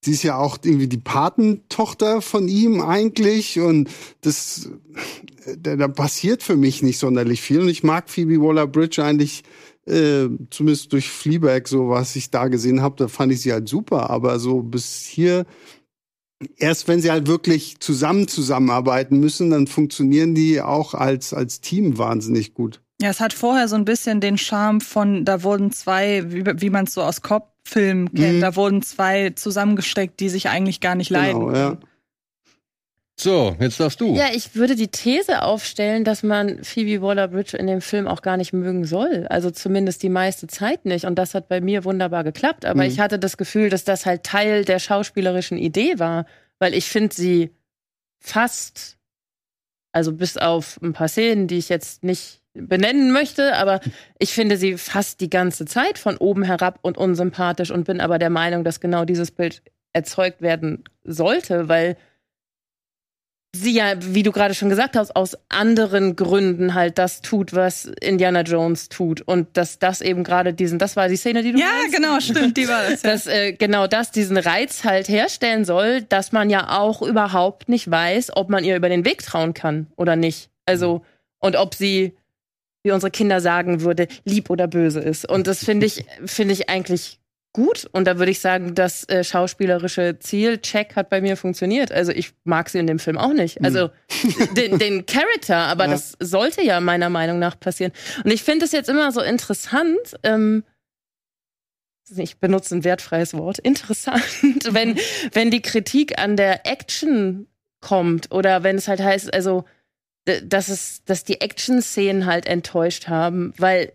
sie 0.04 0.12
ist 0.12 0.22
ja 0.22 0.38
auch 0.38 0.58
irgendwie 0.62 0.88
die 0.88 0.98
Patentochter 0.98 2.22
von 2.22 2.48
ihm 2.48 2.80
eigentlich 2.80 3.60
und 3.60 3.90
das, 4.22 4.70
da, 5.58 5.76
da 5.76 5.88
passiert 5.88 6.42
für 6.42 6.56
mich 6.56 6.82
nicht 6.82 6.98
sonderlich 6.98 7.42
viel 7.42 7.60
und 7.60 7.68
ich 7.68 7.82
mag 7.82 8.08
Phoebe 8.08 8.40
Waller-Bridge 8.40 9.04
eigentlich 9.04 9.44
äh, 9.86 10.28
zumindest 10.50 10.92
durch 10.92 11.10
Fleabag, 11.10 11.66
so 11.66 11.88
was 11.88 12.16
ich 12.16 12.30
da 12.30 12.48
gesehen 12.48 12.82
habe, 12.82 12.96
da 12.96 13.08
fand 13.08 13.32
ich 13.32 13.40
sie 13.40 13.52
halt 13.52 13.68
super. 13.68 14.10
Aber 14.10 14.38
so 14.38 14.62
bis 14.62 15.04
hier, 15.04 15.46
erst 16.56 16.88
wenn 16.88 17.00
sie 17.00 17.10
halt 17.10 17.26
wirklich 17.26 17.80
zusammen 17.80 18.28
zusammenarbeiten 18.28 19.18
müssen, 19.18 19.50
dann 19.50 19.66
funktionieren 19.66 20.34
die 20.34 20.60
auch 20.60 20.94
als, 20.94 21.34
als 21.34 21.60
Team 21.60 21.98
wahnsinnig 21.98 22.54
gut. 22.54 22.82
Ja, 23.00 23.08
es 23.08 23.20
hat 23.20 23.32
vorher 23.32 23.66
so 23.68 23.76
ein 23.76 23.84
bisschen 23.84 24.20
den 24.20 24.36
Charme 24.38 24.80
von, 24.80 25.24
da 25.24 25.42
wurden 25.42 25.72
zwei, 25.72 26.30
wie, 26.32 26.44
wie 26.60 26.70
man 26.70 26.84
es 26.84 26.94
so 26.94 27.02
aus 27.02 27.22
Cop-Filmen 27.22 28.12
kennt, 28.14 28.36
Mhm. 28.36 28.40
da 28.40 28.56
wurden 28.56 28.82
zwei 28.82 29.30
zusammengesteckt, 29.30 30.20
die 30.20 30.28
sich 30.28 30.48
eigentlich 30.48 30.80
gar 30.80 30.94
nicht 30.94 31.10
leiden. 31.10 31.40
Genau, 31.46 31.56
ja. 31.56 31.68
können. 31.70 31.84
So, 33.18 33.54
jetzt 33.60 33.78
darfst 33.78 34.00
du. 34.00 34.14
Ja, 34.14 34.28
ich 34.32 34.54
würde 34.54 34.74
die 34.76 34.88
These 34.88 35.42
aufstellen, 35.42 36.04
dass 36.04 36.22
man 36.22 36.64
Phoebe 36.64 37.02
Waller-Bridge 37.02 37.54
in 37.56 37.66
dem 37.66 37.82
Film 37.82 38.08
auch 38.08 38.22
gar 38.22 38.38
nicht 38.38 38.54
mögen 38.54 38.86
soll. 38.86 39.26
Also 39.28 39.50
zumindest 39.50 40.02
die 40.02 40.08
meiste 40.08 40.46
Zeit 40.46 40.86
nicht. 40.86 41.04
Und 41.04 41.16
das 41.16 41.34
hat 41.34 41.46
bei 41.48 41.60
mir 41.60 41.84
wunderbar 41.84 42.24
geklappt. 42.24 42.64
Aber 42.64 42.82
Mhm. 42.82 42.88
ich 42.90 42.98
hatte 42.98 43.18
das 43.18 43.36
Gefühl, 43.36 43.68
dass 43.68 43.84
das 43.84 44.06
halt 44.06 44.24
Teil 44.24 44.64
der 44.64 44.78
schauspielerischen 44.78 45.58
Idee 45.58 45.98
war. 45.98 46.24
Weil 46.58 46.72
ich 46.72 46.88
finde 46.88 47.14
sie 47.14 47.50
fast, 48.20 48.96
also 49.92 50.12
bis 50.14 50.38
auf 50.38 50.80
ein 50.82 50.94
paar 50.94 51.08
Szenen, 51.08 51.46
die 51.46 51.58
ich 51.58 51.68
jetzt 51.68 52.02
nicht 52.02 52.39
benennen 52.54 53.12
möchte, 53.12 53.56
aber 53.56 53.80
ich 54.18 54.32
finde 54.32 54.56
sie 54.56 54.76
fast 54.76 55.20
die 55.20 55.30
ganze 55.30 55.64
Zeit 55.66 55.98
von 55.98 56.16
oben 56.16 56.42
herab 56.42 56.78
und 56.82 56.98
unsympathisch 56.98 57.70
und 57.70 57.84
bin 57.84 58.00
aber 58.00 58.18
der 58.18 58.30
Meinung, 58.30 58.64
dass 58.64 58.80
genau 58.80 59.04
dieses 59.04 59.30
Bild 59.30 59.62
erzeugt 59.92 60.42
werden 60.42 60.84
sollte, 61.04 61.68
weil 61.68 61.96
sie 63.54 63.72
ja, 63.72 63.94
wie 63.98 64.22
du 64.22 64.30
gerade 64.30 64.54
schon 64.54 64.68
gesagt 64.68 64.94
hast, 64.96 65.16
aus 65.16 65.36
anderen 65.48 66.14
Gründen 66.14 66.74
halt 66.74 66.98
das 66.98 67.20
tut, 67.20 67.52
was 67.52 67.86
Indiana 68.00 68.42
Jones 68.42 68.88
tut. 68.88 69.22
Und 69.22 69.56
dass 69.56 69.80
das 69.80 70.00
eben 70.02 70.22
gerade 70.22 70.54
diesen, 70.54 70.78
das 70.78 70.94
war 70.94 71.08
die 71.08 71.16
Szene, 71.16 71.42
die 71.42 71.50
du 71.52 71.58
Ja, 71.58 71.66
meinst? 71.80 71.96
genau, 71.96 72.20
stimmt, 72.20 72.56
die 72.56 72.68
war 72.68 72.82
das. 72.88 73.02
Ja. 73.02 73.10
dass 73.10 73.26
äh, 73.26 73.52
genau 73.52 73.88
das 73.88 74.12
diesen 74.12 74.36
Reiz 74.36 74.84
halt 74.84 75.08
herstellen 75.08 75.64
soll, 75.64 76.02
dass 76.02 76.30
man 76.30 76.48
ja 76.48 76.78
auch 76.78 77.02
überhaupt 77.02 77.68
nicht 77.68 77.90
weiß, 77.90 78.36
ob 78.36 78.50
man 78.50 78.62
ihr 78.62 78.76
über 78.76 78.88
den 78.88 79.04
Weg 79.04 79.24
trauen 79.24 79.52
kann 79.52 79.88
oder 79.96 80.14
nicht. 80.14 80.48
Also 80.64 81.04
und 81.40 81.56
ob 81.56 81.74
sie, 81.74 82.16
wie 82.82 82.92
unsere 82.92 83.10
Kinder 83.10 83.40
sagen 83.40 83.82
würde, 83.82 84.08
lieb 84.24 84.50
oder 84.50 84.66
böse 84.66 85.00
ist. 85.00 85.28
Und 85.28 85.46
das 85.46 85.64
finde 85.64 85.86
ich 85.86 86.04
finde 86.24 86.54
ich 86.54 86.68
eigentlich 86.68 87.20
gut. 87.52 87.88
Und 87.92 88.06
da 88.06 88.18
würde 88.18 88.30
ich 88.30 88.40
sagen, 88.40 88.74
das 88.74 89.08
äh, 89.08 89.24
schauspielerische 89.24 90.18
Ziel 90.20 90.58
Check 90.58 90.96
hat 90.96 91.10
bei 91.10 91.20
mir 91.20 91.36
funktioniert. 91.36 91.92
Also 91.92 92.12
ich 92.12 92.32
mag 92.44 92.68
sie 92.68 92.78
in 92.78 92.86
dem 92.86 92.98
Film 92.98 93.18
auch 93.18 93.32
nicht. 93.32 93.62
Also 93.64 93.90
den, 94.56 94.78
den 94.78 95.06
Charakter, 95.06 95.56
aber 95.56 95.84
Ja. 95.90 95.90
das 95.92 96.16
sollte 96.20 96.62
ja 96.62 96.80
meiner 96.80 97.10
Meinung 97.10 97.38
nach 97.38 97.58
passieren. 97.58 97.92
Und 98.24 98.30
ich 98.30 98.42
finde 98.42 98.64
es 98.66 98.72
jetzt 98.72 98.88
immer 98.88 99.10
so 99.12 99.20
interessant. 99.20 99.98
Ähm, 100.22 100.64
ich 102.16 102.38
benutze 102.38 102.76
ein 102.76 102.84
wertfreies 102.84 103.34
Wort, 103.34 103.58
interessant, 103.58 104.22
wenn, 104.70 104.98
wenn 105.32 105.50
die 105.50 105.62
Kritik 105.62 106.18
an 106.18 106.36
der 106.36 106.66
Action 106.66 107.46
kommt 107.80 108.32
oder 108.32 108.62
wenn 108.62 108.76
es 108.76 108.88
halt 108.88 109.00
heißt, 109.00 109.32
also, 109.32 109.64
dass 110.24 110.68
es, 110.68 111.02
dass 111.04 111.24
die 111.24 111.40
Action-Szenen 111.40 112.26
halt 112.26 112.46
enttäuscht 112.46 113.08
haben, 113.08 113.52
weil 113.56 113.92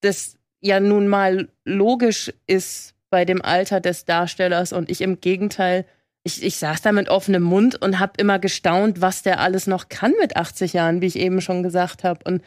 das 0.00 0.36
ja 0.60 0.80
nun 0.80 1.08
mal 1.08 1.48
logisch 1.64 2.32
ist 2.46 2.94
bei 3.10 3.24
dem 3.24 3.42
Alter 3.42 3.80
des 3.80 4.04
Darstellers 4.04 4.72
und 4.72 4.90
ich 4.90 5.00
im 5.00 5.20
Gegenteil, 5.20 5.84
ich, 6.22 6.42
ich 6.42 6.56
saß 6.58 6.82
da 6.82 6.92
mit 6.92 7.08
offenem 7.08 7.42
Mund 7.42 7.80
und 7.80 7.98
habe 7.98 8.12
immer 8.18 8.38
gestaunt, 8.38 9.00
was 9.00 9.22
der 9.22 9.40
alles 9.40 9.66
noch 9.66 9.88
kann 9.88 10.12
mit 10.20 10.36
80 10.36 10.74
Jahren, 10.74 11.00
wie 11.00 11.06
ich 11.06 11.16
eben 11.16 11.40
schon 11.40 11.62
gesagt 11.62 12.04
habe 12.04 12.20
und 12.24 12.42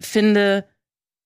finde, 0.00 0.64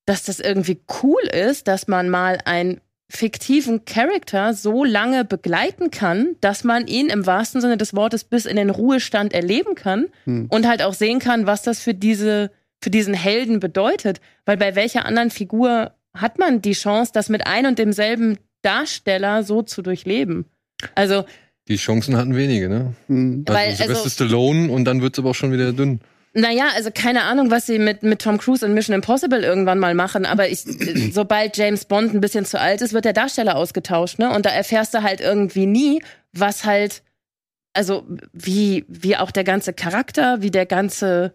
dass 0.07 0.25
das 0.25 0.41
irgendwie 0.41 0.81
cool 1.03 1.23
ist, 1.23 1.69
dass 1.69 1.89
man 1.89 2.09
mal 2.09 2.39
einen 2.45 2.81
fiktiven 3.09 3.85
Charakter 3.85 4.53
so 4.53 4.85
lange 4.85 5.25
begleiten 5.25 5.91
kann, 5.91 6.35
dass 6.41 6.65
man 6.65 6.87
ihn 6.87 7.09
im 7.09 7.25
wahrsten 7.27 7.61
Sinne 7.61 7.77
des 7.77 7.95
Wortes 7.95 8.25
bis 8.25 8.47
in 8.47 8.57
den 8.57 8.71
Ruhestand 8.71 9.33
erleben 9.33 9.75
kann 9.75 10.07
Hm. 10.25 10.47
und 10.51 10.67
halt 10.67 10.83
auch 10.83 10.95
sehen 10.95 11.19
kann, 11.21 11.47
was 11.47 11.63
das 11.63 11.81
für 11.81 11.95
diese 11.95 12.51
für 12.83 12.91
diesen 12.91 13.15
Helden 13.15 13.59
bedeutet, 13.59 14.21
weil 14.45 14.59
bei 14.59 14.75
welcher 14.77 15.07
anderen 15.07 15.31
Figur 15.31 15.93
hat 16.15 16.39
man 16.39 16.61
die 16.61 16.73
Chance, 16.75 17.11
das 17.15 17.29
mit 17.31 17.47
ein 17.47 17.65
und 17.65 17.79
demselben 17.79 18.39
Darsteller 18.63 19.43
so 19.45 19.63
zu 19.63 19.81
durchleben? 19.83 20.45
Also 20.95 21.25
Die 21.69 21.77
Chancen 21.77 22.17
hatten 22.17 22.37
wenige, 22.37 22.69
ne? 22.69 22.93
Mhm. 23.09 23.45
Also 23.49 23.59
Weil, 23.59 23.75
Sylvester 23.75 24.05
also- 24.05 24.09
Stallone 24.11 24.71
und 24.71 24.85
dann 24.85 25.01
wird's 25.01 25.19
aber 25.19 25.31
auch 25.31 25.35
schon 25.35 25.53
wieder 25.53 25.73
dünn. 25.73 26.01
Naja, 26.39 26.67
also 26.75 26.91
keine 26.93 27.23
Ahnung, 27.23 27.51
was 27.51 27.65
sie 27.65 27.79
mit, 27.79 28.03
mit 28.03 28.21
Tom 28.21 28.37
Cruise 28.37 28.65
in 28.65 28.75
Mission 28.75 28.95
Impossible 28.95 29.43
irgendwann 29.43 29.79
mal 29.79 29.95
machen, 29.95 30.27
aber 30.27 30.51
ich, 30.51 30.67
sobald 31.11 31.57
James 31.57 31.87
Bond 31.87 32.13
ein 32.13 32.21
bisschen 32.21 32.45
zu 32.45 32.61
alt 32.61 32.83
ist, 32.83 32.93
wird 32.93 33.07
der 33.07 33.15
Darsteller 33.15 33.57
ausgetauscht, 33.57 34.19
ne? 34.19 34.31
Und 34.35 34.45
da 34.45 34.51
erfährst 34.51 34.93
du 34.93 35.03
halt 35.03 35.23
irgendwie 35.23 35.65
nie, 35.65 36.03
was 36.35 36.67
halt, 36.67 37.03
also 37.73 38.07
wie, 38.35 38.85
wie 38.87 39.17
auch 39.17 39.31
der 39.31 39.45
ganze 39.45 39.73
Charakter, 39.73 40.43
wie 40.43 40.51
der 40.51 40.67
ganze, 40.67 41.33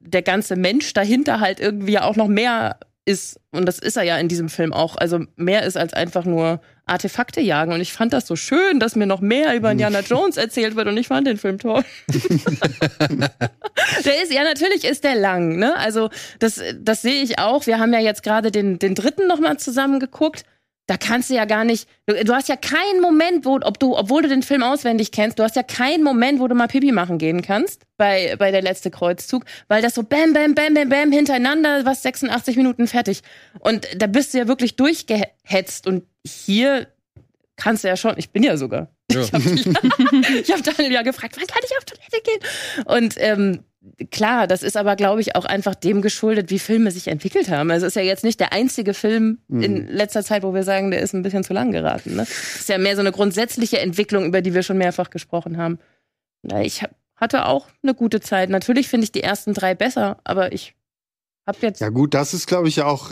der 0.00 0.22
ganze 0.22 0.56
Mensch 0.56 0.92
dahinter 0.92 1.38
halt 1.38 1.60
irgendwie 1.60 2.00
auch 2.00 2.16
noch 2.16 2.26
mehr 2.26 2.80
ist. 3.04 3.40
Und 3.50 3.66
das 3.66 3.78
ist 3.78 3.96
er 3.96 4.04
ja 4.04 4.16
in 4.18 4.28
diesem 4.28 4.48
Film 4.48 4.72
auch. 4.72 4.96
Also 4.96 5.20
mehr 5.36 5.64
ist 5.64 5.76
als 5.76 5.92
einfach 5.92 6.24
nur 6.24 6.60
Artefakte 6.86 7.40
jagen. 7.40 7.72
Und 7.72 7.80
ich 7.80 7.92
fand 7.92 8.12
das 8.12 8.26
so 8.26 8.36
schön, 8.36 8.80
dass 8.80 8.96
mir 8.96 9.06
noch 9.06 9.20
mehr 9.20 9.54
über 9.54 9.70
Indiana 9.72 10.00
Jones 10.00 10.36
erzählt 10.36 10.76
wird 10.76 10.88
und 10.88 10.96
ich 10.96 11.08
fand 11.08 11.26
den 11.26 11.36
Film 11.36 11.58
toll. 11.58 11.84
Der 14.04 14.22
ist, 14.22 14.32
ja, 14.32 14.44
natürlich 14.44 14.84
ist 14.84 15.04
der 15.04 15.14
lang, 15.14 15.56
ne? 15.56 15.76
Also, 15.76 16.10
das, 16.38 16.60
das 16.80 17.02
sehe 17.02 17.22
ich 17.22 17.38
auch. 17.38 17.66
Wir 17.66 17.78
haben 17.78 17.92
ja 17.92 17.98
jetzt 18.00 18.22
gerade 18.22 18.50
den, 18.50 18.78
den 18.78 18.94
dritten 18.94 19.26
nochmal 19.26 19.58
zusammen 19.58 19.98
geguckt. 20.00 20.44
Da 20.86 20.96
kannst 20.96 21.30
du 21.30 21.34
ja 21.34 21.44
gar 21.44 21.64
nicht, 21.64 21.88
du, 22.06 22.24
du 22.24 22.34
hast 22.34 22.48
ja 22.48 22.56
keinen 22.56 23.00
Moment, 23.00 23.44
wo, 23.44 23.54
ob 23.62 23.78
du, 23.78 23.96
obwohl 23.96 24.22
du 24.22 24.28
den 24.28 24.42
Film 24.42 24.62
auswendig 24.62 25.12
kennst, 25.12 25.38
du 25.38 25.44
hast 25.44 25.54
ja 25.54 25.62
keinen 25.62 26.02
Moment, 26.02 26.40
wo 26.40 26.48
du 26.48 26.54
mal 26.54 26.66
Pipi 26.66 26.90
machen 26.90 27.18
gehen 27.18 27.42
kannst 27.42 27.82
bei, 27.96 28.34
bei 28.36 28.50
der 28.50 28.62
letzte 28.62 28.90
Kreuzzug, 28.90 29.44
weil 29.68 29.80
das 29.80 29.94
so 29.94 30.02
bam, 30.02 30.32
bam, 30.32 30.54
bam, 30.54 30.74
bam, 30.74 30.88
bam 30.88 31.12
hintereinander, 31.12 31.84
was 31.84 32.02
86 32.02 32.56
Minuten 32.56 32.88
fertig. 32.88 33.22
Und 33.60 33.86
da 33.96 34.06
bist 34.08 34.34
du 34.34 34.38
ja 34.38 34.48
wirklich 34.48 34.76
durchgehetzt 34.76 35.86
und 35.86 36.04
hier 36.26 36.88
kannst 37.56 37.84
du 37.84 37.88
ja 37.88 37.96
schon, 37.96 38.14
ich 38.16 38.30
bin 38.30 38.42
ja 38.42 38.56
sogar. 38.56 38.88
Ja. 39.10 39.20
Ich 39.20 39.32
habe 39.32 39.44
hab 40.48 40.62
Daniel 40.62 40.92
ja 40.92 41.02
gefragt, 41.02 41.36
wann 41.38 41.46
kann 41.46 41.62
ich 41.64 41.76
auf 41.76 41.84
Toilette 41.84 42.22
gehen? 42.24 42.84
Und 42.86 43.14
ähm, 43.18 43.64
klar, 44.10 44.46
das 44.46 44.62
ist 44.62 44.76
aber, 44.76 44.96
glaube 44.96 45.20
ich, 45.20 45.34
auch 45.36 45.44
einfach 45.44 45.74
dem 45.74 46.02
geschuldet, 46.02 46.50
wie 46.50 46.58
Filme 46.58 46.90
sich 46.90 47.08
entwickelt 47.08 47.48
haben. 47.50 47.70
Also 47.70 47.86
es 47.86 47.92
ist 47.92 47.96
ja 48.00 48.06
jetzt 48.06 48.24
nicht 48.24 48.38
der 48.40 48.52
einzige 48.52 48.94
Film 48.94 49.38
in 49.48 49.86
letzter 49.88 50.22
Zeit, 50.22 50.42
wo 50.42 50.54
wir 50.54 50.62
sagen, 50.62 50.90
der 50.90 51.00
ist 51.02 51.14
ein 51.14 51.22
bisschen 51.22 51.44
zu 51.44 51.52
lang 51.52 51.72
geraten. 51.72 52.10
Ne? 52.12 52.18
Das 52.18 52.60
ist 52.60 52.68
ja 52.68 52.78
mehr 52.78 52.94
so 52.94 53.00
eine 53.00 53.12
grundsätzliche 53.12 53.80
Entwicklung, 53.80 54.24
über 54.26 54.40
die 54.40 54.54
wir 54.54 54.62
schon 54.62 54.78
mehrfach 54.78 55.10
gesprochen 55.10 55.56
haben. 55.56 55.78
Ich 56.62 56.82
hatte 57.16 57.46
auch 57.46 57.68
eine 57.82 57.94
gute 57.94 58.20
Zeit. 58.20 58.50
Natürlich 58.50 58.88
finde 58.88 59.04
ich 59.04 59.12
die 59.12 59.22
ersten 59.22 59.54
drei 59.54 59.74
besser, 59.74 60.18
aber 60.24 60.52
ich 60.52 60.74
habe 61.46 61.58
jetzt 61.62 61.80
Ja 61.80 61.88
gut, 61.88 62.14
das 62.14 62.34
ist, 62.34 62.46
glaube 62.46 62.68
ich, 62.68 62.76
ja 62.76 62.86
auch, 62.86 63.10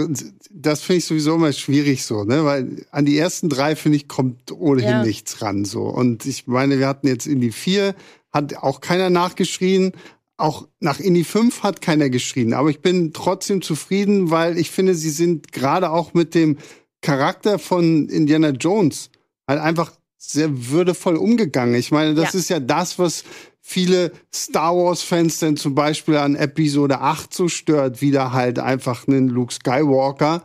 das 0.50 0.82
finde 0.82 0.98
ich 0.98 1.04
sowieso 1.04 1.34
immer 1.34 1.52
schwierig 1.52 2.04
so, 2.04 2.24
ne? 2.24 2.44
Weil 2.44 2.86
an 2.92 3.04
die 3.04 3.18
ersten 3.18 3.48
drei, 3.48 3.74
finde 3.76 3.96
ich, 3.96 4.06
kommt 4.08 4.52
ohnehin 4.52 4.88
Ja. 4.90 5.04
nichts 5.04 5.42
ran. 5.42 5.64
so. 5.64 5.82
Und 5.82 6.26
ich 6.26 6.46
meine, 6.46 6.78
wir 6.78 6.86
hatten 6.86 7.08
jetzt 7.08 7.26
in 7.26 7.40
die 7.40 7.50
vier, 7.52 7.94
hat 8.32 8.54
auch 8.56 8.80
keiner 8.80 9.10
nachgeschrien. 9.10 9.92
Auch 10.40 10.68
nach 10.80 11.00
Indie 11.00 11.24
5 11.24 11.62
hat 11.62 11.80
keiner 11.80 12.10
geschrien. 12.10 12.54
Aber 12.54 12.70
ich 12.70 12.80
bin 12.80 13.12
trotzdem 13.12 13.62
zufrieden, 13.62 14.30
weil 14.30 14.58
ich 14.58 14.70
finde, 14.70 14.94
sie 14.94 15.10
sind 15.10 15.52
gerade 15.52 15.90
auch 15.90 16.14
mit 16.14 16.34
dem 16.34 16.58
Charakter 17.02 17.58
von 17.58 18.08
Indiana 18.08 18.50
Jones 18.50 19.10
halt 19.48 19.60
einfach 19.60 19.92
sehr 20.18 20.70
würdevoll 20.70 21.16
umgegangen. 21.16 21.74
Ich 21.74 21.90
meine, 21.90 22.14
das 22.14 22.34
Ja. 22.34 22.38
ist 22.38 22.50
ja 22.50 22.60
das, 22.60 22.98
was 22.98 23.24
viele 23.60 24.12
Star 24.34 24.74
Wars-Fans 24.76 25.38
dann 25.38 25.56
zum 25.56 25.74
Beispiel 25.74 26.16
an 26.16 26.34
Episode 26.36 27.00
8 27.00 27.32
so 27.32 27.48
stört, 27.48 28.00
wie 28.00 28.10
da 28.10 28.32
halt 28.32 28.58
einfach 28.58 29.06
ein 29.08 29.28
Luke 29.28 29.52
Skywalker 29.52 30.42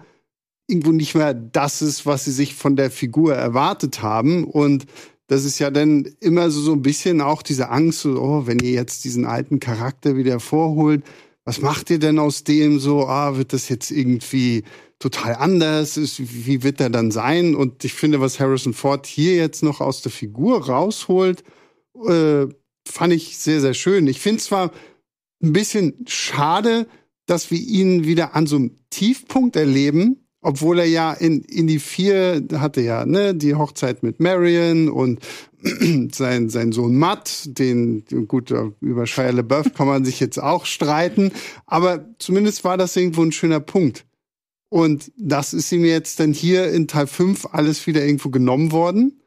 irgendwo 0.67 0.91
nicht 0.91 1.13
mehr 1.15 1.33
das 1.33 1.81
ist, 1.81 2.05
was 2.05 2.25
sie 2.25 2.31
sich 2.31 2.55
von 2.55 2.75
der 2.75 2.89
Figur 2.89 3.35
erwartet 3.35 4.01
haben. 4.01 4.45
Und 4.45 4.85
das 5.27 5.43
ist 5.43 5.59
ja 5.59 5.71
dann 5.71 6.07
immer 6.19 6.51
so, 6.51 6.61
so 6.61 6.73
ein 6.73 6.81
bisschen 6.81 7.21
auch 7.21 7.41
diese 7.41 7.69
Angst, 7.69 8.01
so, 8.01 8.21
oh, 8.21 8.47
wenn 8.47 8.59
ihr 8.59 8.71
jetzt 8.71 9.03
diesen 9.03 9.25
alten 9.25 9.59
Charakter 9.59 10.15
wieder 10.15 10.39
vorholt, 10.39 11.03
was 11.45 11.61
macht 11.61 11.89
ihr 11.89 11.99
denn 11.99 12.19
aus 12.19 12.43
dem 12.43 12.79
so? 12.79 13.07
Ah, 13.07 13.37
wird 13.37 13.53
das 13.53 13.69
jetzt 13.69 13.91
irgendwie 13.91 14.63
total 14.97 15.35
anders? 15.35 15.95
Ist, 15.97 16.19
wie 16.19 16.63
wird 16.63 16.81
er 16.81 16.89
dann 16.89 17.11
sein? 17.11 17.55
Und 17.55 17.83
ich 17.85 17.93
finde, 17.93 18.19
was 18.19 18.39
Harrison 18.39 18.73
Ford 18.73 19.05
hier 19.05 19.35
jetzt 19.35 19.61
noch 19.61 19.79
aus 19.79 20.01
der 20.01 20.11
Figur 20.11 20.65
rausholt, 20.65 21.43
äh, 22.07 22.47
fand 22.87 23.13
ich 23.13 23.37
sehr, 23.37 23.61
sehr 23.61 23.75
schön. 23.75 24.07
Ich 24.07 24.19
finde 24.19 24.41
zwar 24.41 24.71
ein 25.43 25.53
bisschen 25.53 26.05
schade, 26.07 26.87
dass 27.27 27.51
wir 27.51 27.59
ihn 27.59 28.05
wieder 28.05 28.35
an 28.35 28.47
so 28.47 28.55
einem 28.55 28.77
Tiefpunkt 28.89 29.55
erleben, 29.55 30.24
obwohl 30.45 30.77
er 30.77 30.85
ja 30.85 31.11
in, 31.11 31.41
in 31.41 31.65
die 31.65 31.79
vier 31.79 32.43
hatte 32.53 32.79
ja 32.81 33.03
ne 33.05 33.33
die 33.33 33.55
Hochzeit 33.55 34.03
mit 34.03 34.19
Marion 34.19 34.89
und 34.89 35.19
sein, 36.11 36.49
sein 36.49 36.71
Sohn 36.71 36.95
Matt, 36.97 37.57
den 37.57 38.05
gut 38.27 38.53
über 38.79 39.07
Shia 39.07 39.31
LaBeouf 39.31 39.73
kann 39.73 39.87
man 39.87 40.05
sich 40.05 40.19
jetzt 40.19 40.37
auch 40.37 40.67
streiten, 40.67 41.31
aber 41.65 42.05
zumindest 42.19 42.63
war 42.63 42.77
das 42.77 42.95
irgendwo 42.95 43.23
ein 43.23 43.31
schöner 43.31 43.59
Punkt. 43.59 44.05
Und 44.69 45.11
das 45.17 45.53
ist 45.53 45.71
ihm 45.71 45.83
jetzt 45.83 46.19
dann 46.19 46.31
hier 46.31 46.71
in 46.71 46.87
Teil 46.87 47.07
5 47.07 47.47
alles 47.51 47.87
wieder 47.87 48.05
irgendwo 48.05 48.29
genommen 48.29 48.71
worden, 48.71 49.19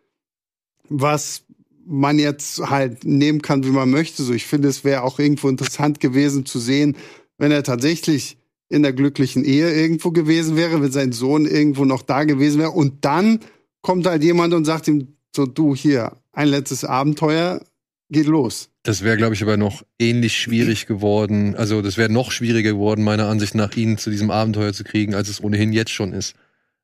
was 0.89 1.43
man 1.85 2.20
jetzt 2.20 2.61
halt 2.61 3.05
nehmen 3.05 3.43
kann, 3.43 3.65
wie 3.65 3.70
man 3.70 3.90
möchte. 3.90 4.23
So, 4.23 4.35
ich 4.35 4.47
finde, 4.47 4.69
es 4.69 4.85
wäre 4.85 5.03
auch 5.03 5.19
irgendwo 5.19 5.49
interessant 5.49 5.99
gewesen 5.99 6.47
zu 6.47 6.61
sehen, 6.61 6.97
wenn 7.39 7.51
er 7.51 7.65
tatsächlich 7.65 8.39
in 8.69 8.82
der 8.82 8.93
glücklichen 8.93 9.45
Ehe 9.45 9.73
irgendwo 9.73 10.11
gewesen 10.11 10.57
wäre, 10.57 10.82
wenn 10.82 10.93
sein 10.93 11.12
Sohn 11.12 11.47
irgendwo 11.47 11.85
noch 11.85 12.03
da 12.03 12.24
gewesen 12.24 12.59
wäre. 12.61 12.70
Und 12.70 13.05
dann 13.05 13.40
kommt 13.81 14.07
halt 14.07 14.23
jemand 14.23 14.55
und 14.55 14.65
sagt 14.65 14.89
ihm 14.89 15.16
so, 15.35 15.47
du 15.47 15.74
hier, 15.74 16.12
ein 16.32 16.49
letztes 16.49 16.85
Abenteuer, 16.85 17.62
geht 18.11 18.27
los. 18.27 18.70
Das 18.82 19.05
wäre, 19.05 19.16
glaube 19.16 19.35
ich, 19.35 19.43
aber 19.43 19.57
noch 19.57 19.85
ähnlich 19.99 20.36
schwierig 20.36 20.86
geworden. 20.86 21.55
Also, 21.57 21.82
das 21.82 21.97
wäre 21.97 22.11
noch 22.11 22.32
schwieriger 22.32 22.73
geworden, 22.73 23.05
meiner 23.05 23.27
Ansicht 23.27 23.55
nach, 23.55 23.77
ihn 23.77 23.99
zu 23.99 24.11
diesem 24.11 24.31
Abenteuer 24.31 24.73
zu 24.73 24.85
kriegen, 24.85 25.15
als 25.15 25.28
es 25.28 25.43
ohnehin 25.43 25.73
jetzt 25.73 25.90
schon 25.90 26.12
ist. 26.12 26.35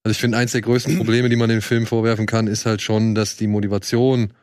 Also, 0.02 0.12
ich 0.12 0.20
finde, 0.20 0.36
eins 0.36 0.52
der 0.52 0.60
größten 0.60 0.96
Probleme, 0.98 1.28
die 1.28 1.36
man 1.36 1.48
dem 1.48 1.62
Film 1.62 1.86
vorwerfen 1.86 2.26
kann, 2.26 2.46
ist 2.46 2.66
halt 2.66 2.82
schon, 2.82 3.14
dass 3.14 3.36
die 3.36 3.46
Motivation, 3.46 4.34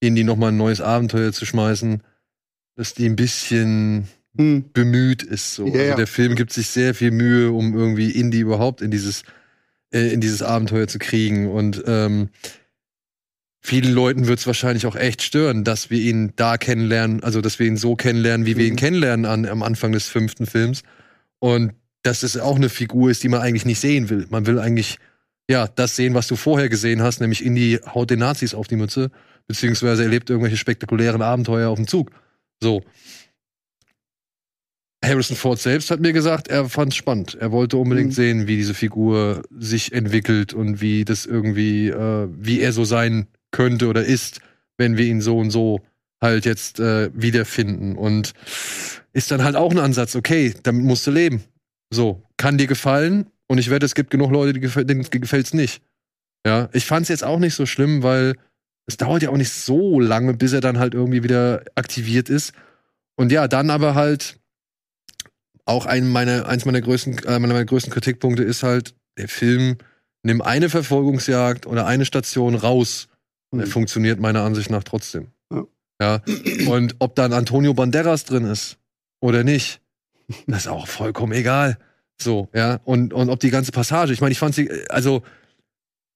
in 0.00 0.14
die 0.14 0.24
nochmal 0.24 0.52
ein 0.52 0.56
neues 0.56 0.80
Abenteuer 0.80 1.32
zu 1.32 1.44
schmeißen, 1.44 2.02
dass 2.76 2.94
die 2.94 3.06
ein 3.06 3.16
bisschen 3.16 4.08
Hm. 4.36 4.64
bemüht 4.72 5.22
ist. 5.22 5.54
So. 5.54 5.66
Ja, 5.66 5.82
also 5.82 5.96
der 5.96 6.06
Film 6.06 6.34
gibt 6.36 6.52
sich 6.52 6.68
sehr 6.68 6.94
viel 6.94 7.10
Mühe, 7.10 7.52
um 7.52 7.74
irgendwie 7.76 8.10
Indy 8.10 8.40
überhaupt 8.40 8.80
in 8.80 8.90
dieses, 8.90 9.24
äh, 9.92 10.12
in 10.12 10.20
dieses 10.20 10.42
Abenteuer 10.42 10.88
zu 10.88 10.98
kriegen. 10.98 11.50
Und 11.50 11.82
ähm, 11.86 12.30
vielen 13.60 13.92
Leuten 13.92 14.26
wird 14.26 14.38
es 14.38 14.46
wahrscheinlich 14.46 14.86
auch 14.86 14.96
echt 14.96 15.22
stören, 15.22 15.64
dass 15.64 15.90
wir 15.90 16.00
ihn 16.00 16.32
da 16.36 16.56
kennenlernen, 16.56 17.22
also 17.22 17.40
dass 17.40 17.58
wir 17.58 17.66
ihn 17.66 17.76
so 17.76 17.94
kennenlernen, 17.94 18.46
wie 18.46 18.56
wir 18.56 18.66
ihn 18.66 18.72
Mhm. 18.72 18.78
kennenlernen 18.78 19.26
an, 19.26 19.46
am 19.46 19.62
Anfang 19.62 19.92
des 19.92 20.08
fünften 20.08 20.46
Films. 20.46 20.82
Und 21.38 21.72
dass 22.02 22.22
es 22.22 22.36
auch 22.36 22.56
eine 22.56 22.68
Figur 22.68 23.10
ist, 23.10 23.22
die 23.22 23.28
man 23.28 23.40
eigentlich 23.40 23.64
nicht 23.64 23.80
sehen 23.80 24.08
will. 24.10 24.26
Man 24.30 24.46
will 24.46 24.58
eigentlich 24.58 24.98
ja 25.48 25.68
das 25.68 25.94
sehen, 25.94 26.14
was 26.14 26.26
du 26.26 26.36
vorher 26.36 26.68
gesehen 26.68 27.02
hast, 27.02 27.20
nämlich 27.20 27.44
Indy 27.44 27.78
haut 27.86 28.10
den 28.10 28.20
Nazis 28.20 28.54
auf 28.54 28.66
die 28.66 28.76
Mütze, 28.76 29.10
beziehungsweise 29.46 30.02
erlebt 30.04 30.30
irgendwelche 30.30 30.56
spektakulären 30.56 31.20
Abenteuer 31.22 31.68
auf 31.68 31.76
dem 31.78 31.86
Zug. 31.86 32.10
So. 32.60 32.82
Harrison 35.04 35.36
Ford 35.36 35.58
selbst 35.58 35.90
hat 35.90 36.00
mir 36.00 36.12
gesagt, 36.12 36.48
er 36.48 36.68
fand 36.68 36.92
es 36.92 36.96
spannend. 36.96 37.36
Er 37.40 37.50
wollte 37.52 37.76
unbedingt 37.76 38.10
Mhm. 38.10 38.14
sehen, 38.14 38.46
wie 38.46 38.56
diese 38.56 38.74
Figur 38.74 39.42
sich 39.56 39.92
entwickelt 39.92 40.54
und 40.54 40.80
wie 40.80 41.04
das 41.04 41.26
irgendwie, 41.26 41.88
äh, 41.88 42.28
wie 42.30 42.60
er 42.60 42.72
so 42.72 42.84
sein 42.84 43.26
könnte 43.50 43.88
oder 43.88 44.04
ist, 44.04 44.40
wenn 44.78 44.96
wir 44.96 45.04
ihn 45.06 45.20
so 45.20 45.38
und 45.38 45.50
so 45.50 45.80
halt 46.20 46.44
jetzt 46.44 46.78
äh, 46.78 47.10
wiederfinden. 47.14 47.96
Und 47.96 48.32
ist 49.12 49.30
dann 49.32 49.42
halt 49.42 49.56
auch 49.56 49.72
ein 49.72 49.78
Ansatz, 49.78 50.14
okay, 50.14 50.54
damit 50.62 50.84
musst 50.84 51.06
du 51.06 51.10
leben. 51.10 51.42
So, 51.92 52.22
kann 52.36 52.58
dir 52.58 52.68
gefallen 52.68 53.26
und 53.48 53.58
ich 53.58 53.70
wette, 53.70 53.84
es 53.84 53.94
gibt 53.94 54.10
genug 54.10 54.30
Leute, 54.30 54.52
die 54.52 54.60
gefällt, 54.60 54.88
denen 54.88 55.04
gefällt's 55.10 55.52
nicht. 55.52 55.82
Ja, 56.46 56.68
ich 56.72 56.86
fand's 56.86 57.08
jetzt 57.08 57.24
auch 57.24 57.38
nicht 57.38 57.54
so 57.54 57.66
schlimm, 57.66 58.02
weil 58.02 58.34
es 58.86 58.96
dauert 58.96 59.22
ja 59.22 59.30
auch 59.30 59.36
nicht 59.36 59.52
so 59.52 60.00
lange, 60.00 60.34
bis 60.34 60.52
er 60.52 60.60
dann 60.60 60.78
halt 60.78 60.94
irgendwie 60.94 61.22
wieder 61.22 61.62
aktiviert 61.74 62.28
ist. 62.28 62.52
Und 63.16 63.30
ja, 63.30 63.46
dann 63.48 63.70
aber 63.70 63.94
halt 63.94 64.38
auch 65.64 65.86
ein 65.86 66.08
meiner, 66.08 66.46
eins 66.46 66.64
meiner 66.64 66.80
größten, 66.80 67.18
äh, 67.18 67.38
meiner, 67.38 67.54
meiner 67.54 67.64
größten 67.64 67.92
Kritikpunkte 67.92 68.42
ist 68.42 68.62
halt, 68.62 68.94
der 69.18 69.28
Film 69.28 69.76
nimmt 70.22 70.42
eine 70.44 70.68
Verfolgungsjagd 70.68 71.66
oder 71.66 71.86
eine 71.86 72.04
Station 72.04 72.54
raus 72.54 73.08
und 73.50 73.60
er 73.60 73.66
Mhm. 73.66 73.70
funktioniert 73.70 74.20
meiner 74.20 74.42
Ansicht 74.42 74.70
nach 74.70 74.84
trotzdem. 74.84 75.28
Ja. 75.52 75.64
Ja. 76.00 76.22
Und 76.68 76.96
ob 76.98 77.14
dann 77.14 77.32
Antonio 77.32 77.74
Banderas 77.74 78.24
drin 78.24 78.44
ist 78.44 78.78
oder 79.20 79.44
nicht, 79.44 79.80
das 80.46 80.60
ist 80.62 80.68
auch 80.68 80.86
vollkommen 80.88 81.32
egal. 81.32 81.78
So, 82.20 82.48
ja. 82.54 82.80
Und, 82.84 83.12
und 83.12 83.30
ob 83.30 83.40
die 83.40 83.50
ganze 83.50 83.72
Passage, 83.72 84.12
ich 84.12 84.20
meine, 84.20 84.32
ich 84.32 84.38
fand 84.38 84.54
sie, 84.54 84.70
also, 84.88 85.22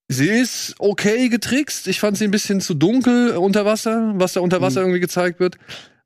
sie 0.09 0.29
ist 0.29 0.75
okay 0.79 1.27
getrickst. 1.29 1.87
Ich 1.87 1.99
fand 1.99 2.17
sie 2.17 2.23
ein 2.23 2.31
bisschen 2.31 2.61
zu 2.61 2.73
dunkel 2.73 3.35
unter 3.37 3.65
Wasser, 3.65 4.13
was 4.15 4.33
da 4.33 4.39
unter 4.39 4.61
Wasser 4.61 4.79
Mhm. 4.81 4.85
irgendwie 4.87 4.99
gezeigt 5.01 5.39
wird. 5.39 5.57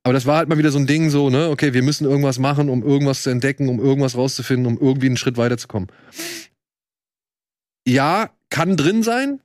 Aber 0.03 0.13
das 0.13 0.25
war 0.25 0.37
halt 0.37 0.49
mal 0.49 0.57
wieder 0.57 0.71
so 0.71 0.79
ein 0.79 0.87
Ding, 0.87 1.09
so, 1.09 1.29
ne, 1.29 1.49
okay, 1.49 1.73
wir 1.73 1.83
müssen 1.83 2.05
irgendwas 2.05 2.39
machen, 2.39 2.69
um 2.69 2.83
irgendwas 2.83 3.23
zu 3.23 3.29
entdecken, 3.29 3.69
um 3.69 3.79
irgendwas 3.79 4.15
rauszufinden, 4.15 4.65
um 4.65 4.79
irgendwie 4.79 5.07
einen 5.07 5.17
Schritt 5.17 5.37
weiterzukommen. 5.37 5.89
Ja, 7.87 8.31
kann 8.49 8.77
drin 8.77 9.03
sein, 9.03 9.41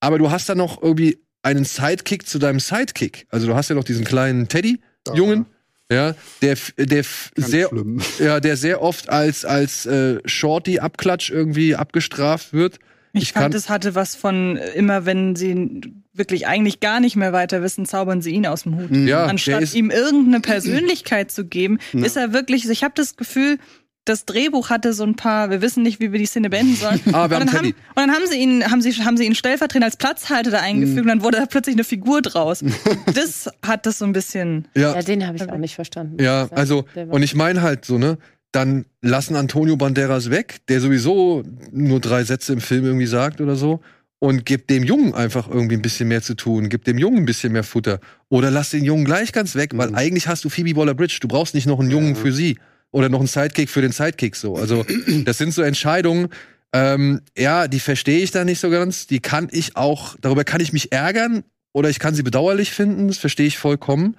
aber 0.00 0.18
du 0.18 0.30
hast 0.30 0.48
dann 0.48 0.58
noch 0.58 0.82
irgendwie 0.82 1.18
einen 1.42 1.64
Sidekick 1.64 2.26
zu 2.26 2.38
deinem 2.38 2.60
Sidekick. 2.60 3.26
Also 3.30 3.46
du 3.46 3.54
hast 3.54 3.68
ja 3.68 3.74
noch 3.74 3.84
diesen 3.84 4.04
kleinen 4.04 4.48
Teddy-Jungen, 4.48 5.46
ja, 5.90 6.14
der, 6.40 6.56
der 6.78 6.86
Ganz 6.86 7.32
sehr, 7.34 7.68
schlimm. 7.68 8.00
ja, 8.18 8.40
der 8.40 8.56
sehr 8.56 8.80
oft 8.80 9.08
als, 9.08 9.44
als 9.44 9.86
äh, 9.86 10.20
Shorty-Abklatsch 10.24 11.30
irgendwie 11.30 11.74
abgestraft 11.74 12.52
wird. 12.52 12.78
Ich, 13.12 13.22
Ich 13.22 13.32
fand, 13.32 13.54
es 13.54 13.68
hatte 13.68 13.94
was 13.94 14.14
von 14.14 14.56
äh, 14.56 14.70
immer, 14.70 15.06
wenn 15.06 15.36
sie 15.36 15.80
wirklich 16.12 16.46
eigentlich 16.46 16.80
gar 16.80 17.00
nicht 17.00 17.16
mehr 17.16 17.32
weiter 17.32 17.62
wissen, 17.62 17.86
zaubern 17.86 18.20
sie 18.22 18.30
ihn 18.30 18.46
aus 18.46 18.64
dem 18.64 18.76
Hut. 18.76 18.90
Ja, 18.90 19.22
der 19.22 19.28
Anstatt 19.28 19.74
ihm 19.74 19.90
irgendeine 19.90 20.40
Persönlichkeit 20.40 21.30
zu 21.30 21.44
geben, 21.46 21.78
Ja. 21.92 22.04
ist 22.04 22.16
er 22.16 22.32
wirklich, 22.32 22.68
ich 22.68 22.84
habe 22.84 22.94
das 22.96 23.16
Gefühl, 23.16 23.58
das 24.04 24.24
Drehbuch 24.24 24.70
hatte 24.70 24.92
so 24.92 25.04
ein 25.04 25.14
paar, 25.14 25.50
wir 25.50 25.60
wissen 25.60 25.82
nicht, 25.82 26.00
wie 26.00 26.10
wir 26.10 26.18
die 26.18 26.26
Szene 26.26 26.50
beenden 26.50 26.74
sollen. 26.74 27.00
Ah, 27.12 27.28
wir 27.28 27.36
und, 27.36 27.42
haben 27.42 27.46
dann 27.46 27.56
haben, 27.56 27.66
und 27.66 27.74
dann 27.96 28.10
haben 28.12 28.26
sie 28.26 28.38
ihn, 28.38 28.70
haben 28.70 28.80
sie, 28.80 28.92
haben 29.04 29.16
sie 29.16 29.24
ihn 29.24 29.34
stellvertretend 29.34 29.84
als 29.84 29.96
Platzhalter 29.96 30.50
da 30.50 30.60
eingefügt 30.60 31.02
und 31.02 31.08
dann 31.08 31.22
wurde 31.22 31.38
da 31.38 31.46
plötzlich 31.46 31.76
eine 31.76 31.84
Figur 31.84 32.22
draus. 32.22 32.64
das 33.14 33.50
hat 33.64 33.86
das 33.86 33.98
so 33.98 34.04
ein 34.04 34.12
bisschen. 34.12 34.68
ja, 34.74 34.94
Ja, 34.94 35.02
den 35.02 35.26
habe 35.26 35.36
ich 35.36 35.48
auch 35.48 35.56
nicht 35.58 35.74
verstanden. 35.74 36.22
Ja, 36.22 36.48
also, 36.50 36.84
und 37.08 37.22
ich 37.22 37.34
meine 37.34 37.62
halt 37.62 37.84
so, 37.84 37.98
ne, 37.98 38.18
dann 38.52 38.86
lassen 39.00 39.36
Antonio 39.36 39.76
Banderas 39.76 40.30
weg, 40.30 40.58
der 40.68 40.80
sowieso 40.80 41.42
nur 41.72 42.00
drei 42.00 42.24
Sätze 42.24 42.52
im 42.52 42.60
Film 42.60 42.84
irgendwie 42.84 43.06
sagt 43.06 43.40
oder 43.40 43.56
so, 43.56 43.80
und 44.18 44.44
gibt 44.44 44.68
dem 44.70 44.84
Jungen 44.84 45.14
einfach 45.14 45.48
irgendwie 45.48 45.76
ein 45.76 45.82
bisschen 45.82 46.08
mehr 46.08 46.20
zu 46.20 46.34
tun, 46.34 46.68
gibt 46.68 46.86
dem 46.86 46.98
Jungen 46.98 47.18
ein 47.18 47.24
bisschen 47.26 47.52
mehr 47.52 47.64
Futter. 47.64 48.00
Oder 48.28 48.50
lass 48.50 48.70
den 48.70 48.84
Jungen 48.84 49.04
gleich 49.04 49.32
ganz 49.32 49.54
weg, 49.54 49.70
weil 49.74 49.88
Mhm. 49.90 49.94
eigentlich 49.94 50.28
hast 50.28 50.44
du 50.44 50.50
Phoebe 50.50 50.76
Waller-Bridge, 50.76 51.18
du 51.20 51.28
brauchst 51.28 51.54
nicht 51.54 51.66
noch 51.66 51.80
einen 51.80 51.90
Jungen 51.90 52.14
Ja. 52.14 52.20
für 52.20 52.32
sie. 52.32 52.58
Oder 52.92 53.08
noch 53.08 53.20
einen 53.20 53.28
Sidekick 53.28 53.70
für 53.70 53.82
den 53.82 53.92
Sidekick 53.92 54.34
so. 54.36 54.56
Also, 54.56 54.84
das 55.24 55.38
sind 55.38 55.54
so 55.54 55.62
Entscheidungen, 55.62 56.28
ähm, 56.72 57.20
ja, 57.38 57.66
die 57.68 57.80
verstehe 57.80 58.18
ich 58.20 58.30
da 58.30 58.44
nicht 58.44 58.60
so 58.60 58.68
ganz. 58.68 59.06
Die 59.06 59.20
kann 59.20 59.48
ich 59.52 59.76
auch, 59.76 60.16
darüber 60.20 60.44
kann 60.44 60.60
ich 60.60 60.72
mich 60.72 60.92
ärgern 60.92 61.44
oder 61.72 61.88
ich 61.88 61.98
kann 61.98 62.14
sie 62.14 62.22
bedauerlich 62.22 62.72
finden, 62.72 63.08
das 63.08 63.18
verstehe 63.18 63.46
ich 63.46 63.58
vollkommen. 63.58 64.16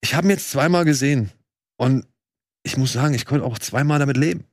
Ich 0.00 0.14
habe 0.14 0.26
ihn 0.26 0.30
jetzt 0.30 0.50
zweimal 0.50 0.84
gesehen. 0.84 1.30
Und 1.76 2.04
ich 2.64 2.76
muss 2.76 2.92
sagen, 2.92 3.14
ich 3.14 3.26
konnte 3.26 3.44
auch 3.44 3.58
zweimal 3.58 4.00
damit 4.00 4.16
leben. 4.16 4.44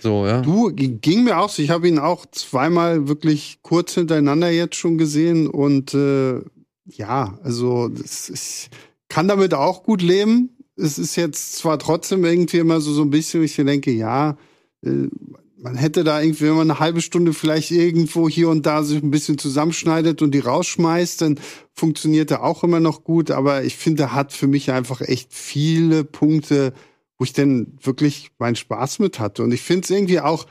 So, 0.00 0.26
ja. 0.26 0.42
Du, 0.42 0.70
ging 0.72 1.24
mir 1.24 1.38
auch 1.38 1.48
so. 1.48 1.60
Ich 1.62 1.70
habe 1.70 1.88
ihn 1.88 1.98
auch 1.98 2.26
zweimal 2.30 3.08
wirklich 3.08 3.58
kurz 3.62 3.94
hintereinander 3.94 4.50
jetzt 4.50 4.76
schon 4.76 4.98
gesehen 4.98 5.48
und 5.48 5.94
äh, 5.94 6.40
ja, 6.84 7.38
also 7.42 7.88
das 7.88 8.28
ist, 8.28 8.68
kann 9.08 9.26
damit 9.26 9.54
auch 9.54 9.82
gut 9.82 10.02
leben. 10.02 10.50
Es 10.76 10.98
ist 10.98 11.16
jetzt 11.16 11.56
zwar 11.56 11.78
trotzdem 11.78 12.24
irgendwie 12.24 12.58
immer 12.58 12.80
so, 12.80 12.92
so 12.92 13.02
ein 13.02 13.10
bisschen, 13.10 13.42
ich 13.42 13.56
denke, 13.56 13.90
ja, 13.90 14.36
äh, 14.84 15.08
man 15.56 15.76
hätte 15.76 16.04
da 16.04 16.20
irgendwie, 16.20 16.44
wenn 16.44 16.56
man 16.56 16.70
eine 16.70 16.78
halbe 16.78 17.00
Stunde 17.00 17.32
vielleicht 17.32 17.70
irgendwo 17.70 18.28
hier 18.28 18.50
und 18.50 18.66
da 18.66 18.82
sich 18.82 19.02
ein 19.02 19.10
bisschen 19.10 19.38
zusammenschneidet 19.38 20.20
und 20.20 20.32
die 20.32 20.40
rausschmeißt, 20.40 21.22
dann 21.22 21.40
funktioniert 21.72 22.30
er 22.30 22.44
auch 22.44 22.62
immer 22.64 22.80
noch 22.80 23.02
gut. 23.02 23.30
Aber 23.30 23.64
ich 23.64 23.74
finde, 23.76 24.02
er 24.02 24.14
hat 24.14 24.34
für 24.34 24.46
mich 24.46 24.70
einfach 24.70 25.00
echt 25.00 25.32
viele 25.32 26.04
Punkte, 26.04 26.74
wo 27.18 27.24
ich 27.24 27.32
denn 27.32 27.78
wirklich 27.82 28.30
meinen 28.38 28.56
Spaß 28.56 28.98
mit 28.98 29.18
hatte. 29.18 29.42
Und 29.42 29.52
ich 29.52 29.62
finde 29.62 29.84
es 29.84 29.90
irgendwie 29.90 30.20
auch 30.20 30.46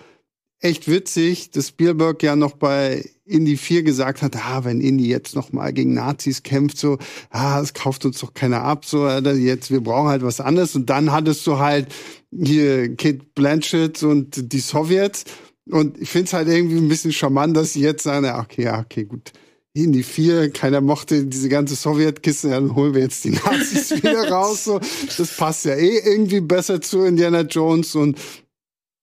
echt 0.59 0.87
witzig, 0.87 1.51
dass 1.51 1.69
Spielberg 1.69 2.23
ja 2.23 2.35
noch 2.37 2.53
bei 2.53 3.03
Indie 3.25 3.57
4 3.57 3.83
gesagt 3.83 4.21
hat, 4.21 4.35
ah, 4.37 4.63
wenn 4.63 4.79
Indie 4.79 5.09
jetzt 5.09 5.35
noch 5.35 5.51
mal 5.51 5.73
gegen 5.73 5.93
Nazis 5.93 6.41
kämpft, 6.41 6.77
so, 6.77 6.97
ah, 7.29 7.59
das 7.59 7.73
kauft 7.73 8.05
uns 8.05 8.19
doch 8.19 8.33
keiner 8.33 8.61
ab, 8.61 8.85
so, 8.85 9.07
jetzt, 9.07 9.71
wir 9.71 9.81
brauchen 9.81 10.07
halt 10.07 10.23
was 10.23 10.39
anderes. 10.39 10.75
Und 10.75 10.89
dann 10.89 11.11
hattest 11.11 11.45
du 11.47 11.59
halt 11.59 11.93
hier 12.31 12.95
Kate 12.95 13.19
Blanchett 13.35 14.03
und 14.03 14.53
die 14.53 14.59
Sowjets. 14.59 15.25
Und 15.69 15.97
ich 16.01 16.09
finde 16.09 16.27
es 16.27 16.33
halt 16.33 16.47
irgendwie 16.47 16.77
ein 16.77 16.89
bisschen 16.89 17.11
charmant, 17.11 17.55
dass 17.57 17.73
sie 17.73 17.81
jetzt 17.81 18.03
sagen, 18.03 18.25
okay, 18.25 18.63
ja, 18.63 18.79
okay, 18.79 19.03
gut. 19.03 19.33
Indie 19.75 20.03
4, 20.03 20.51
keiner 20.51 20.81
mochte 20.81 21.25
diese 21.25 21.49
ganze 21.49 21.75
Sowjetkiste, 21.75 22.49
dann 22.49 22.75
holen 22.75 22.93
wir 22.93 23.01
jetzt 23.01 23.23
die 23.25 23.31
Nazis 23.31 23.91
wieder 24.03 24.29
raus. 24.29 24.65
So. 24.65 24.79
Das 25.17 25.35
passt 25.35 25.65
ja 25.65 25.73
eh 25.73 25.97
irgendwie 25.97 26.41
besser 26.41 26.79
zu 26.81 27.03
Indiana 27.03 27.41
Jones 27.41 27.95
und 27.95 28.19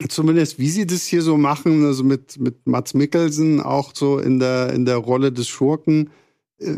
zumindest 0.09 0.59
wie 0.59 0.71
sie 0.71 0.87
das 0.87 1.07
hier 1.07 1.23
so 1.23 1.37
machen, 1.37 1.85
also 1.85 2.05
mit, 2.05 2.39
mit 2.39 2.67
Mats 2.67 2.95
Mikkelsen 2.95 3.61
auch 3.61 3.93
so 3.95 4.19
in 4.19 4.39
der, 4.39 4.73
in 4.73 4.85
der 4.85 4.97
Rolle 4.97 5.33
des 5.33 5.49
Schurken. 5.49 6.11
äh, 6.59 6.77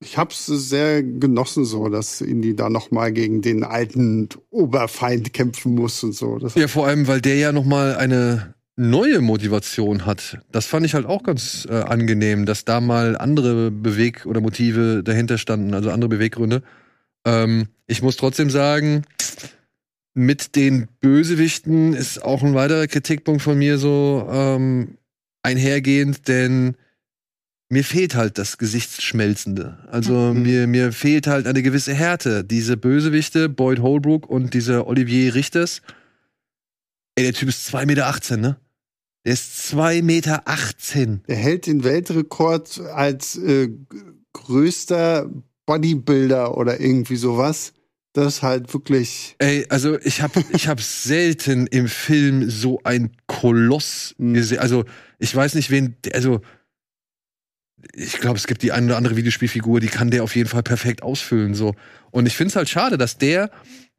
Ich 0.00 0.16
hab's 0.16 0.46
sehr 0.46 1.02
genossen, 1.02 1.64
so, 1.64 1.88
dass 1.88 2.20
Indy 2.20 2.54
da 2.54 2.70
noch 2.70 2.92
mal 2.92 3.12
gegen 3.12 3.42
den 3.42 3.64
alten 3.64 4.28
Oberfeind 4.50 5.32
kämpfen 5.32 5.74
muss 5.74 6.02
und 6.04 6.12
so. 6.14 6.38
Das 6.38 6.54
Ja, 6.54 6.68
vor 6.68 6.86
allem, 6.86 7.08
weil 7.08 7.20
der 7.20 7.36
ja 7.36 7.52
noch 7.52 7.64
mal 7.64 7.96
eine 7.96 8.55
neue 8.76 9.20
Motivation 9.20 10.04
hat. 10.06 10.38
Das 10.52 10.66
fand 10.66 10.84
ich 10.84 10.94
halt 10.94 11.06
auch 11.06 11.22
ganz 11.22 11.66
äh, 11.68 11.74
angenehm, 11.74 12.44
dass 12.46 12.64
da 12.64 12.80
mal 12.80 13.16
andere 13.16 13.70
Beweg- 13.70 14.26
oder 14.26 14.40
Motive 14.40 15.02
dahinter 15.02 15.38
standen, 15.38 15.72
also 15.74 15.90
andere 15.90 16.10
Beweggründe. 16.10 16.62
Ähm, 17.26 17.68
ich 17.86 18.02
muss 18.02 18.16
trotzdem 18.16 18.50
sagen, 18.50 19.02
mit 20.14 20.56
den 20.56 20.88
Bösewichten 21.00 21.94
ist 21.94 22.22
auch 22.22 22.42
ein 22.42 22.54
weiterer 22.54 22.86
Kritikpunkt 22.86 23.42
von 23.42 23.58
mir 23.58 23.78
so 23.78 24.28
ähm, 24.30 24.98
einhergehend, 25.42 26.28
denn 26.28 26.76
mir 27.68 27.82
fehlt 27.84 28.14
halt 28.14 28.38
das 28.38 28.58
Gesichtsschmelzende. 28.58 29.78
Also 29.90 30.32
Mhm. 30.34 30.42
mir, 30.42 30.66
mir 30.66 30.92
fehlt 30.92 31.26
halt 31.26 31.46
eine 31.46 31.62
gewisse 31.62 31.94
Härte. 31.94 32.44
Diese 32.44 32.76
Bösewichte, 32.76 33.48
Boyd 33.48 33.80
Holbrook 33.80 34.28
und 34.28 34.54
dieser 34.54 34.86
Olivier 34.86 35.34
Richters, 35.34 35.82
ey, 37.16 37.24
der 37.24 37.32
Typ 37.32 37.48
ist 37.48 37.68
2,18 37.74 37.86
Meter, 37.86 38.36
ne? 38.36 38.56
Der 39.26 39.32
ist 39.32 39.74
2,18 39.74 40.02
Meter. 40.02 40.42
Er 41.26 41.36
hält 41.36 41.66
den 41.66 41.82
Weltrekord 41.82 42.80
als 42.94 43.36
äh, 43.36 43.70
größter 44.32 45.28
Bodybuilder 45.66 46.56
oder 46.56 46.78
irgendwie 46.78 47.16
sowas. 47.16 47.72
Das 48.12 48.36
ist 48.36 48.42
halt 48.42 48.72
wirklich. 48.72 49.34
Ey, 49.40 49.66
also 49.68 49.98
ich 49.98 50.22
hab, 50.22 50.30
ich 50.54 50.68
hab 50.68 50.80
selten 50.80 51.66
im 51.66 51.88
Film 51.88 52.48
so 52.48 52.80
ein 52.84 53.10
Koloss 53.26 54.14
Mhm. 54.18 54.34
gesehen. 54.34 54.60
Also 54.60 54.84
ich 55.18 55.34
weiß 55.34 55.56
nicht, 55.56 55.72
wen, 55.72 55.96
also 56.14 56.40
ich 57.94 58.20
glaube, 58.20 58.38
es 58.38 58.46
gibt 58.46 58.62
die 58.62 58.70
eine 58.70 58.86
oder 58.86 58.96
andere 58.96 59.16
Videospielfigur, 59.16 59.80
die 59.80 59.88
kann 59.88 60.12
der 60.12 60.22
auf 60.22 60.36
jeden 60.36 60.48
Fall 60.48 60.62
perfekt 60.62 61.02
ausfüllen. 61.02 61.54
So. 61.54 61.74
Und 62.12 62.26
ich 62.26 62.36
find's 62.36 62.54
halt 62.54 62.68
schade, 62.68 62.96
dass 62.96 63.18
der, 63.18 63.50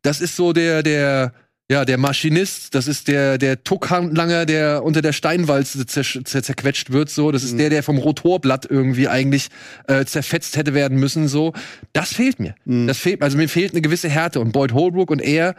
das 0.04 0.22
ist 0.22 0.38
so 0.38 0.54
der, 0.54 0.84
der, 0.84 1.34
ja, 1.70 1.84
der 1.84 1.98
Maschinist, 1.98 2.74
das 2.76 2.88
ist 2.88 3.10
der, 3.10 3.38
der 3.38 3.62
Tuckhandlanger, 3.64 4.46
der 4.46 4.84
unter 4.86 5.02
der 5.02 5.12
Steinwalze 5.12 5.86
zer 5.86 6.02
zer 6.04 6.42
zerquetscht 6.42 6.92
wird, 6.92 7.10
so. 7.10 7.32
Das 7.32 7.44
ist 7.44 7.54
Mhm. 7.54 7.58
der, 7.58 7.70
der 7.72 7.84
vom 7.84 7.98
Rotorblatt 7.98 8.66
irgendwie 8.70 9.10
eigentlich 9.10 9.48
äh, 9.88 10.06
zerfetzt 10.06 10.56
hätte 10.56 10.74
werden 10.74 10.98
müssen, 10.98 11.28
so. 11.28 11.52
Das 11.92 12.14
fehlt 12.14 12.40
mir. 12.40 12.56
Mhm. 12.66 12.88
Das 12.88 12.98
fehlt, 13.00 13.22
also 13.22 13.36
mir 13.38 13.50
fehlt 13.50 13.74
eine 13.74 13.82
gewisse 13.82 14.08
Härte. 14.08 14.40
Und 14.40 14.54
Boyd 14.54 14.72
Holbrook 14.74 15.12
und 15.12 15.22
er, 15.22 15.56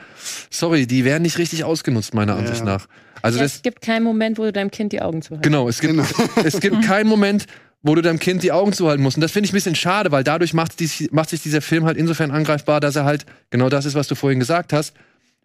sorry, 0.50 0.86
die 0.86 1.04
werden 1.04 1.22
nicht 1.24 1.36
richtig 1.36 1.64
ausgenutzt, 1.64 2.14
meiner 2.14 2.32
Ja. 2.34 2.38
Ansicht 2.38 2.64
nach. 2.64 2.86
Also 3.20 3.36
Ja, 3.38 3.44
das, 3.44 3.56
es 3.56 3.62
gibt 3.62 3.82
keinen 3.82 4.04
Moment, 4.04 4.38
wo 4.38 4.44
du 4.44 4.52
deinem 4.52 4.70
Kind 4.70 4.92
die 4.92 5.02
Augen 5.02 5.20
zuhältst. 5.20 5.42
genau, 5.42 5.68
es 5.68 5.80
gibt, 5.80 5.92
Genau. 5.92 6.06
es 6.42 6.58
gibt 6.60 6.80
keinen 6.86 7.08
Moment, 7.08 7.44
wo 7.82 7.94
du 7.94 8.00
deinem 8.00 8.18
Kind 8.18 8.42
die 8.42 8.52
Augen 8.52 8.72
zuhalten 8.72 9.02
musst. 9.02 9.18
Und 9.18 9.20
das 9.20 9.32
finde 9.32 9.44
ich 9.46 9.52
ein 9.52 9.56
bisschen 9.56 9.74
schade, 9.74 10.10
weil 10.10 10.24
dadurch 10.24 10.54
macht, 10.54 10.80
dies, 10.80 11.08
macht 11.12 11.28
sich 11.28 11.42
dieser 11.42 11.60
Film 11.60 11.84
halt 11.84 11.98
insofern 11.98 12.30
angreifbar, 12.30 12.80
dass 12.80 12.96
er 12.96 13.04
halt, 13.04 13.26
genau 13.50 13.68
das 13.68 13.84
ist, 13.84 13.94
was 13.94 14.08
du 14.08 14.14
vorhin 14.14 14.38
gesagt 14.38 14.72
hast, 14.72 14.94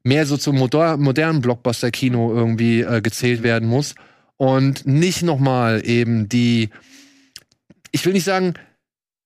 mehr 0.04 0.26
so 0.26 0.38
zum 0.38 0.58
moder 0.58 0.98
modernen 0.98 1.42
Blockbuster-Kino 1.42 2.34
irgendwie 2.34 2.82
äh, 2.82 3.02
gezählt 3.02 3.44
werden 3.44 3.68
muss. 3.68 3.96
Und 4.38 4.86
nicht 4.86 5.24
nochmal 5.24 5.86
eben 5.86 6.28
die, 6.28 6.70
ich 7.92 8.06
will 8.06 8.14
nicht 8.14 8.26
sagen, 8.26 8.56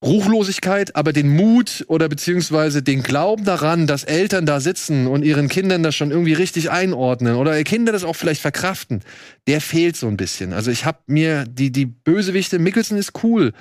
Ruchlosigkeit, 0.04 0.94
aber 0.94 1.12
den 1.12 1.28
Mut 1.28 1.84
oder 1.88 2.08
beziehungsweise 2.08 2.84
den 2.84 3.02
Glauben 3.02 3.44
daran, 3.44 3.88
dass 3.88 4.04
Eltern 4.04 4.46
da 4.46 4.60
sitzen 4.60 5.08
und 5.08 5.24
ihren 5.24 5.48
Kindern 5.48 5.82
das 5.82 5.96
schon 5.96 6.12
irgendwie 6.12 6.34
richtig 6.34 6.70
einordnen 6.70 7.34
oder 7.34 7.60
Kinder 7.64 7.90
das 7.90 8.04
auch 8.04 8.14
vielleicht 8.14 8.40
verkraften, 8.40 9.00
der 9.48 9.60
fehlt 9.60 9.96
so 9.96 10.06
ein 10.06 10.16
bisschen. 10.16 10.52
Also 10.52 10.70
ich 10.70 10.84
habe 10.84 10.98
mir 11.06 11.46
die 11.46 11.72
die 11.72 11.86
Bösewichte 11.86 12.60
Mickelson 12.60 12.96
ist 12.96 13.24
cool, 13.24 13.52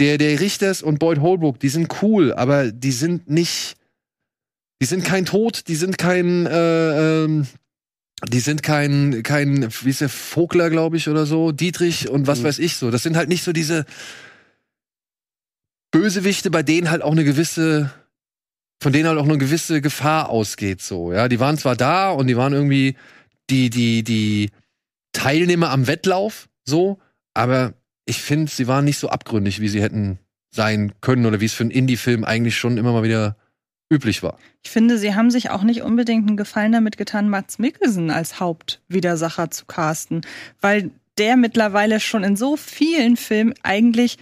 der 0.00 0.18
der 0.18 0.40
Richters 0.40 0.82
und 0.82 0.98
Boyd 0.98 1.20
Holbrook, 1.20 1.60
die 1.60 1.68
sind 1.68 2.02
cool, 2.02 2.32
aber 2.32 2.72
die 2.72 2.90
sind 2.90 3.30
nicht, 3.30 3.76
die 4.80 4.86
sind 4.86 5.04
kein 5.04 5.24
Tod, 5.24 5.68
die 5.68 5.76
sind 5.76 5.98
kein 5.98 6.46
äh, 6.46 7.24
ähm, 7.24 7.46
die 8.28 8.40
sind 8.40 8.62
kein, 8.62 9.22
kein, 9.22 9.68
wie 9.82 9.90
ist 9.90 10.00
der, 10.00 10.08
Vogler, 10.08 10.70
glaube 10.70 10.96
ich, 10.96 11.08
oder 11.08 11.26
so, 11.26 11.52
Dietrich 11.52 12.08
und 12.08 12.26
was 12.26 12.40
Mhm. 12.40 12.44
weiß 12.44 12.58
ich 12.58 12.76
so. 12.76 12.90
Das 12.90 13.02
sind 13.02 13.16
halt 13.16 13.28
nicht 13.28 13.42
so 13.44 13.52
diese, 13.52 13.84
Bösewichte, 15.90 16.50
bei 16.50 16.62
denen 16.62 16.90
halt 16.90 17.02
auch 17.02 17.12
eine 17.12 17.22
gewisse, 17.22 17.92
von 18.82 18.92
denen 18.92 19.08
halt 19.08 19.18
auch 19.18 19.24
eine 19.28 19.38
gewisse 19.38 19.80
Gefahr 19.80 20.28
ausgeht, 20.28 20.82
so, 20.82 21.12
ja. 21.12 21.28
Die 21.28 21.38
waren 21.38 21.56
zwar 21.56 21.76
da 21.76 22.10
und 22.10 22.26
die 22.26 22.36
waren 22.36 22.52
irgendwie 22.52 22.96
die, 23.48 23.70
die, 23.70 24.02
die 24.02 24.50
Teilnehmer 25.12 25.70
am 25.70 25.86
Wettlauf, 25.86 26.48
so, 26.64 26.98
aber 27.32 27.74
ich 28.06 28.20
finde, 28.22 28.50
sie 28.50 28.66
waren 28.66 28.84
nicht 28.84 28.98
so 28.98 29.08
abgründig, 29.08 29.60
wie 29.60 29.68
sie 29.68 29.82
hätten 29.82 30.18
sein 30.50 30.92
können 31.00 31.26
oder 31.26 31.40
wie 31.40 31.44
es 31.46 31.54
für 31.54 31.62
einen 31.62 31.70
Indie-Film 31.70 32.24
eigentlich 32.24 32.56
schon 32.56 32.76
immer 32.76 32.92
mal 32.92 33.02
wieder 33.04 33.36
üblich 33.94 34.22
war. 34.22 34.38
Ich 34.62 34.70
finde, 34.70 34.98
sie 34.98 35.14
haben 35.14 35.30
sich 35.30 35.50
auch 35.50 35.62
nicht 35.62 35.82
unbedingt 35.82 36.26
einen 36.28 36.36
Gefallen 36.36 36.72
damit 36.72 36.96
getan, 36.96 37.28
Mats 37.28 37.58
Mikkelsen 37.58 38.10
als 38.10 38.40
Hauptwidersacher 38.40 39.50
zu 39.50 39.66
casten, 39.66 40.22
weil 40.60 40.90
der 41.18 41.36
mittlerweile 41.36 42.00
schon 42.00 42.24
in 42.24 42.36
so 42.36 42.56
vielen 42.56 43.16
Filmen 43.16 43.54
eigentlich 43.62 44.18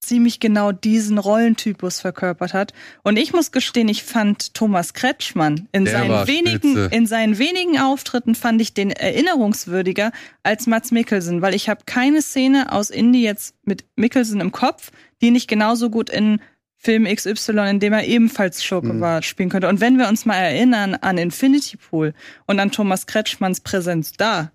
ziemlich 0.00 0.40
genau 0.40 0.72
diesen 0.72 1.18
Rollentypus 1.18 2.00
verkörpert 2.00 2.54
hat. 2.54 2.72
Und 3.02 3.16
ich 3.18 3.32
muss 3.32 3.50
gestehen, 3.50 3.88
ich 3.88 4.04
fand 4.04 4.54
Thomas 4.54 4.94
Kretschmann 4.94 5.68
in 5.72 5.84
Der 5.84 5.94
seinen 5.94 6.26
wenigen, 6.28 6.70
spitze. 6.72 6.88
in 6.92 7.06
seinen 7.06 7.38
wenigen 7.38 7.78
Auftritten 7.78 8.34
fand 8.34 8.60
ich 8.60 8.72
den 8.72 8.90
erinnerungswürdiger 8.90 10.12
als 10.44 10.66
Mats 10.66 10.92
Mikkelsen, 10.92 11.42
weil 11.42 11.54
ich 11.54 11.68
habe 11.68 11.80
keine 11.86 12.22
Szene 12.22 12.72
aus 12.72 12.90
Indie 12.90 13.24
jetzt 13.24 13.54
mit 13.64 13.84
Mikkelsen 13.96 14.40
im 14.40 14.52
Kopf, 14.52 14.92
die 15.20 15.30
nicht 15.30 15.48
genauso 15.48 15.90
gut 15.90 16.10
in 16.10 16.40
Film 16.78 17.04
XY, 17.04 17.70
in 17.70 17.80
dem 17.80 17.92
er 17.92 18.04
ebenfalls 18.06 18.62
Schurke 18.62 18.92
Mhm. 18.92 19.00
war, 19.00 19.22
spielen 19.22 19.48
könnte. 19.48 19.68
Und 19.68 19.80
wenn 19.80 19.98
wir 19.98 20.08
uns 20.08 20.24
mal 20.26 20.36
erinnern 20.36 20.94
an 20.94 21.18
Infinity 21.18 21.76
Pool 21.76 22.14
und 22.46 22.60
an 22.60 22.70
Thomas 22.70 23.06
Kretschmanns 23.06 23.60
Präsenz 23.60 24.12
da, 24.12 24.52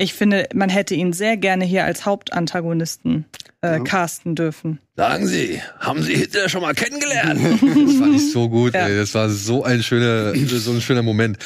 ich 0.00 0.14
finde, 0.14 0.48
man 0.54 0.68
hätte 0.70 0.94
ihn 0.94 1.12
sehr 1.12 1.36
gerne 1.36 1.64
hier 1.64 1.84
als 1.84 2.06
Hauptantagonisten 2.06 3.24
äh, 3.62 3.78
Ja. 3.78 3.78
casten 3.80 4.36
dürfen. 4.36 4.78
Sagen 4.96 5.26
Sie, 5.26 5.60
haben 5.80 6.02
Sie 6.02 6.14
Hitler 6.14 6.48
schon 6.48 6.62
mal 6.62 6.74
kennengelernt? 6.74 7.40
das 7.60 7.96
fand 7.96 8.14
ich 8.14 8.32
so 8.32 8.48
gut, 8.48 8.74
Ja. 8.74 8.86
ey. 8.86 8.96
Das 8.96 9.14
war 9.14 9.28
so 9.28 9.64
ein 9.64 9.82
schöner, 9.82 10.34
so 10.36 10.70
ein 10.72 10.80
schöner 10.80 11.02
Moment. 11.02 11.38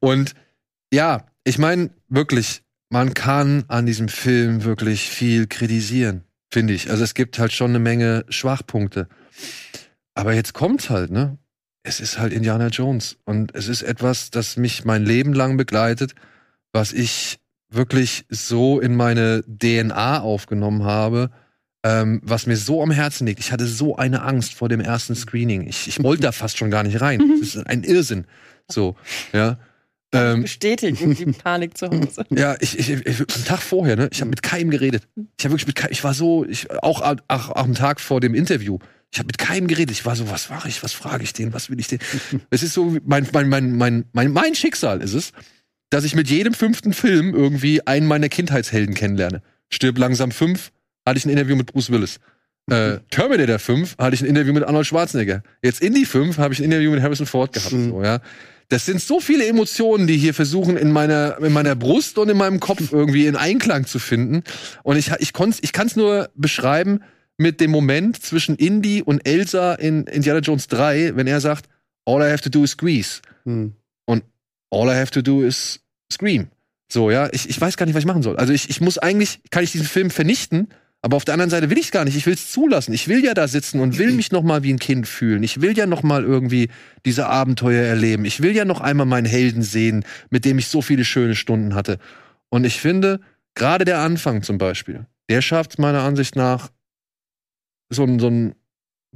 Und 0.00 0.34
ja, 0.92 1.24
ich 1.44 1.56
meine, 1.58 1.90
wirklich, 2.08 2.62
man 2.90 3.14
kann 3.14 3.64
an 3.68 3.86
diesem 3.86 4.08
Film 4.08 4.64
wirklich 4.64 5.08
viel 5.08 5.46
kritisieren, 5.46 6.22
finde 6.54 6.72
ich. 6.72 6.88
Also 6.88 7.02
es 7.02 7.14
gibt 7.14 7.38
halt 7.40 7.52
schon 7.52 7.72
eine 7.72 7.80
Menge 7.80 8.24
Schwachpunkte. 8.28 9.08
Aber 10.14 10.34
jetzt 10.34 10.54
kommt's 10.54 10.88
halt, 10.88 11.10
ne? 11.10 11.36
Es 11.82 11.98
ist 11.98 12.18
halt 12.18 12.32
Indiana 12.32 12.68
Jones. 12.68 13.18
Und 13.24 13.54
es 13.56 13.66
ist 13.66 13.82
etwas, 13.82 14.30
das 14.30 14.56
mich 14.56 14.84
mein 14.84 15.04
Leben 15.04 15.34
lang 15.34 15.56
begleitet, 15.56 16.14
was 16.72 16.92
ich 16.92 17.40
wirklich 17.68 18.24
so 18.28 18.78
in 18.78 18.94
meine 18.94 19.42
DNA 19.48 20.20
aufgenommen 20.20 20.84
habe, 20.84 21.30
ähm, 21.82 22.20
was 22.24 22.46
mir 22.46 22.56
so 22.56 22.82
am 22.82 22.92
Herzen 22.92 23.26
liegt. 23.26 23.40
Ich 23.40 23.50
hatte 23.50 23.66
so 23.66 23.96
eine 23.96 24.22
Angst 24.22 24.54
vor 24.54 24.68
dem 24.68 24.80
ersten 24.80 25.16
Screening. 25.16 25.66
Ich, 25.66 25.88
ich 25.88 26.02
wollte 26.04 26.22
da 26.22 26.30
fast 26.30 26.56
schon 26.56 26.70
gar 26.70 26.84
nicht 26.84 27.00
rein. 27.00 27.18
Das 27.40 27.56
ist 27.56 27.66
ein 27.66 27.82
Irrsinn. 27.82 28.26
So, 28.70 28.94
ja. 29.32 29.58
Ähm, 30.14 30.42
Bestätigt 30.42 31.00
die 31.00 31.26
Panik 31.32 31.76
zu 31.76 31.88
Hause. 31.88 32.24
ja, 32.30 32.56
ich, 32.60 32.78
ich, 32.78 32.90
ich, 32.90 33.20
am 33.20 33.44
Tag 33.44 33.60
vorher, 33.60 33.96
ne, 33.96 34.08
ich 34.12 34.20
habe 34.20 34.30
mit 34.30 34.42
keinem 34.42 34.70
geredet. 34.70 35.08
Ich 35.38 35.44
habe 35.44 35.52
wirklich 35.52 35.66
mit 35.66 35.76
keinem, 35.76 35.92
ich 35.92 36.04
war 36.04 36.14
so, 36.14 36.44
ich, 36.44 36.70
auch, 36.70 37.00
auch, 37.00 37.16
auch 37.28 37.56
am 37.56 37.74
Tag 37.74 38.00
vor 38.00 38.20
dem 38.20 38.34
Interview, 38.34 38.78
ich 39.10 39.18
habe 39.18 39.26
mit 39.26 39.38
keinem 39.38 39.66
geredet. 39.66 39.90
Ich 39.90 40.06
war 40.06 40.16
so, 40.16 40.30
was 40.30 40.50
mache 40.50 40.68
ich, 40.68 40.82
was 40.82 40.92
frage 40.92 41.24
ich 41.24 41.32
den, 41.32 41.52
was 41.52 41.68
will 41.68 41.80
ich 41.80 41.88
den? 41.88 41.98
es 42.50 42.62
ist 42.62 42.74
so, 42.74 42.96
mein, 43.04 43.26
mein, 43.32 43.48
mein, 43.48 43.76
mein, 43.76 44.04
mein, 44.12 44.32
mein 44.32 44.54
Schicksal 44.54 45.00
ist 45.00 45.14
es, 45.14 45.32
dass 45.90 46.04
ich 46.04 46.14
mit 46.14 46.28
jedem 46.28 46.54
fünften 46.54 46.92
Film 46.92 47.34
irgendwie 47.34 47.86
einen 47.86 48.06
meiner 48.06 48.28
Kindheitshelden 48.28 48.94
kennenlerne. 48.94 49.42
Stirb 49.68 49.98
langsam 49.98 50.30
fünf, 50.30 50.70
hatte 51.06 51.18
ich 51.18 51.24
ein 51.24 51.30
Interview 51.30 51.56
mit 51.56 51.72
Bruce 51.72 51.90
Willis. 51.90 52.20
Äh, 52.70 53.00
Terminator 53.10 53.58
5 53.58 53.98
hatte 53.98 54.14
ich 54.14 54.22
ein 54.22 54.26
Interview 54.26 54.54
mit 54.54 54.64
Arnold 54.64 54.86
Schwarzenegger. 54.86 55.42
Jetzt 55.62 55.82
Indie 55.82 56.06
5 56.06 56.38
habe 56.38 56.54
ich 56.54 56.60
ein 56.60 56.64
Interview 56.64 56.90
mit 56.90 57.02
Harrison 57.02 57.26
Ford 57.26 57.52
gehabt. 57.52 57.70
So, 57.70 58.02
ja. 58.02 58.20
Das 58.74 58.86
sind 58.86 59.00
so 59.00 59.20
viele 59.20 59.46
Emotionen, 59.46 60.08
die 60.08 60.16
hier 60.16 60.34
versuchen, 60.34 60.76
in 60.76 60.90
meiner, 60.90 61.38
in 61.40 61.52
meiner 61.52 61.76
Brust 61.76 62.18
und 62.18 62.28
in 62.28 62.36
meinem 62.36 62.58
Kopf 62.58 62.92
irgendwie 62.92 63.26
in 63.26 63.36
Einklang 63.36 63.86
zu 63.86 64.00
finden. 64.00 64.42
Und 64.82 64.96
ich, 64.96 65.12
ich, 65.20 65.32
konnt's- 65.32 65.60
ich 65.62 65.72
kann 65.72 65.86
es 65.86 65.94
nur 65.94 66.28
beschreiben 66.34 67.00
mit 67.38 67.60
dem 67.60 67.70
Moment 67.70 68.20
zwischen 68.20 68.56
Indy 68.56 69.00
und 69.00 69.26
Elsa 69.28 69.74
in 69.74 70.08
Indiana 70.08 70.40
Jones 70.40 70.66
3, 70.66 71.14
wenn 71.14 71.28
er 71.28 71.40
sagt, 71.40 71.66
All 72.04 72.20
I 72.20 72.30
have 72.32 72.42
to 72.42 72.50
do 72.50 72.64
is 72.64 72.72
squeeze. 72.72 73.20
Hm. 73.44 73.74
All 74.70 74.88
I 74.88 74.94
have 74.96 75.12
to 75.12 75.22
do 75.22 75.42
is 75.44 75.78
scream. 76.12 76.48
So, 76.90 77.10
ja, 77.12 77.28
ich, 77.30 77.48
ich 77.48 77.60
weiß 77.60 77.76
gar 77.76 77.86
nicht, 77.86 77.94
was 77.94 78.02
ich 78.02 78.06
machen 78.08 78.24
soll. 78.24 78.36
Also 78.36 78.52
ich, 78.52 78.68
ich 78.68 78.80
muss 78.80 78.98
eigentlich, 78.98 79.38
kann 79.50 79.62
ich 79.62 79.70
diesen 79.70 79.86
Film 79.86 80.10
vernichten, 80.10 80.68
aber 81.04 81.18
auf 81.18 81.26
der 81.26 81.34
anderen 81.34 81.50
Seite 81.50 81.68
will 81.68 81.76
ich 81.76 81.84
es 81.84 81.90
gar 81.90 82.06
nicht. 82.06 82.16
Ich 82.16 82.24
will 82.24 82.32
es 82.32 82.50
zulassen. 82.50 82.94
Ich 82.94 83.08
will 83.08 83.22
ja 83.22 83.34
da 83.34 83.46
sitzen 83.46 83.80
und 83.80 83.98
will 83.98 84.12
mich 84.12 84.32
noch 84.32 84.42
mal 84.42 84.62
wie 84.62 84.72
ein 84.72 84.78
Kind 84.78 85.06
fühlen. 85.06 85.42
Ich 85.42 85.60
will 85.60 85.76
ja 85.76 85.84
noch 85.84 86.02
mal 86.02 86.24
irgendwie 86.24 86.70
diese 87.04 87.26
Abenteuer 87.26 87.84
erleben. 87.84 88.24
Ich 88.24 88.40
will 88.40 88.56
ja 88.56 88.64
noch 88.64 88.80
einmal 88.80 89.04
meinen 89.04 89.26
Helden 89.26 89.62
sehen, 89.62 90.06
mit 90.30 90.46
dem 90.46 90.58
ich 90.58 90.68
so 90.68 90.80
viele 90.80 91.04
schöne 91.04 91.34
Stunden 91.34 91.74
hatte. 91.74 91.98
Und 92.48 92.64
ich 92.64 92.80
finde, 92.80 93.20
gerade 93.54 93.84
der 93.84 93.98
Anfang 93.98 94.42
zum 94.42 94.56
Beispiel, 94.56 95.04
der 95.28 95.42
schafft 95.42 95.78
meiner 95.78 96.00
Ansicht 96.00 96.36
nach, 96.36 96.70
so 97.90 98.04
einen, 98.04 98.18
so 98.18 98.28
einen 98.28 98.54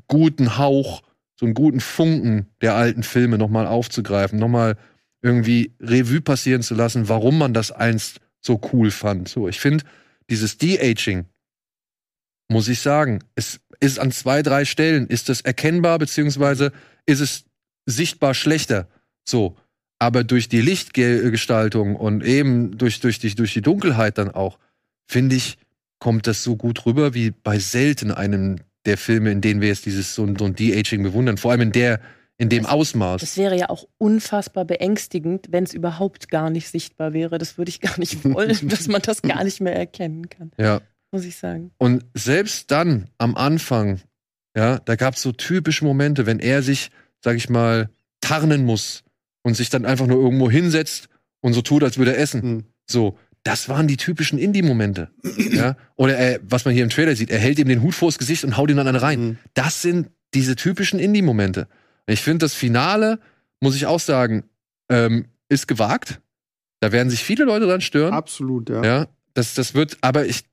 guten 0.08 0.58
Hauch, 0.58 1.00
so 1.40 1.46
einen 1.46 1.54
guten 1.54 1.80
Funken 1.80 2.48
der 2.60 2.74
alten 2.74 3.02
Filme 3.02 3.38
noch 3.38 3.48
mal 3.48 3.66
aufzugreifen, 3.66 4.38
noch 4.38 4.48
mal 4.48 4.76
irgendwie 5.22 5.72
Revue 5.80 6.20
passieren 6.20 6.60
zu 6.60 6.74
lassen, 6.74 7.08
warum 7.08 7.38
man 7.38 7.54
das 7.54 7.72
einst 7.72 8.20
so 8.42 8.60
cool 8.74 8.90
fand. 8.90 9.30
So, 9.30 9.48
ich 9.48 9.58
finde, 9.58 9.84
dieses 10.28 10.58
De-Aging, 10.58 11.24
muss 12.48 12.68
ich 12.68 12.80
sagen, 12.80 13.20
es 13.34 13.60
ist 13.80 13.98
an 13.98 14.10
zwei, 14.10 14.42
drei 14.42 14.64
Stellen, 14.64 15.06
ist 15.06 15.28
es 15.28 15.40
erkennbar, 15.42 15.98
beziehungsweise 15.98 16.72
ist 17.06 17.20
es 17.20 17.44
sichtbar 17.86 18.34
schlechter. 18.34 18.88
So. 19.28 19.56
Aber 20.00 20.24
durch 20.24 20.48
die 20.48 20.60
Lichtgestaltung 20.60 21.96
und 21.96 22.24
eben 22.24 22.76
durch, 22.78 23.00
durch, 23.00 23.18
die, 23.18 23.34
durch 23.34 23.52
die 23.54 23.62
Dunkelheit 23.62 24.18
dann 24.18 24.30
auch, 24.30 24.58
finde 25.10 25.36
ich, 25.36 25.58
kommt 25.98 26.26
das 26.26 26.44
so 26.44 26.56
gut 26.56 26.86
rüber 26.86 27.14
wie 27.14 27.30
bei 27.32 27.58
selten 27.58 28.12
einem 28.12 28.56
der 28.86 28.96
Filme, 28.96 29.30
in 29.32 29.40
denen 29.40 29.60
wir 29.60 29.68
jetzt 29.68 29.86
dieses 29.86 30.14
so, 30.14 30.24
ein- 30.24 30.36
so 30.36 30.44
ein 30.44 30.54
De-Aging 30.54 31.02
bewundern. 31.02 31.36
Vor 31.36 31.50
allem 31.50 31.62
in 31.62 31.72
der, 31.72 32.00
in 32.38 32.48
dem 32.48 32.64
Ausmaß. 32.66 33.20
Das 33.20 33.36
wäre 33.36 33.56
ja 33.58 33.68
auch 33.70 33.86
unfassbar 33.98 34.64
beängstigend, 34.64 35.46
wenn 35.50 35.64
es 35.64 35.74
überhaupt 35.74 36.30
gar 36.30 36.48
nicht 36.50 36.68
sichtbar 36.68 37.12
wäre. 37.12 37.38
Das 37.38 37.58
würde 37.58 37.68
ich 37.70 37.80
gar 37.80 37.98
nicht 37.98 38.24
wollen, 38.32 38.68
dass 38.68 38.86
man 38.86 39.02
das 39.02 39.22
gar 39.22 39.42
nicht 39.42 39.60
mehr 39.60 39.74
erkennen 39.74 40.28
kann, 40.30 40.52
Ja. 40.58 40.80
Muss 41.10 41.24
ich 41.24 41.36
sagen. 41.36 41.70
Und 41.78 42.04
selbst 42.14 42.70
dann 42.70 43.08
am 43.18 43.36
Anfang, 43.36 44.00
ja, 44.56 44.78
da 44.78 44.96
gab 44.96 45.14
es 45.14 45.22
so 45.22 45.32
typische 45.32 45.84
Momente, 45.84 46.26
wenn 46.26 46.40
er 46.40 46.62
sich, 46.62 46.90
sag 47.22 47.36
ich 47.36 47.48
mal, 47.48 47.90
tarnen 48.20 48.64
muss 48.64 49.04
und 49.42 49.54
sich 49.54 49.70
dann 49.70 49.84
einfach 49.84 50.06
nur 50.06 50.20
irgendwo 50.20 50.50
hinsetzt 50.50 51.08
und 51.40 51.52
so 51.52 51.62
tut, 51.62 51.82
als 51.82 51.98
würde 51.98 52.14
er 52.14 52.18
essen. 52.18 52.42
Hm. 52.42 52.64
So, 52.86 53.18
das 53.42 53.68
waren 53.68 53.86
die 53.86 53.96
typischen 53.96 54.38
Indie-Momente. 54.38 55.10
ja? 55.52 55.76
Oder 55.96 56.16
er, 56.16 56.40
was 56.42 56.64
man 56.64 56.74
hier 56.74 56.82
im 56.82 56.90
Trailer 56.90 57.14
sieht, 57.16 57.30
er 57.30 57.38
hält 57.38 57.58
ihm 57.58 57.68
den 57.68 57.82
Hut 57.82 57.94
vors 57.94 58.18
Gesicht 58.18 58.44
und 58.44 58.56
haut 58.56 58.70
ihn 58.70 58.76
dann 58.76 58.96
rein. 58.96 59.20
Hm. 59.20 59.38
Das 59.54 59.82
sind 59.82 60.10
diese 60.34 60.56
typischen 60.56 60.98
Indie-Momente. 60.98 61.68
Ich 62.06 62.22
finde, 62.22 62.44
das 62.44 62.54
Finale, 62.54 63.20
muss 63.60 63.76
ich 63.76 63.86
auch 63.86 64.00
sagen, 64.00 64.44
ähm, 64.88 65.26
ist 65.48 65.68
gewagt. 65.68 66.20
Da 66.80 66.92
werden 66.92 67.10
sich 67.10 67.24
viele 67.24 67.44
Leute 67.44 67.66
dran 67.66 67.80
stören. 67.80 68.12
Absolut, 68.12 68.70
ja. 68.70 68.84
Ja, 68.84 69.06
das, 69.34 69.54
das 69.54 69.74
wird, 69.74 69.98
aber 70.00 70.26
ich 70.26 70.44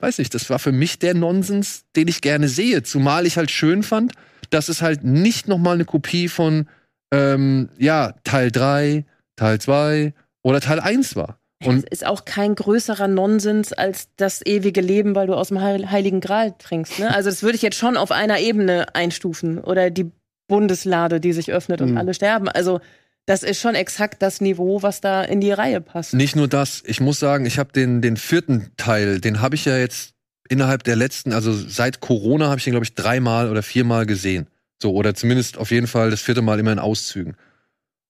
weiß 0.00 0.18
nicht, 0.18 0.34
das 0.34 0.48
war 0.50 0.58
für 0.58 0.72
mich 0.72 0.98
der 0.98 1.14
Nonsens, 1.14 1.84
den 1.96 2.08
ich 2.08 2.20
gerne 2.20 2.48
sehe. 2.48 2.82
Zumal 2.82 3.26
ich 3.26 3.36
halt 3.36 3.50
schön 3.50 3.82
fand, 3.82 4.12
dass 4.50 4.68
es 4.68 4.82
halt 4.82 5.04
nicht 5.04 5.48
nochmal 5.48 5.74
eine 5.74 5.84
Kopie 5.84 6.28
von, 6.28 6.68
ähm, 7.12 7.68
ja, 7.78 8.14
Teil 8.24 8.50
3, 8.50 9.04
Teil 9.36 9.60
2 9.60 10.14
oder 10.42 10.60
Teil 10.60 10.80
1 10.80 11.16
war. 11.16 11.38
Und 11.64 11.78
Es 11.90 12.00
ist 12.00 12.06
auch 12.06 12.24
kein 12.24 12.54
größerer 12.54 13.08
Nonsens 13.08 13.72
als 13.72 14.08
das 14.16 14.46
ewige 14.46 14.80
Leben, 14.80 15.16
weil 15.16 15.26
du 15.26 15.34
aus 15.34 15.48
dem 15.48 15.60
Heil 15.60 15.90
Heiligen 15.90 16.20
Gral 16.20 16.54
trinkst. 16.56 17.00
Ne? 17.00 17.12
Also 17.12 17.30
das 17.30 17.42
würde 17.42 17.56
ich 17.56 17.62
jetzt 17.62 17.76
schon 17.76 17.96
auf 17.96 18.12
einer 18.12 18.38
Ebene 18.38 18.94
einstufen. 18.94 19.58
Oder 19.58 19.90
die 19.90 20.10
Bundeslade, 20.46 21.18
die 21.20 21.32
sich 21.32 21.50
öffnet 21.52 21.80
und 21.80 21.92
Mhm. 21.92 21.98
alle 21.98 22.14
sterben. 22.14 22.48
Also 22.48 22.80
das 23.28 23.42
ist 23.42 23.60
schon 23.60 23.74
exakt 23.74 24.22
das 24.22 24.40
Niveau, 24.40 24.82
was 24.82 25.02
da 25.02 25.22
in 25.22 25.42
die 25.42 25.52
Reihe 25.52 25.82
passt. 25.82 26.14
nicht 26.14 26.34
nur 26.34 26.48
das, 26.48 26.82
ich 26.86 27.00
muss 27.00 27.18
sagen, 27.18 27.44
ich 27.44 27.58
habe 27.58 27.72
den, 27.72 28.00
den 28.00 28.16
vierten 28.16 28.70
Teil, 28.78 29.20
den 29.20 29.42
habe 29.42 29.54
ich 29.54 29.66
ja 29.66 29.76
jetzt 29.76 30.14
innerhalb 30.48 30.82
der 30.82 30.96
letzten, 30.96 31.34
also 31.34 31.52
seit 31.52 32.00
Corona 32.00 32.48
habe 32.48 32.56
ich 32.56 32.64
den, 32.64 32.70
glaube 32.70 32.84
ich, 32.84 32.94
dreimal 32.94 33.50
oder 33.50 33.62
viermal 33.62 34.06
gesehen. 34.06 34.46
So, 34.80 34.94
oder 34.94 35.14
zumindest 35.14 35.58
auf 35.58 35.70
jeden 35.70 35.88
Fall 35.88 36.10
das 36.10 36.22
vierte 36.22 36.40
Mal 36.40 36.58
immer 36.58 36.72
in 36.72 36.78
Auszügen. 36.78 37.36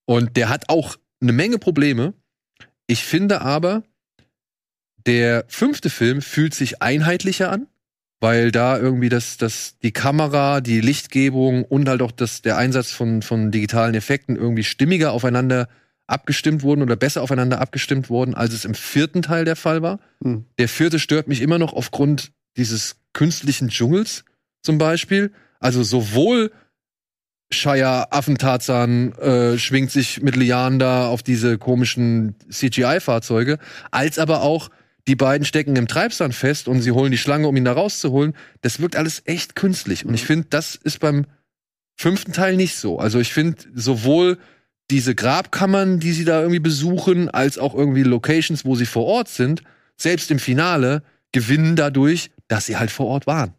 Und 0.06 0.36
der 0.36 0.50
hat 0.50 0.68
auch 0.68 0.94
eine 1.20 1.32
Menge 1.32 1.58
Probleme. 1.58 2.14
Ich 2.86 3.02
finde 3.02 3.40
aber, 3.40 3.82
der 5.04 5.44
fünfte 5.48 5.90
Film 5.90 6.22
fühlt 6.22 6.54
sich 6.54 6.80
einheitlicher 6.80 7.50
an, 7.50 7.66
weil 8.20 8.50
da 8.50 8.78
irgendwie 8.78 9.08
das, 9.08 9.36
das, 9.36 9.78
die 9.82 9.92
Kamera, 9.92 10.60
die 10.60 10.80
Lichtgebung 10.80 11.64
und 11.64 11.88
halt 11.88 12.02
auch 12.02 12.10
das, 12.10 12.42
der 12.42 12.56
Einsatz 12.56 12.90
von, 12.90 13.22
von 13.22 13.50
digitalen 13.50 13.94
Effekten 13.94 14.36
irgendwie 14.36 14.64
stimmiger 14.64 15.12
aufeinander 15.12 15.68
abgestimmt 16.06 16.62
wurden 16.62 16.82
oder 16.82 16.96
besser 16.96 17.22
aufeinander 17.22 17.60
abgestimmt 17.60 18.10
wurden, 18.10 18.34
als 18.34 18.54
es 18.54 18.64
im 18.64 18.74
vierten 18.74 19.22
Teil 19.22 19.44
der 19.44 19.56
Fall 19.56 19.82
war. 19.82 20.00
Hm. 20.22 20.46
Der 20.58 20.68
vierte 20.68 20.98
stört 20.98 21.28
mich 21.28 21.42
immer 21.42 21.58
noch 21.58 21.74
aufgrund 21.74 22.32
dieses 22.56 22.96
künstlichen 23.12 23.68
Dschungels 23.68 24.24
zum 24.62 24.78
Beispiel. 24.78 25.32
Also 25.60 25.82
sowohl 25.82 26.50
Shia 27.50 28.08
Affentarzan 28.10 29.12
äh, 29.12 29.58
schwingt 29.58 29.90
sich 29.90 30.22
mit 30.22 30.36
Lianen 30.36 30.78
da 30.78 31.08
auf 31.08 31.22
diese 31.22 31.56
komischen 31.56 32.34
CGI-Fahrzeuge, 32.50 33.58
als 33.90 34.18
aber 34.18 34.42
auch 34.42 34.70
die 35.08 35.16
beiden 35.16 35.46
stecken 35.46 35.74
im 35.76 35.88
Treibsand 35.88 36.34
fest 36.34 36.68
und 36.68 36.82
sie 36.82 36.92
holen 36.92 37.10
die 37.10 37.18
Schlange, 37.18 37.48
um 37.48 37.56
ihn 37.56 37.64
da 37.64 37.72
rauszuholen. 37.72 38.34
Das 38.60 38.78
wirkt 38.78 38.94
alles 38.94 39.22
echt 39.24 39.56
künstlich. 39.56 40.04
Und 40.04 40.12
ich 40.12 40.24
finde, 40.24 40.48
das 40.50 40.74
ist 40.76 41.00
beim 41.00 41.24
fünften 41.96 42.32
Teil 42.32 42.56
nicht 42.56 42.76
so. 42.76 42.98
Also 42.98 43.18
ich 43.18 43.32
finde 43.32 43.56
sowohl 43.74 44.38
diese 44.90 45.14
Grabkammern, 45.14 45.98
die 45.98 46.12
sie 46.12 46.24
da 46.24 46.40
irgendwie 46.40 46.60
besuchen, 46.60 47.30
als 47.30 47.58
auch 47.58 47.74
irgendwie 47.74 48.02
Locations, 48.02 48.66
wo 48.66 48.74
sie 48.74 48.86
vor 48.86 49.06
Ort 49.06 49.28
sind, 49.28 49.62
selbst 49.96 50.30
im 50.30 50.38
Finale 50.38 51.02
gewinnen 51.32 51.74
dadurch, 51.74 52.30
dass 52.46 52.66
sie 52.66 52.76
halt 52.76 52.90
vor 52.90 53.06
Ort 53.06 53.26
waren. 53.26 53.54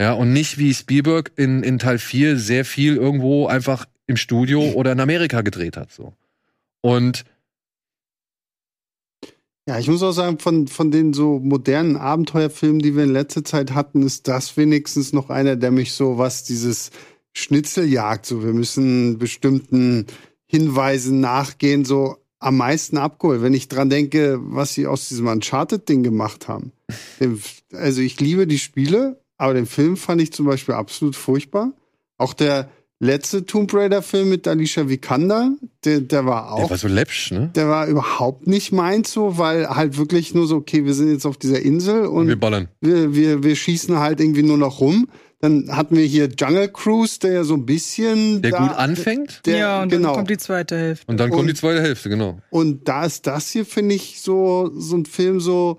Ja, 0.00 0.12
und 0.12 0.32
nicht 0.32 0.58
wie 0.58 0.74
Spielberg 0.74 1.32
in, 1.36 1.62
in 1.62 1.78
Teil 1.78 1.98
4 1.98 2.38
sehr 2.38 2.64
viel 2.64 2.96
irgendwo 2.96 3.46
einfach 3.46 3.86
im 4.06 4.16
Studio 4.16 4.62
oder 4.74 4.92
in 4.92 5.00
Amerika 5.00 5.42
gedreht 5.42 5.76
hat. 5.76 5.92
So. 5.92 6.14
Und 6.80 7.24
Ja, 9.68 9.80
ich 9.80 9.88
muss 9.88 10.02
auch 10.02 10.12
sagen, 10.12 10.38
von, 10.38 10.68
von 10.68 10.92
den 10.92 11.12
so 11.12 11.40
modernen 11.40 11.96
Abenteuerfilmen, 11.96 12.78
die 12.78 12.94
wir 12.94 13.02
in 13.02 13.12
letzter 13.12 13.44
Zeit 13.44 13.74
hatten, 13.74 14.02
ist 14.02 14.28
das 14.28 14.56
wenigstens 14.56 15.12
noch 15.12 15.28
einer, 15.28 15.56
der 15.56 15.72
mich 15.72 15.92
so, 15.92 16.18
was 16.18 16.44
dieses 16.44 16.92
Schnitzeljagd, 17.32 18.26
so 18.26 18.44
wir 18.44 18.52
müssen 18.52 19.18
bestimmten 19.18 20.06
Hinweisen 20.46 21.20
nachgehen, 21.20 21.84
so 21.84 22.16
am 22.38 22.58
meisten 22.58 22.96
abgeholt. 22.96 23.42
Wenn 23.42 23.54
ich 23.54 23.66
dran 23.66 23.90
denke, 23.90 24.38
was 24.40 24.72
sie 24.74 24.86
aus 24.86 25.08
diesem 25.08 25.26
Uncharted-Ding 25.26 26.02
gemacht 26.02 26.48
haben. 26.48 26.72
Also 27.72 28.00
ich 28.00 28.20
liebe 28.20 28.46
die 28.46 28.60
Spiele, 28.60 29.20
aber 29.36 29.52
den 29.52 29.66
Film 29.66 29.96
fand 29.96 30.22
ich 30.22 30.32
zum 30.32 30.46
Beispiel 30.46 30.76
absolut 30.76 31.16
furchtbar. 31.16 31.72
Auch 32.16 32.32
der 32.32 32.70
letzte 32.98 33.44
Tomb 33.44 33.72
Raider-Film 33.74 34.28
mit 34.30 34.48
Alicia 34.48 34.88
Vikander, 34.88 35.52
der, 35.84 36.00
der 36.00 36.24
war 36.26 36.52
auch 36.52 36.60
der 36.60 36.70
war 36.70 36.78
so 36.78 36.88
läppsch, 36.88 37.30
ne? 37.32 37.50
der 37.54 37.68
war 37.68 37.86
überhaupt 37.86 38.46
nicht 38.46 38.72
meins 38.72 39.12
so, 39.12 39.36
weil 39.38 39.68
halt 39.68 39.98
wirklich 39.98 40.34
nur 40.34 40.46
so, 40.46 40.56
okay, 40.56 40.84
wir 40.84 40.94
sind 40.94 41.10
jetzt 41.12 41.26
auf 41.26 41.36
dieser 41.36 41.60
Insel 41.60 42.06
Und 42.06 42.28
wir 42.28 42.40
ballern. 42.40 42.68
wir, 42.80 43.14
wir, 43.14 43.42
wir 43.42 43.54
schießen 43.56 43.98
halt 43.98 44.20
irgendwie 44.20 44.42
nur 44.42 44.58
noch 44.58 44.80
rum. 44.80 45.08
Dann 45.40 45.68
hatten 45.76 45.94
wir 45.96 46.04
hier 46.06 46.30
Jungle 46.38 46.68
Cruise, 46.72 47.18
der 47.20 47.32
ja 47.32 47.44
so 47.44 47.52
ein 47.54 47.66
bisschen. 47.66 48.40
Der 48.40 48.52
da, 48.52 48.58
gut 48.66 48.74
anfängt 48.76 49.42
Der, 49.44 49.58
ja, 49.58 49.82
und 49.82 49.90
genau. 49.90 50.08
dann 50.08 50.16
kommt 50.16 50.30
die 50.30 50.38
zweite 50.38 50.78
Hälfte. 50.78 51.04
und 51.08 51.20
dann 51.20 51.28
kommt 51.28 51.42
Und- 51.42 51.48
die 51.48 51.54
zweite 51.54 51.82
Hälfte, 51.82 52.08
genau. 52.08 52.38
Und 52.48 52.88
da 52.88 53.04
ist 53.04 53.26
das 53.26 53.50
hier, 53.50 53.66
finde 53.66 53.94
ich, 53.96 54.22
so, 54.22 54.70
so 54.74 54.96
ein 54.96 55.04
Film 55.04 55.38
so, 55.40 55.78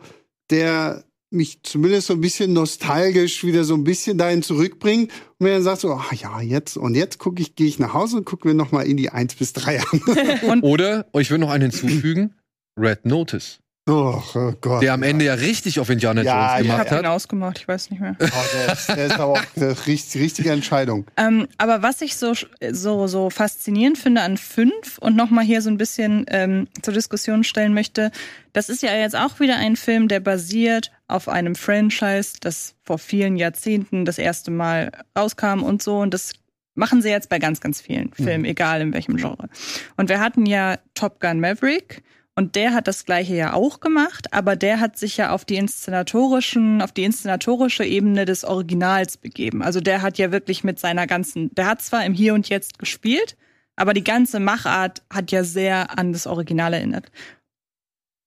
der 0.51 1.03
mich 1.29 1.61
zumindest 1.63 2.07
so 2.07 2.13
ein 2.13 2.21
bisschen 2.21 2.53
nostalgisch 2.53 3.43
wieder 3.43 3.63
so 3.63 3.73
ein 3.73 3.83
bisschen 3.83 4.17
dahin 4.17 4.43
zurückbringt 4.43 5.11
und 5.37 5.45
mir 5.45 5.53
dann 5.53 5.63
sagt 5.63 5.81
so, 5.81 5.91
ach 5.91 6.13
ja, 6.13 6.41
jetzt 6.41 6.77
und 6.77 6.95
jetzt 6.95 7.17
gucke 7.17 7.41
ich, 7.41 7.55
gehe 7.55 7.67
ich 7.67 7.79
nach 7.79 7.93
Hause 7.93 8.17
und 8.17 8.25
gucke 8.25 8.47
mir 8.47 8.53
noch 8.53 8.71
mal 8.71 8.83
in 8.83 8.97
die 8.97 9.09
1 9.09 9.35
bis 9.35 9.53
3 9.53 9.81
an. 9.81 10.61
Oder, 10.61 11.07
oh, 11.11 11.19
ich 11.19 11.29
will 11.29 11.37
noch 11.37 11.49
einen 11.49 11.71
hinzufügen, 11.71 12.35
Red 12.79 13.05
Notice. 13.05 13.59
Oh, 13.87 14.21
oh 14.35 14.53
Gott. 14.61 14.81
Der 14.83 14.93
am 14.93 15.03
Ende 15.03 15.25
ja 15.25 15.33
richtig 15.33 15.79
auf 15.79 15.89
Indiana 15.89 16.21
Ja, 16.21 16.33
Jones 16.33 16.51
ja, 16.51 16.57
Ich 16.59 16.63
gemacht 16.63 16.79
habe 16.91 17.01
ihn 17.01 17.05
hat. 17.07 17.15
ausgemacht, 17.15 17.57
ich 17.59 17.67
weiß 17.67 17.89
nicht 17.89 17.99
mehr. 17.99 18.15
Oh, 18.19 18.25
der, 18.25 18.73
ist, 18.73 18.87
der 18.89 19.05
ist 19.05 19.13
aber 19.19 19.25
auch 19.25 19.41
die 19.55 19.63
richtige, 19.89 20.23
richtige 20.23 20.51
Entscheidung. 20.51 21.05
Ähm, 21.17 21.47
aber 21.57 21.81
was 21.81 22.01
ich 22.01 22.15
so, 22.17 22.33
so, 22.71 23.07
so 23.07 23.29
faszinierend 23.29 23.97
finde 23.97 24.21
an 24.21 24.37
fünf 24.37 24.97
und 24.99 25.15
nochmal 25.15 25.45
hier 25.45 25.61
so 25.61 25.69
ein 25.69 25.77
bisschen 25.77 26.25
ähm, 26.29 26.67
zur 26.81 26.93
Diskussion 26.93 27.43
stellen 27.43 27.73
möchte, 27.73 28.11
das 28.53 28.69
ist 28.69 28.81
ja 28.83 28.95
jetzt 28.95 29.15
auch 29.15 29.39
wieder 29.39 29.57
ein 29.57 29.75
Film, 29.75 30.07
der 30.07 30.19
basiert 30.19 30.91
auf 31.07 31.29
einem 31.29 31.55
Franchise, 31.55 32.33
das 32.41 32.75
vor 32.83 32.97
vielen 32.97 33.37
Jahrzehnten 33.37 34.03
das 34.05 34.17
erste 34.17 34.51
Mal 34.51 34.91
rauskam 35.17 35.63
und 35.63 35.81
so. 35.81 35.99
Und 35.99 36.13
das 36.13 36.33
machen 36.75 37.01
sie 37.01 37.09
jetzt 37.09 37.29
bei 37.29 37.39
ganz, 37.39 37.59
ganz 37.61 37.81
vielen 37.81 38.13
Filmen, 38.13 38.45
egal 38.45 38.81
in 38.81 38.93
welchem 38.93 39.17
Genre. 39.17 39.49
Und 39.95 40.09
wir 40.09 40.19
hatten 40.19 40.45
ja 40.45 40.77
Top 40.93 41.19
Gun 41.19 41.39
Maverick. 41.39 42.03
Und 42.37 42.55
der 42.55 42.75
hat 42.75 42.87
das 42.87 43.03
gleiche 43.03 43.33
ja 43.33 43.53
auch 43.53 43.79
gemacht, 43.79 44.31
aber 44.31 44.55
der 44.55 44.79
hat 44.79 44.95
sich 44.95 45.17
ja 45.17 45.31
auf 45.31 45.43
die 45.43 45.55
inszenatorischen, 45.55 46.83
auf 46.83 46.91
die 46.91 47.03
inszenatorische 47.03 47.83
Ebene 47.83 48.25
des 48.25 48.43
Originals 48.43 49.17
begeben. 49.17 49.63
Also 49.63 49.81
der 49.81 50.03
hat 50.03 50.19
ja 50.19 50.31
wirklich 50.31 50.63
mit 50.63 50.77
seiner 50.77 51.07
ganzen, 51.07 51.49
der 51.55 51.65
hat 51.65 51.81
zwar 51.81 52.05
im 52.05 52.13
Hier 52.13 52.35
und 52.35 52.47
Jetzt 52.47 52.77
gespielt, 52.77 53.37
aber 53.75 53.95
die 53.95 54.03
ganze 54.03 54.39
Machart 54.39 55.01
hat 55.11 55.31
ja 55.31 55.43
sehr 55.43 55.97
an 55.97 56.13
das 56.13 56.27
Original 56.27 56.75
erinnert. 56.75 57.11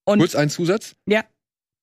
Und 0.05 0.19
Kurz 0.19 0.35
ein 0.35 0.51
Zusatz. 0.51 0.97
Ja. 1.07 1.23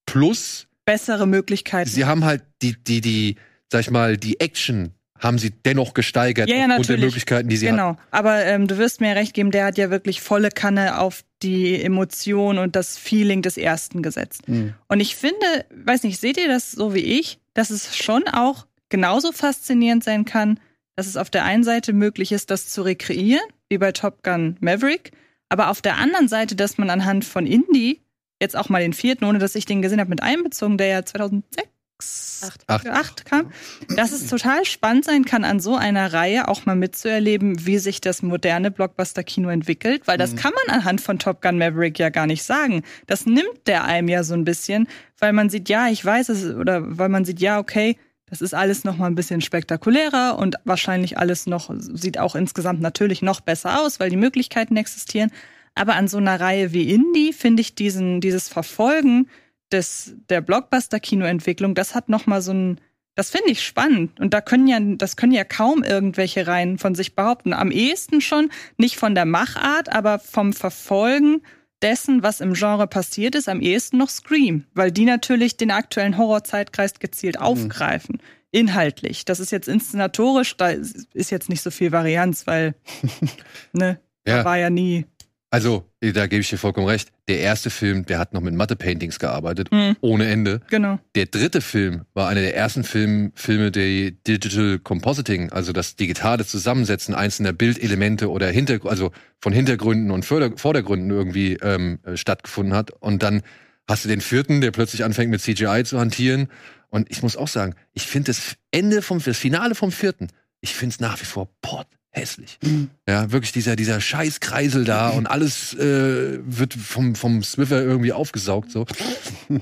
Plus, 0.05 0.67
bessere 0.83 1.27
Möglichkeiten. 1.27 1.89
sie 1.89 2.03
haben 2.03 2.25
halt 2.25 2.43
die, 2.61 2.75
die, 2.83 2.99
die, 2.99 3.37
sag 3.71 3.79
ich 3.79 3.89
mal, 3.89 4.17
die 4.17 4.41
Action 4.41 4.91
haben 5.19 5.37
sie 5.37 5.51
dennoch 5.51 5.93
gesteigert 5.93 6.49
Ja, 6.49 6.55
ja, 6.57 6.65
aufgrund 6.67 6.89
der. 6.89 6.97
Möglichkeiten, 6.97 7.49
die 7.49 7.57
sie 7.57 7.67
hatten. 7.67 7.77
Genau, 7.77 7.97
aber 8.11 8.45
ähm, 8.45 8.67
du 8.67 8.77
wirst 8.77 9.01
mir 9.01 9.15
recht 9.15 9.33
geben, 9.33 9.51
der 9.51 9.65
hat 9.65 9.77
ja 9.77 9.89
wirklich 9.89 10.21
volle 10.21 10.49
Kanne 10.49 10.99
auf 10.99 11.23
die 11.41 11.81
Emotion 11.81 12.57
und 12.57 12.75
das 12.75 12.97
Feeling 12.97 13.41
des 13.41 13.57
ersten 13.57 14.01
gesetzt. 14.01 14.47
Mhm. 14.47 14.73
Und 14.87 14.99
ich 14.99 15.15
finde, 15.15 15.65
weiß 15.85 16.03
nicht, 16.03 16.19
seht 16.19 16.37
ihr 16.37 16.47
das 16.47 16.71
so 16.71 16.93
wie 16.93 16.99
ich, 17.19 17.39
dass 17.53 17.69
es 17.69 17.95
schon 17.95 18.27
auch 18.27 18.65
genauso 18.89 19.31
faszinierend 19.31 20.03
sein 20.03 20.25
kann, 20.25 20.59
dass 20.95 21.07
es 21.07 21.17
auf 21.17 21.29
der 21.29 21.45
einen 21.45 21.63
Seite 21.63 21.93
möglich 21.93 22.31
ist, 22.31 22.49
das 22.49 22.69
zu 22.69 22.81
rekreieren, 22.81 23.45
wie 23.69 23.77
bei 23.77 23.91
Top 23.91 24.23
Gun 24.23 24.57
Maverick, 24.59 25.11
aber 25.49 25.69
auf 25.69 25.81
der 25.81 25.97
anderen 25.97 26.27
Seite, 26.27 26.55
dass 26.55 26.77
man 26.77 26.89
anhand 26.89 27.23
von 27.23 27.45
Indie, 27.45 28.01
jetzt 28.41 28.55
auch 28.55 28.69
mal 28.69 28.81
den 28.81 28.93
vierten, 28.93 29.25
ohne 29.25 29.39
dass 29.39 29.55
ich 29.55 29.65
den 29.65 29.81
gesehen 29.81 29.99
habe, 29.99 30.09
mit 30.09 30.21
einbezogen, 30.21 30.77
der 30.77 30.87
ja 30.87 31.05
2006 31.05 31.67
Acht. 31.99 32.63
Acht. 32.67 32.87
acht 32.87 33.25
kam, 33.25 33.51
dass 33.95 34.11
es 34.11 34.27
total 34.27 34.65
spannend 34.65 35.05
sein 35.05 35.25
kann, 35.25 35.43
an 35.43 35.59
so 35.59 35.75
einer 35.75 36.13
Reihe 36.13 36.47
auch 36.47 36.67
mal 36.67 36.75
mitzuerleben, 36.75 37.65
wie 37.65 37.79
sich 37.79 38.01
das 38.01 38.21
moderne 38.21 38.69
Blockbuster-Kino 38.69 39.49
entwickelt, 39.49 40.03
weil 40.05 40.19
das 40.19 40.35
kann 40.35 40.53
man 40.53 40.75
anhand 40.75 41.01
von 41.01 41.17
Top 41.17 41.41
Gun 41.41 41.57
Maverick 41.57 41.97
ja 41.97 42.09
gar 42.09 42.27
nicht 42.27 42.43
sagen. 42.43 42.83
Das 43.07 43.25
nimmt 43.25 43.65
der 43.65 43.85
einem 43.85 44.09
ja 44.09 44.23
so 44.23 44.35
ein 44.35 44.45
bisschen, 44.45 44.87
weil 45.17 45.33
man 45.33 45.49
sieht, 45.49 45.69
ja, 45.69 45.87
ich 45.89 46.05
weiß 46.05 46.29
es, 46.29 46.55
oder 46.55 46.81
weil 46.97 47.09
man 47.09 47.25
sieht, 47.25 47.39
ja, 47.39 47.57
okay, 47.57 47.97
das 48.29 48.41
ist 48.41 48.53
alles 48.53 48.83
noch 48.83 48.97
mal 48.97 49.07
ein 49.07 49.15
bisschen 49.15 49.41
spektakulärer 49.41 50.37
und 50.37 50.57
wahrscheinlich 50.65 51.17
alles 51.17 51.47
noch, 51.47 51.73
sieht 51.77 52.19
auch 52.19 52.35
insgesamt 52.35 52.81
natürlich 52.81 53.21
noch 53.21 53.41
besser 53.41 53.81
aus, 53.81 53.99
weil 53.99 54.09
die 54.09 54.17
Möglichkeiten 54.17 54.77
existieren. 54.77 55.31
Aber 55.75 55.95
an 55.95 56.07
so 56.07 56.17
einer 56.17 56.39
Reihe 56.39 56.73
wie 56.73 56.93
Indie 56.93 57.33
finde 57.33 57.61
ich 57.61 57.73
diesen, 57.73 58.19
dieses 58.19 58.49
Verfolgen 58.49 59.29
des, 59.71 60.13
der 60.29 60.41
Blockbuster-Kinoentwicklung, 60.41 61.75
das 61.75 61.95
hat 61.95 62.09
noch 62.09 62.25
mal 62.25 62.41
so 62.41 62.53
ein, 62.53 62.79
das 63.15 63.29
finde 63.31 63.49
ich 63.51 63.63
spannend. 63.63 64.19
Und 64.19 64.33
da 64.33 64.41
können 64.41 64.67
ja, 64.67 64.79
das 64.79 65.15
können 65.15 65.31
ja 65.33 65.43
kaum 65.43 65.83
irgendwelche 65.83 66.45
Reihen 66.47 66.77
von 66.77 66.95
sich 66.95 67.15
behaupten. 67.15 67.53
Am 67.53 67.71
ehesten 67.71 68.21
schon, 68.21 68.49
nicht 68.77 68.97
von 68.97 69.15
der 69.15 69.25
Machart, 69.25 69.89
aber 69.91 70.19
vom 70.19 70.53
Verfolgen 70.53 71.41
dessen, 71.81 72.23
was 72.23 72.41
im 72.41 72.53
Genre 72.53 72.87
passiert 72.87 73.35
ist, 73.35 73.49
am 73.49 73.61
ehesten 73.61 73.97
noch 73.97 74.09
Scream, 74.09 74.65
weil 74.73 74.91
die 74.91 75.05
natürlich 75.05 75.57
den 75.57 75.71
aktuellen 75.71 76.17
Horrorzeitkreis 76.17 76.99
gezielt 76.99 77.39
aufgreifen. 77.39 78.19
Inhaltlich. 78.51 79.25
Das 79.25 79.39
ist 79.39 79.51
jetzt 79.51 79.67
inszenatorisch, 79.67 80.55
da 80.57 80.69
ist 80.69 81.29
jetzt 81.31 81.49
nicht 81.49 81.61
so 81.61 81.69
viel 81.69 81.91
Varianz, 81.91 82.47
weil, 82.47 82.75
ne, 83.73 83.99
Ja. 84.27 84.37
da 84.37 84.45
war 84.45 84.57
ja 84.57 84.69
nie. 84.69 85.05
Also, 85.49 85.85
da 86.01 86.27
gebe 86.27 86.41
ich 86.41 86.49
dir 86.49 86.57
vollkommen 86.57 86.87
recht. 86.87 87.09
Der 87.29 87.39
erste 87.39 87.69
Film, 87.69 88.05
der 88.05 88.19
hat 88.19 88.33
noch 88.33 88.41
mit 88.41 88.53
Matte-Paintings 88.53 89.17
gearbeitet, 89.17 89.71
Mhm. 89.71 89.95
ohne 90.01 90.27
Ende. 90.27 90.59
Genau. 90.69 90.99
Der 91.15 91.25
dritte 91.25 91.61
Film 91.61 92.01
war 92.13 92.27
einer 92.27 92.41
der 92.41 92.55
ersten 92.55 92.83
Film, 92.83 93.31
Filme, 93.33 93.71
die 93.71 94.17
Digital 94.27 94.77
Compositing, 94.79 95.49
also 95.51 95.71
das 95.71 95.95
digitale 95.95 96.45
Zusammensetzen 96.45 97.15
einzelner 97.15 97.53
Bildelemente 97.53 98.29
oder 98.29 98.49
Hinter 98.49 98.79
also 98.85 99.11
von 99.39 99.53
Hintergründen 99.53 100.11
und 100.11 100.25
Vorder 100.25 100.51
Vordergründen 100.57 101.09
irgendwie 101.11 101.53
ähm, 101.61 101.99
äh, 102.03 102.17
stattgefunden 102.17 102.75
hat. 102.75 102.91
Und 102.91 103.23
dann 103.23 103.41
hast 103.87 104.03
du 104.03 104.09
den 104.09 104.19
vierten, 104.19 104.59
der 104.59 104.71
plötzlich 104.71 105.05
anfängt 105.05 105.31
mit 105.31 105.41
CGI 105.41 105.83
zu 105.85 105.97
hantieren. 105.97 106.49
Und 106.89 107.09
ich 107.09 107.23
muss 107.23 107.37
auch 107.37 107.47
sagen, 107.47 107.73
ich 107.93 108.03
finde 108.05 108.31
das 108.31 108.55
Ende 108.71 109.01
vom, 109.01 109.23
das 109.23 109.37
Finale 109.37 109.75
vom 109.75 109.93
vierten, 109.93 110.27
ich 110.59 110.73
finde 110.73 110.93
es 110.93 110.99
nach 110.99 111.21
wie 111.21 111.25
vor 111.25 111.47
pott 111.61 111.87
hässlich. 112.17 112.59
Ja, 113.07 113.31
wirklich 113.31 113.51
dieser, 113.51 113.75
dieser 113.75 114.01
Scheißkreisel 114.01 114.83
da 114.83 115.09
und 115.09 115.27
alles 115.27 115.73
äh, 115.75 116.39
wird 116.45 116.73
vom, 116.73 117.15
vom 117.15 117.43
Swiffer 117.43 117.81
irgendwie 117.81 118.13
aufgesaugt. 118.13 118.71
So. 118.71 118.85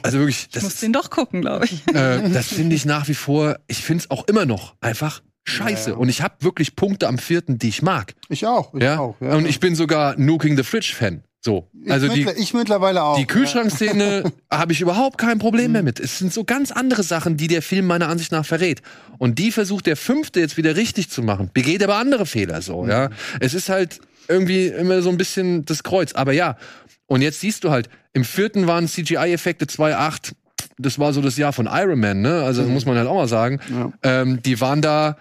Also 0.01 0.19
wirklich, 0.19 0.43
Ich 0.43 0.49
das, 0.49 0.63
muss 0.63 0.79
den 0.79 0.93
doch 0.93 1.09
gucken, 1.09 1.41
glaube 1.41 1.65
ich. 1.65 1.87
äh, 1.93 2.29
das 2.29 2.47
finde 2.47 2.75
ich 2.75 2.85
nach 2.85 3.07
wie 3.07 3.13
vor, 3.13 3.57
ich 3.67 3.83
finde 3.83 4.03
es 4.03 4.11
auch 4.11 4.27
immer 4.27 4.45
noch 4.45 4.75
einfach 4.81 5.21
scheiße. 5.47 5.91
Ja, 5.91 5.95
ja. 5.95 5.99
Und 6.01 6.09
ich 6.09 6.21
habe 6.21 6.35
wirklich 6.39 6.75
Punkte 6.75 7.07
am 7.07 7.17
vierten, 7.17 7.59
die 7.59 7.69
ich 7.69 7.81
mag. 7.81 8.15
Ich 8.29 8.45
auch. 8.45 8.73
Ich 8.73 8.83
ja? 8.83 8.99
auch. 8.99 9.15
Ja. 9.21 9.35
Und 9.35 9.45
ich 9.47 9.59
bin 9.59 9.75
sogar 9.75 10.17
Nuking 10.17 10.57
the 10.57 10.63
Fridge-Fan. 10.63 11.23
So. 11.45 11.69
Also 11.87 12.07
ich, 12.07 12.13
die, 12.13 12.25
mittler- 12.25 12.37
ich 12.37 12.53
mittlerweile 12.55 13.03
auch. 13.03 13.17
die 13.19 13.27
Kühlschrankszene 13.27 14.23
habe 14.51 14.73
ich 14.73 14.81
überhaupt 14.81 15.19
kein 15.19 15.37
Problem 15.37 15.73
mehr 15.73 15.83
mit. 15.83 15.99
Es 15.99 16.17
sind 16.17 16.33
so 16.33 16.43
ganz 16.43 16.71
andere 16.71 17.03
Sachen, 17.03 17.37
die 17.37 17.47
der 17.47 17.61
Film 17.61 17.85
meiner 17.85 18.09
Ansicht 18.09 18.31
nach 18.31 18.43
verrät. 18.47 18.81
Und 19.19 19.37
die 19.37 19.51
versucht 19.51 19.85
der 19.85 19.95
fünfte 19.95 20.39
jetzt 20.39 20.57
wieder 20.57 20.75
richtig 20.75 21.11
zu 21.11 21.21
machen. 21.21 21.51
Begeht 21.53 21.83
aber 21.83 21.97
andere 21.97 22.25
Fehler 22.25 22.63
so, 22.63 22.87
ja. 22.87 23.11
Es 23.39 23.53
ist 23.53 23.69
halt 23.69 23.99
irgendwie 24.27 24.65
immer 24.69 25.03
so 25.03 25.09
ein 25.09 25.17
bisschen 25.17 25.65
das 25.65 25.83
Kreuz. 25.83 26.13
Aber 26.13 26.33
ja. 26.33 26.57
Und 27.05 27.21
jetzt 27.21 27.41
siehst 27.41 27.63
du 27.63 27.69
halt, 27.69 27.89
im 28.13 28.23
vierten 28.23 28.65
waren 28.65 28.87
CGI-Effekte 28.87 29.65
2.8. 29.65 30.31
Das 30.79 30.97
war 30.97 31.13
so 31.13 31.21
das 31.21 31.37
Jahr 31.37 31.53
von 31.53 31.69
Iron 31.71 31.99
Man, 31.99 32.21
ne? 32.21 32.41
Also 32.41 32.63
muss 32.63 32.87
man 32.87 32.97
halt 32.97 33.07
auch 33.07 33.13
mal 33.13 33.27
sagen. 33.27 33.59
Ja. 33.71 33.93
Ähm, 34.01 34.41
die 34.41 34.59
waren 34.61 34.81
da, 34.81 35.15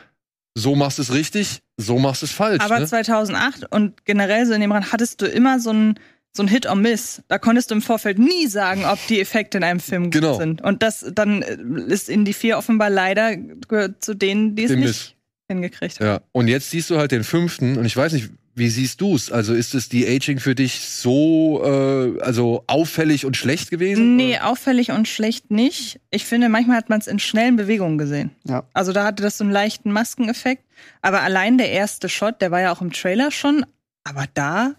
so 0.54 0.74
machst 0.74 0.96
du 0.96 1.02
es 1.02 1.12
richtig, 1.12 1.60
so 1.76 1.98
machst 1.98 2.22
du 2.22 2.26
es 2.26 2.32
falsch. 2.32 2.64
Aber 2.64 2.80
ne? 2.80 2.86
2008 2.86 3.70
und 3.70 4.06
generell 4.06 4.46
so 4.46 4.54
in 4.54 4.62
dem 4.62 4.72
Rahmen 4.72 4.90
hattest 4.90 5.20
du 5.20 5.26
immer 5.26 5.60
so 5.60 5.70
ein 5.70 5.98
so 6.36 6.42
ein 6.42 6.48
Hit 6.48 6.66
or 6.66 6.74
Miss. 6.74 7.22
Da 7.28 7.38
konntest 7.38 7.70
du 7.70 7.74
im 7.76 7.82
Vorfeld 7.82 8.18
nie 8.18 8.46
sagen, 8.46 8.84
ob 8.84 8.98
die 9.08 9.20
Effekte 9.20 9.58
in 9.58 9.64
einem 9.64 9.80
Film 9.80 10.04
gut 10.04 10.12
Genau. 10.14 10.34
sind. 10.38 10.62
Und 10.62 10.82
das 10.82 11.04
dann 11.12 11.42
äh, 11.42 11.56
ist 11.92 12.08
in 12.08 12.24
die 12.24 12.32
vier 12.32 12.58
offenbar 12.58 12.90
leider 12.90 13.36
gehört 13.36 14.04
zu 14.04 14.14
denen, 14.14 14.56
die 14.56 14.64
es 14.64 14.70
Den 14.70 14.80
nicht 14.80 14.88
Miss. 14.88 15.14
hingekriegt 15.48 16.00
haben. 16.00 16.06
Ja, 16.06 16.20
und 16.32 16.48
jetzt 16.48 16.70
siehst 16.70 16.90
du 16.90 16.98
halt 16.98 17.12
den 17.12 17.24
fünften 17.24 17.76
und 17.78 17.84
ich 17.84 17.96
weiß 17.96 18.12
nicht, 18.12 18.30
wie 18.56 18.68
siehst 18.68 19.00
du's? 19.00 19.32
Also 19.32 19.52
ist 19.52 19.74
es 19.74 19.88
die 19.88 20.06
Aging 20.06 20.38
für 20.38 20.54
dich 20.54 20.78
so 20.78 21.60
äh, 21.64 22.20
also 22.20 22.62
auffällig 22.68 23.26
und 23.26 23.36
schlecht 23.36 23.68
gewesen? 23.70 24.14
Nee, 24.14 24.38
auffällig 24.38 24.92
und 24.92 25.08
schlecht 25.08 25.50
nicht. 25.50 26.00
Ich 26.12 26.24
finde, 26.24 26.48
manchmal 26.48 26.76
hat 26.76 26.88
man 26.88 27.00
es 27.00 27.08
in 27.08 27.18
schnellen 27.18 27.56
Bewegungen 27.56 27.98
gesehen. 27.98 28.30
Ja. 28.44 28.62
Also 28.72 28.92
da 28.92 29.04
hatte 29.06 29.24
das 29.24 29.38
so 29.38 29.44
einen 29.44 29.52
leichten 29.52 29.90
Maskeneffekt. 29.90 30.62
Aber 31.02 31.22
allein 31.22 31.58
der 31.58 31.70
erste 31.72 32.08
Shot, 32.08 32.40
der 32.40 32.52
war 32.52 32.60
ja 32.60 32.72
auch 32.72 32.80
im 32.80 32.92
Trailer 32.92 33.32
schon. 33.32 33.66
Aber 34.04 34.26
da, 34.34 34.74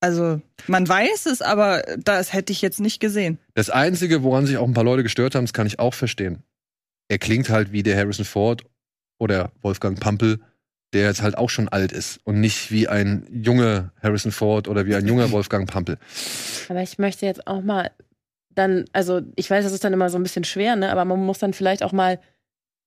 also 0.00 0.40
man 0.66 0.88
weiß 0.88 1.26
es, 1.26 1.42
aber 1.42 1.82
das 1.98 2.32
hätte 2.32 2.52
ich 2.52 2.62
jetzt 2.62 2.80
nicht 2.80 3.00
gesehen. 3.00 3.38
Das 3.54 3.70
Einzige, 3.70 4.22
woran 4.22 4.46
sich 4.46 4.56
auch 4.58 4.66
ein 4.66 4.74
paar 4.74 4.84
Leute 4.84 5.02
gestört 5.02 5.34
haben, 5.34 5.44
das 5.44 5.52
kann 5.52 5.66
ich 5.66 5.78
auch 5.78 5.94
verstehen. 5.94 6.42
Er 7.08 7.18
klingt 7.18 7.48
halt 7.48 7.72
wie 7.72 7.82
der 7.82 7.96
Harrison 7.96 8.24
Ford 8.24 8.64
oder 9.18 9.52
Wolfgang 9.62 9.98
Pampel, 9.98 10.40
der 10.92 11.06
jetzt 11.06 11.22
halt 11.22 11.38
auch 11.38 11.50
schon 11.50 11.68
alt 11.68 11.92
ist 11.92 12.20
und 12.24 12.40
nicht 12.40 12.70
wie 12.70 12.88
ein 12.88 13.26
junger 13.30 13.92
Harrison 14.02 14.32
Ford 14.32 14.68
oder 14.68 14.86
wie 14.86 14.94
ein 14.94 15.06
junger 15.06 15.30
Wolfgang 15.30 15.70
Pampel. 15.70 15.98
Aber 16.68 16.82
ich 16.82 16.98
möchte 16.98 17.26
jetzt 17.26 17.46
auch 17.46 17.62
mal 17.62 17.90
dann, 18.50 18.86
also 18.92 19.20
ich 19.36 19.50
weiß, 19.50 19.64
das 19.64 19.72
ist 19.72 19.84
dann 19.84 19.92
immer 19.92 20.10
so 20.10 20.18
ein 20.18 20.22
bisschen 20.22 20.44
schwer, 20.44 20.76
ne? 20.76 20.90
Aber 20.90 21.04
man 21.04 21.24
muss 21.24 21.38
dann 21.38 21.52
vielleicht 21.52 21.82
auch 21.82 21.92
mal 21.92 22.18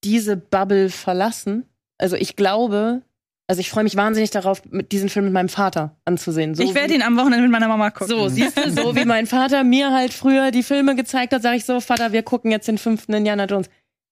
diese 0.03 0.35
Bubble 0.35 0.89
verlassen. 0.89 1.65
Also 1.97 2.15
ich 2.15 2.35
glaube, 2.35 3.01
also 3.49 3.61
ich 3.61 3.69
freue 3.71 3.83
mich 3.83 3.95
wahnsinnig 3.95 4.29
darauf, 4.29 4.61
diesen 4.91 5.09
Film 5.09 5.25
mit 5.25 5.33
meinem 5.33 5.49
Vater 5.49 5.95
anzusehen. 6.05 6.53
So 6.53 6.61
ich 6.61 6.75
werde 6.75 6.93
ihn 6.93 7.01
am 7.01 7.17
Wochenende 7.17 7.41
mit 7.41 7.51
meiner 7.51 7.67
Mama 7.67 7.89
gucken. 7.89 8.07
So, 8.07 8.27
siehst 8.29 8.57
du, 8.57 8.69
so 8.69 8.95
wie 8.95 9.05
mein 9.05 9.25
Vater 9.25 9.63
mir 9.63 9.91
halt 9.91 10.13
früher 10.13 10.51
die 10.51 10.61
Filme 10.61 10.95
gezeigt 10.95 11.33
hat, 11.33 11.41
sage 11.41 11.57
ich 11.57 11.65
so, 11.65 11.81
Vater, 11.81 12.11
wir 12.11 12.21
gucken 12.21 12.51
jetzt 12.51 12.67
den 12.67 12.77
fünften 12.77 13.11
Indiana 13.13 13.45
Jones. 13.45 13.67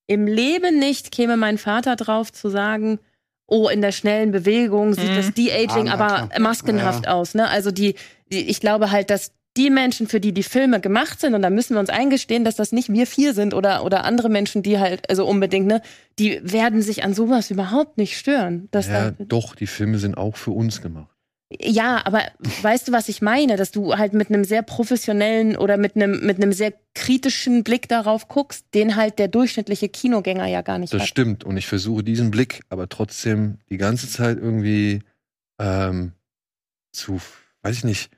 Im 0.08 0.26
Leben 0.26 0.80
nicht 0.80 1.12
käme 1.12 1.36
mein 1.36 1.56
Vater 1.56 1.94
drauf 1.94 2.32
zu 2.32 2.48
sagen, 2.48 2.98
oh, 3.46 3.68
in 3.68 3.80
der 3.80 3.92
schnellen 3.92 4.32
Bewegung 4.32 4.92
sieht 4.94 5.10
Mhm. 5.12 5.16
das 5.16 5.32
De-Aging 5.34 5.88
Ah, 5.88 5.92
aber 5.94 6.40
maskenhaft 6.40 7.06
aus, 7.06 7.34
ne? 7.34 7.48
Also 7.48 7.70
die, 7.70 7.94
die, 8.32 8.40
ich 8.40 8.60
glaube 8.60 8.90
halt, 8.90 9.08
dass 9.10 9.32
die 9.58 9.68
Menschen, 9.70 10.06
für 10.08 10.20
die 10.20 10.32
die 10.32 10.42
Filme 10.42 10.80
gemacht 10.80 11.20
sind, 11.20 11.34
und 11.34 11.42
da 11.42 11.50
müssen 11.50 11.74
wir 11.74 11.80
uns 11.80 11.90
eingestehen, 11.90 12.44
dass 12.44 12.56
das 12.56 12.72
nicht 12.72 12.90
wir 12.90 13.06
vier 13.06 13.34
sind 13.34 13.52
oder, 13.52 13.84
oder 13.84 14.04
andere 14.04 14.28
Menschen, 14.30 14.62
die 14.62 14.78
halt, 14.78 15.10
also 15.10 15.26
unbedingt, 15.26 15.66
ne, 15.66 15.82
die 16.18 16.40
werden 16.42 16.80
sich 16.80 17.04
an 17.04 17.12
sowas 17.12 17.50
überhaupt 17.50 17.98
nicht 17.98 18.16
stören. 18.16 18.68
Ja, 18.72 19.10
doch, 19.18 19.54
die 19.54 19.66
Filme 19.66 19.98
sind 19.98 20.16
auch 20.16 20.36
für 20.36 20.52
uns 20.52 20.80
gemacht. 20.80 21.10
ja, 21.50 22.04
aber 22.06 22.22
weißt 22.62 22.88
du, 22.88 22.92
was 22.92 23.08
ich 23.08 23.20
meine? 23.22 23.56
Dass 23.56 23.70
du 23.70 23.96
halt 23.96 24.12
mit 24.12 24.28
einem 24.28 24.44
sehr 24.44 24.62
professionellen 24.62 25.56
oder 25.56 25.76
mit 25.76 25.96
einem, 25.96 26.24
mit 26.24 26.36
einem 26.36 26.52
sehr 26.52 26.72
kritischen 26.94 27.64
Blick 27.64 27.88
darauf 27.88 28.28
guckst, 28.28 28.66
den 28.74 28.96
halt 28.96 29.18
der 29.18 29.28
durchschnittliche 29.28 29.88
Kinogänger 29.88 30.46
ja 30.46 30.62
gar 30.62 30.78
nicht 30.78 30.92
Das 30.92 31.02
hat. 31.02 31.08
stimmt. 31.08 31.44
Und 31.44 31.56
ich 31.56 31.66
versuche 31.66 32.04
diesen 32.04 32.30
Blick 32.30 32.60
aber 32.68 32.88
trotzdem 32.88 33.58
die 33.70 33.78
ganze 33.78 34.08
Zeit 34.10 34.36
irgendwie 34.38 35.00
ähm, 35.58 36.12
zu, 36.92 37.20
weiß 37.62 37.76
ich 37.78 37.84
nicht, 37.84 38.10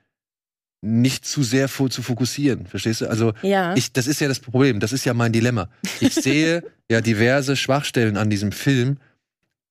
nicht 0.82 1.27
zu 1.27 1.43
sehr 1.43 1.69
vor, 1.69 1.90
zu 1.90 2.02
fokussieren. 2.02 2.66
Verstehst 2.66 3.02
du? 3.02 3.11
Also 3.11 3.32
Ja. 3.43 3.74
ich, 3.77 3.93
das 3.93 4.07
ist 4.07 4.20
ja 4.20 4.28
das 4.28 4.40
Problem. 4.40 4.81
Das 4.81 4.93
ist 4.93 5.05
ja 5.05 5.15
mein 5.15 5.32
Dilemma. 5.32 5.69
Ich 6.01 6.15
sehe 6.15 6.62
ja 6.90 7.01
diverse 7.01 7.57
Schwachstellen 7.57 8.16
an 8.16 8.31
diesem 8.31 8.51
Film, 8.52 8.97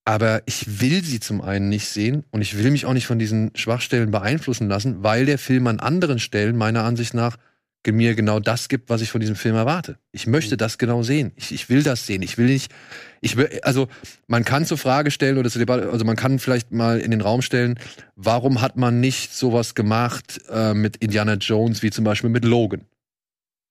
aber 0.06 0.42
ich 0.46 0.80
will 0.82 1.04
sie 1.04 1.20
zum 1.20 1.42
einen 1.42 1.70
nicht 1.70 1.88
sehen 1.88 2.24
und 2.32 2.42
ich 2.42 2.58
will 2.58 2.72
mich 2.72 2.86
auch 2.86 2.94
nicht 2.94 3.08
von 3.08 3.20
diesen 3.20 3.52
Schwachstellen 3.56 4.12
beeinflussen 4.12 4.68
lassen, 4.70 5.04
weil 5.04 5.26
der 5.26 5.38
Film 5.38 5.68
an 5.68 5.80
anderen 5.80 6.20
Stellen 6.20 6.56
meiner 6.56 6.84
Ansicht 6.84 7.14
nach 7.14 7.38
mir 7.88 8.14
genau 8.16 8.40
das 8.40 8.70
gibt, 8.70 8.90
was 8.90 9.02
ich 9.02 9.10
von 9.12 9.22
diesem 9.22 9.36
Film 9.36 9.56
erwarte. 9.56 9.98
Ich 10.12 10.28
möchte 10.28 10.58
das 10.58 10.78
genau 10.78 11.02
sehen. 11.02 11.32
Ich, 11.36 11.52
ich 11.52 11.70
will 11.70 11.82
das 11.82 12.06
sehen. 12.06 12.22
Ich 12.22 12.38
will 12.38 12.48
nicht, 12.48 12.72
ich 13.22 13.38
will, 13.38 13.60
also 13.64 13.88
man 14.28 14.46
kann 14.46 14.66
zur 14.66 14.78
Frage 14.78 15.12
stellen 15.12 15.38
oder 15.38 15.50
zur 15.50 15.60
Debatte, 15.60 15.90
also 15.90 16.06
man 16.06 16.16
kann 16.16 16.40
vielleicht 16.40 16.72
mal 16.72 17.00
in 17.00 17.12
den 17.12 17.22
Raum 17.22 17.42
stellen, 17.42 17.80
warum 18.16 18.62
hat 18.62 18.78
man 18.78 19.00
nicht 19.00 19.34
sowas 19.34 19.76
gemacht 19.76 20.42
äh, 20.50 20.74
mit 20.74 20.98
Indiana 20.98 21.34
Jones 21.36 21.82
wie 21.82 21.90
zum 21.90 22.04
Beispiel 22.04 22.30
mit 22.30 22.46
Logan? 22.46 22.86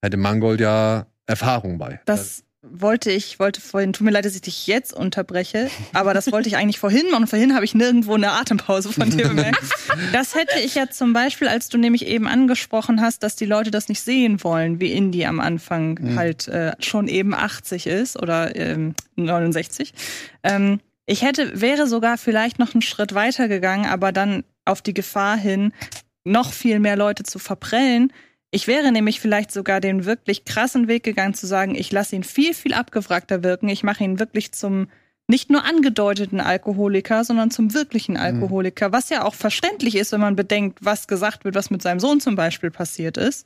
Hätte 0.01 0.17
Mangold 0.17 0.59
ja 0.59 1.07
Erfahrung 1.25 1.77
bei. 1.77 2.01
Das 2.05 2.43
wollte 2.61 3.09
ich, 3.11 3.39
wollte 3.39 3.61
vorhin, 3.61 3.93
tut 3.93 4.03
mir 4.03 4.11
leid, 4.11 4.25
dass 4.25 4.35
ich 4.35 4.41
dich 4.41 4.67
jetzt 4.67 4.93
unterbreche, 4.93 5.69
aber 5.93 6.13
das 6.13 6.31
wollte 6.31 6.49
ich 6.49 6.57
eigentlich 6.57 6.79
vorhin 6.79 7.09
machen. 7.09 7.23
Und 7.23 7.27
vorhin 7.29 7.55
habe 7.55 7.63
ich 7.63 7.73
nirgendwo 7.73 8.15
eine 8.15 8.31
Atempause 8.31 8.91
von 8.91 9.09
dir 9.09 9.29
bemerkt. 9.29 9.59
Das 10.13 10.35
hätte 10.35 10.59
ich 10.59 10.75
ja 10.75 10.89
zum 10.89 11.13
Beispiel, 11.13 11.47
als 11.47 11.67
du 11.67 11.77
nämlich 11.77 12.05
eben 12.05 12.27
angesprochen 12.27 13.01
hast, 13.01 13.23
dass 13.23 13.35
die 13.35 13.45
Leute 13.45 13.71
das 13.71 13.89
nicht 13.89 14.01
sehen 14.01 14.43
wollen, 14.43 14.79
wie 14.79 14.91
Indie 14.91 15.25
am 15.25 15.39
Anfang 15.39 16.15
halt 16.15 16.47
äh, 16.47 16.73
schon 16.79 17.07
eben 17.07 17.33
80 17.33 17.87
ist 17.87 18.21
oder 18.21 18.55
ähm, 18.55 18.93
69. 19.15 19.93
Ähm, 20.43 20.79
ich 21.05 21.23
hätte, 21.23 21.59
wäre 21.59 21.87
sogar 21.87 22.17
vielleicht 22.17 22.59
noch 22.59 22.73
einen 22.73 22.81
Schritt 22.81 23.13
weiter 23.13 23.47
gegangen, 23.47 23.87
aber 23.87 24.11
dann 24.11 24.43
auf 24.63 24.81
die 24.81 24.93
Gefahr 24.93 25.37
hin, 25.37 25.73
noch 26.23 26.53
viel 26.53 26.79
mehr 26.79 26.95
Leute 26.95 27.23
zu 27.23 27.39
verprellen. 27.39 28.13
Ich 28.51 28.67
wäre 28.67 28.91
nämlich 28.91 29.19
vielleicht 29.19 29.51
sogar 29.51 29.79
den 29.79 30.05
wirklich 30.05 30.45
krassen 30.45 30.87
Weg 30.87 31.03
gegangen 31.03 31.33
zu 31.33 31.45
sagen, 31.45 31.75
ich 31.75 31.91
lasse 31.91 32.15
ihn 32.15 32.23
viel, 32.23 32.53
viel 32.53 32.73
abgewrackter 32.73 33.43
wirken. 33.43 33.69
Ich 33.69 33.83
mache 33.83 34.03
ihn 34.03 34.19
wirklich 34.19 34.51
zum 34.51 34.87
nicht 35.29 35.51
nur 35.51 35.63
angedeuteten 35.63 36.41
Alkoholiker, 36.41 37.23
sondern 37.23 37.51
zum 37.51 37.75
wirklichen 37.75 38.17
Alkoholiker, 38.17 38.91
was 38.91 39.09
ja 39.09 39.23
auch 39.23 39.35
verständlich 39.35 39.95
ist, 39.95 40.11
wenn 40.11 40.19
man 40.19 40.35
bedenkt, 40.35 40.79
was 40.81 41.07
gesagt 41.07 41.45
wird, 41.45 41.53
was 41.53 41.69
mit 41.69 41.83
seinem 41.83 41.99
Sohn 41.99 42.19
zum 42.19 42.35
Beispiel 42.35 42.71
passiert 42.71 43.15
ist. 43.15 43.45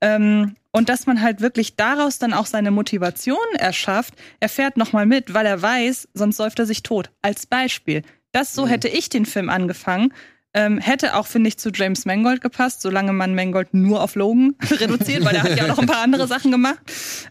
Ähm, 0.00 0.56
und 0.72 0.88
dass 0.88 1.06
man 1.06 1.20
halt 1.20 1.42
wirklich 1.42 1.76
daraus 1.76 2.18
dann 2.18 2.32
auch 2.32 2.46
seine 2.46 2.70
Motivation 2.70 3.36
erschafft. 3.58 4.14
Er 4.40 4.48
fährt 4.48 4.78
nochmal 4.78 5.04
mit, 5.04 5.34
weil 5.34 5.44
er 5.44 5.60
weiß, 5.60 6.08
sonst 6.14 6.38
säuft 6.38 6.58
er 6.60 6.66
sich 6.66 6.82
tot. 6.82 7.10
Als 7.20 7.44
Beispiel. 7.44 8.02
Das 8.32 8.54
so 8.54 8.66
hätte 8.66 8.88
ich 8.88 9.10
den 9.10 9.26
Film 9.26 9.50
angefangen. 9.50 10.14
Ähm, 10.54 10.78
hätte 10.78 11.14
auch, 11.14 11.26
finde 11.26 11.48
ich, 11.48 11.58
zu 11.58 11.70
James 11.70 12.06
Mangold 12.06 12.40
gepasst, 12.40 12.80
solange 12.80 13.12
man 13.12 13.34
Mangold 13.34 13.74
nur 13.74 14.02
auf 14.02 14.14
Logan 14.14 14.54
reduziert, 14.70 15.24
weil 15.24 15.36
er 15.36 15.42
hat 15.42 15.56
ja 15.56 15.64
auch 15.64 15.68
noch 15.68 15.78
ein 15.78 15.86
paar 15.86 16.02
andere 16.02 16.26
Sachen 16.26 16.50
gemacht. 16.50 16.80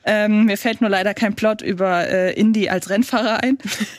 Ähm, 0.06 0.46
mir 0.46 0.58
fällt 0.58 0.82
nur 0.82 0.90
leider 0.90 1.16
kein 1.16 1.34
Plot 1.34 1.64
über 1.64 2.08
äh, 2.08 2.34
Indy 2.34 2.70
als 2.70 2.90
Rennfahrer 2.92 3.44
ein. 3.44 3.58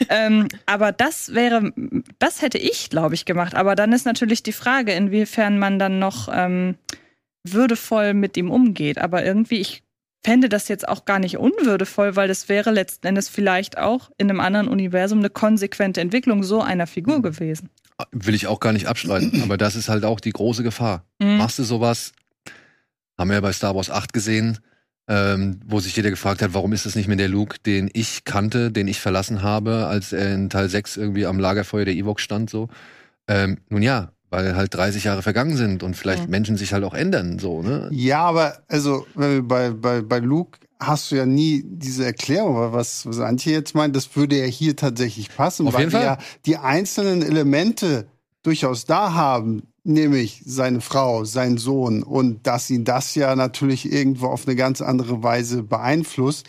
ähm, 0.09 0.47
aber 0.67 0.93
das 0.93 1.35
wäre, 1.35 1.73
das 2.21 2.43
hätte 2.43 2.59
ich, 2.59 2.91
glaube 2.91 3.17
ich, 3.17 3.25
gemacht. 3.25 3.57
Aber 3.57 3.75
dann 3.75 3.93
ist 3.93 4.07
natürlich 4.07 4.45
die 4.45 4.53
Frage, 4.53 4.93
inwiefern 4.93 5.59
man 5.59 5.81
dann 5.81 5.99
noch 5.99 6.29
ähm, 6.33 6.77
würdevoll 7.43 8.15
mit 8.15 8.37
ihm 8.37 8.53
umgeht. 8.53 8.99
Aber 8.99 9.25
irgendwie, 9.25 9.59
ich 9.59 9.83
fände 10.25 10.49
das 10.49 10.69
jetzt 10.69 10.89
auch 10.89 11.05
gar 11.05 11.19
nicht 11.19 11.39
unwürdevoll, 11.39 12.17
weil 12.17 12.29
das 12.29 12.49
wäre 12.49 12.71
letzten 12.71 13.07
Endes 13.07 13.29
vielleicht 13.29 13.79
auch 13.79 14.11
in 14.19 14.31
einem 14.31 14.41
anderen 14.41 14.69
Universum 14.69 15.21
eine 15.21 15.31
konsequente 15.31 16.01
Entwicklung 16.01 16.43
so 16.43 16.61
einer 16.61 16.87
Figur 16.87 17.23
gewesen. 17.23 17.71
Will 18.13 18.35
ich 18.35 18.47
auch 18.47 18.61
gar 18.61 18.73
nicht 18.73 18.87
abstreiten, 18.87 19.43
aber 19.43 19.57
das 19.57 19.75
ist 19.77 19.89
halt 19.89 20.05
auch 20.05 20.21
die 20.21 20.31
große 20.33 20.63
Gefahr. 20.63 21.05
Mhm. 21.19 21.39
Machst 21.39 21.59
du 21.59 21.65
sowas, 21.65 22.13
haben 23.17 23.29
wir 23.31 23.35
ja 23.35 23.41
bei 23.41 23.53
Star 23.53 23.75
Wars 23.75 23.91
8 23.91 24.13
gesehen, 24.13 24.59
ähm, 25.09 25.61
wo 25.67 25.81
sich 25.81 25.97
jeder 25.97 26.11
gefragt 26.11 26.43
hat, 26.43 26.55
warum 26.55 26.73
ist 26.73 26.87
das 26.87 26.95
nicht 26.95 27.09
mehr 27.09 27.17
der 27.17 27.29
Luke, 27.29 27.57
den 27.65 27.91
ich 27.93 28.25
kannte, 28.25 28.71
den 28.71 28.87
ich 28.89 29.01
verlassen 29.01 29.43
habe, 29.43 29.87
als 29.87 30.13
er 30.13 30.35
in 30.35 30.51
Teil 30.51 30.69
6 30.69 30.97
irgendwie 30.97 31.27
am 31.27 31.41
Lagerfeuer 31.41 31.85
der 31.87 31.95
Evox 31.95 32.23
stand, 32.23 32.51
so. 32.51 32.69
Ähm, 33.27 33.59
nun 33.69 33.83
ja, 33.83 34.13
weil 34.31 34.55
halt 34.55 34.75
30 34.75 35.05
Jahre 35.05 35.23
vergangen 35.23 35.57
sind 35.57 35.83
und 35.83 35.97
vielleicht 35.97 36.25
Mhm. 36.25 36.31
Menschen 36.31 36.57
sich 36.57 36.73
halt 36.73 36.85
auch 36.85 36.95
ändern, 36.95 37.39
so, 37.39 37.63
ne? 37.63 37.89
Ja, 37.91 38.21
aber 38.21 38.59
also 38.69 39.07
bei, 39.15 39.71
bei, 39.71 40.03
bei 40.03 40.19
Luke 40.19 40.59
hast 40.81 41.11
du 41.11 41.17
ja 41.17 41.27
nie 41.27 41.63
diese 41.65 42.05
Erklärung, 42.05 42.57
weil 42.57 42.73
was, 42.73 43.05
was 43.07 43.19
Antje 43.19 43.53
jetzt 43.53 43.75
meint, 43.75 43.97
das 43.97 44.15
würde 44.17 44.39
ja 44.39 44.45
hier 44.45 44.77
tatsächlich 44.77 45.35
passen, 45.35 45.67
Auf 45.67 45.75
weil 45.75 45.93
wir 45.93 46.01
ja 46.01 46.19
die 46.47 46.57
einzelnen 46.57 47.23
Elemente 47.23 48.09
durchaus 48.43 48.85
da 48.85 49.15
haben, 49.15 49.65
nämlich 49.83 50.43
seine 50.45 50.81
Frau, 50.81 51.25
sein 51.25 51.59
Sohn 51.59 52.03
und 52.03 52.47
dass 52.47 52.71
ihn 52.71 52.85
das 52.85 53.15
ja 53.15 53.35
natürlich 53.35 53.91
irgendwo 53.91 54.27
auf 54.29 54.47
eine 54.47 54.55
ganz 54.55 54.81
andere 54.81 55.23
Weise 55.23 55.63
beeinflusst. 55.63 56.47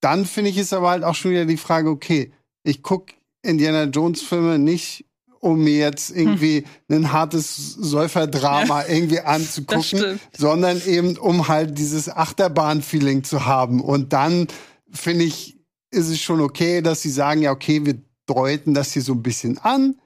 Dann 0.00 0.26
finde 0.26 0.50
ich 0.50 0.58
es 0.58 0.72
aber 0.72 0.90
halt 0.90 1.04
auch 1.04 1.14
schon 1.14 1.30
wieder 1.30 1.46
die 1.46 1.56
Frage, 1.56 1.88
okay, 1.88 2.32
ich 2.62 2.82
gucke 2.82 3.14
Indiana 3.42 3.84
Jones 3.84 4.22
Filme 4.22 4.58
nicht 4.58 5.06
um 5.40 5.62
mir 5.62 5.78
jetzt 5.78 6.10
irgendwie 6.10 6.64
ein 6.90 7.12
hartes 7.12 7.74
Säuferdrama 7.74 8.86
irgendwie 8.86 9.20
anzugucken, 9.20 10.20
sondern 10.36 10.80
eben 10.86 11.16
um 11.16 11.48
halt 11.48 11.78
dieses 11.78 12.08
Achterbahn-Feeling 12.08 13.24
zu 13.24 13.46
haben. 13.46 13.80
Und 13.80 14.12
dann 14.12 14.48
finde 14.90 15.24
ich, 15.24 15.58
ist 15.90 16.08
es 16.08 16.20
schon 16.20 16.40
okay, 16.40 16.82
dass 16.82 17.02
sie 17.02 17.10
sagen, 17.10 17.42
ja, 17.42 17.52
okay, 17.52 17.84
wir 17.86 17.98
deuten 18.26 18.74
das 18.74 18.92
hier 18.92 19.02
so 19.02 19.12
ein 19.12 19.22
bisschen 19.22 19.58
an. 19.58 19.96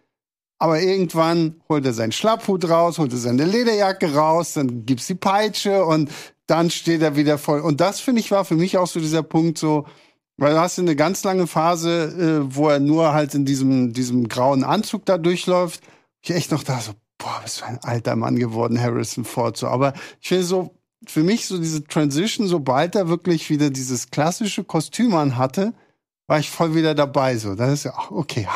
Aber 0.59 0.81
irgendwann 0.81 1.61
holt 1.69 1.85
er 1.85 1.93
seinen 1.93 2.13
Schlapphut 2.13 2.69
raus, 2.69 2.99
holt 2.99 3.13
er 3.13 3.19
seine 3.19 3.45
Lederjacke 3.45 4.15
raus, 4.15 4.53
dann 4.53 4.87
gibt's 4.87 5.09
die 5.09 5.17
Peitsche 5.17 5.85
und 5.85 6.09
dann 6.47 6.71
steht 6.71 7.03
er 7.03 7.17
wieder 7.17 7.37
voll. 7.37 7.61
Und 7.61 7.81
das, 7.81 7.99
finde 7.99 8.21
ich, 8.21 8.31
war 8.31 8.45
für 8.45 8.55
mich 8.55 8.79
auch 8.79 8.87
so 8.87 9.01
dieser 9.01 9.25
Punkt 9.25 9.59
so, 9.59 9.87
weil 10.37 10.55
du 10.55 10.61
hast 10.61 10.79
eine 10.79 10.97
ganz 10.97 11.23
lange 11.25 11.47
Phase, 11.47 12.45
äh, 12.49 12.55
wo 12.55 12.69
er 12.69 12.81
nur 12.81 13.13
halt 13.13 13.35
in 13.35 13.45
diesem, 13.45 13.93
diesem 13.93 14.29
grauen 14.29 14.65
Anzug 14.65 15.05
da 15.07 15.19
durchläuft. 15.19 15.81
Ich 16.23 16.31
echt 16.31 16.51
noch 16.51 16.63
da 16.65 16.81
so, 16.81 16.93
boah, 17.19 17.41
bist 17.43 17.61
du 17.61 17.65
ein 17.65 17.79
alter 17.83 18.17
Mann 18.17 18.37
geworden, 18.37 18.81
Harrison 18.81 19.25
Ford. 19.25 19.57
So. 19.57 19.69
Aber 19.69 19.93
ich 20.21 20.29
finde 20.29 20.45
so, 20.45 20.75
für 21.07 21.23
mich 21.23 21.47
so 21.47 21.59
diese 21.59 21.85
Transition, 21.85 22.47
sobald 22.47 22.95
er 22.95 23.09
wirklich 23.09 23.51
wieder 23.51 23.71
dieses 23.71 24.11
klassische 24.11 24.65
Kostüm 24.65 25.15
an 25.15 25.37
hatte, 25.37 25.75
war 26.27 26.39
ich 26.39 26.51
voll 26.51 26.75
wieder 26.75 26.95
dabei. 26.95 27.37
So, 27.37 27.55
das 27.55 27.73
ist 27.73 27.85
ja, 27.85 27.95
ach, 27.97 28.11
okay, 28.11 28.43
ja, 28.43 28.55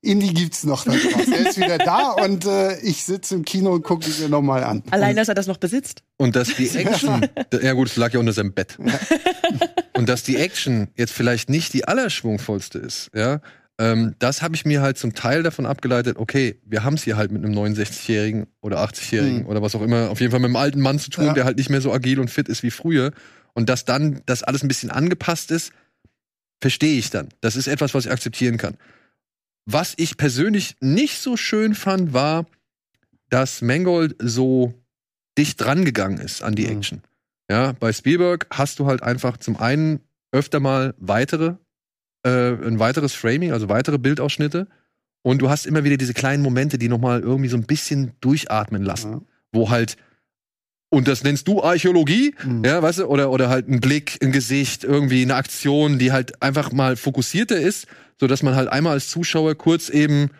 Indie 0.00 0.32
gibt's 0.32 0.64
noch 0.64 0.84
da. 0.84 0.92
Er 0.92 1.48
ist 1.48 1.58
wieder 1.58 1.78
da 1.78 2.10
und 2.24 2.46
äh, 2.46 2.78
ich 2.80 3.04
sitze 3.04 3.34
im 3.34 3.44
Kino 3.44 3.72
und 3.72 3.82
gucke 3.82 4.08
ihn 4.08 4.14
mir 4.20 4.28
nochmal 4.28 4.62
an. 4.62 4.82
Allein, 4.90 5.16
dass 5.16 5.28
er 5.28 5.34
das 5.34 5.46
noch 5.46 5.56
besitzt. 5.56 6.02
Und 6.16 6.36
dass 6.36 6.54
die 6.54 6.68
Action, 6.74 7.28
ja 7.60 7.72
gut, 7.72 7.88
es 7.88 7.96
lag 7.96 8.12
ja 8.12 8.20
unter 8.20 8.32
seinem 8.32 8.52
Bett. 8.52 8.78
Und 9.98 10.08
dass 10.08 10.22
die 10.22 10.36
Action 10.36 10.88
jetzt 10.96 11.12
vielleicht 11.12 11.50
nicht 11.50 11.72
die 11.74 11.86
allerschwungvollste 11.86 12.78
ist, 12.78 13.10
ja, 13.14 13.40
ähm, 13.80 14.14
das 14.18 14.42
habe 14.42 14.54
ich 14.54 14.64
mir 14.64 14.80
halt 14.80 14.96
zum 14.98 15.14
Teil 15.14 15.42
davon 15.42 15.66
abgeleitet, 15.66 16.16
okay, 16.18 16.60
wir 16.64 16.84
haben 16.84 16.94
es 16.94 17.02
hier 17.04 17.16
halt 17.16 17.30
mit 17.32 17.44
einem 17.44 17.52
69-Jährigen 17.54 18.46
oder 18.60 18.78
80-Jährigen 18.78 19.40
Mhm. 19.42 19.46
oder 19.46 19.60
was 19.62 19.74
auch 19.74 19.82
immer, 19.82 20.10
auf 20.10 20.20
jeden 20.20 20.30
Fall 20.30 20.40
mit 20.40 20.46
einem 20.46 20.56
alten 20.56 20.80
Mann 20.80 20.98
zu 20.98 21.10
tun, 21.10 21.26
Ja. 21.26 21.32
der 21.32 21.44
halt 21.44 21.56
nicht 21.58 21.70
mehr 21.70 21.80
so 21.80 21.92
agil 21.92 22.18
und 22.20 22.30
fit 22.30 22.48
ist 22.48 22.62
wie 22.62 22.70
früher. 22.70 23.12
Und 23.54 23.68
dass 23.68 23.84
dann 23.84 24.22
das 24.26 24.42
alles 24.44 24.62
ein 24.62 24.68
bisschen 24.68 24.90
angepasst 24.90 25.50
ist, 25.50 25.72
verstehe 26.60 26.98
ich 26.98 27.10
dann. 27.10 27.28
Das 27.40 27.56
ist 27.56 27.66
etwas, 27.68 27.94
was 27.94 28.06
ich 28.06 28.10
akzeptieren 28.12 28.56
kann. 28.56 28.76
Was 29.66 29.94
ich 29.96 30.16
persönlich 30.16 30.76
nicht 30.80 31.18
so 31.20 31.36
schön 31.36 31.74
fand, 31.74 32.12
war, 32.12 32.46
dass 33.30 33.62
Mangold 33.62 34.16
so 34.18 34.74
dicht 35.36 35.60
dran 35.60 35.84
gegangen 35.84 36.18
ist 36.18 36.42
an 36.42 36.54
die 36.54 36.66
Mhm. 36.66 36.76
Action. 36.78 37.02
Ja, 37.50 37.72
bei 37.72 37.92
Spielberg 37.92 38.46
hast 38.50 38.78
du 38.78 38.86
halt 38.86 39.02
einfach 39.02 39.36
zum 39.38 39.56
einen 39.56 40.00
öfter 40.32 40.60
mal 40.60 40.94
weitere, 40.98 41.54
äh, 42.24 42.52
ein 42.52 42.78
weiteres 42.78 43.14
Framing, 43.14 43.52
also 43.52 43.68
weitere 43.68 43.98
Bildausschnitte. 43.98 44.68
Und 45.22 45.40
du 45.42 45.48
hast 45.48 45.66
immer 45.66 45.84
wieder 45.84 45.96
diese 45.96 46.14
kleinen 46.14 46.42
Momente, 46.42 46.78
die 46.78 46.88
nochmal 46.88 47.20
irgendwie 47.20 47.48
so 47.48 47.56
ein 47.56 47.64
bisschen 47.66 48.12
durchatmen 48.20 48.82
lassen. 48.82 49.12
Ja. 49.12 49.20
Wo 49.52 49.70
halt, 49.70 49.96
und 50.90 51.08
das 51.08 51.24
nennst 51.24 51.48
du 51.48 51.62
Archäologie, 51.62 52.34
Mhm. 52.44 52.64
ja, 52.64 52.82
weißt 52.82 53.00
du, 53.00 53.06
oder, 53.06 53.30
oder 53.30 53.48
halt 53.48 53.68
ein 53.68 53.80
Blick, 53.80 54.18
ein 54.22 54.32
Gesicht, 54.32 54.84
irgendwie 54.84 55.22
eine 55.22 55.34
Aktion, 55.34 55.98
die 55.98 56.12
halt 56.12 56.42
einfach 56.42 56.70
mal 56.72 56.96
fokussierter 56.96 57.58
ist, 57.58 57.86
sodass 58.20 58.42
man 58.42 58.54
halt 58.56 58.68
einmal 58.68 58.92
als 58.92 59.08
Zuschauer 59.08 59.54
kurz 59.54 59.88
eben 59.88 60.30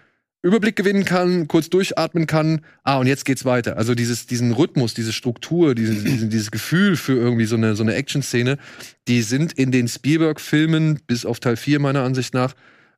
Überblick 0.42 0.76
gewinnen 0.76 1.04
kann, 1.04 1.48
kurz 1.48 1.68
durchatmen 1.68 2.26
kann. 2.26 2.60
Ah, 2.84 2.98
und 2.98 3.06
jetzt 3.06 3.24
geht's 3.24 3.44
weiter. 3.44 3.76
Also 3.76 3.94
dieses, 3.94 4.26
diesen 4.26 4.52
Rhythmus, 4.52 4.94
diese 4.94 5.12
Struktur, 5.12 5.74
dieses, 5.74 6.04
dieses, 6.04 6.50
Gefühl 6.50 6.96
für 6.96 7.14
irgendwie 7.14 7.44
so 7.44 7.56
eine, 7.56 7.74
so 7.74 7.82
eine 7.82 7.94
Action-Szene, 7.94 8.58
die 9.08 9.22
sind 9.22 9.52
in 9.54 9.72
den 9.72 9.88
Spielberg-Filmen, 9.88 11.00
bis 11.06 11.26
auf 11.26 11.40
Teil 11.40 11.56
4 11.56 11.80
meiner 11.80 12.04
Ansicht 12.04 12.34
nach, 12.34 12.54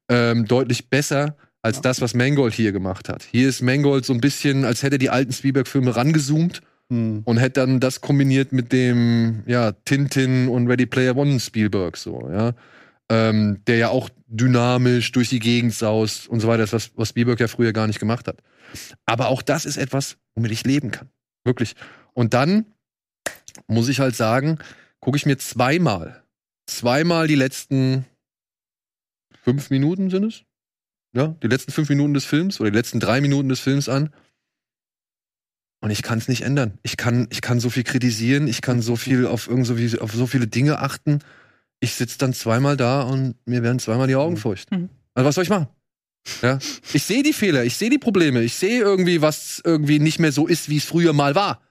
ähm, 0.09 0.47
deutlich 0.47 0.91
besser 0.91 1.37
als 1.62 1.81
das, 1.81 2.01
was 2.01 2.15
Mangold 2.15 2.55
hier 2.55 2.73
gemacht 2.73 3.09
hat. 3.09 3.23
Hier 3.31 3.49
ist 3.49 3.62
Mangold 3.62 4.05
so 4.05 4.12
ein 4.12 4.21
bisschen, 4.21 4.65
als 4.65 4.83
hätte 4.83 4.97
er 4.97 4.99
die 4.99 5.11
alten 5.11 5.33
Spielberg-Filme 5.33 5.95
rangezoomt 5.97 6.62
Hm. 6.91 7.23
und 7.25 7.37
hätte 7.37 7.61
dann 7.61 7.79
das 7.79 8.01
kombiniert 8.01 8.53
mit 8.53 8.73
dem 8.73 9.45
ja 9.47 9.71
Tintin 9.85 10.49
und 10.49 10.67
Ready 10.67 10.87
Player 10.87 11.17
One 11.17 11.39
Spielberg 11.39 11.97
so 11.97 12.29
ja 12.33 12.53
ähm, 13.09 13.61
der 13.69 13.77
ja 13.77 13.89
auch 13.91 14.11
dynamisch 14.31 15.12
durch 15.12 15.28
die 15.28 15.40
Gegend 15.40 15.74
saust 15.74 16.28
und 16.28 16.40
so 16.40 16.48
weiter 16.48 16.62
ist 16.62 16.73
was 16.73 16.93
was 16.94 17.11
Spielberg 17.11 17.40
ja 17.40 17.48
früher 17.48 17.73
gar 17.73 17.86
nicht 17.86 17.98
gemacht 17.98 18.28
hat. 18.28 18.39
Aber 19.05 19.28
auch 19.28 19.43
das 19.43 19.66
ist 19.66 19.77
etwas 19.77 20.16
womit 20.35 20.52
ich 20.52 20.65
leben 20.65 20.90
kann. 20.90 21.11
Wirklich. 21.44 21.74
Und 22.15 22.32
dann 22.32 22.66
muss 23.66 23.89
ich 23.89 24.01
halt 24.01 24.16
sagen 24.16 24.59
gucke 25.01 25.16
ich 25.16 25.27
mir 25.27 25.36
zweimal 25.39 26.23
zweimal 26.66 27.27
die 27.27 27.35
letzten 27.35 28.07
fünf 29.43 29.70
Minuten 29.70 30.11
sind 30.11 30.24
es? 30.24 30.44
Ja 31.12 31.35
die 31.43 31.48
letzten 31.48 31.73
fünf 31.73 31.89
Minuten 31.89 32.15
des 32.15 32.24
Films 32.24 32.61
oder 32.61 32.70
die 32.70 32.77
letzten 32.77 33.01
drei 33.01 33.20
Minuten 33.20 33.48
des 33.48 33.61
Films 33.61 33.89
an. 33.89 34.11
Und 35.82 35.90
ich 35.90 36.02
kann 36.02 36.19
es 36.19 36.28
nicht 36.28 36.43
ändern. 36.43 36.78
Ich 36.82 36.97
kann, 36.98 37.27
ich 37.31 37.40
kann 37.40 37.59
so 37.59 37.70
viel 37.70 37.85
kritisieren, 37.85 38.48
ich 38.48 38.61
kann 38.61 38.82
so 38.82 38.97
viel 38.97 39.27
auf 39.27 39.48
irgend 39.48 39.66
so, 39.66 39.78
wie, 39.78 39.98
auf 39.98 40.12
so 40.12 40.27
viele 40.27 40.47
Dinge 40.47 40.78
achten. 40.81 41.20
Ich 41.81 41.94
sitze 41.94 42.19
dann 42.19 42.35
zweimal 42.35 42.77
da 42.77 43.02
und 43.02 43.35
mir 43.47 43.62
werden 43.62 43.78
zweimal 43.78 44.07
die 44.07 44.16
Augen 44.16 44.36
feucht. 44.36 44.70
Mhm. 44.70 44.90
Also 45.15 45.28
was 45.28 45.35
soll 45.35 45.44
ich 45.44 45.51
machen? 45.51 45.69
Ja, 46.43 46.59
ich 46.93 47.02
sehe 47.02 47.23
die 47.23 47.32
Fehler, 47.32 47.65
ich 47.65 47.77
sehe 47.77 47.89
die 47.89 47.98
Probleme, 47.98 48.43
ich 48.43 48.55
sehe 48.55 48.81
irgendwie, 48.81 49.23
was 49.23 49.62
irgendwie 49.65 49.98
nicht 49.98 50.19
mehr 50.19 50.32
so 50.32 50.47
ist, 50.47 50.69
wie 50.69 50.77
es 50.77 50.85
früher 50.85 51.15
mal 51.15 51.35
war. 51.35 51.62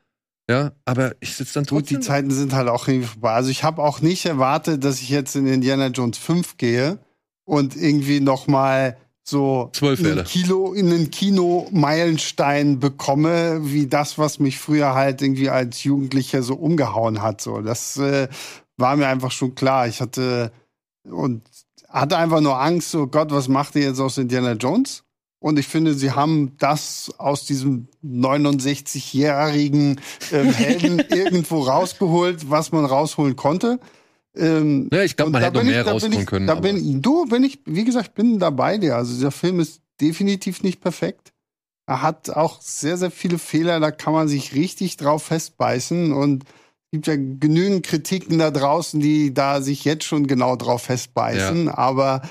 Ja, 0.49 0.71
aber 0.85 1.13
ich 1.19 1.35
sitze 1.35 1.53
dann 1.53 1.65
Gut, 1.65 1.91
die 1.91 1.95
trotzdem. 1.95 2.01
Zeiten 2.01 2.31
sind 2.31 2.53
halt 2.53 2.67
auch 2.69 2.87
irgendwie 2.87 3.07
vorbei. 3.07 3.33
Also 3.33 3.51
ich 3.51 3.63
habe 3.63 3.83
auch 3.83 4.01
nicht 4.01 4.25
erwartet, 4.25 4.83
dass 4.83 4.99
ich 4.99 5.09
jetzt 5.09 5.35
in 5.35 5.45
Indiana 5.45 5.87
Jones 5.87 6.17
5 6.17 6.57
gehe 6.57 6.97
und 7.45 7.75
irgendwie 7.75 8.19
noch 8.19 8.47
mal 8.47 8.97
so 9.23 9.69
Zwölf 9.73 9.99
einen. 9.99 10.23
Kilo 10.23 10.73
in 10.73 10.91
einen 10.91 11.11
Kino-Meilenstein 11.11 12.79
bekomme, 12.79 13.59
wie 13.61 13.85
das, 13.85 14.17
was 14.17 14.39
mich 14.39 14.57
früher 14.57 14.95
halt 14.95 15.21
irgendwie 15.21 15.51
als 15.51 15.83
Jugendlicher 15.83 16.41
so 16.41 16.55
umgehauen 16.55 17.21
hat. 17.21 17.41
So, 17.41 17.61
das 17.61 17.97
äh, 17.97 18.27
war 18.79 18.95
mir 18.95 19.07
einfach 19.07 19.31
schon 19.31 19.55
klar. 19.55 19.87
Ich 19.87 20.01
hatte 20.01 20.51
und 21.03 21.41
hatte 21.87 22.17
einfach 22.17 22.41
nur 22.41 22.59
Angst. 22.59 22.91
So 22.91 23.07
Gott, 23.07 23.31
was 23.31 23.47
macht 23.47 23.75
ihr 23.75 23.83
jetzt 23.83 23.99
aus 23.99 24.17
Indiana 24.17 24.53
Jones? 24.53 25.03
Und 25.41 25.57
ich 25.57 25.67
finde, 25.67 25.93
sie 25.93 26.11
haben 26.11 26.57
das 26.57 27.13
aus 27.17 27.45
diesem 27.45 27.87
69-jährigen 28.03 29.99
ähm, 30.31 30.51
Helden 30.53 30.99
irgendwo 31.09 31.61
rausgeholt, 31.61 32.49
was 32.49 32.71
man 32.71 32.85
rausholen 32.85 33.35
konnte. 33.35 33.79
Ähm, 34.35 34.89
Ja, 34.91 35.03
ich 35.03 35.15
glaube, 35.15 35.31
man 35.31 35.41
da 35.41 35.47
hätte 35.47 35.57
noch 35.57 35.63
ich- 35.63 35.69
mehr 35.69 35.83
bin 35.83 35.93
rausholen 35.93 36.19
ich, 36.19 36.25
können. 36.25 36.47
Da 36.47 36.55
bin 36.55 37.01
du, 37.01 37.25
bin 37.25 37.43
ich, 37.43 37.59
wie 37.65 37.83
gesagt, 37.85 38.09
ich 38.09 38.13
bin 38.15 38.39
da 38.39 38.49
bei 38.49 38.77
dir. 38.77 38.95
Also 38.95 39.13
dieser 39.13 39.31
Film 39.31 39.59
ist 39.59 39.81
definitiv 40.01 40.61
nicht 40.63 40.81
perfekt. 40.81 41.31
Er 41.87 42.01
hat 42.01 42.29
auch 42.29 42.61
sehr, 42.61 42.97
sehr 42.97 43.09
viele 43.11 43.39
Fehler, 43.39 43.79
da 43.79 43.89
kann 43.91 44.13
man 44.13 44.27
sich 44.27 44.53
richtig 44.53 44.97
drauf 44.97 45.23
festbeißen. 45.23 46.11
Und 46.13 46.43
gibt 46.91 47.07
ja 47.07 47.15
genügend 47.15 47.85
Kritiken 47.85 48.39
da 48.39 48.51
draußen, 48.51 48.99
die 48.99 49.33
da 49.33 49.61
sich 49.61 49.85
jetzt 49.85 50.05
schon 50.05 50.27
genau 50.27 50.55
drauf 50.55 50.83
festbeißen. 50.83 51.67
Aber 51.69 52.21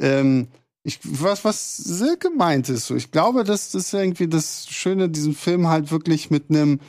ähm, 0.00 0.48
ich, 0.82 0.98
was, 1.04 1.44
was 1.44 1.76
Silke 1.76 2.30
meint 2.30 2.68
ist, 2.68 2.86
so, 2.86 2.96
ich 2.96 3.10
glaube, 3.10 3.44
das 3.44 3.74
ist 3.74 3.92
irgendwie 3.92 4.28
das 4.28 4.66
Schöne, 4.68 5.08
diesen 5.08 5.34
Film 5.34 5.68
halt 5.68 5.90
wirklich 5.90 6.30
mit 6.30 6.50
einem 6.50 6.80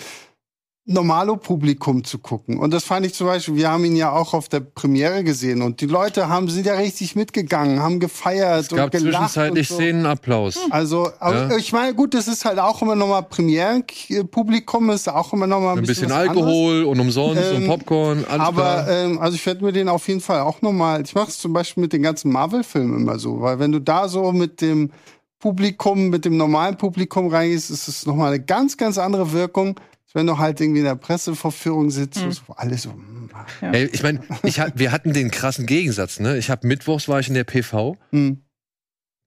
Normalo-Publikum 0.92 2.04
zu 2.04 2.18
gucken. 2.18 2.58
Und 2.58 2.74
das 2.74 2.84
fand 2.84 3.06
ich 3.06 3.14
zum 3.14 3.28
Beispiel, 3.28 3.56
wir 3.56 3.70
haben 3.72 3.86
ihn 3.86 3.96
ja 3.96 4.12
auch 4.12 4.34
auf 4.34 4.50
der 4.50 4.60
Premiere 4.62 5.24
gesehen 5.24 5.62
und 5.62 5.82
die 5.82 5.86
Leute 5.86 6.30
haben, 6.30 6.50
sind 6.50 6.66
ja 6.66 6.74
richtig 6.74 7.16
mitgegangen, 7.16 7.80
haben 7.80 8.00
gefeiert 8.00 8.62
es 8.64 8.68
gab 8.70 8.86
und 8.86 8.92
gelacht. 9.00 9.30
zwischenzeitlich 9.32 9.70
und 9.70 9.78
so. 9.78 9.82
Szenenapplaus. 9.84 10.60
Also, 10.72 11.10
aber 11.20 11.50
Ja. 11.52 11.58
ich 11.58 11.72
meine, 11.74 11.94
gut, 11.94 12.14
das 12.14 12.28
ist 12.28 12.44
halt 12.44 12.58
auch 12.60 12.82
immer 12.82 12.96
nochmal 12.96 13.24
Premierenpublikum, 13.24 14.90
ist 14.90 15.10
auch 15.10 15.34
immer 15.34 15.48
nochmal 15.48 15.74
ein, 15.74 15.80
Ein 15.80 15.86
bisschen 15.86 16.12
anderes. 16.12 16.30
Alkohol 16.38 16.84
und 16.84 17.00
umsonst 17.00 17.52
und 17.52 17.62
Ähm, 17.64 17.68
Popcorn, 17.68 18.26
alles 18.30 18.48
Aber 18.48 18.62
klar. 18.84 18.90
ähm, 18.90 19.20
also 19.20 19.36
ich 19.36 19.46
werde 19.46 19.64
mir 19.64 19.72
den 19.72 19.90
auf 19.90 20.08
jeden 20.08 20.22
Fall 20.22 20.42
auch 20.42 20.62
nochmal, 20.62 21.02
ich 21.04 21.14
mache 21.16 21.30
es 21.30 21.38
zum 21.38 21.54
Beispiel 21.54 21.82
mit 21.82 21.94
den 21.94 22.02
ganzen 22.02 22.32
Marvel-Filmen 22.32 23.02
immer 23.02 23.20
so, 23.20 23.42
weil 23.42 23.60
wenn 23.60 23.72
du 23.72 23.80
da 23.80 24.08
so 24.08 24.32
mit 24.32 24.62
dem 24.62 24.92
Publikum, 25.40 26.10
mit 26.10 26.26
dem 26.26 26.36
normalen 26.36 26.78
Publikum 26.78 27.28
reingehst, 27.30 27.70
ist 27.72 27.88
es 27.88 28.06
nochmal 28.06 28.34
eine 28.34 28.44
ganz, 28.44 28.76
ganz 28.76 28.98
andere 28.98 29.32
Wirkung, 29.32 29.76
wenn 30.14 30.26
du 30.28 30.38
halt 30.38 30.60
irgendwie 30.60 30.80
in 30.80 30.86
der 30.86 30.96
Presseverführung 30.96 31.92
sitzt, 31.92 32.24
Mhm. 32.26 32.32
wo 32.48 32.54
alle 32.54 32.78
so, 32.78 32.92
hm, 32.92 33.30
Ey, 33.62 33.86
ich 33.92 34.04
meine, 34.04 34.20
ich 34.44 34.60
hat, 34.60 34.74
wir 34.78 34.92
hatten 34.92 35.14
den 35.14 35.32
krassen 35.32 35.66
Gegensatz, 35.66 36.20
ne? 36.20 36.38
Ich 36.38 36.50
habe 36.50 36.68
mittwochs 36.68 37.08
war 37.08 37.20
ich 37.20 37.28
in 37.28 37.36
der 37.36 37.44
PV, 37.46 37.96
hm, 38.12 38.42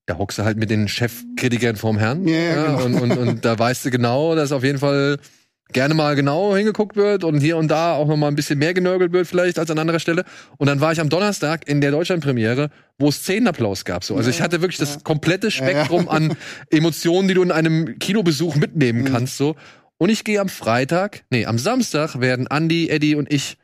da 0.05 0.17
hockst 0.17 0.37
du 0.37 0.43
halt 0.43 0.57
mit 0.57 0.69
den 0.69 0.87
Chefkritikern 0.89 1.77
vorm 1.77 1.97
Herrn. 1.97 2.27
Ja, 2.27 2.35
ja, 2.35 2.65
genau. 2.65 2.83
und, 2.85 2.95
und, 2.95 3.17
und 3.17 3.45
da 3.45 3.57
weißt 3.57 3.85
du 3.85 3.89
genau, 3.91 4.35
dass 4.35 4.51
auf 4.51 4.63
jeden 4.63 4.77
Fall 4.79 5.17
gerne 5.71 5.93
mal 5.93 6.15
genau 6.15 6.55
hingeguckt 6.55 6.95
wird 6.97 7.23
und 7.23 7.39
hier 7.39 7.55
und 7.57 7.69
da 7.69 7.93
auch 7.95 8.05
noch 8.07 8.17
mal 8.17 8.27
ein 8.27 8.35
bisschen 8.35 8.59
mehr 8.59 8.73
genörgelt 8.75 9.11
wird 9.13 9.25
vielleicht 9.25 9.57
als 9.57 9.71
an 9.71 9.79
anderer 9.79 9.99
Stelle. 9.99 10.25
Und 10.57 10.67
dann 10.67 10.81
war 10.81 10.91
ich 10.91 10.99
am 10.99 11.09
Donnerstag 11.09 11.67
in 11.67 11.79
der 11.81 11.89
Deutschlandpremiere, 11.91 12.69
wo 12.99 13.07
es 13.09 13.15
Szenenapplaus 13.23 13.85
gab. 13.85 14.03
So. 14.03 14.15
Also 14.17 14.29
ich 14.29 14.41
hatte 14.41 14.61
wirklich 14.61 14.77
das 14.77 15.03
komplette 15.03 15.49
Spektrum 15.49 16.09
an 16.09 16.35
Emotionen, 16.69 17.27
die 17.29 17.33
du 17.33 17.41
in 17.41 17.51
einem 17.51 17.97
Kinobesuch 17.97 18.55
mitnehmen 18.55 19.01
Mhm. 19.03 19.05
kannst. 19.05 19.37
So. 19.37 19.55
Und 20.03 20.09
ich 20.09 20.25
gehe 20.25 20.41
am 20.41 20.49
Freitag, 20.49 21.23
nee, 21.29 21.45
am 21.45 21.57
Samstag 21.57 22.19
werden 22.19 22.45
Andy, 22.47 22.89
Eddie 22.89 23.15
und 23.15 23.31
ich 23.31 23.55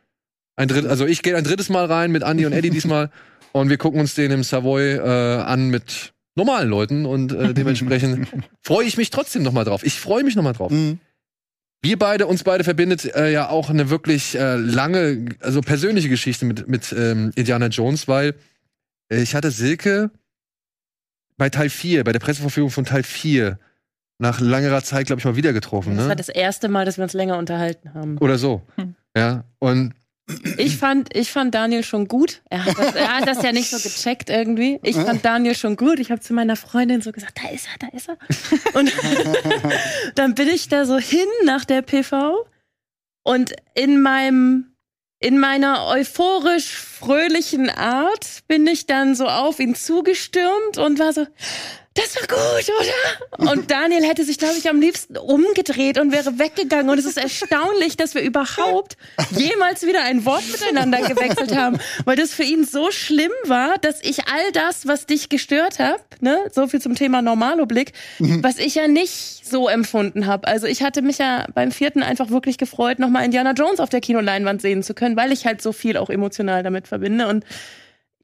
ein 0.55 0.69
dritt, 0.69 0.85
also 0.85 1.05
ich 1.05 1.21
gehe 1.21 1.35
ein 1.35 1.43
drittes 1.43 1.67
Mal 1.67 1.83
rein 1.83 2.13
mit 2.13 2.23
Andy 2.23 2.45
und 2.45 2.53
Eddie 2.53 2.69
diesmal 2.69 3.11
und 3.51 3.69
wir 3.69 3.77
gucken 3.77 3.99
uns 3.99 4.15
den 4.15 4.31
im 4.31 4.43
Savoy 4.43 4.93
äh, 4.93 5.41
an 5.41 5.69
mit 5.69 6.13
normalen 6.35 6.69
Leuten 6.69 7.05
und 7.05 7.33
äh, 7.33 7.53
dementsprechend 7.53 8.29
freue 8.61 8.85
ich 8.85 8.95
mich 8.95 9.09
trotzdem 9.09 9.43
noch 9.43 9.51
mal 9.51 9.65
drauf. 9.65 9.83
Ich 9.83 9.99
freue 9.99 10.23
mich 10.23 10.37
noch 10.37 10.43
mal 10.43 10.53
drauf. 10.53 10.71
hm. 10.71 10.99
Wir 11.81 11.99
beide, 11.99 12.25
uns 12.25 12.45
beide 12.45 12.63
verbindet 12.63 13.03
äh, 13.13 13.33
ja 13.33 13.49
auch 13.49 13.69
eine 13.69 13.89
wirklich 13.89 14.35
äh, 14.35 14.55
lange, 14.55 15.35
also 15.41 15.59
persönliche 15.59 16.07
Geschichte 16.07 16.45
mit, 16.45 16.69
mit 16.69 16.95
ähm, 16.97 17.33
Indiana 17.35 17.67
Jones, 17.67 18.07
weil 18.07 18.33
äh, 19.11 19.21
ich 19.21 19.35
hatte 19.35 19.51
Silke 19.51 20.09
bei 21.35 21.49
Teil 21.49 21.69
4, 21.69 22.05
bei 22.05 22.13
der 22.13 22.19
Presseverfügung 22.19 22.71
von 22.71 22.85
Teil 22.85 23.03
4, 23.03 23.59
nach 24.19 24.39
langer 24.41 24.83
Zeit, 24.83 25.07
glaube 25.07 25.19
ich, 25.19 25.25
mal 25.25 25.35
wieder 25.35 25.53
getroffen, 25.53 25.95
Das 25.95 26.03
war 26.03 26.09
ne? 26.09 26.15
das 26.15 26.29
erste 26.29 26.67
Mal, 26.67 26.85
dass 26.85 26.97
wir 26.97 27.03
uns 27.03 27.13
länger 27.13 27.37
unterhalten 27.37 27.93
haben. 27.93 28.17
Oder 28.19 28.37
so. 28.37 28.61
Hm. 28.75 28.95
Ja, 29.15 29.45
und 29.59 29.93
Ich 30.57 30.77
fand, 30.77 31.15
ich 31.15 31.31
fand 31.31 31.55
Daniel 31.55 31.83
schon 31.83 32.07
gut. 32.07 32.41
Er 32.49 32.65
hat, 32.65 32.77
das, 32.77 32.95
er 32.95 33.17
hat 33.17 33.27
das 33.27 33.41
ja 33.41 33.51
nicht 33.51 33.69
so 33.69 33.77
gecheckt 33.77 34.29
irgendwie. 34.29 34.79
Ich 34.83 34.95
fand 34.95 35.25
Daniel 35.25 35.55
schon 35.55 35.75
gut. 35.75 35.99
Ich 35.99 36.11
habe 36.11 36.21
zu 36.21 36.33
meiner 36.33 36.55
Freundin 36.55 37.01
so 37.01 37.11
gesagt, 37.11 37.39
da 37.43 37.49
ist 37.49 37.67
er, 37.73 37.87
da 37.87 37.97
ist 37.97 38.09
er. 38.09 38.17
Und 38.77 38.91
dann 40.15 40.35
bin 40.35 40.49
ich 40.49 40.67
da 40.67 40.85
so 40.85 40.97
hin 40.99 41.27
nach 41.45 41.65
der 41.65 41.81
PV 41.81 42.45
und 43.23 43.53
in 43.73 44.01
meinem 44.01 44.65
in 45.21 45.37
meiner 45.37 45.87
euphorisch 45.87 46.77
fröhlichen 46.77 47.69
Art 47.69 48.43
bin 48.47 48.65
ich 48.67 48.85
dann 48.85 49.15
so 49.15 49.27
auf 49.27 49.59
ihn 49.59 49.75
zugestürmt 49.75 50.77
und 50.77 50.97
war 50.97 51.11
so, 51.11 51.27
das 51.95 52.15
war 52.15 52.27
gut, 52.27 52.71
oder? 52.79 53.51
Und 53.51 53.71
Daniel 53.71 54.03
hätte 54.03 54.23
sich, 54.23 54.37
glaube 54.37 54.55
ich, 54.57 54.69
am 54.69 54.79
liebsten 54.79 55.17
umgedreht 55.17 55.97
und 55.97 56.11
wäre 56.11 56.37
weggegangen. 56.39 56.89
Und 56.89 56.99
es 56.99 57.05
ist 57.05 57.17
erstaunlich, 57.17 57.97
dass 57.97 58.15
wir 58.15 58.21
überhaupt 58.21 58.95
jemals 59.31 59.85
wieder 59.85 60.03
ein 60.03 60.23
Wort 60.23 60.43
miteinander 60.51 61.01
gewechselt 61.01 61.55
haben, 61.55 61.79
weil 62.05 62.15
das 62.15 62.31
für 62.33 62.43
ihn 62.43 62.63
so 62.63 62.91
schlimm 62.91 63.31
war, 63.45 63.77
dass 63.79 64.01
ich 64.03 64.27
all 64.27 64.51
das, 64.53 64.87
was 64.87 65.07
dich 65.07 65.29
gestört 65.29 65.79
hat, 65.79 66.01
ne, 66.21 66.39
so 66.53 66.67
viel 66.67 66.81
zum 66.81 66.95
Thema 66.95 67.21
Normalo-Blick, 67.21 67.93
was 68.19 68.59
ich 68.59 68.75
ja 68.75 68.87
nicht 68.87 69.45
so 69.45 69.67
empfunden 69.67 70.27
habe. 70.27 70.47
Also 70.47 70.67
ich 70.67 70.83
hatte 70.83 71.01
mich 71.01 71.17
ja 71.17 71.47
beim 71.53 71.71
vierten 71.71 72.03
einfach 72.03 72.29
wirklich 72.29 72.57
gefreut, 72.57 72.99
nochmal 72.99 73.25
Indiana 73.25 73.53
Jones 73.53 73.79
auf 73.79 73.89
der 73.89 73.99
Kinoleinwand 73.99 74.61
sehen 74.61 74.83
zu 74.83 74.93
können, 74.93 75.17
weil 75.17 75.31
ich 75.31 75.45
halt 75.45 75.61
so 75.61 75.73
viel 75.73 75.97
auch 75.97 76.09
emotional 76.09 76.63
damit 76.63 76.87
verbinde 76.87 77.27
und 77.27 77.43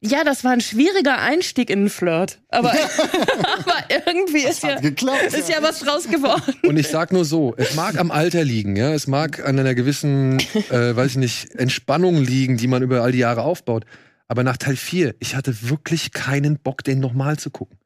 ja, 0.05 0.23
das 0.23 0.43
war 0.43 0.51
ein 0.51 0.61
schwieriger 0.61 1.19
Einstieg 1.19 1.69
in 1.69 1.81
den 1.81 1.89
Flirt. 1.89 2.39
Aber, 2.49 2.71
aber 3.57 3.75
irgendwie 3.89 4.43
ist 4.43 4.63
ja, 4.63 4.79
geklappt. 4.79 5.33
ist 5.33 5.49
ja 5.49 5.61
was 5.61 5.79
draus 5.79 6.07
geworden. 6.07 6.53
Und 6.63 6.77
ich 6.77 6.87
sag 6.87 7.11
nur 7.11 7.25
so, 7.25 7.53
es 7.57 7.75
mag 7.75 7.99
am 7.99 8.11
Alter 8.11 8.43
liegen, 8.43 8.75
ja, 8.75 8.93
es 8.93 9.07
mag 9.07 9.45
an 9.45 9.59
einer 9.59 9.75
gewissen, 9.75 10.39
äh, 10.69 10.95
weiß 10.95 11.11
ich 11.11 11.17
nicht, 11.17 11.55
Entspannung 11.55 12.17
liegen, 12.17 12.57
die 12.57 12.67
man 12.67 12.83
über 12.83 13.01
all 13.01 13.11
die 13.11 13.19
Jahre 13.19 13.41
aufbaut. 13.41 13.85
Aber 14.27 14.43
nach 14.43 14.57
Teil 14.57 14.75
4, 14.75 15.15
ich 15.19 15.35
hatte 15.35 15.69
wirklich 15.69 16.11
keinen 16.11 16.57
Bock, 16.57 16.83
den 16.83 16.99
nochmal 16.99 17.37
zu 17.37 17.49
gucken. 17.51 17.77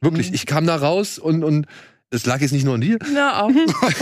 Wirklich, 0.00 0.32
ich 0.32 0.46
kam 0.46 0.66
da 0.66 0.76
raus 0.76 1.18
und, 1.18 1.44
und 1.44 1.66
es 2.10 2.24
lag 2.26 2.40
jetzt 2.40 2.52
nicht 2.52 2.64
nur 2.64 2.74
an 2.74 2.80
dir, 2.80 2.98
Ja, 3.14 3.42
auch. 3.42 3.50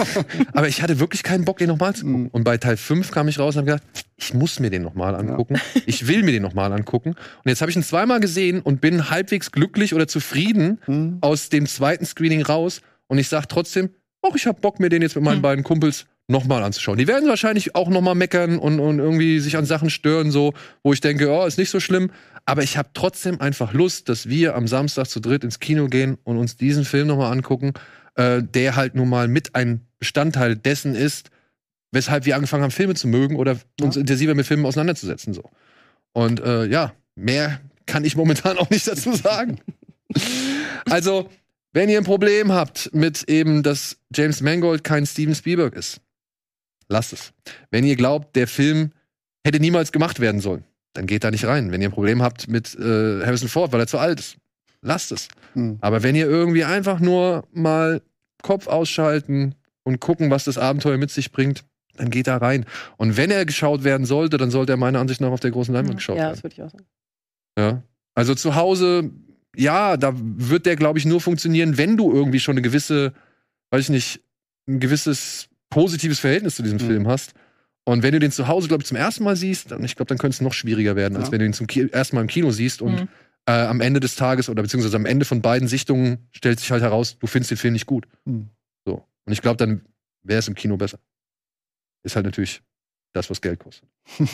aber 0.52 0.68
ich 0.68 0.82
hatte 0.82 1.00
wirklich 1.00 1.22
keinen 1.22 1.44
Bock, 1.44 1.58
den 1.58 1.68
nochmal 1.68 1.94
zu 1.94 2.04
gucken. 2.04 2.22
Mhm. 2.24 2.28
Und 2.28 2.44
bei 2.44 2.56
Teil 2.56 2.76
5 2.76 3.10
kam 3.10 3.28
ich 3.28 3.38
raus 3.38 3.56
und 3.56 3.60
habe 3.62 3.66
gedacht, 3.78 4.04
ich 4.16 4.32
muss 4.34 4.60
mir 4.60 4.70
den 4.70 4.82
nochmal 4.82 5.14
angucken. 5.14 5.56
Ich 5.86 6.06
will 6.06 6.22
mir 6.22 6.32
den 6.32 6.42
nochmal 6.42 6.72
angucken. 6.72 7.10
Und 7.10 7.48
jetzt 7.48 7.60
habe 7.60 7.70
ich 7.70 7.76
ihn 7.76 7.82
zweimal 7.82 8.20
gesehen 8.20 8.60
und 8.60 8.80
bin 8.80 9.10
halbwegs 9.10 9.50
glücklich 9.52 9.94
oder 9.94 10.06
zufrieden 10.08 10.78
Hm. 10.86 11.18
aus 11.20 11.48
dem 11.48 11.66
zweiten 11.66 12.04
Screening 12.06 12.42
raus. 12.42 12.80
Und 13.08 13.18
ich 13.18 13.28
sage 13.28 13.46
trotzdem, 13.48 13.90
auch 14.22 14.34
ich 14.36 14.46
habe 14.46 14.60
Bock, 14.60 14.80
mir 14.80 14.88
den 14.88 15.02
jetzt 15.02 15.14
mit 15.16 15.24
meinen 15.24 15.36
Hm. 15.36 15.42
beiden 15.42 15.64
Kumpels 15.64 16.06
nochmal 16.28 16.62
anzuschauen. 16.64 16.98
Die 16.98 17.06
werden 17.06 17.28
wahrscheinlich 17.28 17.76
auch 17.76 17.88
nochmal 17.88 18.16
meckern 18.16 18.58
und, 18.58 18.80
und 18.80 18.98
irgendwie 18.98 19.38
sich 19.38 19.56
an 19.56 19.64
Sachen 19.64 19.90
stören, 19.90 20.32
so, 20.32 20.54
wo 20.82 20.92
ich 20.92 21.00
denke, 21.00 21.30
oh, 21.30 21.44
ist 21.46 21.56
nicht 21.58 21.70
so 21.70 21.78
schlimm. 21.78 22.10
Aber 22.44 22.62
ich 22.64 22.76
habe 22.76 22.88
trotzdem 22.94 23.40
einfach 23.40 23.72
Lust, 23.72 24.08
dass 24.08 24.28
wir 24.28 24.54
am 24.56 24.66
Samstag 24.68 25.06
zu 25.06 25.20
dritt 25.20 25.44
ins 25.44 25.60
Kino 25.60 25.86
gehen 25.86 26.16
und 26.24 26.36
uns 26.38 26.56
diesen 26.56 26.84
Film 26.84 27.06
nochmal 27.08 27.30
angucken, 27.32 27.74
äh, 28.16 28.42
der 28.42 28.76
halt 28.76 28.94
nun 28.94 29.08
mal 29.08 29.28
mit 29.28 29.54
ein 29.54 29.86
Bestandteil 29.98 30.56
dessen 30.56 30.94
ist, 30.94 31.30
weshalb 31.92 32.26
wir 32.26 32.34
angefangen 32.36 32.62
haben, 32.62 32.70
Filme 32.70 32.94
zu 32.94 33.08
mögen 33.08 33.36
oder 33.36 33.58
uns 33.80 33.96
intensiver 33.96 34.34
mit 34.34 34.46
Filmen 34.46 34.66
auseinanderzusetzen. 34.66 35.32
So. 35.34 35.50
Und 36.12 36.40
äh, 36.40 36.66
ja, 36.66 36.92
mehr 37.14 37.60
kann 37.86 38.04
ich 38.04 38.16
momentan 38.16 38.58
auch 38.58 38.70
nicht 38.70 38.86
dazu 38.86 39.14
sagen. 39.14 39.60
also, 40.90 41.28
wenn 41.72 41.88
ihr 41.88 41.98
ein 41.98 42.04
Problem 42.04 42.52
habt 42.52 42.90
mit 42.94 43.28
eben, 43.28 43.62
dass 43.62 43.98
James 44.14 44.40
Mangold 44.40 44.84
kein 44.84 45.06
Steven 45.06 45.34
Spielberg 45.34 45.74
ist, 45.74 46.00
lasst 46.88 47.12
es. 47.12 47.32
Wenn 47.70 47.84
ihr 47.84 47.96
glaubt, 47.96 48.36
der 48.36 48.46
Film 48.46 48.92
hätte 49.44 49.60
niemals 49.60 49.92
gemacht 49.92 50.20
werden 50.20 50.40
sollen, 50.40 50.64
dann 50.94 51.06
geht 51.06 51.24
da 51.24 51.30
nicht 51.30 51.44
rein. 51.44 51.72
Wenn 51.72 51.82
ihr 51.82 51.88
ein 51.88 51.92
Problem 51.92 52.22
habt 52.22 52.48
mit 52.48 52.74
äh, 52.74 53.24
Harrison 53.24 53.48
Ford, 53.48 53.72
weil 53.72 53.80
er 53.80 53.86
zu 53.86 53.98
alt 53.98 54.20
ist, 54.20 54.36
lasst 54.80 55.12
es. 55.12 55.28
Hm. 55.56 55.78
Aber 55.80 56.02
wenn 56.02 56.14
ihr 56.14 56.26
irgendwie 56.26 56.64
einfach 56.64 57.00
nur 57.00 57.44
mal 57.52 58.02
Kopf 58.42 58.66
ausschalten 58.66 59.54
und 59.84 60.00
gucken, 60.00 60.30
was 60.30 60.44
das 60.44 60.58
Abenteuer 60.58 60.98
mit 60.98 61.10
sich 61.10 61.32
bringt, 61.32 61.64
dann 61.96 62.10
geht 62.10 62.26
da 62.26 62.36
rein. 62.36 62.66
Und 62.98 63.16
wenn 63.16 63.30
er 63.30 63.46
geschaut 63.46 63.82
werden 63.82 64.04
sollte, 64.06 64.36
dann 64.36 64.50
sollte 64.50 64.72
er 64.74 64.76
meiner 64.76 65.00
Ansicht 65.00 65.20
nach 65.20 65.30
auf 65.30 65.40
der 65.40 65.50
großen 65.50 65.72
Leinwand 65.72 65.96
geschaut 65.96 66.16
Ja, 66.16 66.24
werden. 66.24 66.34
das 66.34 66.42
würde 66.44 66.54
ich 66.54 66.62
auch 66.62 66.70
sagen. 66.70 66.84
Ja. 67.58 67.82
Also 68.14 68.34
zu 68.34 68.54
Hause, 68.54 69.10
ja, 69.56 69.96
da 69.96 70.12
wird 70.14 70.66
der, 70.66 70.76
glaube 70.76 70.98
ich, 70.98 71.06
nur 71.06 71.20
funktionieren, 71.22 71.78
wenn 71.78 71.96
du 71.96 72.12
irgendwie 72.12 72.40
schon 72.40 72.52
eine 72.52 72.62
gewisse, 72.62 73.14
weiß 73.70 73.84
ich 73.84 73.88
nicht, 73.88 74.20
ein 74.68 74.78
gewisses 74.80 75.48
positives 75.70 76.18
Verhältnis 76.18 76.56
zu 76.56 76.62
diesem 76.62 76.78
Mhm. 76.78 76.86
Film 76.86 77.08
hast. 77.08 77.32
Und 77.84 78.02
wenn 78.02 78.12
du 78.12 78.18
den 78.18 78.32
zu 78.32 78.48
Hause, 78.48 78.68
glaube 78.68 78.82
ich, 78.82 78.88
zum 78.88 78.96
ersten 78.96 79.24
Mal 79.24 79.36
siehst, 79.36 79.70
dann, 79.70 79.82
ich 79.84 79.96
glaube, 79.96 80.08
dann 80.08 80.18
könnte 80.18 80.34
es 80.34 80.40
noch 80.42 80.52
schwieriger 80.52 80.96
werden, 80.96 81.16
als 81.16 81.26
Ja. 81.28 81.32
wenn 81.32 81.38
du 81.38 81.46
ihn 81.46 81.52
zum 81.54 81.66
Ki 81.66 81.88
ersten 81.90 82.16
Mal 82.16 82.22
im 82.22 82.28
Kino 82.28 82.50
siehst 82.50 82.82
und 82.82 82.92
Mhm. 83.02 83.08
Äh, 83.46 83.52
am 83.52 83.80
Ende 83.80 84.00
des 84.00 84.16
Tages 84.16 84.48
oder 84.48 84.62
beziehungsweise 84.62 84.96
am 84.96 85.06
Ende 85.06 85.24
von 85.24 85.40
beiden 85.40 85.68
Sichtungen 85.68 86.28
stellt 86.32 86.60
sich 86.60 86.70
halt 86.70 86.82
heraus, 86.82 87.18
du 87.18 87.26
findest 87.26 87.50
den 87.52 87.58
Film 87.58 87.72
nicht 87.72 87.86
gut. 87.86 88.06
Mhm. 88.24 88.50
So. 88.84 89.04
Und 89.24 89.32
ich 89.32 89.42
glaube, 89.42 89.56
dann 89.56 89.82
wäre 90.22 90.38
es 90.38 90.48
im 90.48 90.54
Kino 90.54 90.76
besser. 90.76 90.98
Ist 92.02 92.16
halt 92.16 92.26
natürlich 92.26 92.62
das, 93.12 93.30
was 93.30 93.40
Geld 93.40 93.58
kostet. 93.58 93.88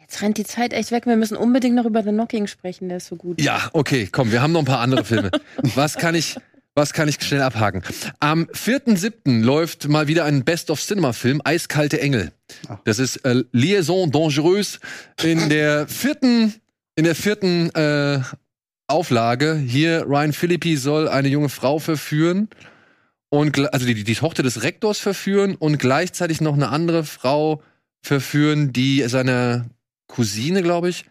Jetzt 0.00 0.20
rennt 0.20 0.36
die 0.36 0.44
Zeit 0.44 0.74
echt 0.74 0.90
weg. 0.90 1.06
Wir 1.06 1.16
müssen 1.16 1.36
unbedingt 1.36 1.74
noch 1.74 1.86
über 1.86 2.02
The 2.02 2.10
Knocking 2.10 2.46
sprechen. 2.46 2.88
Der 2.88 2.98
ist 2.98 3.06
so 3.06 3.16
gut. 3.16 3.40
Ja, 3.40 3.70
okay, 3.72 4.08
komm, 4.12 4.30
wir 4.30 4.42
haben 4.42 4.52
noch 4.52 4.60
ein 4.60 4.66
paar 4.66 4.80
andere 4.80 5.04
Filme. 5.04 5.30
Was 5.74 5.96
kann 5.96 6.14
ich, 6.14 6.36
was 6.74 6.92
kann 6.92 7.08
ich 7.08 7.22
schnell 7.22 7.40
abhaken? 7.40 7.82
Am 8.20 8.44
4.7. 8.44 9.42
läuft 9.42 9.88
mal 9.88 10.06
wieder 10.06 10.24
ein 10.24 10.44
Best-of-Cinema-Film, 10.44 11.40
Eiskalte 11.44 12.00
Engel. 12.00 12.32
Das 12.84 12.98
ist 12.98 13.24
äh, 13.24 13.44
Liaison 13.52 14.10
Dangereuse 14.10 14.80
in 15.22 15.48
der 15.48 15.88
vierten, 15.88 16.52
in 16.96 17.04
der 17.04 17.14
vierten 17.14 17.70
äh, 17.74 18.20
Auflage. 18.86 19.56
Hier, 19.56 20.04
Ryan 20.06 20.32
Philippi 20.32 20.76
soll 20.76 21.08
eine 21.08 21.28
junge 21.28 21.48
Frau 21.48 21.78
verführen. 21.78 22.48
Und, 23.30 23.58
also 23.72 23.86
die, 23.86 24.04
die 24.04 24.14
Tochter 24.14 24.42
des 24.42 24.62
Rektors 24.62 25.00
verführen 25.00 25.56
und 25.56 25.78
gleichzeitig 25.78 26.40
noch 26.40 26.54
eine 26.54 26.68
andere 26.68 27.04
Frau 27.04 27.62
verführen, 28.00 28.72
die 28.72 29.02
seiner 29.08 29.66
Cousine, 30.06 30.62
glaube 30.62 30.90
ich, 30.90 31.04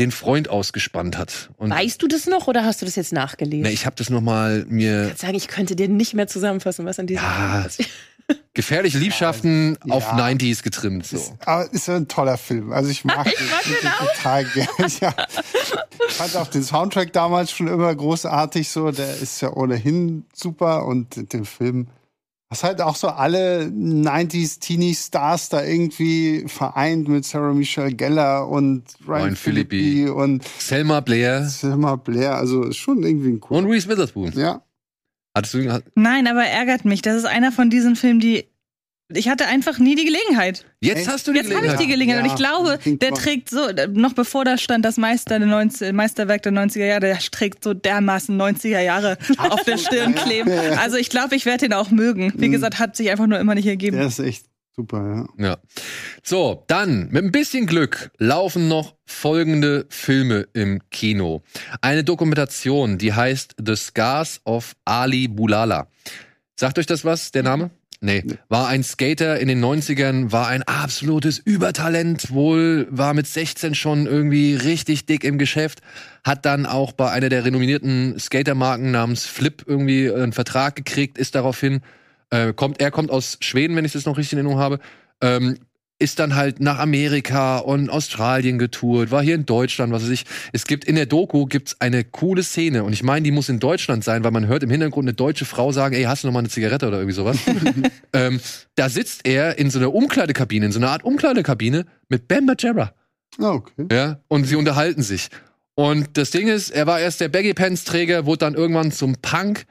den 0.00 0.10
Freund 0.10 0.48
ausgespannt 0.48 1.18
hat. 1.18 1.50
Und 1.58 1.70
Weißt 1.70 2.02
du 2.02 2.08
das 2.08 2.26
noch 2.26 2.48
oder 2.48 2.64
hast 2.64 2.80
du 2.80 2.86
das 2.86 2.96
jetzt 2.96 3.12
nachgelesen? 3.12 3.62
Ne, 3.62 3.70
ich 3.70 3.86
habe 3.86 3.94
das 3.96 4.08
noch 4.08 4.22
mal 4.22 4.64
mir 4.66 5.02
ich 5.02 5.08
kann 5.08 5.16
sagen, 5.18 5.34
ich 5.34 5.48
könnte 5.48 5.76
dir 5.76 5.88
nicht 5.88 6.14
mehr 6.14 6.26
zusammenfassen, 6.26 6.86
was 6.86 6.98
an 6.98 7.06
diesem 7.06 7.22
Ja. 7.22 7.66
Gefährliche 8.54 8.98
Liebschaften 8.98 9.78
Ja. 9.84 9.94
auf 9.94 10.12
90s 10.12 10.62
getrimmt. 10.62 11.06
So. 11.06 11.16
Ist, 11.16 11.32
aber 11.46 11.72
ist 11.72 11.86
ja 11.88 11.96
ein 11.96 12.08
toller 12.08 12.36
Film. 12.36 12.72
Also 12.72 12.90
ich 12.90 13.04
mag, 13.04 13.26
ich 13.64 13.80
den 13.80 13.90
total 14.14 14.44
gerne. 14.44 14.68
Ja. 15.00 15.14
Ich 16.08 16.14
fand 16.14 16.36
auch 16.36 16.48
den 16.48 16.62
Soundtrack 16.62 17.12
damals 17.12 17.52
schon 17.52 17.68
immer 17.68 17.94
großartig 17.94 18.68
so. 18.68 18.90
Der 18.90 19.16
ist 19.18 19.40
ja 19.40 19.52
ohnehin 19.52 20.24
super 20.34 20.84
und 20.86 21.32
den 21.32 21.44
Film, 21.44 21.86
was 22.48 22.64
halt 22.64 22.80
auch 22.80 22.96
so 22.96 23.08
alle 23.08 23.64
90s 23.66 24.58
Teenie-Stars 24.58 25.50
da 25.50 25.62
irgendwie 25.62 26.44
vereint 26.48 27.08
mit 27.08 27.24
Sarah 27.24 27.52
Michelle 27.54 27.94
Gellar 27.94 28.48
und 28.48 28.82
Ryan. 29.06 29.36
Phillippe 29.36 30.12
und 30.12 30.42
Selma 30.58 31.00
Blair 31.00 31.44
Selma 31.48 31.94
Blair. 31.96 32.34
Also 32.34 32.64
ist 32.64 32.78
schon 32.78 33.04
irgendwie 33.04 33.28
ein 33.30 33.40
und 33.40 33.64
cool. 33.66 33.70
Reese 33.72 33.88
Witherspoon. 33.88 34.32
Ja. 34.36 34.62
Hattest 35.36 35.54
du 35.54 35.70
hat- 35.70 35.84
Nein, 35.94 36.26
aber 36.26 36.44
ärgert 36.44 36.84
mich. 36.84 37.02
Das 37.02 37.16
ist 37.16 37.24
einer 37.24 37.52
von 37.52 37.70
diesen 37.70 37.96
Filmen, 37.96 38.20
die. 38.20 38.46
Ich 39.12 39.28
hatte 39.28 39.46
einfach 39.48 39.78
nie 39.80 39.96
die 39.96 40.04
Gelegenheit. 40.04 40.64
Jetzt 40.80 41.08
hast 41.08 41.26
du 41.26 41.32
die 41.32 41.38
Jetzt 41.38 41.46
habe 41.52 41.66
ich 41.66 41.72
Gelegenheit. 41.76 41.80
die 41.80 41.86
Gelegenheit. 41.88 42.24
Ja, 42.40 42.56
und 42.56 42.70
ich 42.70 42.80
glaube, 42.80 42.98
der 42.98 43.10
trägt 43.12 43.50
so, 43.50 43.58
noch 43.92 44.12
bevor 44.12 44.44
da 44.44 44.56
stand, 44.56 44.84
das 44.84 44.98
Meister 44.98 45.40
der 45.40 45.48
90, 45.48 45.92
Meisterwerk 45.92 46.44
der 46.44 46.52
90er 46.52 46.84
Jahre, 46.86 47.00
der 47.00 47.18
trägt 47.18 47.64
so 47.64 47.74
dermaßen 47.74 48.36
90er 48.40 48.78
Jahre 48.80 49.18
auf 49.38 49.64
der 49.64 49.78
Stirn 49.78 50.14
kleben. 50.24 50.52
Also 50.78 50.96
ich 50.96 51.10
glaube, 51.10 51.34
ich 51.34 51.44
werde 51.44 51.66
ihn 51.66 51.72
auch 51.72 51.90
mögen. 51.90 52.32
Wie 52.36 52.46
Mhm. 52.48 52.52
gesagt, 52.52 52.78
hat 52.78 52.94
sich 52.94 53.10
einfach 53.10 53.26
nur 53.26 53.40
immer 53.40 53.56
nicht 53.56 53.66
ergeben. 53.66 53.96
Der 53.96 54.06
ist 54.06 54.20
echt 54.20 54.44
super, 54.80 55.26
ja. 55.38 55.46
Ja. 55.46 55.58
So, 56.22 56.64
dann, 56.68 57.08
mit 57.10 57.24
ein 57.24 57.32
bisschen 57.32 57.66
Glück, 57.66 58.10
laufen 58.18 58.68
noch 58.68 58.94
folgende 59.04 59.86
Filme 59.90 60.46
im 60.54 60.80
Kino. 60.90 61.42
Eine 61.82 62.02
Dokumentation, 62.02 62.96
die 62.96 63.12
heißt 63.12 63.56
The 63.64 63.76
Scars 63.76 64.40
of 64.44 64.74
Ali 64.84 65.28
Bulala. 65.28 65.88
Sagt 66.56 66.78
euch 66.78 66.86
das 66.86 67.04
was, 67.04 67.30
der 67.30 67.42
Name? 67.42 67.70
Nee. 68.02 68.24
War 68.48 68.68
ein 68.68 68.82
Skater 68.82 69.38
in 69.38 69.48
den 69.48 69.62
90ern, 69.62 70.32
war 70.32 70.48
ein 70.48 70.62
absolutes 70.62 71.38
Übertalent, 71.38 72.30
wohl 72.32 72.86
war 72.90 73.12
mit 73.12 73.26
16 73.26 73.74
schon 73.74 74.06
irgendwie 74.06 74.54
richtig 74.54 75.04
dick 75.04 75.22
im 75.22 75.36
Geschäft, 75.36 75.80
hat 76.24 76.46
dann 76.46 76.64
auch 76.64 76.92
bei 76.92 77.10
einer 77.10 77.28
der 77.28 77.44
renommierten 77.44 78.18
Skatermarken 78.18 78.90
namens 78.90 79.26
Flip 79.26 79.62
irgendwie 79.66 80.10
einen 80.10 80.32
Vertrag 80.32 80.76
gekriegt, 80.76 81.18
ist 81.18 81.34
daraufhin 81.34 81.82
äh, 82.30 82.52
kommt, 82.52 82.80
er 82.80 82.90
kommt 82.90 83.10
aus 83.10 83.38
Schweden, 83.40 83.76
wenn 83.76 83.84
ich 83.84 83.92
das 83.92 84.06
noch 84.06 84.16
richtig 84.16 84.32
in 84.32 84.38
Erinnerung 84.38 84.60
habe, 84.60 84.80
ähm, 85.20 85.58
ist 86.00 86.18
dann 86.18 86.34
halt 86.34 86.60
nach 86.60 86.78
Amerika 86.78 87.58
und 87.58 87.90
Australien 87.90 88.58
getourt, 88.58 89.10
war 89.10 89.22
hier 89.22 89.34
in 89.34 89.44
Deutschland, 89.44 89.92
was 89.92 90.02
weiß 90.02 90.08
ich. 90.08 90.24
Es 90.52 90.64
gibt 90.64 90.86
in 90.86 90.94
der 90.94 91.04
Doku 91.04 91.44
gibt's 91.44 91.76
eine 91.78 92.04
coole 92.04 92.42
Szene 92.42 92.84
und 92.84 92.94
ich 92.94 93.02
meine, 93.02 93.22
die 93.22 93.30
muss 93.30 93.50
in 93.50 93.60
Deutschland 93.60 94.02
sein, 94.02 94.24
weil 94.24 94.30
man 94.30 94.46
hört 94.46 94.62
im 94.62 94.70
Hintergrund 94.70 95.04
eine 95.06 95.14
deutsche 95.14 95.44
Frau 95.44 95.72
sagen, 95.72 95.94
ey, 95.94 96.04
hast 96.04 96.24
du 96.24 96.28
noch 96.28 96.32
mal 96.32 96.38
eine 96.38 96.48
Zigarette 96.48 96.88
oder 96.88 96.96
irgendwie 96.98 97.14
sowas? 97.14 97.36
ähm, 98.14 98.40
da 98.76 98.88
sitzt 98.88 99.26
er 99.28 99.58
in 99.58 99.70
so 99.70 99.78
einer 99.78 99.92
Umkleidekabine, 99.92 100.66
in 100.66 100.72
so 100.72 100.78
einer 100.78 100.90
Art 100.90 101.04
Umkleidekabine 101.04 101.84
mit 102.08 102.26
Bam 102.28 102.46
Margera. 102.46 102.94
Ah, 103.38 103.50
okay. 103.50 103.86
Ja, 103.92 104.20
und 104.28 104.44
sie 104.44 104.56
unterhalten 104.56 105.02
sich. 105.02 105.28
Und 105.74 106.16
das 106.16 106.30
Ding 106.30 106.48
ist, 106.48 106.70
er 106.70 106.86
war 106.86 106.98
erst 107.00 107.20
der 107.20 107.28
Baggy 107.28 107.52
Pants 107.52 107.84
Träger, 107.84 108.24
wurde 108.26 108.38
dann 108.38 108.54
irgendwann 108.54 108.90
zum 108.90 109.16
Punk 109.20 109.66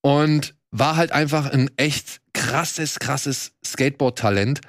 und 0.00 0.54
war 0.76 0.96
halt 0.96 1.12
einfach 1.12 1.50
ein 1.50 1.70
echt 1.76 2.20
krasses, 2.32 2.98
krasses 2.98 3.52
Skateboard-Talent. 3.64 4.60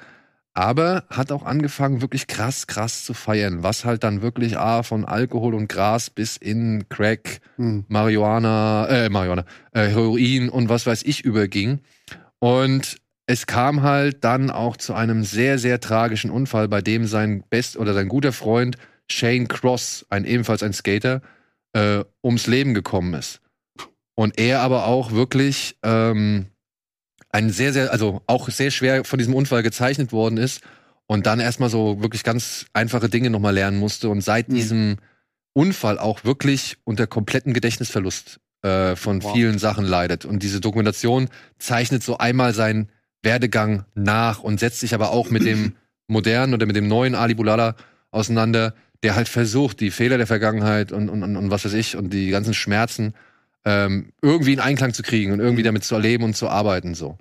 Aber 0.54 1.04
hat 1.10 1.32
auch 1.32 1.44
angefangen, 1.44 2.00
wirklich 2.00 2.28
krass, 2.28 2.66
krass 2.66 3.04
zu 3.04 3.12
feiern. 3.12 3.62
Was 3.62 3.84
halt 3.84 4.04
dann 4.04 4.22
wirklich 4.22 4.56
A, 4.56 4.82
von 4.82 5.04
Alkohol 5.04 5.54
und 5.54 5.68
Gras 5.68 6.08
bis 6.08 6.38
in 6.38 6.88
Crack, 6.88 7.40
Hm. 7.56 7.84
Marihuana, 7.88 8.86
äh, 8.88 9.08
Marihuana, 9.10 9.44
äh, 9.72 9.88
Heroin 9.88 10.48
und 10.48 10.70
was 10.70 10.86
weiß 10.86 11.02
ich 11.02 11.24
überging. 11.24 11.80
Und 12.38 12.96
es 13.26 13.46
kam 13.46 13.82
halt 13.82 14.24
dann 14.24 14.50
auch 14.50 14.78
zu 14.78 14.94
einem 14.94 15.24
sehr, 15.24 15.58
sehr 15.58 15.80
tragischen 15.80 16.30
Unfall, 16.30 16.68
bei 16.68 16.80
dem 16.80 17.06
sein 17.06 17.42
best 17.50 17.76
oder 17.76 17.92
sein 17.92 18.08
guter 18.08 18.32
Freund 18.32 18.76
Shane 19.10 19.48
Cross, 19.48 20.06
ein 20.08 20.24
ebenfalls 20.24 20.62
ein 20.62 20.72
Skater, 20.72 21.20
äh, 21.74 22.04
ums 22.22 22.46
Leben 22.46 22.72
gekommen 22.72 23.12
ist. 23.14 23.40
Und 24.16 24.38
er 24.40 24.60
aber 24.60 24.86
auch 24.86 25.12
wirklich 25.12 25.76
ähm, 25.84 26.46
ein 27.30 27.50
sehr, 27.50 27.72
sehr, 27.72 27.92
also 27.92 28.22
auch 28.26 28.48
sehr 28.48 28.70
schwer 28.70 29.04
von 29.04 29.18
diesem 29.18 29.34
Unfall 29.34 29.62
gezeichnet 29.62 30.10
worden 30.10 30.38
ist 30.38 30.62
und 31.06 31.26
dann 31.26 31.38
erstmal 31.38 31.68
so 31.68 32.00
wirklich 32.00 32.24
ganz 32.24 32.66
einfache 32.72 33.08
Dinge 33.08 33.30
nochmal 33.30 33.54
lernen 33.54 33.78
musste 33.78 34.08
und 34.08 34.22
seit 34.22 34.48
Mhm. 34.48 34.54
diesem 34.54 34.96
Unfall 35.52 35.98
auch 35.98 36.24
wirklich 36.24 36.78
unter 36.84 37.06
kompletten 37.06 37.52
Gedächtnisverlust 37.52 38.40
äh, 38.62 38.96
von 38.96 39.22
Wow. 39.22 39.32
vielen 39.34 39.58
Sachen 39.58 39.84
leidet. 39.84 40.24
Und 40.24 40.42
diese 40.42 40.60
Dokumentation 40.60 41.28
zeichnet 41.58 42.02
so 42.02 42.16
einmal 42.18 42.54
seinen 42.54 42.88
Werdegang 43.22 43.84
nach 43.94 44.40
und 44.42 44.58
setzt 44.60 44.80
sich 44.80 44.94
aber 44.94 45.10
auch 45.10 45.30
mit 45.30 45.44
dem 45.44 45.74
modernen 46.08 46.54
oder 46.54 46.64
mit 46.66 46.76
dem 46.76 46.88
neuen 46.88 47.14
Ali 47.14 47.34
Bulala 47.34 47.76
auseinander, 48.10 48.74
der 49.02 49.14
halt 49.14 49.28
versucht, 49.28 49.80
die 49.80 49.90
Fehler 49.90 50.16
der 50.16 50.26
Vergangenheit 50.26 50.90
und, 50.90 51.10
und, 51.10 51.22
und, 51.22 51.36
und 51.36 51.50
was 51.50 51.66
weiß 51.66 51.74
ich 51.74 51.96
und 51.96 52.10
die 52.14 52.30
ganzen 52.30 52.54
Schmerzen 52.54 53.12
ähm, 53.66 54.12
irgendwie 54.22 54.52
in 54.52 54.60
Einklang 54.60 54.94
zu 54.94 55.02
kriegen 55.02 55.32
und 55.32 55.40
irgendwie 55.40 55.64
damit 55.64 55.84
zu 55.84 55.96
erleben 55.96 56.24
und 56.24 56.36
zu 56.36 56.48
arbeiten. 56.48 56.94
So. 56.94 57.18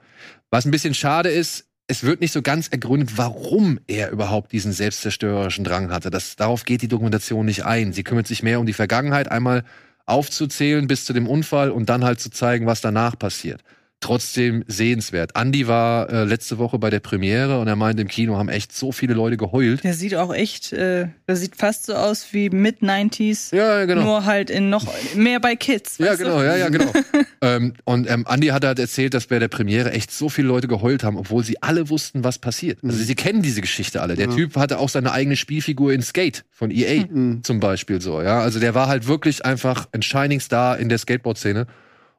Was 0.51 0.65
ein 0.65 0.71
bisschen 0.71 0.93
schade 0.93 1.29
ist, 1.29 1.65
es 1.87 2.03
wird 2.03 2.21
nicht 2.21 2.31
so 2.31 2.41
ganz 2.41 2.67
ergründet, 2.67 3.17
warum 3.17 3.79
er 3.87 4.11
überhaupt 4.11 4.51
diesen 4.51 4.71
selbstzerstörerischen 4.71 5.65
Drang 5.65 5.91
hatte. 5.91 6.09
Das, 6.09 6.35
darauf 6.35 6.63
geht 6.63 6.81
die 6.81 6.87
Dokumentation 6.87 7.45
nicht 7.45 7.65
ein. 7.65 7.93
Sie 7.93 8.03
kümmert 8.03 8.27
sich 8.27 8.43
mehr 8.43 8.59
um 8.59 8.65
die 8.65 8.73
Vergangenheit, 8.73 9.29
einmal 9.29 9.63
aufzuzählen 10.05 10.87
bis 10.87 11.05
zu 11.05 11.13
dem 11.13 11.27
Unfall 11.27 11.71
und 11.71 11.89
dann 11.89 12.05
halt 12.05 12.19
zu 12.19 12.29
zeigen, 12.29 12.67
was 12.67 12.81
danach 12.81 13.17
passiert. 13.17 13.63
Trotzdem 14.05 14.63
sehenswert. 14.67 15.31
Andy 15.35 15.67
war 15.67 16.07
äh, 16.11 16.23
letzte 16.25 16.59
Woche 16.59 16.77
bei 16.77 16.91
der 16.91 16.99
Premiere 16.99 17.59
und 17.59 17.67
er 17.67 17.75
meinte, 17.75 18.03
im 18.03 18.07
Kino 18.07 18.37
haben 18.37 18.49
echt 18.49 18.71
so 18.71 18.91
viele 18.91 19.15
Leute 19.15 19.35
geheult. 19.35 19.83
Der 19.83 19.95
sieht 19.95 20.13
auch 20.13 20.31
echt, 20.31 20.71
äh, 20.73 21.07
der 21.27 21.35
sieht 21.35 21.55
fast 21.55 21.87
so 21.87 21.95
aus 21.95 22.27
wie 22.31 22.51
Mid-90s. 22.51 23.55
Ja, 23.55 23.79
ja, 23.79 23.85
genau. 23.85 24.03
Nur 24.03 24.25
halt 24.25 24.51
in 24.51 24.69
noch 24.69 24.85
mehr 25.15 25.39
bei 25.39 25.55
Kids. 25.55 25.97
Ja, 25.97 26.07
weißt 26.11 26.21
du? 26.21 26.25
genau, 26.25 26.43
ja, 26.43 26.55
ja, 26.55 26.69
genau. 26.69 26.91
ähm, 27.41 27.73
und 27.83 28.07
ähm, 28.09 28.25
Andy 28.29 28.47
hat 28.49 28.63
halt 28.63 28.77
erzählt, 28.77 29.15
dass 29.15 29.25
bei 29.25 29.39
der 29.39 29.47
Premiere 29.47 29.91
echt 29.91 30.11
so 30.11 30.29
viele 30.29 30.49
Leute 30.49 30.67
geheult 30.67 31.03
haben, 31.03 31.17
obwohl 31.17 31.43
sie 31.43 31.61
alle 31.63 31.89
wussten, 31.89 32.23
was 32.23 32.37
passiert. 32.37 32.79
Also 32.83 32.97
sie 32.97 33.15
kennen 33.15 33.41
diese 33.41 33.61
Geschichte 33.61 34.03
alle. 34.03 34.13
Der 34.15 34.29
Ja. 34.29 34.35
Typ 34.35 34.55
hatte 34.55 34.77
auch 34.77 34.89
seine 34.89 35.13
eigene 35.13 35.35
Spielfigur 35.35 35.93
in 35.93 36.03
Skate 36.03 36.45
von 36.51 36.69
EA 36.69 37.05
Mhm. 37.09 37.43
zum 37.43 37.59
Beispiel 37.59 38.01
so, 38.01 38.21
ja. 38.21 38.39
Also 38.41 38.59
der 38.59 38.75
war 38.75 38.87
halt 38.87 39.07
wirklich 39.07 39.43
einfach 39.45 39.87
ein 39.93 40.03
Shining 40.03 40.39
Star 40.41 40.77
in 40.77 40.89
der 40.89 40.99
Skateboard-Szene. 40.99 41.65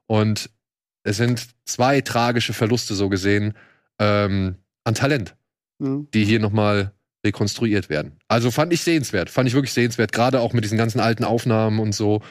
Und 0.08 0.50
es 1.06 1.16
sind 1.16 1.46
zwei 1.64 2.00
tragische 2.00 2.52
Verluste 2.52 2.94
so 2.94 3.08
gesehen 3.08 3.54
ähm, 3.98 4.56
an 4.84 4.94
Talent 4.94 5.34
Ja. 5.80 5.98
die 6.14 6.24
hier 6.24 6.40
nochmal 6.40 6.92
rekonstruiert 7.24 7.88
werden. 7.88 8.12
Also 8.28 8.50
fand 8.50 8.72
ich 8.72 8.82
sehenswert, 8.82 9.30
fand 9.30 9.48
ich 9.48 9.54
wirklich 9.54 9.72
sehenswert, 9.72 10.12
gerade 10.12 10.40
auch 10.40 10.52
mit 10.52 10.64
diesen 10.64 10.78
ganzen 10.78 11.00
alten 11.00 11.24
Aufnahmen 11.24 11.80
und 11.80 11.92
so. 11.94 12.22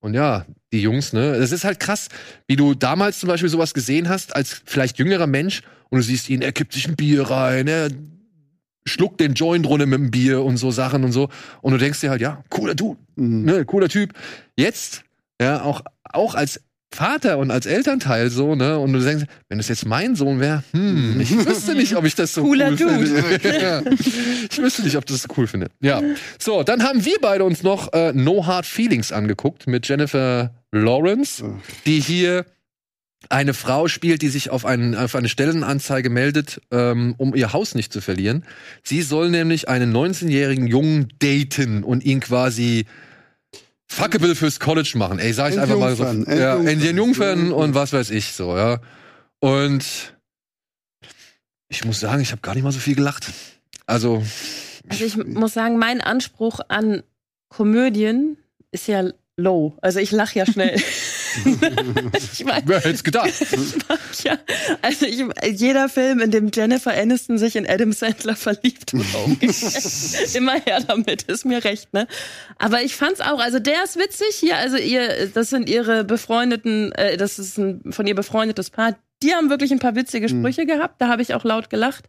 Und 0.00 0.14
ja, 0.14 0.44
die 0.72 0.80
Jungs, 0.82 1.12
ne, 1.12 1.38
das 1.38 1.52
ist 1.52 1.64
halt 1.64 1.78
krass, 1.80 2.08
wie 2.48 2.56
du 2.56 2.74
damals 2.74 3.20
zum 3.20 3.28
Beispiel 3.28 3.48
sowas 3.48 3.72
gesehen 3.72 4.08
hast, 4.08 4.34
als 4.36 4.60
vielleicht 4.66 4.98
jüngerer 4.98 5.26
Mensch, 5.26 5.62
und 5.90 5.98
du 5.98 6.02
siehst 6.02 6.28
ihn, 6.28 6.42
er 6.42 6.52
kippt 6.52 6.72
sich 6.72 6.88
ein 6.88 6.96
Bier 6.96 7.22
rein, 7.30 7.66
er 7.68 7.88
schluckt 8.84 9.20
den 9.20 9.34
Joint 9.34 9.66
runter 9.66 9.86
mit 9.86 9.98
dem 10.00 10.10
Bier 10.10 10.42
und 10.42 10.56
so 10.56 10.70
Sachen 10.70 11.04
und 11.04 11.12
so. 11.12 11.28
Und 11.60 11.72
du 11.72 11.78
denkst 11.78 12.00
dir 12.00 12.10
halt, 12.10 12.20
ja, 12.20 12.42
cooler 12.50 12.74
Dude, 12.74 12.98
Mhm. 13.16 13.44
ne, 13.44 13.64
cooler 13.64 13.88
Typ. 13.88 14.12
Jetzt, 14.56 15.04
ja, 15.40 15.62
auch, 15.62 15.82
auch 16.04 16.34
als 16.34 16.60
Vater 16.94 17.38
und 17.38 17.50
als 17.50 17.66
Elternteil 17.66 18.30
so, 18.30 18.54
ne? 18.54 18.78
Und 18.78 18.92
du 18.92 19.00
denkst, 19.00 19.24
wenn 19.48 19.58
das 19.58 19.68
jetzt 19.68 19.86
mein 19.86 20.14
Sohn 20.14 20.40
wäre, 20.40 20.62
hm, 20.72 21.20
ich 21.20 21.30
wüsste 21.46 21.74
nicht, 21.74 21.96
ob 21.96 22.04
ich 22.04 22.14
das 22.14 22.34
so 22.34 22.42
Cooler 22.42 22.70
cool 22.70 22.76
Dude. 22.76 23.06
finde. 23.06 23.60
ja. 23.62 23.82
Ich 24.50 24.58
wüsste 24.58 24.82
nicht, 24.82 24.96
ob 24.96 25.06
das 25.06 25.22
so 25.22 25.28
cool 25.36 25.46
finde. 25.46 25.68
Ja. 25.80 26.02
So, 26.38 26.62
dann 26.62 26.82
haben 26.82 27.04
wir 27.04 27.16
beide 27.20 27.44
uns 27.44 27.62
noch 27.62 27.92
äh, 27.92 28.12
No 28.12 28.46
Hard 28.46 28.66
Feelings 28.66 29.12
angeguckt 29.12 29.66
mit 29.66 29.88
Jennifer 29.88 30.52
Lawrence, 30.70 31.44
die 31.86 32.00
hier 32.00 32.44
eine 33.28 33.54
Frau 33.54 33.88
spielt, 33.88 34.22
die 34.22 34.28
sich 34.28 34.50
auf, 34.50 34.64
einen, 34.64 34.94
auf 34.94 35.14
eine 35.14 35.28
Stellenanzeige 35.28 36.10
meldet, 36.10 36.60
ähm, 36.70 37.14
um 37.18 37.34
ihr 37.34 37.52
Haus 37.52 37.74
nicht 37.74 37.92
zu 37.92 38.00
verlieren. 38.00 38.44
Sie 38.82 39.02
soll 39.02 39.30
nämlich 39.30 39.68
einen 39.68 39.94
19-jährigen 39.94 40.66
Jungen 40.66 41.08
daten 41.20 41.84
und 41.84 42.04
ihn 42.04 42.20
quasi 42.20 42.86
fuckable 43.96 44.34
fürs 44.34 44.58
College 44.60 44.92
machen. 44.96 45.18
Ey, 45.18 45.32
sag 45.32 45.52
ich 45.52 45.60
einfach 45.60 45.78
mal 45.78 45.94
so. 45.94 46.04
Entjungfern, 46.04 46.38
Ja, 46.38 46.56
entjungfern. 46.70 47.52
Und 47.52 47.74
was 47.74 47.92
weiß 47.92 48.10
ich 48.10 48.32
so, 48.32 48.56
ja. 48.56 48.80
Und 49.40 49.84
ich 51.68 51.84
muss 51.84 52.00
sagen, 52.00 52.20
ich 52.22 52.32
habe 52.32 52.42
gar 52.42 52.54
nicht 52.54 52.64
mal 52.64 52.72
so 52.72 52.78
viel 52.80 52.94
gelacht. 52.94 53.30
Also, 53.86 54.22
Also 54.88 55.04
ich 55.04 55.16
muss 55.16 55.54
sagen, 55.54 55.78
mein 55.78 56.00
Anspruch 56.00 56.60
an 56.68 57.02
Komödien 57.48 58.38
ist 58.70 58.88
ja 58.88 59.10
low. 59.36 59.76
Also 59.82 59.98
ich 59.98 60.10
lache 60.12 60.38
ja 60.38 60.46
schnell. 60.46 60.80
ich 62.32 62.44
meine, 62.44 62.62
wer 62.66 62.78
hätte 62.78 62.90
es 62.90 63.04
gedacht? 63.04 63.32
ja, 64.24 64.38
also 64.82 65.06
ich, 65.06 65.24
jeder 65.58 65.88
Film, 65.88 66.20
in 66.20 66.30
dem 66.30 66.50
Jennifer 66.52 66.92
Aniston 66.92 67.38
sich 67.38 67.56
in 67.56 67.68
Adam 67.68 67.92
Sandler 67.92 68.36
verliebt 68.36 68.94
umgekehrt, 68.94 70.34
immer 70.34 70.60
her 70.60 70.80
damit, 70.86 71.22
ist 71.22 71.44
mir 71.44 71.64
recht, 71.64 71.92
ne? 71.92 72.06
Aber 72.58 72.82
ich 72.82 72.96
fand's 72.96 73.20
auch, 73.20 73.40
also 73.40 73.58
der 73.58 73.84
ist 73.84 73.96
witzig 73.96 74.34
hier, 74.34 74.56
also 74.56 74.76
ihr, 74.76 75.28
das 75.28 75.50
sind 75.50 75.68
ihre 75.68 76.04
befreundeten, 76.04 76.92
äh, 76.92 77.16
das 77.16 77.38
ist 77.38 77.58
ein 77.58 77.92
von 77.92 78.06
ihr 78.06 78.14
befreundetes 78.14 78.70
Paar, 78.70 78.96
die 79.22 79.34
haben 79.34 79.50
wirklich 79.50 79.70
ein 79.70 79.78
paar 79.78 79.94
witzige 79.94 80.32
Mhm. 80.32 80.40
Sprüche 80.40 80.66
gehabt, 80.66 81.00
da 81.00 81.08
habe 81.08 81.22
ich 81.22 81.34
auch 81.34 81.44
laut 81.44 81.70
gelacht. 81.70 82.08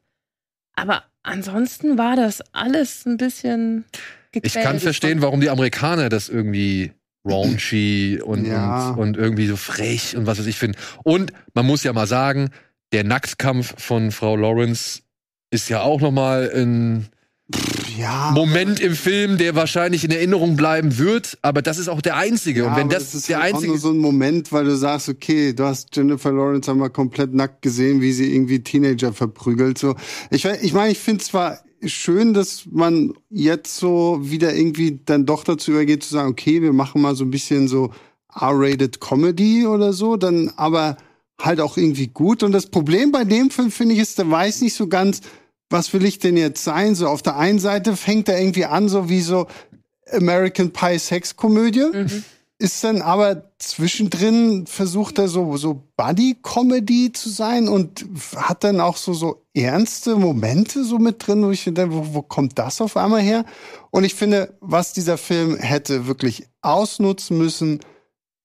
Aber 0.76 1.04
ansonsten 1.22 1.98
war 1.98 2.16
das 2.16 2.42
alles 2.52 3.06
ein 3.06 3.18
bisschen 3.18 3.86
Ich 4.32 4.54
kann 4.54 4.80
verstehen, 4.80 5.22
warum 5.22 5.40
die 5.40 5.50
Amerikaner 5.50 6.10
das 6.10 6.30
irgendwie 6.30 6.92
raunchy 7.26 8.20
und, 8.24 8.46
Ja. 8.46 8.90
und, 8.92 9.00
und 9.00 9.18
irgendwie 9.18 9.48
so 9.48 9.56
frech 9.56 10.16
und 10.18 10.26
was 10.26 10.40
weiß 10.40 10.46
ich 10.46 10.58
finden. 10.58 10.78
Und 11.04 11.32
man 11.54 11.66
muss 11.66 11.84
ja 11.84 11.94
mal 11.94 12.08
sagen, 12.08 12.50
der 12.92 13.04
Nacktkampf 13.04 13.82
von 13.82 14.12
Frau 14.12 14.36
Lawrence 14.36 15.02
ist 15.52 15.70
ja 15.70 15.82
auch 15.82 16.02
noch 16.02 16.12
mal 16.12 16.52
ein 16.54 17.08
Ja. 17.98 18.32
Moment 18.34 18.80
im 18.80 18.96
Film, 18.96 19.38
der 19.38 19.56
wahrscheinlich 19.56 20.04
in 20.04 20.12
Erinnerung 20.12 20.56
bleiben 20.56 20.98
wird, 20.98 21.38
aber 21.42 21.62
das 21.62 21.78
ist 21.78 21.88
auch 21.90 22.02
der 22.02 22.16
einzige. 22.18 22.62
Ja, 22.62 22.68
und 22.70 22.76
wenn 22.76 22.88
aber 22.88 22.96
das, 22.96 23.14
ist 23.14 23.30
der 23.30 23.42
halt 23.42 23.54
auch 23.54 23.58
einzige 23.58 23.74
nur 23.74 23.80
so 23.80 23.90
ein 23.92 23.98
Moment, 23.98 24.52
weil 24.52 24.66
du 24.66 24.76
sagst, 24.76 25.10
okay, 25.10 25.54
du 25.54 25.64
hast 25.64 25.96
Jennifer 25.96 26.32
Lawrence 26.32 26.72
einmal 26.72 26.90
komplett 26.90 27.34
nackt 27.34 27.62
gesehen, 27.62 28.02
wie 28.02 28.12
sie 28.12 28.34
irgendwie 28.34 28.64
Teenager 28.64 29.14
verprügelt. 29.14 29.78
So, 29.78 29.96
ich, 30.32 30.46
ich 30.46 30.74
meine, 30.74 30.92
ich 30.92 31.00
finde 31.00 31.24
zwar 31.24 31.60
schön, 31.86 32.34
dass 32.34 32.66
man 32.70 33.14
jetzt 33.30 33.78
so 33.78 34.20
wieder 34.22 34.56
irgendwie 34.56 35.00
dann 35.06 35.26
doch 35.26 35.44
dazu 35.44 35.72
übergeht 35.72 36.04
zu 36.04 36.14
sagen, 36.14 36.30
okay, 36.30 36.62
wir 36.62 36.74
machen 36.74 37.02
mal 37.02 37.16
so 37.16 37.24
ein 37.24 37.32
bisschen 37.32 37.68
so 37.68 37.92
R-rated 38.36 39.00
Comedy 39.00 39.66
oder 39.66 39.94
so, 39.94 40.18
dann 40.18 40.52
aber 40.56 40.98
halt 41.40 41.60
auch 41.60 41.78
irgendwie 41.78 42.08
gut. 42.08 42.44
Und 42.44 42.52
das 42.52 42.68
Problem 42.68 43.12
bei 43.12 43.24
dem 43.24 43.50
Film 43.50 43.72
finde 43.72 43.96
ich 43.96 44.02
ist, 44.02 44.18
der 44.18 44.30
weiß 44.30 44.62
nicht 44.62 44.76
so 44.76 44.88
ganz, 44.88 45.22
was 45.70 45.94
will 45.94 46.06
ich 46.06 46.20
denn 46.20 46.38
jetzt 46.38 46.64
sein? 46.64 46.96
So 46.96 47.08
auf 47.08 47.22
der 47.22 47.38
einen 47.38 47.60
Seite 47.60 47.96
fängt 47.96 48.30
er 48.30 48.40
irgendwie 48.40 48.66
an, 48.66 48.90
so 48.90 49.10
wie 49.10 49.22
so 49.22 49.48
American 50.12 50.72
Pie 50.72 51.00
Sexkomödie. 51.00 51.86
Ist 52.60 52.84
dann 52.84 53.02
aber 53.02 53.52
zwischendrin 53.58 54.68
versucht 54.68 55.18
er 55.18 55.28
so, 55.28 55.58
so 55.58 55.84
Buddy-Comedy 55.98 57.12
zu 57.12 57.30
sein 57.30 57.68
und 57.68 58.06
hat 58.36 58.64
dann 58.64 58.80
auch 58.80 58.96
so, 58.96 59.14
so 59.14 59.43
ernste 59.56 60.16
Momente 60.16 60.84
so 60.84 60.98
mit 61.00 61.26
drin, 61.26 61.46
wo 61.46 61.52
ich 61.52 61.64
denke, 61.66 61.92
wo, 61.94 62.14
wo 62.14 62.22
kommt 62.22 62.58
das 62.58 62.82
auf 62.82 62.98
einmal 62.98 63.22
her? 63.22 63.46
Und 63.92 64.04
ich 64.04 64.16
finde, 64.16 64.58
was 64.62 64.94
dieser 64.94 65.18
Film 65.18 65.58
hätte 65.58 66.08
wirklich 66.08 66.48
ausnutzen 66.62 67.38
müssen, 67.38 67.80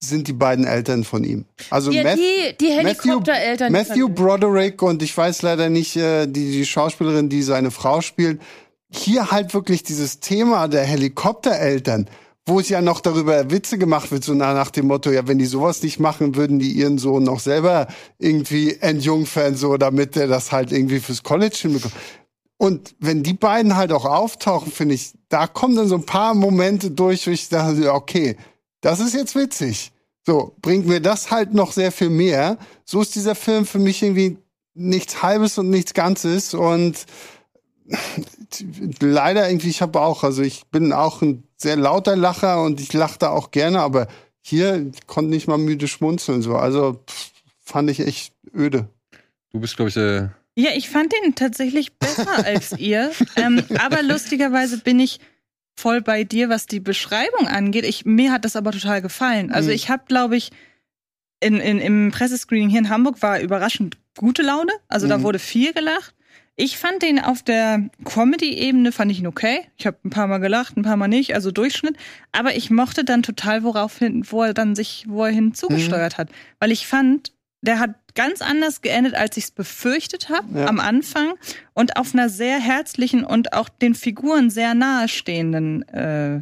sind 0.00 0.28
die 0.28 0.32
beiden 0.32 0.64
Eltern 0.64 1.02
von 1.04 1.24
ihm. 1.24 1.44
Also 1.70 1.90
Ja, 1.90 2.04
Math- 2.04 2.18
die, 2.18 2.56
die 2.60 2.70
Helikoptereltern. 2.70 3.68
die 3.68 3.72
Matthew 3.72 4.04
fand- 4.06 4.14
Broderick 4.14 4.82
und 4.82 5.02
ich 5.02 5.16
weiß 5.16 5.42
leider 5.42 5.68
nicht 5.70 5.96
äh, 5.96 6.26
die, 6.26 6.52
die 6.52 6.66
Schauspielerin, 6.66 7.28
die 7.28 7.42
seine 7.42 7.70
Frau 7.70 8.00
spielt. 8.00 8.40
Hier 8.90 9.30
halt 9.32 9.54
wirklich 9.54 9.82
dieses 9.82 10.20
Thema 10.20 10.68
der 10.68 10.84
Helikoptereltern, 10.84 12.08
wo 12.48 12.60
es 12.60 12.68
ja 12.68 12.80
noch 12.80 13.00
darüber 13.00 13.50
Witze 13.50 13.78
gemacht 13.78 14.10
wird, 14.10 14.24
so 14.24 14.34
nach, 14.34 14.70
dem 14.70 14.86
Motto, 14.86 15.10
ja, 15.10 15.26
wenn 15.28 15.38
die 15.38 15.46
sowas 15.46 15.82
nicht 15.82 16.00
machen, 16.00 16.34
würden 16.34 16.58
die 16.58 16.72
ihren 16.72 16.98
Sohn 16.98 17.22
noch 17.22 17.40
selber 17.40 17.88
irgendwie 18.18 18.76
entjungfern, 18.80 19.54
so 19.54 19.76
damit 19.76 20.16
der 20.16 20.26
das 20.26 20.50
halt 20.50 20.72
irgendwie 20.72 21.00
fürs 21.00 21.22
College 21.22 21.56
hinbekommt. 21.60 21.94
Und 22.56 22.94
wenn 22.98 23.22
die 23.22 23.34
beiden 23.34 23.76
halt 23.76 23.92
auch 23.92 24.04
auftauchen, 24.04 24.72
finde 24.72 24.96
ich, 24.96 25.12
da 25.28 25.46
kommen 25.46 25.76
dann 25.76 25.88
so 25.88 25.94
ein 25.94 26.06
paar 26.06 26.34
Momente 26.34 26.90
durch, 26.90 27.26
wo 27.26 27.30
ich 27.30 27.48
dachte, 27.48 27.92
okay, 27.92 28.36
das 28.80 28.98
ist 28.98 29.14
jetzt 29.14 29.36
witzig. 29.36 29.92
So, 30.26 30.54
bringt 30.60 30.86
mir 30.86 31.00
das 31.00 31.30
halt 31.30 31.54
noch 31.54 31.72
sehr 31.72 31.92
viel 31.92 32.10
mehr. 32.10 32.58
So 32.84 33.00
ist 33.00 33.14
dieser 33.14 33.34
Film 33.34 33.64
für 33.64 33.78
mich 33.78 34.02
irgendwie 34.02 34.38
nichts 34.74 35.22
Halbes 35.22 35.58
und 35.58 35.70
nichts 35.70 35.94
Ganzes 35.94 36.54
und 36.54 37.06
leider 39.00 39.48
irgendwie, 39.48 39.70
ich 39.70 39.82
habe 39.82 40.00
auch, 40.00 40.24
also 40.24 40.42
ich 40.42 40.66
bin 40.66 40.92
auch 40.92 41.22
ein 41.22 41.47
sehr 41.60 41.76
lauter 41.76 42.16
Lacher 42.16 42.62
und 42.62 42.80
ich 42.80 42.92
lache 42.92 43.18
da 43.18 43.30
auch 43.30 43.50
gerne, 43.50 43.80
aber 43.80 44.06
hier 44.40 44.90
ich 44.94 45.06
konnte 45.06 45.30
nicht 45.30 45.48
mal 45.48 45.58
müde 45.58 45.88
schmunzeln 45.88 46.40
so. 46.42 46.56
Also 46.56 47.02
pff, 47.06 47.30
fand 47.60 47.90
ich 47.90 48.00
echt 48.00 48.32
öde. 48.54 48.88
Du 49.52 49.60
bist, 49.60 49.76
glaube 49.76 49.88
ich, 49.88 49.94
der. 49.94 50.32
Ja, 50.56 50.70
ich 50.74 50.88
fand 50.88 51.12
den 51.12 51.34
tatsächlich 51.34 51.98
besser 51.98 52.44
als 52.44 52.72
ihr. 52.78 53.10
Ähm, 53.36 53.62
aber 53.78 54.02
lustigerweise 54.02 54.78
bin 54.78 54.98
ich 55.00 55.20
voll 55.76 56.00
bei 56.00 56.24
dir, 56.24 56.48
was 56.48 56.66
die 56.66 56.80
Beschreibung 56.80 57.46
angeht. 57.46 57.84
Ich, 57.84 58.04
mir 58.04 58.32
hat 58.32 58.44
das 58.44 58.56
aber 58.56 58.72
total 58.72 59.00
gefallen. 59.02 59.52
Also 59.52 59.68
Mhm. 59.68 59.74
ich 59.74 59.88
habe, 59.90 60.02
glaube 60.08 60.36
ich, 60.36 60.50
in, 61.40 61.60
in, 61.60 61.78
im 61.78 62.10
Pressescreening 62.10 62.68
hier 62.68 62.80
in 62.80 62.88
Hamburg 62.88 63.22
war 63.22 63.40
überraschend 63.40 63.96
gute 64.16 64.42
Laune. 64.42 64.72
Also 64.88 65.06
da 65.06 65.18
Mhm. 65.18 65.22
wurde 65.22 65.38
viel 65.38 65.72
gelacht. 65.72 66.14
Ich 66.60 66.76
fand 66.76 67.02
den 67.02 67.20
auf 67.20 67.44
der 67.44 67.88
Comedy-Ebene, 68.04 68.90
fand 68.90 69.12
ich 69.12 69.20
ihn 69.20 69.28
okay. 69.28 69.60
Ich 69.76 69.86
habe 69.86 69.96
ein 70.04 70.10
paar 70.10 70.26
Mal 70.26 70.38
gelacht, 70.38 70.76
ein 70.76 70.82
paar 70.82 70.96
Mal 70.96 71.06
nicht, 71.06 71.32
also 71.36 71.52
Durchschnitt. 71.52 71.96
Aber 72.32 72.56
ich 72.56 72.68
mochte 72.68 73.04
dann 73.04 73.22
total, 73.22 73.62
worauf 73.62 73.96
hin, 73.98 74.24
wo 74.28 74.42
er 74.42 74.54
dann 74.54 74.74
sich, 74.74 75.04
wo 75.06 75.24
er 75.24 75.30
hin 75.30 75.54
zugesteuert 75.54 76.18
hat. 76.18 76.30
Weil 76.58 76.72
ich 76.72 76.88
fand, 76.88 77.32
der 77.62 77.78
hat 77.78 77.94
ganz 78.16 78.42
anders 78.42 78.80
geendet, 78.80 79.14
als 79.14 79.36
ich 79.36 79.44
es 79.44 79.50
befürchtet 79.52 80.30
habe 80.30 80.58
Ja. 80.58 80.66
am 80.66 80.80
Anfang 80.80 81.34
und 81.74 81.96
auf 81.96 82.12
einer 82.12 82.28
sehr 82.28 82.58
herzlichen 82.58 83.22
und 83.22 83.52
auch 83.52 83.68
den 83.68 83.94
Figuren 83.94 84.50
sehr 84.50 84.74
nahestehenden 84.74 85.86
äh, 85.90 86.40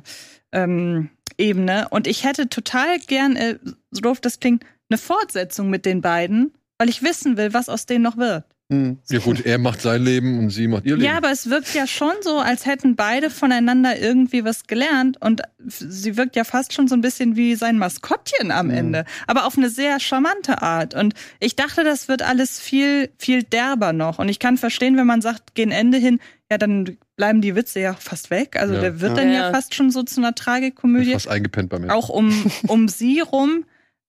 ähm, 0.52 1.10
Ebene. 1.36 1.88
Und 1.90 2.06
ich 2.06 2.24
hätte 2.24 2.48
total 2.48 2.98
gern, 3.00 3.36
äh, 3.36 3.58
so 3.90 4.00
doof 4.00 4.22
das 4.22 4.40
klingt, 4.40 4.64
eine 4.88 4.96
Fortsetzung 4.96 5.68
mit 5.68 5.84
den 5.84 6.00
beiden, 6.00 6.54
weil 6.78 6.88
ich 6.88 7.02
wissen 7.02 7.36
will, 7.36 7.52
was 7.52 7.68
aus 7.68 7.84
denen 7.84 8.02
noch 8.02 8.16
wird. 8.16 8.44
Hm. 8.68 8.98
Ja 9.10 9.20
gut, 9.20 9.46
er 9.46 9.58
macht 9.58 9.80
sein 9.80 10.02
Leben 10.02 10.40
und 10.40 10.50
sie 10.50 10.66
macht 10.66 10.86
ihr 10.86 10.96
Leben. 10.96 11.04
Ja, 11.06 11.16
aber 11.18 11.30
es 11.30 11.48
wirkt 11.50 11.72
ja 11.74 11.86
schon 11.86 12.14
so, 12.22 12.38
als 12.38 12.66
hätten 12.66 12.96
beide 12.96 13.30
voneinander 13.30 13.96
irgendwie 13.96 14.44
was 14.44 14.66
gelernt 14.66 15.18
und 15.22 15.42
sie 15.64 16.16
wirkt 16.16 16.34
ja 16.34 16.42
fast 16.42 16.72
schon 16.72 16.88
so 16.88 16.96
ein 16.96 17.00
bisschen 17.00 17.36
wie 17.36 17.54
sein 17.54 17.78
Maskottchen 17.78 18.50
am 18.50 18.70
Ende, 18.70 19.04
aber 19.28 19.46
auf 19.46 19.56
eine 19.56 19.68
sehr 19.70 20.00
charmante 20.00 20.62
Art. 20.62 20.94
Und 20.94 21.14
ich 21.38 21.54
dachte, 21.54 21.84
das 21.84 22.08
wird 22.08 22.22
alles 22.22 22.58
viel, 22.58 23.08
viel 23.18 23.44
derber 23.44 23.92
noch. 23.92 24.18
Und 24.18 24.28
ich 24.28 24.40
kann 24.40 24.56
verstehen, 24.58 24.96
wenn 24.96 25.06
man 25.06 25.22
sagt, 25.22 25.54
gegen 25.54 25.70
Ende 25.70 25.98
hin, 25.98 26.18
ja, 26.50 26.58
dann 26.58 26.96
bleiben 27.16 27.40
die 27.42 27.54
Witze 27.54 27.78
ja 27.78 27.94
fast 27.94 28.30
weg. 28.30 28.56
Also 28.58 28.74
Ja. 28.74 28.80
der 28.80 29.00
wird 29.00 29.12
Ja. 29.16 29.22
dann 29.22 29.32
ja 29.32 29.40
Ja. 29.46 29.50
fast 29.52 29.74
schon 29.76 29.92
so 29.92 30.02
zu 30.02 30.20
einer 30.20 30.34
Tragikomödie 30.34 31.12
fast 31.12 31.28
eingepennt 31.28 31.68
bei 31.70 31.78
mir. 31.78 31.94
auch 31.94 32.08
um, 32.08 32.50
um 32.66 32.88
sie 32.88 33.20
rum. 33.20 33.64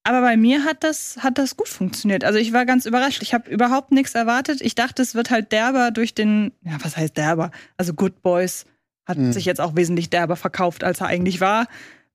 Aber 0.08 0.22
bei 0.22 0.38
mir 0.38 0.64
hat 0.64 0.86
das, 0.86 1.18
hat 1.20 1.38
das 1.38 1.58
gut 1.58 1.68
funktioniert. 1.68 2.24
Also 2.24 2.40
ich 2.40 2.54
war 2.54 2.66
ganz 2.66 2.86
überrascht. 2.86 3.22
Ich 3.22 3.34
habe 3.34 3.50
überhaupt 3.50 3.92
nichts 3.92 4.16
erwartet. 4.16 4.62
Ich 4.62 4.74
dachte, 4.74 5.02
es 5.02 5.16
wird 5.16 5.30
halt 5.32 5.52
derber 5.52 5.92
durch 5.92 6.16
den, 6.16 6.54
ja, 6.64 6.78
was 6.82 6.96
heißt 6.96 7.18
derber? 7.18 7.52
Also 7.76 7.94
Good 7.94 8.22
Boys 8.22 8.66
hat 9.06 9.18
Mhm. 9.18 9.34
sich 9.34 9.44
jetzt 9.44 9.60
auch 9.60 9.76
wesentlich 9.76 10.10
derber 10.10 10.38
verkauft, 10.38 10.86
als 10.86 11.02
er 11.02 11.08
eigentlich 11.08 11.42
war. 11.42 11.68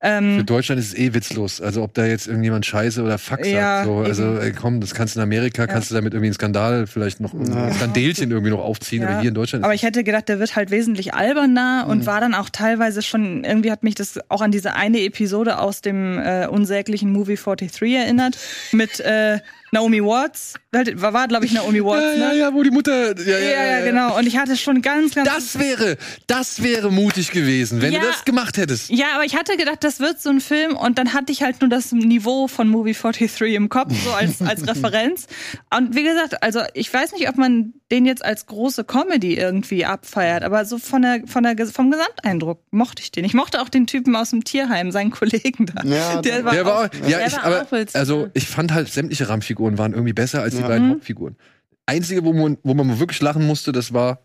Für 0.04 0.08
Ähm, 0.08 0.44
Deutschland 0.46 0.80
ist 0.80 0.88
es 0.88 0.94
eh 0.98 1.14
witzlos. 1.14 1.60
Also 1.60 1.82
ob 1.84 1.94
da 1.94 2.04
jetzt 2.04 2.26
irgendjemand 2.26 2.66
Scheiße 2.66 3.00
oder 3.04 3.18
Fuck 3.18 3.44
sagt. 3.44 3.46
Ja, 3.46 3.84
so, 3.84 3.98
also 3.98 4.36
ey, 4.36 4.50
komm, 4.52 4.80
das 4.80 4.94
kannst 4.94 5.14
du 5.14 5.20
in 5.20 5.22
Amerika, 5.22 5.68
kannst 5.68 5.92
du 5.92 5.94
damit 5.94 6.12
irgendwie 6.12 6.26
einen 6.26 6.34
Skandal 6.34 6.88
vielleicht 6.88 7.20
noch, 7.20 7.32
ein 7.32 7.46
Ja. 7.52 7.72
Skandelchen 7.72 8.32
irgendwie 8.32 8.50
noch 8.50 8.58
aufziehen. 8.58 9.02
Ja. 9.02 9.10
Aber 9.10 9.20
hier 9.20 9.28
in 9.28 9.34
Deutschland 9.36 9.64
aber 9.64 9.74
ist 9.74 9.80
ich 9.80 9.86
hätte 9.86 10.02
gedacht, 10.02 10.28
der 10.28 10.40
wird 10.40 10.56
halt 10.56 10.72
wesentlich 10.72 11.14
alberner 11.14 11.86
und 11.88 11.98
Mhm. 11.98 12.06
war 12.06 12.20
dann 12.20 12.34
auch 12.34 12.48
teilweise 12.50 13.00
schon, 13.02 13.44
irgendwie 13.44 13.70
hat 13.70 13.84
mich 13.84 13.94
das 13.94 14.18
auch 14.28 14.40
an 14.40 14.50
diese 14.50 14.74
eine 14.74 15.00
Episode 15.04 15.60
aus 15.60 15.82
dem 15.82 16.18
äh, 16.18 16.48
unsäglichen 16.48 17.12
Movie 17.12 17.36
43 17.36 17.94
erinnert, 17.94 18.36
mit 18.72 18.98
äh, 18.98 19.38
Naomi 19.72 20.02
Watts. 20.02 20.54
War, 20.70 21.12
war 21.14 21.28
glaube 21.28 21.46
ich, 21.46 21.52
Naomi 21.52 21.82
Watts, 21.82 22.18
ja, 22.18 22.28
ne? 22.28 22.36
ja, 22.36 22.46
ja, 22.48 22.54
wo 22.54 22.62
die 22.62 22.70
Mutter. 22.70 23.18
Ja, 23.18 23.38
Ja, 23.38 23.64
ja, 23.78 23.84
genau. 23.84 24.18
Und 24.18 24.26
ich 24.26 24.36
hatte 24.36 24.56
schon 24.56 24.82
ganz, 24.82 25.14
ganz 25.14 25.28
Das 25.28 25.58
wäre, 25.58 25.96
das 26.26 26.62
wäre 26.62 26.92
mutig 26.92 27.30
gewesen, 27.30 27.80
wenn 27.80 27.92
Ja. 27.92 28.00
du 28.00 28.06
das 28.06 28.24
gemacht 28.24 28.58
hättest. 28.58 28.90
Ja, 28.90 29.06
aber 29.14 29.24
ich 29.24 29.34
hatte 29.34 29.56
gedacht, 29.56 29.82
das 29.82 29.98
wird 29.98 30.20
so 30.20 30.28
ein 30.30 30.40
Film 30.40 30.76
und 30.76 30.98
dann 30.98 31.14
hatte 31.14 31.32
ich 31.32 31.42
halt 31.42 31.60
nur 31.62 31.70
das 31.70 31.90
Niveau 31.92 32.48
von 32.48 32.68
Movie 32.68 32.92
43 32.92 33.54
im 33.54 33.70
Kopf, 33.70 33.92
so 34.04 34.12
als, 34.12 34.42
als 34.42 34.66
Referenz. 34.68 35.26
Und 35.74 35.94
wie 35.94 36.04
gesagt, 36.04 36.42
also 36.42 36.60
ich 36.74 36.92
weiß 36.92 37.12
nicht, 37.12 37.28
ob 37.30 37.36
man 37.38 37.72
den 37.92 38.06
jetzt 38.06 38.24
als 38.24 38.46
große 38.46 38.84
Comedy 38.84 39.36
irgendwie 39.36 39.84
abfeiert, 39.84 40.42
aber 40.42 40.64
so 40.64 40.78
von 40.78 41.02
der, 41.02 41.22
von 41.26 41.42
der, 41.44 41.54
vom 41.66 41.90
Gesamteindruck 41.90 42.60
mochte 42.70 43.02
ich 43.02 43.12
den. 43.12 43.24
Ich 43.24 43.34
mochte 43.34 43.60
auch 43.60 43.68
den 43.68 43.86
Typen 43.86 44.16
aus 44.16 44.30
dem 44.30 44.42
Tierheim, 44.44 44.90
seinen 44.90 45.10
Kollegen 45.10 45.66
da. 45.66 45.82
Ja, 45.84 46.20
der 46.22 46.32
der 46.38 46.44
war, 46.44 46.52
Der 46.54 46.64
war, 46.64 46.78
auch, 46.78 46.94
ja, 47.08 47.18
Der 47.18 47.26
ich, 47.26 47.36
war 47.36 47.44
aber, 47.44 47.62
auch 47.62 47.94
also 47.94 48.28
ich 48.32 48.48
fand 48.48 48.72
halt 48.72 48.88
sämtliche 48.88 49.28
Rahmenfiguren 49.28 49.76
waren 49.78 49.92
irgendwie 49.92 50.14
besser 50.14 50.40
als 50.42 50.54
die 50.56 50.62
Ja. 50.62 50.68
beiden 50.68 50.88
Mhm. 50.88 50.92
Hauptfiguren. 50.94 51.36
Einzige, 51.84 52.24
wo 52.24 52.32
man, 52.32 52.56
wo 52.62 52.74
man 52.74 52.98
wirklich 52.98 53.20
lachen 53.20 53.46
musste, 53.46 53.72
das 53.72 53.92
war, 53.92 54.22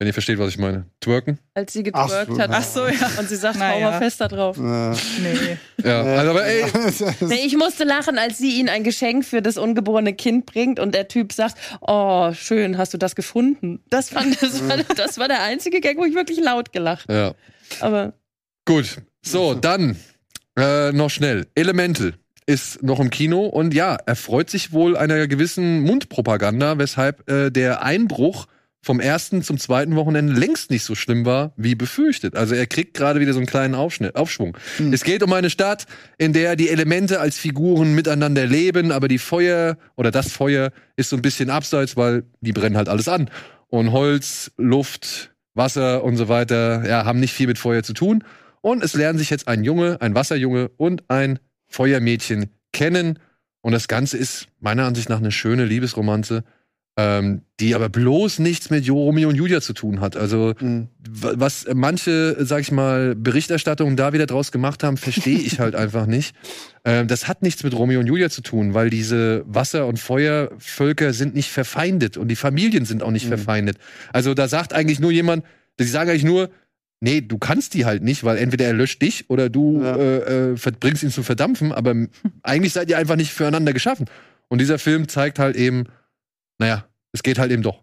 wenn 0.00 0.06
ihr 0.06 0.14
versteht, 0.14 0.38
was 0.38 0.48
ich 0.48 0.56
meine, 0.56 0.86
twerken. 1.00 1.38
als 1.52 1.74
sie 1.74 1.84
Ach 1.92 2.08
getwerkt 2.08 2.32
so, 2.32 2.38
hat. 2.38 2.50
Ach 2.50 2.64
so, 2.64 2.86
ja. 2.86 3.10
Und 3.18 3.28
sie 3.28 3.36
sagt, 3.36 3.56
Na 3.58 3.72
hau 3.72 3.80
ja. 3.80 3.90
mal 3.90 3.98
fest 3.98 4.18
da 4.18 4.28
drauf. 4.28 4.56
Äh, 4.56 4.60
nee. 4.60 5.58
Ja, 5.84 6.00
also, 6.02 6.30
aber 6.30 6.46
ey, 6.46 6.64
Nee, 7.20 7.42
ich 7.44 7.54
musste 7.58 7.84
lachen, 7.84 8.16
als 8.16 8.38
sie 8.38 8.58
ihn 8.58 8.70
ein 8.70 8.82
Geschenk 8.82 9.26
für 9.26 9.42
das 9.42 9.58
ungeborene 9.58 10.14
Kind 10.14 10.46
bringt 10.46 10.80
und 10.80 10.94
der 10.94 11.08
Typ 11.08 11.34
sagt, 11.34 11.58
oh, 11.82 12.32
schön, 12.32 12.78
hast 12.78 12.94
du 12.94 12.98
das 12.98 13.14
gefunden? 13.14 13.80
Das 13.90 14.08
fand 14.08 14.40
das 14.42 14.66
war, 14.66 14.78
das 14.78 15.18
war 15.18 15.28
der 15.28 15.42
einzige 15.42 15.82
Gag, 15.82 15.98
wo 15.98 16.06
ich 16.06 16.14
wirklich 16.14 16.40
laut 16.40 16.72
gelacht. 16.72 17.10
ja. 17.10 17.34
Aber 17.80 18.14
Gut, 18.64 19.02
so, 19.22 19.52
dann 19.52 19.96
äh, 20.56 20.92
noch 20.92 21.10
schnell. 21.10 21.46
Elemental 21.54 22.14
ist 22.46 22.82
noch 22.82 23.00
im 23.00 23.10
Kino 23.10 23.44
und 23.46 23.74
ja, 23.74 23.98
er 24.06 24.16
freut 24.16 24.48
sich 24.48 24.72
wohl 24.72 24.96
einer 24.96 25.26
gewissen 25.28 25.82
Mundpropaganda, 25.82 26.78
weshalb 26.78 27.30
äh, 27.30 27.50
der 27.50 27.82
Einbruch 27.82 28.46
vom 28.82 28.98
ersten 28.98 29.42
zum 29.42 29.58
zweiten 29.58 29.94
Wochenende 29.94 30.32
längst 30.32 30.70
nicht 30.70 30.84
so 30.84 30.94
schlimm 30.94 31.26
war, 31.26 31.52
wie 31.56 31.74
befürchtet. 31.74 32.34
Also 32.34 32.54
er 32.54 32.66
kriegt 32.66 32.94
gerade 32.94 33.20
wieder 33.20 33.34
so 33.34 33.38
einen 33.38 33.46
kleinen 33.46 33.74
Aufschnitt, 33.74 34.16
Aufschwung. 34.16 34.56
Es 34.90 35.04
geht 35.04 35.22
um 35.22 35.32
eine 35.32 35.50
Stadt, 35.50 35.86
in 36.16 36.32
der 36.32 36.56
die 36.56 36.70
Elemente 36.70 37.20
als 37.20 37.36
Figuren 37.36 37.94
miteinander 37.94 38.46
leben, 38.46 38.90
aber 38.90 39.08
die 39.08 39.18
Feuer 39.18 39.76
oder 39.96 40.10
das 40.10 40.32
Feuer 40.32 40.70
ist 40.96 41.10
so 41.10 41.16
ein 41.16 41.22
bisschen 41.22 41.50
abseits, 41.50 41.96
weil 41.96 42.24
die 42.40 42.52
brennen 42.52 42.76
halt 42.76 42.88
alles 42.88 43.06
an. 43.06 43.30
Und 43.68 43.92
Holz, 43.92 44.50
Luft, 44.56 45.32
Wasser 45.54 46.02
und 46.02 46.16
so 46.16 46.28
weiter, 46.28 46.88
ja, 46.88 47.04
haben 47.04 47.20
nicht 47.20 47.34
viel 47.34 47.46
mit 47.46 47.58
Feuer 47.58 47.82
zu 47.82 47.92
tun. 47.92 48.24
Und 48.62 48.82
es 48.82 48.94
lernen 48.94 49.18
sich 49.18 49.30
jetzt 49.30 49.46
ein 49.46 49.62
Junge, 49.62 50.00
ein 50.00 50.14
Wasserjunge 50.14 50.70
und 50.76 51.04
ein 51.08 51.38
Feuermädchen 51.68 52.50
kennen. 52.72 53.18
Und 53.60 53.72
das 53.72 53.88
Ganze 53.88 54.16
ist 54.16 54.48
meiner 54.58 54.84
Ansicht 54.86 55.08
nach 55.10 55.18
eine 55.18 55.32
schöne 55.32 55.66
Liebesromanze, 55.66 56.44
ähm, 57.02 57.42
die 57.60 57.74
aber 57.74 57.88
bloß 57.88 58.40
nichts 58.40 58.68
mit 58.68 58.88
Romeo 58.90 59.28
und 59.30 59.34
Julia 59.36 59.60
zu 59.60 59.72
tun 59.72 60.00
hat. 60.00 60.16
Also 60.16 60.54
hm. 60.58 60.88
w- 61.08 61.32
was 61.36 61.66
manche, 61.72 62.36
sag 62.44 62.60
ich 62.60 62.72
mal, 62.72 63.14
Berichterstattungen 63.14 63.96
da 63.96 64.12
wieder 64.12 64.26
draus 64.26 64.50
gemacht 64.52 64.82
haben, 64.82 64.96
verstehe 64.96 65.38
ich 65.38 65.60
halt 65.60 65.74
einfach 65.82 66.06
nicht. 66.06 66.34
Ähm, 66.84 67.06
das 67.06 67.28
hat 67.28 67.42
nichts 67.42 67.62
mit 67.64 67.74
Romeo 67.74 68.00
und 68.00 68.06
Julia 68.06 68.28
zu 68.28 68.42
tun, 68.42 68.74
weil 68.74 68.90
diese 68.90 69.44
Wasser- 69.46 69.86
und 69.86 69.98
Feuervölker 69.98 71.12
sind 71.12 71.34
nicht 71.34 71.50
verfeindet 71.50 72.16
und 72.16 72.28
die 72.28 72.36
Familien 72.36 72.84
sind 72.84 73.02
auch 73.02 73.10
nicht 73.12 73.24
Mhm. 73.26 73.28
verfeindet. 73.36 73.78
Also 74.12 74.34
da 74.34 74.48
sagt 74.48 74.72
eigentlich 74.72 75.00
nur 75.00 75.10
jemand, 75.12 75.44
die 75.78 75.84
sagen 75.84 76.10
eigentlich 76.10 76.24
nur, 76.24 76.50
nee, 77.00 77.20
du 77.22 77.38
kannst 77.38 77.72
die 77.74 77.84
halt 77.86 78.02
nicht, 78.02 78.24
weil 78.24 78.36
entweder 78.36 78.66
er 78.66 78.74
löscht 78.74 79.00
dich 79.00 79.30
oder 79.30 79.48
du 79.48 79.80
Ja. 79.82 79.96
äh, 79.96 80.52
äh, 80.52 80.72
bringst 80.80 81.02
ihn 81.02 81.10
zum 81.10 81.24
Verdampfen, 81.24 81.72
aber 81.72 81.94
eigentlich 82.42 82.72
seid 82.74 82.90
ihr 82.90 82.98
einfach 82.98 83.16
nicht 83.16 83.32
füreinander 83.32 83.72
geschaffen. 83.72 84.06
Und 84.48 84.60
dieser 84.60 84.78
Film 84.78 85.08
zeigt 85.08 85.38
halt 85.38 85.56
eben, 85.56 85.84
naja, 86.58 86.84
es 87.12 87.22
geht 87.22 87.38
halt 87.38 87.52
eben 87.52 87.62
doch. 87.62 87.82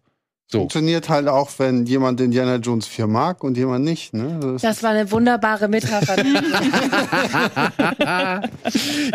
So. 0.50 0.60
Funktioniert 0.60 1.10
halt 1.10 1.28
auch, 1.28 1.50
wenn 1.58 1.86
jemand 1.86 2.22
Indiana 2.22 2.56
Jones 2.56 2.88
4 2.88 3.08
mag 3.08 3.44
und 3.44 3.58
jemand 3.58 3.84
nicht. 3.84 4.14
Ne? 4.14 4.40
Das 4.42 4.62
das 4.62 4.82
war 4.84 4.92
eine 4.92 5.12
wunderbare 5.12 5.68
Metapher. 5.68 6.16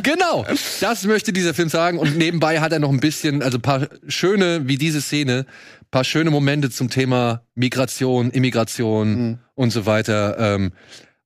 genau, 0.02 0.44
das 0.80 1.04
möchte 1.04 1.32
dieser 1.32 1.54
Film 1.54 1.70
sagen. 1.70 1.98
Und 1.98 2.18
nebenbei 2.18 2.60
hat 2.60 2.72
er 2.72 2.78
noch 2.80 2.90
ein 2.90 3.00
bisschen, 3.00 3.42
also 3.42 3.56
ein 3.58 3.62
paar 3.62 3.88
schöne, 4.08 4.66
wie 4.68 4.76
diese 4.76 5.00
Szene, 5.00 5.46
paar 5.90 6.04
schöne 6.04 6.30
Momente 6.30 6.68
zum 6.70 6.90
Thema 6.90 7.42
Migration, 7.54 8.30
Immigration 8.30 9.28
Mhm. 9.28 9.38
und 9.54 9.70
so 9.70 9.86
weiter. 9.86 10.36
Ähm, 10.38 10.72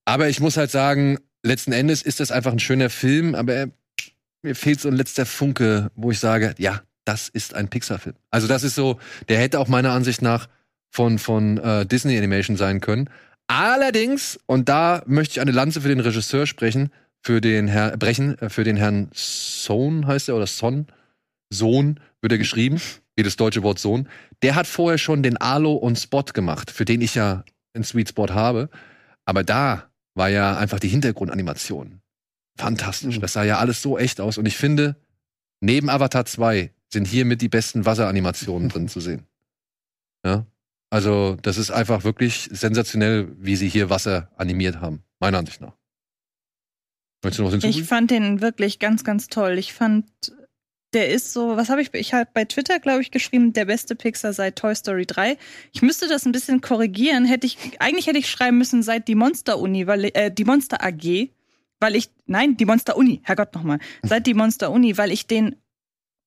aber 0.04 0.28
ich 0.28 0.38
muss 0.40 0.56
halt 0.56 0.70
sagen, 0.70 1.18
letzten 1.42 1.72
Endes 1.72 2.02
ist 2.02 2.20
das 2.20 2.30
einfach 2.30 2.52
ein 2.52 2.58
schöner 2.60 2.90
Film, 2.90 3.34
aber 3.34 3.54
er, 3.54 3.68
mir 4.42 4.54
fehlt 4.54 4.80
so 4.80 4.88
ein 4.88 4.94
letzter 4.94 5.26
Funke, 5.26 5.90
wo 5.94 6.10
ich 6.10 6.20
sage, 6.20 6.54
ja, 6.58 6.82
das 7.06 7.28
ist 7.28 7.54
ein 7.54 7.68
Pixar-Film. 7.68 8.16
Also 8.30 8.46
das 8.46 8.62
ist 8.62 8.74
so, 8.74 8.98
der 9.28 9.38
hätte 9.38 9.58
auch 9.60 9.68
meiner 9.68 9.92
Ansicht 9.92 10.22
nach 10.22 10.48
von, 10.90 11.18
von 11.18 11.58
äh, 11.58 11.86
Disney 11.86 12.18
Animation 12.18 12.56
sein 12.56 12.80
können. 12.80 13.08
Allerdings, 13.46 14.38
und 14.46 14.68
da 14.68 15.02
möchte 15.06 15.32
ich 15.32 15.40
eine 15.40 15.52
Lanze 15.52 15.80
für 15.80 15.88
den 15.88 16.00
Regisseur 16.00 16.46
sprechen, 16.46 16.90
für 17.22 17.40
den 17.40 17.68
Herr 17.68 17.96
brechen, 17.96 18.38
äh, 18.38 18.50
für 18.50 18.64
den 18.64 18.76
Herrn 18.76 19.08
Sohn 19.14 20.06
heißt 20.06 20.28
er 20.28 20.36
oder 20.36 20.46
Son, 20.46 20.86
Sohn 21.50 22.00
wird 22.20 22.32
er 22.32 22.38
geschrieben, 22.38 22.80
wie 23.14 23.22
das 23.22 23.36
deutsche 23.36 23.62
Wort 23.62 23.78
Sohn. 23.78 24.08
Der 24.42 24.56
hat 24.56 24.66
vorher 24.66 24.98
schon 24.98 25.22
den 25.22 25.36
Alo 25.36 25.74
und 25.74 25.96
Spot 25.98 26.24
gemacht, 26.24 26.70
für 26.70 26.84
den 26.84 27.00
ich 27.00 27.14
ja 27.14 27.44
einen 27.74 27.84
Sweet 27.84 28.10
Spot 28.10 28.28
habe. 28.30 28.68
Aber 29.24 29.44
da 29.44 29.90
war 30.14 30.28
ja 30.28 30.56
einfach 30.56 30.80
die 30.80 30.88
Hintergrundanimation 30.88 32.00
fantastisch. 32.56 33.16
Mhm. 33.16 33.20
Das 33.20 33.34
sah 33.34 33.44
ja 33.44 33.58
alles 33.58 33.82
so 33.82 33.98
echt 33.98 34.20
aus. 34.20 34.38
Und 34.38 34.46
ich 34.46 34.56
finde, 34.56 34.96
neben 35.60 35.88
Avatar 35.88 36.24
2 36.24 36.72
sind 36.96 37.06
hier 37.06 37.26
mit 37.26 37.42
die 37.42 37.50
besten 37.50 37.84
Wasseranimationen 37.84 38.70
drin 38.70 38.88
zu 38.88 39.00
sehen. 39.00 39.26
Ja. 40.24 40.46
Also, 40.88 41.36
das 41.42 41.58
ist 41.58 41.70
einfach 41.70 42.04
wirklich 42.04 42.48
sensationell, 42.50 43.28
wie 43.38 43.56
sie 43.56 43.68
hier 43.68 43.90
Wasser 43.90 44.30
animiert 44.36 44.80
haben. 44.80 45.02
Meiner 45.20 45.36
Ansicht 45.38 45.60
nach. 45.60 45.74
Möchtest 47.22 47.40
du 47.40 47.42
noch 47.42 47.52
Ich 47.52 47.62
hinzufügen? 47.62 47.86
fand 47.86 48.10
den 48.10 48.40
wirklich 48.40 48.78
ganz, 48.78 49.04
ganz 49.04 49.28
toll. 49.28 49.58
Ich 49.58 49.74
fand, 49.74 50.06
der 50.94 51.10
ist 51.10 51.34
so, 51.34 51.58
was 51.58 51.68
habe 51.68 51.82
ich, 51.82 51.92
ich 51.92 52.14
habe 52.14 52.30
bei 52.32 52.46
Twitter, 52.46 52.78
glaube 52.78 53.02
ich, 53.02 53.10
geschrieben, 53.10 53.52
der 53.52 53.66
beste 53.66 53.94
Pixar 53.94 54.32
seit 54.32 54.56
Toy 54.56 54.74
Story 54.74 55.04
3. 55.04 55.36
Ich 55.72 55.82
müsste 55.82 56.08
das 56.08 56.24
ein 56.24 56.32
bisschen 56.32 56.62
korrigieren. 56.62 57.26
Hätte 57.26 57.46
ich, 57.46 57.58
eigentlich 57.78 58.06
hätte 58.06 58.18
ich 58.18 58.30
schreiben 58.30 58.56
müssen, 58.56 58.82
seit 58.82 59.06
die 59.06 59.16
Monster 59.16 59.58
Uni, 59.58 59.86
weil, 59.86 60.06
äh, 60.14 60.30
die 60.30 60.44
Monster 60.44 60.82
AG, 60.82 61.28
weil 61.78 61.94
ich, 61.94 62.08
nein, 62.24 62.56
die 62.56 62.64
Monster 62.64 62.96
Uni, 62.96 63.20
Herrgott 63.22 63.54
nochmal, 63.54 63.80
seit 64.02 64.26
die 64.26 64.34
Monster 64.34 64.70
Uni, 64.70 64.96
weil 64.96 65.12
ich 65.12 65.26
den 65.26 65.56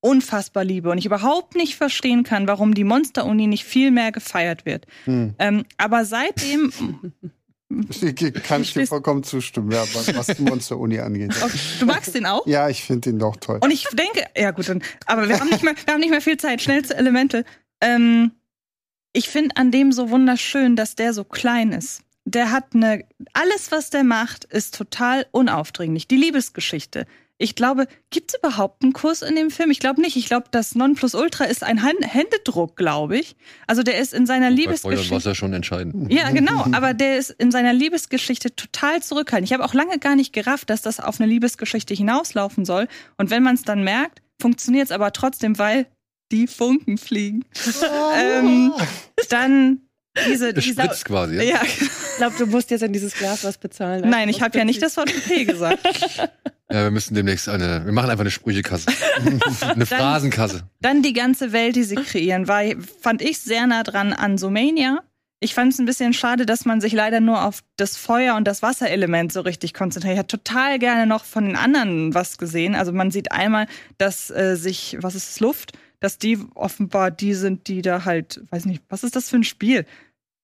unfassbar 0.00 0.64
liebe 0.64 0.90
und 0.90 0.98
ich 0.98 1.06
überhaupt 1.06 1.54
nicht 1.56 1.76
verstehen 1.76 2.22
kann, 2.22 2.46
warum 2.46 2.74
die 2.74 2.84
Monster 2.84 3.26
Uni 3.26 3.46
nicht 3.46 3.64
viel 3.64 3.90
mehr 3.90 4.12
gefeiert 4.12 4.64
wird. 4.64 4.86
Hm. 5.04 5.34
Ähm, 5.38 5.64
aber 5.76 6.04
seitdem, 6.04 6.72
Kann 8.42 8.62
ich 8.62 8.72
dir 8.72 8.86
vollkommen 8.86 9.22
zustimmen, 9.22 9.70
ja, 9.70 9.82
was, 9.94 10.12
was 10.14 10.26
die 10.36 10.42
Monster-Uni 10.42 10.98
angeht. 10.98 11.40
okay, 11.40 11.58
du 11.78 11.86
magst 11.86 12.14
den 12.14 12.26
auch? 12.26 12.44
Ja, 12.46 12.68
ich 12.68 12.82
finde 12.82 13.10
ihn 13.10 13.18
doch 13.20 13.36
toll. 13.36 13.60
Und 13.62 13.70
ich 13.70 13.84
denke, 13.92 14.24
ja 14.36 14.50
gut, 14.50 14.68
dann, 14.68 14.82
aber 15.06 15.28
wir 15.28 15.38
haben 15.38 15.48
nicht 15.50 15.62
mehr, 15.62 15.74
wir 15.84 15.94
haben 15.94 16.00
nicht 16.00 16.10
mehr 16.10 16.20
viel 16.20 16.36
Zeit. 16.36 16.60
Schnell 16.60 16.84
zu 16.84 16.96
Elemente. 16.96 17.44
Ähm, 17.80 18.32
ich 19.12 19.28
finde 19.28 19.56
an 19.56 19.70
dem 19.70 19.92
so 19.92 20.10
wunderschön, 20.10 20.74
dass 20.74 20.96
der 20.96 21.12
so 21.12 21.22
klein 21.22 21.72
ist. 21.72 22.02
der 22.24 22.50
hat 22.50 22.74
eine, 22.74 23.04
alles, 23.32 23.70
was 23.70 23.90
der 23.90 24.04
macht, 24.04 24.44
ist 24.44 24.76
total 24.76 25.26
unaufdringlich. 25.30 26.08
Die 26.08 26.16
Liebesgeschichte. 26.16 27.06
Ich 27.42 27.54
glaube, 27.54 27.86
gibt 28.10 28.32
es 28.32 28.38
überhaupt 28.38 28.82
einen 28.82 28.92
Kuss 28.92 29.22
in 29.22 29.34
dem 29.34 29.50
Film? 29.50 29.70
Ich 29.70 29.80
glaube 29.80 30.02
nicht. 30.02 30.14
Ich 30.16 30.26
glaube, 30.26 30.48
das 30.50 30.74
Nonplusultra 30.74 31.44
ist 31.44 31.64
ein 31.64 31.82
Hand 31.82 31.96
Händedruck, 32.02 32.76
glaube 32.76 33.16
ich. 33.18 33.34
Also 33.66 33.82
der 33.82 33.98
ist 33.98 34.12
in 34.12 34.26
seiner 34.26 34.50
Bei 34.50 34.56
Liebesgeschichte. 34.56 35.14
Wasser 35.14 35.34
schon 35.34 35.54
entscheidend. 35.54 36.12
Ja, 36.12 36.30
genau, 36.32 36.66
aber 36.72 36.92
der 36.92 37.16
ist 37.16 37.30
in 37.30 37.50
seiner 37.50 37.72
Liebesgeschichte 37.72 38.54
total 38.54 39.02
zurückhaltend. 39.02 39.48
Ich 39.48 39.54
habe 39.54 39.64
auch 39.64 39.72
lange 39.72 39.98
gar 39.98 40.16
nicht 40.16 40.34
gerafft, 40.34 40.68
dass 40.68 40.82
das 40.82 41.00
auf 41.00 41.18
eine 41.18 41.30
Liebesgeschichte 41.30 41.94
hinauslaufen 41.94 42.66
soll. 42.66 42.88
Und 43.16 43.30
wenn 43.30 43.42
man 43.42 43.54
es 43.54 43.62
dann 43.62 43.84
merkt, 43.84 44.20
funktioniert 44.38 44.84
es 44.84 44.92
aber 44.92 45.10
trotzdem, 45.14 45.58
weil 45.58 45.86
die 46.32 46.46
Funken 46.46 46.98
fliegen. 46.98 47.46
ähm, 48.20 48.74
dann 49.30 49.80
diese, 50.26 50.48
Es 50.50 50.64
dieser, 50.64 50.84
spritzt 50.84 51.04
quasi. 51.04 51.36
Ja? 51.36 51.42
ja, 51.42 51.60
Ich 51.62 52.16
glaube, 52.16 52.36
du 52.36 52.46
musst 52.46 52.70
jetzt 52.70 52.82
in 52.82 52.92
dieses 52.92 53.14
Glas 53.14 53.44
was 53.44 53.58
bezahlen. 53.58 54.08
nein, 54.08 54.28
ich 54.28 54.42
habe 54.42 54.56
ja 54.58 54.64
nicht 54.64 54.82
das 54.82 54.96
Wort 54.96 55.12
P 55.26 55.44
gesagt. 55.44 55.78
ja, 56.70 56.82
wir 56.84 56.90
müssen 56.90 57.14
demnächst 57.14 57.48
eine. 57.48 57.84
Wir 57.84 57.92
machen 57.92 58.10
einfach 58.10 58.22
eine 58.22 58.30
Sprüchekasse. 58.30 58.90
eine 59.62 59.86
Phrasenkasse. 59.86 60.62
Dann 60.80 61.02
die 61.02 61.12
ganze 61.12 61.52
Welt, 61.52 61.76
die 61.76 61.84
sie 61.84 61.96
kreieren, 61.96 62.48
war, 62.48 62.62
fand 63.00 63.22
ich 63.22 63.38
sehr 63.38 63.66
nah 63.66 63.82
dran 63.82 64.12
an 64.12 64.36
Sumania. 64.38 65.02
Ich 65.42 65.54
fand 65.54 65.72
es 65.72 65.78
ein 65.78 65.86
bisschen 65.86 66.12
schade, 66.12 66.44
dass 66.44 66.66
man 66.66 66.82
sich 66.82 66.92
leider 66.92 67.20
nur 67.20 67.42
auf 67.46 67.60
das 67.78 67.96
Feuer- 67.96 68.36
und 68.36 68.44
das 68.46 68.60
Wasserelement 68.62 69.32
so 69.32 69.40
richtig 69.40 69.72
konzentriert. 69.72 70.12
Ich 70.12 70.18
hätte 70.18 70.36
total 70.36 70.78
gerne 70.78 71.06
noch 71.06 71.24
von 71.24 71.46
den 71.46 71.56
anderen 71.56 72.12
was 72.12 72.36
gesehen. 72.36 72.74
Also 72.74 72.92
man 72.92 73.10
sieht 73.10 73.32
einmal, 73.32 73.66
dass 73.96 74.30
äh, 74.30 74.56
sich, 74.56 74.98
was 75.00 75.14
ist 75.14 75.30
es, 75.30 75.40
Luft, 75.40 75.72
dass 76.00 76.18
die 76.18 76.38
offenbar 76.54 77.10
die 77.10 77.34
sind, 77.34 77.68
die 77.68 77.82
da 77.82 78.04
halt, 78.04 78.42
weiß 78.50 78.64
nicht, 78.64 78.82
was 78.88 79.04
ist 79.04 79.16
das 79.16 79.28
für 79.28 79.36
ein 79.36 79.44
Spiel? 79.44 79.86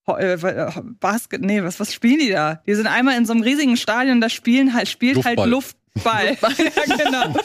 Äh, 0.09 0.35
äh, 0.35 0.71
Basket, 1.01 1.41
nee, 1.41 1.63
was, 1.65 1.81
was 1.81 1.93
spielen 1.93 2.21
die 2.21 2.31
da? 2.31 2.63
Die 2.67 2.75
sind 2.75 2.87
einmal 2.87 3.17
in 3.17 3.27
so 3.27 3.33
einem 3.33 3.43
riesigen 3.43 3.77
Stadion, 3.77 4.21
da 4.21 4.29
spielen 4.29 4.73
halt, 4.75 4.89
spielt 4.89 5.25
halt 5.25 5.39
Luftball. 5.45 6.37
Luftball. 6.37 6.37
ja, 6.87 6.97
genau. 6.97 7.37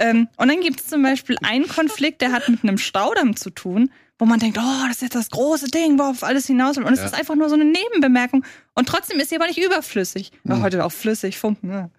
ähm, 0.00 0.28
und 0.36 0.48
dann 0.48 0.60
gibt 0.60 0.80
es 0.80 0.88
zum 0.88 1.02
Beispiel 1.02 1.36
einen 1.42 1.66
Konflikt, 1.68 2.20
der 2.20 2.32
hat 2.32 2.48
mit 2.48 2.62
einem 2.64 2.76
Staudamm 2.78 3.34
zu 3.36 3.48
tun, 3.50 3.90
wo 4.18 4.24
man 4.26 4.40
denkt, 4.40 4.58
oh, 4.58 4.82
das 4.88 4.96
ist 4.96 5.02
jetzt 5.02 5.14
das 5.14 5.30
große 5.30 5.68
Ding, 5.68 5.98
worauf 5.98 6.22
alles 6.22 6.46
hinaus 6.46 6.76
will. 6.76 6.84
Und 6.84 6.94
es 6.94 7.00
Ja. 7.00 7.06
ist 7.06 7.14
einfach 7.14 7.34
nur 7.34 7.48
so 7.48 7.54
eine 7.54 7.64
Nebenbemerkung. 7.66 8.44
Und 8.74 8.88
trotzdem 8.88 9.18
ist 9.20 9.28
sie 9.30 9.36
aber 9.36 9.46
nicht 9.46 9.62
überflüssig. 9.62 10.32
Ja, 10.44 10.60
heute 10.60 10.84
auch 10.84 10.92
flüssig, 10.92 11.38
Funken. 11.38 11.70
Ja. 11.70 11.90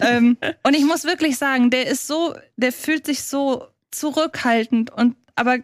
ähm, 0.00 0.36
und 0.62 0.74
ich 0.74 0.84
muss 0.84 1.04
wirklich 1.04 1.36
sagen, 1.36 1.70
der 1.70 1.86
ist 1.88 2.06
so, 2.06 2.34
der 2.56 2.72
fühlt 2.72 3.06
sich 3.06 3.22
so 3.24 3.66
zurückhaltend 3.98 4.90
und 4.90 5.16
aber 5.34 5.58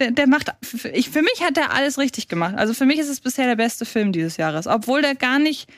der, 0.00 0.10
der 0.10 0.26
macht, 0.26 0.52
ich, 0.92 1.10
für 1.10 1.22
mich 1.22 1.42
hat 1.42 1.56
er 1.56 1.72
alles 1.72 1.98
richtig 1.98 2.28
gemacht. 2.28 2.54
Also 2.56 2.74
für 2.74 2.86
mich 2.86 2.98
ist 2.98 3.08
es 3.08 3.20
bisher 3.20 3.46
der 3.46 3.56
beste 3.56 3.84
Film 3.84 4.12
dieses 4.12 4.36
Jahres. 4.36 4.66
Obwohl 4.66 5.02
der 5.02 5.14
gar 5.14 5.38
nicht, 5.38 5.70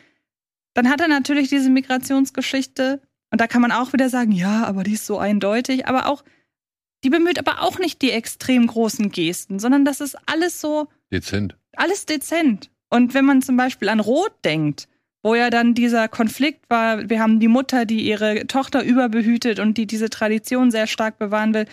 dann 0.75 0.89
hat 0.89 1.01
er 1.01 1.09
natürlich 1.09 1.49
diese 1.49 1.71
Migrationsgeschichte 1.71 3.03
und 3.31 3.41
da 3.41 3.47
kann 3.47 3.63
man 3.63 3.73
auch 3.73 3.93
wieder 3.93 4.09
sagen, 4.09 4.33
ja, 4.33 4.65
aber 4.65 4.85
die 4.85 4.95
ist 4.95 5.07
so 5.07 5.19
eindeutig, 5.19 5.87
aber 5.87 6.07
auch, 6.07 6.25
die 7.05 7.11
bemüht 7.11 7.39
aber 7.39 7.63
auch 7.63 7.79
nicht 7.79 8.01
die 8.03 8.11
extrem 8.11 8.67
großen 8.67 9.11
Gesten, 9.11 9.59
sondern 9.59 9.85
das 9.85 10.01
ist 10.01 10.17
alles 10.27 10.61
so, 10.61 10.89
Dezent. 11.13 11.57
alles 11.73 12.07
dezent. 12.07 12.71
Und 12.89 13.15
wenn 13.15 13.25
man 13.25 13.43
zum 13.43 13.57
Beispiel 13.57 13.89
an 13.89 14.01
Rot 14.01 14.33
denkt, 14.45 14.89
wo 15.23 15.35
ja 15.35 15.51
dann 15.51 15.75
dieser 15.75 16.09
Konflikt 16.09 16.69
war, 16.71 17.09
wir 17.09 17.21
haben 17.21 17.41
die 17.41 17.49
Mutter, 17.49 17.85
die 17.85 18.07
ihre 18.07 18.47
Tochter 18.47 18.85
überbehütet 18.85 19.59
und 19.59 19.77
die 19.77 19.87
diese 19.87 20.11
Tradition 20.11 20.71
sehr 20.71 20.87
stark 20.87 21.19
bewahren 21.19 21.55
will. 21.55 21.67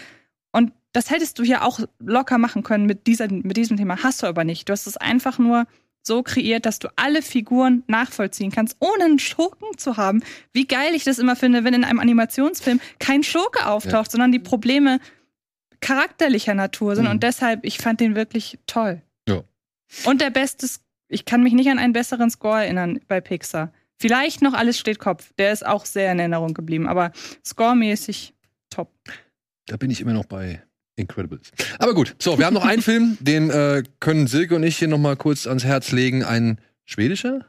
Und 0.51 0.71
das 0.91 1.09
hättest 1.09 1.39
du 1.39 1.43
ja 1.43 1.61
auch 1.61 1.79
locker 1.99 2.37
machen 2.37 2.63
können 2.63 2.85
mit, 2.85 3.07
dieser, 3.07 3.31
mit 3.31 3.57
diesem 3.57 3.77
Thema. 3.77 4.03
Hast 4.03 4.23
du 4.23 4.27
aber 4.27 4.43
nicht. 4.43 4.69
Du 4.69 4.73
hast 4.73 4.87
es 4.87 4.97
einfach 4.97 5.39
nur 5.39 5.65
so 6.03 6.21
kreiert, 6.21 6.65
dass 6.65 6.79
du 6.79 6.89
alle 6.95 7.21
Figuren 7.21 7.83
nachvollziehen 7.87 8.51
kannst, 8.51 8.75
ohne 8.79 9.05
einen 9.05 9.19
Schurken 9.19 9.77
zu 9.77 9.97
haben. 9.97 10.21
Wie 10.51 10.67
geil 10.67 10.93
ich 10.93 11.03
das 11.03 11.17
immer 11.17 11.35
finde, 11.35 11.63
wenn 11.63 11.73
in 11.73 11.83
einem 11.83 11.99
Animationsfilm 11.99 12.79
kein 12.99 13.23
Schurke 13.23 13.67
auftaucht, 13.67 14.11
sondern 14.11 14.31
die 14.31 14.39
Probleme 14.39 14.99
charakterlicher 15.79 16.53
Natur 16.53 16.95
sind. 16.95 17.05
Mhm. 17.05 17.11
Und 17.11 17.23
deshalb, 17.23 17.65
ich 17.65 17.77
fand 17.77 17.99
den 17.99 18.15
wirklich 18.15 18.59
toll. 18.67 19.01
Ja. 19.27 19.43
Und 20.05 20.21
der 20.21 20.29
beste, 20.29 20.67
ich 21.13 21.25
kann 21.25 21.43
mich 21.43 21.53
nicht 21.53 21.69
an 21.69 21.79
einen 21.79 21.93
besseren 21.93 22.29
Score 22.29 22.63
erinnern 22.63 22.99
bei 23.07 23.21
Pixar. 23.21 23.71
Vielleicht 23.97 24.41
noch 24.41 24.53
alles 24.53 24.79
steht 24.79 24.99
Kopf. 24.99 25.31
Der 25.37 25.53
ist 25.53 25.65
auch 25.65 25.85
sehr 25.85 26.11
in 26.11 26.19
Erinnerung 26.19 26.53
geblieben, 26.53 26.87
aber 26.87 27.11
scoremäßig 27.45 28.33
top. 28.69 28.91
Da 29.67 29.77
bin 29.77 29.91
ich 29.91 30.01
immer 30.01 30.13
noch 30.13 30.25
bei 30.25 30.61
Incredibles. 30.95 31.51
Aber 31.79 31.93
gut, 31.93 32.15
so, 32.19 32.37
wir 32.37 32.45
haben 32.45 32.53
noch 32.53 32.65
einen 32.65 32.81
Film, 32.83 33.17
den 33.21 33.49
äh, 33.49 33.83
können 33.99 34.27
Silke 34.27 34.55
und 34.55 34.63
ich 34.63 34.77
hier 34.77 34.87
noch 34.87 34.97
mal 34.97 35.15
kurz 35.15 35.47
ans 35.47 35.63
Herz 35.63 35.91
legen. 35.91 36.23
Ein 36.23 36.59
schwedischer? 36.85 37.45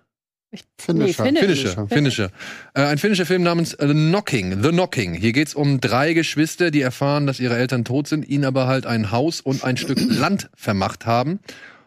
Finisher. 0.78 1.24
Nee, 1.24 1.40
Finnischer. 1.40 1.88
Finnischer. 1.88 2.30
Äh, 2.74 2.82
ein 2.82 2.98
finnischer 2.98 3.26
Film 3.26 3.42
namens 3.42 3.70
The 3.70 3.88
Knocking. 3.88 4.62
The 4.62 4.68
Knocking. 4.68 5.14
Hier 5.14 5.32
geht's 5.32 5.54
um 5.54 5.80
drei 5.80 6.12
Geschwister, 6.12 6.70
die 6.70 6.80
erfahren, 6.80 7.26
dass 7.26 7.40
ihre 7.40 7.56
Eltern 7.56 7.84
tot 7.84 8.06
sind, 8.06 8.28
ihnen 8.28 8.44
aber 8.44 8.68
halt 8.68 8.86
ein 8.86 9.10
Haus 9.10 9.40
und 9.40 9.64
ein 9.64 9.76
Stück 9.76 9.98
Land 10.00 10.50
vermacht 10.54 11.06
haben. 11.06 11.40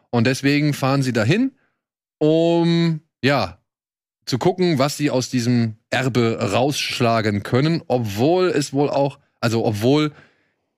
Und 0.10 0.28
deswegen 0.28 0.74
fahren 0.74 1.02
sie 1.02 1.14
dahin, 1.14 1.52
um, 2.20 3.02
ja, 3.24 3.60
zu 4.26 4.38
gucken, 4.38 4.78
was 4.78 4.98
sie 4.98 5.10
aus 5.10 5.30
diesem 5.30 5.76
Erbe 5.90 6.38
rausschlagen 6.52 7.44
können, 7.44 7.82
obwohl 7.88 8.48
es 8.48 8.74
wohl 8.74 8.90
auch, 8.90 9.20
also 9.40 9.66
obwohl 9.66 10.12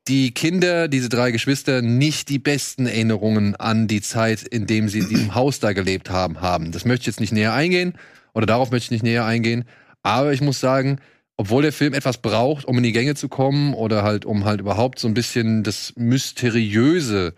die 0.07 0.31
Kinder, 0.31 0.87
diese 0.87 1.09
drei 1.09 1.31
Geschwister, 1.31 1.81
nicht 1.81 2.29
die 2.29 2.39
besten 2.39 2.87
Erinnerungen 2.87 3.55
an 3.55 3.87
die 3.87 4.01
Zeit, 4.01 4.43
in 4.43 4.65
dem 4.65 4.89
sie 4.89 4.99
in 4.99 5.09
diesem 5.09 5.35
Haus 5.35 5.59
da 5.59 5.73
gelebt 5.73 6.09
haben, 6.09 6.41
haben. 6.41 6.71
Das 6.71 6.85
möchte 6.85 7.03
ich 7.03 7.07
jetzt 7.07 7.19
nicht 7.19 7.33
näher 7.33 7.53
eingehen, 7.53 7.93
oder 8.33 8.45
darauf 8.45 8.71
möchte 8.71 8.85
ich 8.85 8.91
nicht 8.91 9.03
näher 9.03 9.25
eingehen. 9.25 9.65
Aber 10.01 10.31
ich 10.31 10.41
muss 10.41 10.59
sagen, 10.59 10.99
obwohl 11.37 11.61
der 11.61 11.73
Film 11.73 11.93
etwas 11.93 12.17
braucht, 12.17 12.65
um 12.65 12.77
in 12.77 12.83
die 12.83 12.91
Gänge 12.91 13.15
zu 13.15 13.29
kommen, 13.29 13.73
oder 13.73 14.03
halt, 14.03 14.25
um 14.25 14.45
halt 14.45 14.59
überhaupt 14.59 14.99
so 14.99 15.07
ein 15.07 15.13
bisschen 15.13 15.63
das 15.63 15.93
Mysteriöse 15.95 17.33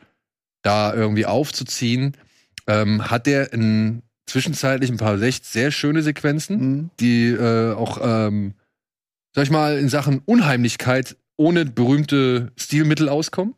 da 0.62 0.94
irgendwie 0.94 1.26
aufzuziehen, 1.26 2.18
ähm, 2.68 3.10
hat 3.10 3.26
der 3.28 3.54
in 3.54 4.02
zwischenzeitlich 4.28 4.90
ein 4.92 4.98
paar 4.98 5.20
echt 5.22 5.46
sehr 5.46 5.72
schöne 5.72 6.02
Sequenzen 6.04 6.58
Mhm. 6.60 6.90
die 7.00 7.28
äh, 7.30 7.74
auch, 7.74 8.00
ähm, 8.02 8.54
sag 9.36 9.44
ich 9.44 9.52
mal, 9.52 9.78
in 9.78 9.90
Sachen 9.90 10.22
Unheimlichkeit 10.26 11.18
ohne 11.38 11.66
berühmte 11.66 12.52
Stilmittel 12.56 13.10
auskommen. 13.10 13.56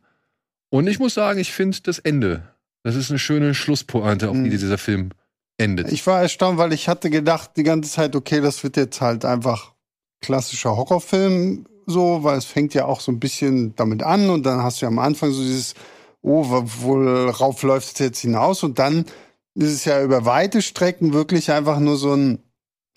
Und 0.70 0.86
ich 0.86 0.98
muss 0.98 1.14
sagen, 1.14 1.38
ich 1.38 1.52
finde 1.52 1.78
das 1.82 1.98
Ende, 1.98 2.42
das 2.82 2.96
ist 2.96 3.10
eine 3.10 3.18
schöne 3.18 3.54
Schlusspointe, 3.54 4.28
auf 4.30 4.34
die 4.34 4.42
Mhm. 4.42 4.50
dieser 4.50 4.78
Film 4.78 5.10
endet. 5.58 5.92
Ich 5.92 6.04
war 6.06 6.20
erstaunt, 6.20 6.58
weil 6.58 6.72
ich 6.72 6.88
hatte 6.88 7.10
gedacht 7.10 7.52
die 7.56 7.62
ganze 7.62 7.90
Zeit, 7.90 8.16
okay, 8.16 8.40
das 8.40 8.64
wird 8.64 8.76
jetzt 8.76 9.00
halt 9.00 9.24
einfach 9.24 9.74
klassischer 10.20 10.76
Horrorfilm 10.76 11.66
so, 11.86 12.24
weil 12.24 12.38
es 12.38 12.46
fängt 12.46 12.72
ja 12.74 12.86
auch 12.86 13.00
so 13.00 13.12
ein 13.12 13.20
bisschen 13.20 13.76
damit 13.76 14.02
an 14.02 14.30
und 14.30 14.44
dann 14.44 14.62
hast 14.62 14.80
du 14.80 14.86
ja 14.86 14.88
am 14.88 14.98
Anfang 14.98 15.30
so 15.32 15.42
dieses, 15.42 15.74
oh, 16.24 16.44
wo- 16.48 16.64
worauf 16.64 17.62
läuft 17.62 17.92
es 17.94 17.98
jetzt 17.98 18.20
hinaus? 18.20 18.62
Und 18.62 18.78
dann 18.78 19.04
ist 19.54 19.72
es 19.72 19.84
ja 19.84 20.02
über 20.02 20.24
weite 20.24 20.62
Strecken 20.62 21.12
wirklich 21.12 21.52
einfach 21.52 21.78
nur 21.78 21.96
so 21.96 22.14
ein 22.14 22.38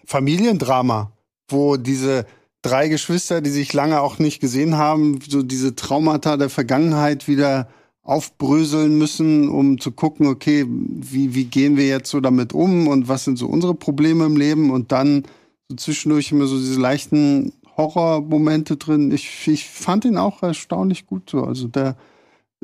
Familiendrama, 0.05 1.11
wo 1.49 1.77
diese 1.77 2.25
drei 2.61 2.87
Geschwister, 2.87 3.41
die 3.41 3.49
sich 3.49 3.73
lange 3.73 4.01
auch 4.01 4.17
nicht 4.19 4.39
gesehen 4.39 4.77
haben, 4.77 5.19
so 5.27 5.43
diese 5.43 5.75
Traumata 5.75 6.37
der 6.37 6.49
Vergangenheit 6.49 7.27
wieder 7.27 7.67
aufbröseln 8.01 8.97
müssen, 8.97 9.49
um 9.49 9.79
zu 9.79 9.91
gucken, 9.91 10.27
okay, 10.27 10.65
wie, 10.67 11.35
wie 11.35 11.43
gehen 11.43 11.75
wir 11.75 11.87
jetzt 11.87 12.09
so 12.09 12.21
damit 12.21 12.53
um 12.53 12.87
und 12.87 13.09
was 13.09 13.25
sind 13.25 13.37
so 13.37 13.47
unsere 13.47 13.75
Probleme 13.75 14.25
im 14.25 14.37
Leben 14.37 14.71
und 14.71 14.93
dann 14.93 15.23
so 15.67 15.75
zwischendurch 15.75 16.31
immer 16.31 16.47
so 16.47 16.57
diese 16.57 16.79
leichten 16.79 17.51
Horrormomente 17.75 18.77
drin. 18.77 19.11
Ich, 19.11 19.47
ich 19.47 19.67
fand 19.67 20.05
ihn 20.05 20.17
auch 20.17 20.41
erstaunlich 20.41 21.05
gut 21.05 21.29
so. 21.29 21.43
Also 21.43 21.67
der 21.67 21.97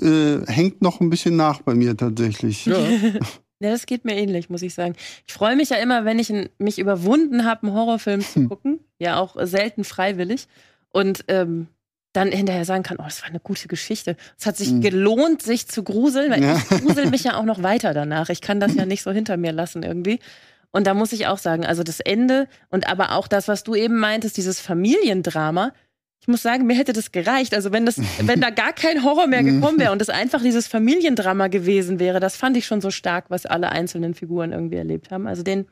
äh, 0.02 0.40
hängt 0.48 0.82
noch 0.82 1.00
ein 1.02 1.10
bisschen 1.10 1.36
nach 1.36 1.62
bei 1.62 1.74
mir 1.76 1.96
tatsächlich. 1.98 2.66
ja. 2.66 2.78
Ja, 3.60 3.70
das 3.72 3.86
geht 3.86 4.04
mir 4.04 4.18
ähnlich, 4.18 4.50
muss 4.50 4.62
ich 4.62 4.74
sagen. 4.74 4.94
Ich 5.26 5.34
freue 5.34 5.56
mich 5.56 5.70
ja 5.70 5.78
immer, 5.78 6.04
wenn 6.04 6.20
ich 6.20 6.34
mich 6.58 6.80
überwunden 6.80 7.46
habe, 7.46 7.66
einen 7.68 7.74
Horrorfilm 7.76 8.20
zu 8.20 8.36
Hm. 8.36 8.50
gucken. 8.50 8.80
Ja, 9.00 9.20
auch 9.20 9.38
selten 9.46 9.86
freiwillig. 9.86 10.48
Und 10.92 11.24
ähm, 11.30 11.68
dann 12.12 12.30
hinterher 12.34 12.66
sagen 12.66 12.84
kann, 12.84 12.98
oh, 13.00 13.04
das 13.06 13.22
war 13.22 13.30
eine 13.30 13.40
gute 13.40 13.70
Geschichte. 13.70 14.18
Es 14.38 14.46
hat 14.46 14.58
sich 14.58 14.68
Hm. 14.68 14.82
gelohnt, 14.82 15.42
sich 15.42 15.70
zu 15.70 15.82
gruseln, 15.84 16.30
weil 16.30 16.44
Ja. 16.44 16.58
ich 16.58 16.68
grusel 16.82 17.10
mich 17.10 17.24
ja 17.24 17.38
auch 17.38 17.46
noch 17.46 17.64
weiter 17.64 17.94
danach. 17.94 18.28
Ich 18.28 18.42
kann 18.42 18.60
das 18.60 18.76
ja 18.76 18.86
nicht 18.86 19.02
so 19.02 19.12
hinter 19.12 19.38
mir 19.38 19.54
lassen 19.54 19.82
irgendwie. 19.82 20.20
Und 20.72 20.86
da 20.86 20.94
muss 20.94 21.14
ich 21.14 21.28
auch 21.28 21.38
sagen, 21.38 21.66
also 21.66 21.84
das 21.84 22.02
Ende 22.02 22.50
und 22.70 22.88
aber 22.90 23.14
auch 23.14 23.30
das, 23.30 23.48
was 23.48 23.64
du 23.64 23.76
eben 23.76 23.98
meintest, 23.98 24.36
dieses 24.36 24.60
Familiendrama. 24.60 25.72
Ich 26.24 26.28
muss 26.30 26.42
sagen, 26.42 26.66
mir 26.66 26.76
hätte 26.78 26.94
das 26.94 27.12
gereicht. 27.12 27.54
Also 27.54 27.74
wenn 27.74 27.86
das, 27.86 27.98
wenn 28.22 28.40
da 28.40 28.50
gar 28.50 28.72
kein 28.72 29.04
Horror 29.04 29.28
mehr 29.28 29.44
gekommen 29.44 29.78
wäre 29.78 29.92
und 29.92 30.02
es 30.02 30.10
einfach 30.10 30.42
dieses 30.42 30.68
Familiendrama 30.68 31.48
gewesen 31.50 32.00
wäre, 32.00 32.20
das 32.22 32.38
fand 32.38 32.56
ich 32.56 32.66
schon 32.66 32.80
so 32.80 32.92
stark, 32.92 33.26
was 33.30 33.46
alle 33.46 33.74
einzelnen 33.74 34.14
Figuren 34.14 34.54
irgendwie 34.54 34.78
erlebt 34.78 35.12
haben. 35.12 35.28
Also 35.28 35.44
den 35.44 35.68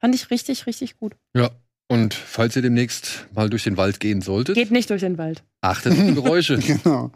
fand 0.00 0.14
ich 0.14 0.30
richtig, 0.30 0.66
richtig 0.66 0.96
gut. 0.98 1.14
ja. 1.34 1.50
Und 1.86 2.14
falls 2.14 2.56
ihr 2.56 2.62
demnächst 2.62 3.26
mal 3.34 3.50
durch 3.50 3.64
den 3.64 3.76
Wald 3.76 4.00
gehen 4.00 4.22
solltet, 4.22 4.54
Geht 4.54 4.70
nicht 4.70 4.88
durch 4.88 5.02
den 5.02 5.18
Wald. 5.18 5.44
achtet 5.60 5.92
auf 5.92 5.98
die 5.98 6.14
Geräusche. 6.14 6.58
Genau. 6.66 7.12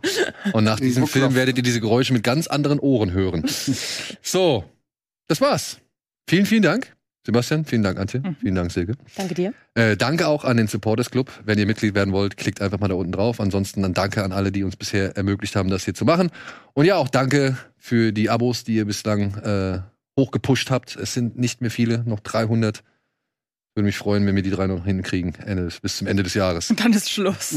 Und 0.53 0.65
nach 0.65 0.79
diesem 0.79 1.07
Film 1.07 1.23
klopft. 1.25 1.37
werdet 1.37 1.57
ihr 1.57 1.63
diese 1.63 1.81
Geräusche 1.81 2.13
mit 2.13 2.23
ganz 2.23 2.47
anderen 2.49 2.79
Ohren 2.79 3.11
hören. 3.13 3.45
So, 4.23 4.65
das 5.27 5.41
war's. 5.41 5.79
Vielen, 6.29 6.45
vielen 6.45 6.63
Dank, 6.63 6.95
Sebastian, 7.29 7.67
vielen 7.67 7.83
Dank, 7.83 7.99
Antje. 7.99 8.23
Vielen 8.41 8.55
Dank, 8.55 8.73
Silke. 8.73 8.95
Danke 9.15 9.35
dir. 9.35 9.53
Äh, 9.75 9.99
danke 9.99 10.27
auch 10.29 10.45
an 10.45 10.57
den 10.57 10.67
Supporters 10.67 11.11
Club. 11.11 11.31
Wenn 11.45 11.59
ihr 11.59 11.67
Mitglied 11.67 11.95
werden 11.95 12.15
wollt, 12.15 12.39
klickt 12.39 12.63
einfach 12.63 12.81
mal 12.81 12.89
da 12.89 12.95
unten 12.95 13.13
drauf. 13.13 13.39
Ansonsten 13.39 13.83
dann 13.83 13.93
danke 13.93 14.25
an 14.25 14.33
alle, 14.33 14.51
die 14.51 14.65
uns 14.65 14.77
bisher 14.77 15.15
ermöglicht 15.15 15.55
haben, 15.55 15.69
das 15.69 15.85
hier 15.85 15.93
zu 15.93 16.07
machen. 16.07 16.31
Und 16.73 16.87
ja, 16.87 16.97
auch 16.97 17.11
danke 17.11 17.59
für 17.77 18.13
die 18.13 18.31
Abos, 18.31 18.65
die 18.65 18.77
ihr 18.77 18.87
bislang 18.87 19.35
äh, 19.45 19.81
hochgepusht 20.19 20.71
habt. 20.71 20.97
Es 20.97 21.13
sind 21.13 21.37
nicht 21.39 21.61
mehr 21.61 21.71
viele, 21.71 22.03
noch 22.07 22.21
300. 22.21 22.83
Würde 23.75 23.85
mich 23.85 23.99
freuen, 23.99 24.27
wenn 24.27 24.35
wir 24.35 24.43
die 24.43 24.51
drei 24.51 24.67
noch 24.67 24.87
hinkriegen, 24.87 25.35
Ende, 25.45 25.65
des- 25.67 25.81
bis 25.81 25.99
zum 25.99 26.07
Ende 26.07 26.23
des 26.23 26.33
Jahres. 26.33 26.71
Und 26.71 26.81
dann 26.81 26.95
ist 26.95 27.11
Schluss. 27.11 27.55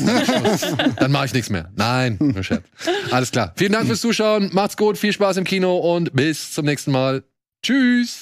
Dann 0.98 1.12
mache 1.14 1.28
ich 1.28 1.34
nichts 1.34 1.50
mehr. 1.50 1.72
Nein, 1.78 2.18
nur 2.20 2.44
Scherz. 2.44 2.66
Alles 3.10 3.32
klar. 3.32 3.54
Vielen 3.56 3.72
Dank 3.72 3.88
fürs 3.88 4.02
Zuschauen. 4.02 4.50
Macht's 4.52 4.76
gut, 4.76 4.98
viel 4.98 5.14
Spaß 5.14 5.38
im 5.38 5.46
Kino 5.46 5.78
und 5.78 6.12
bis 6.14 6.52
zum 6.52 6.66
nächsten 6.66 6.92
Mal. 6.92 7.24
Tschüss. 7.64 8.22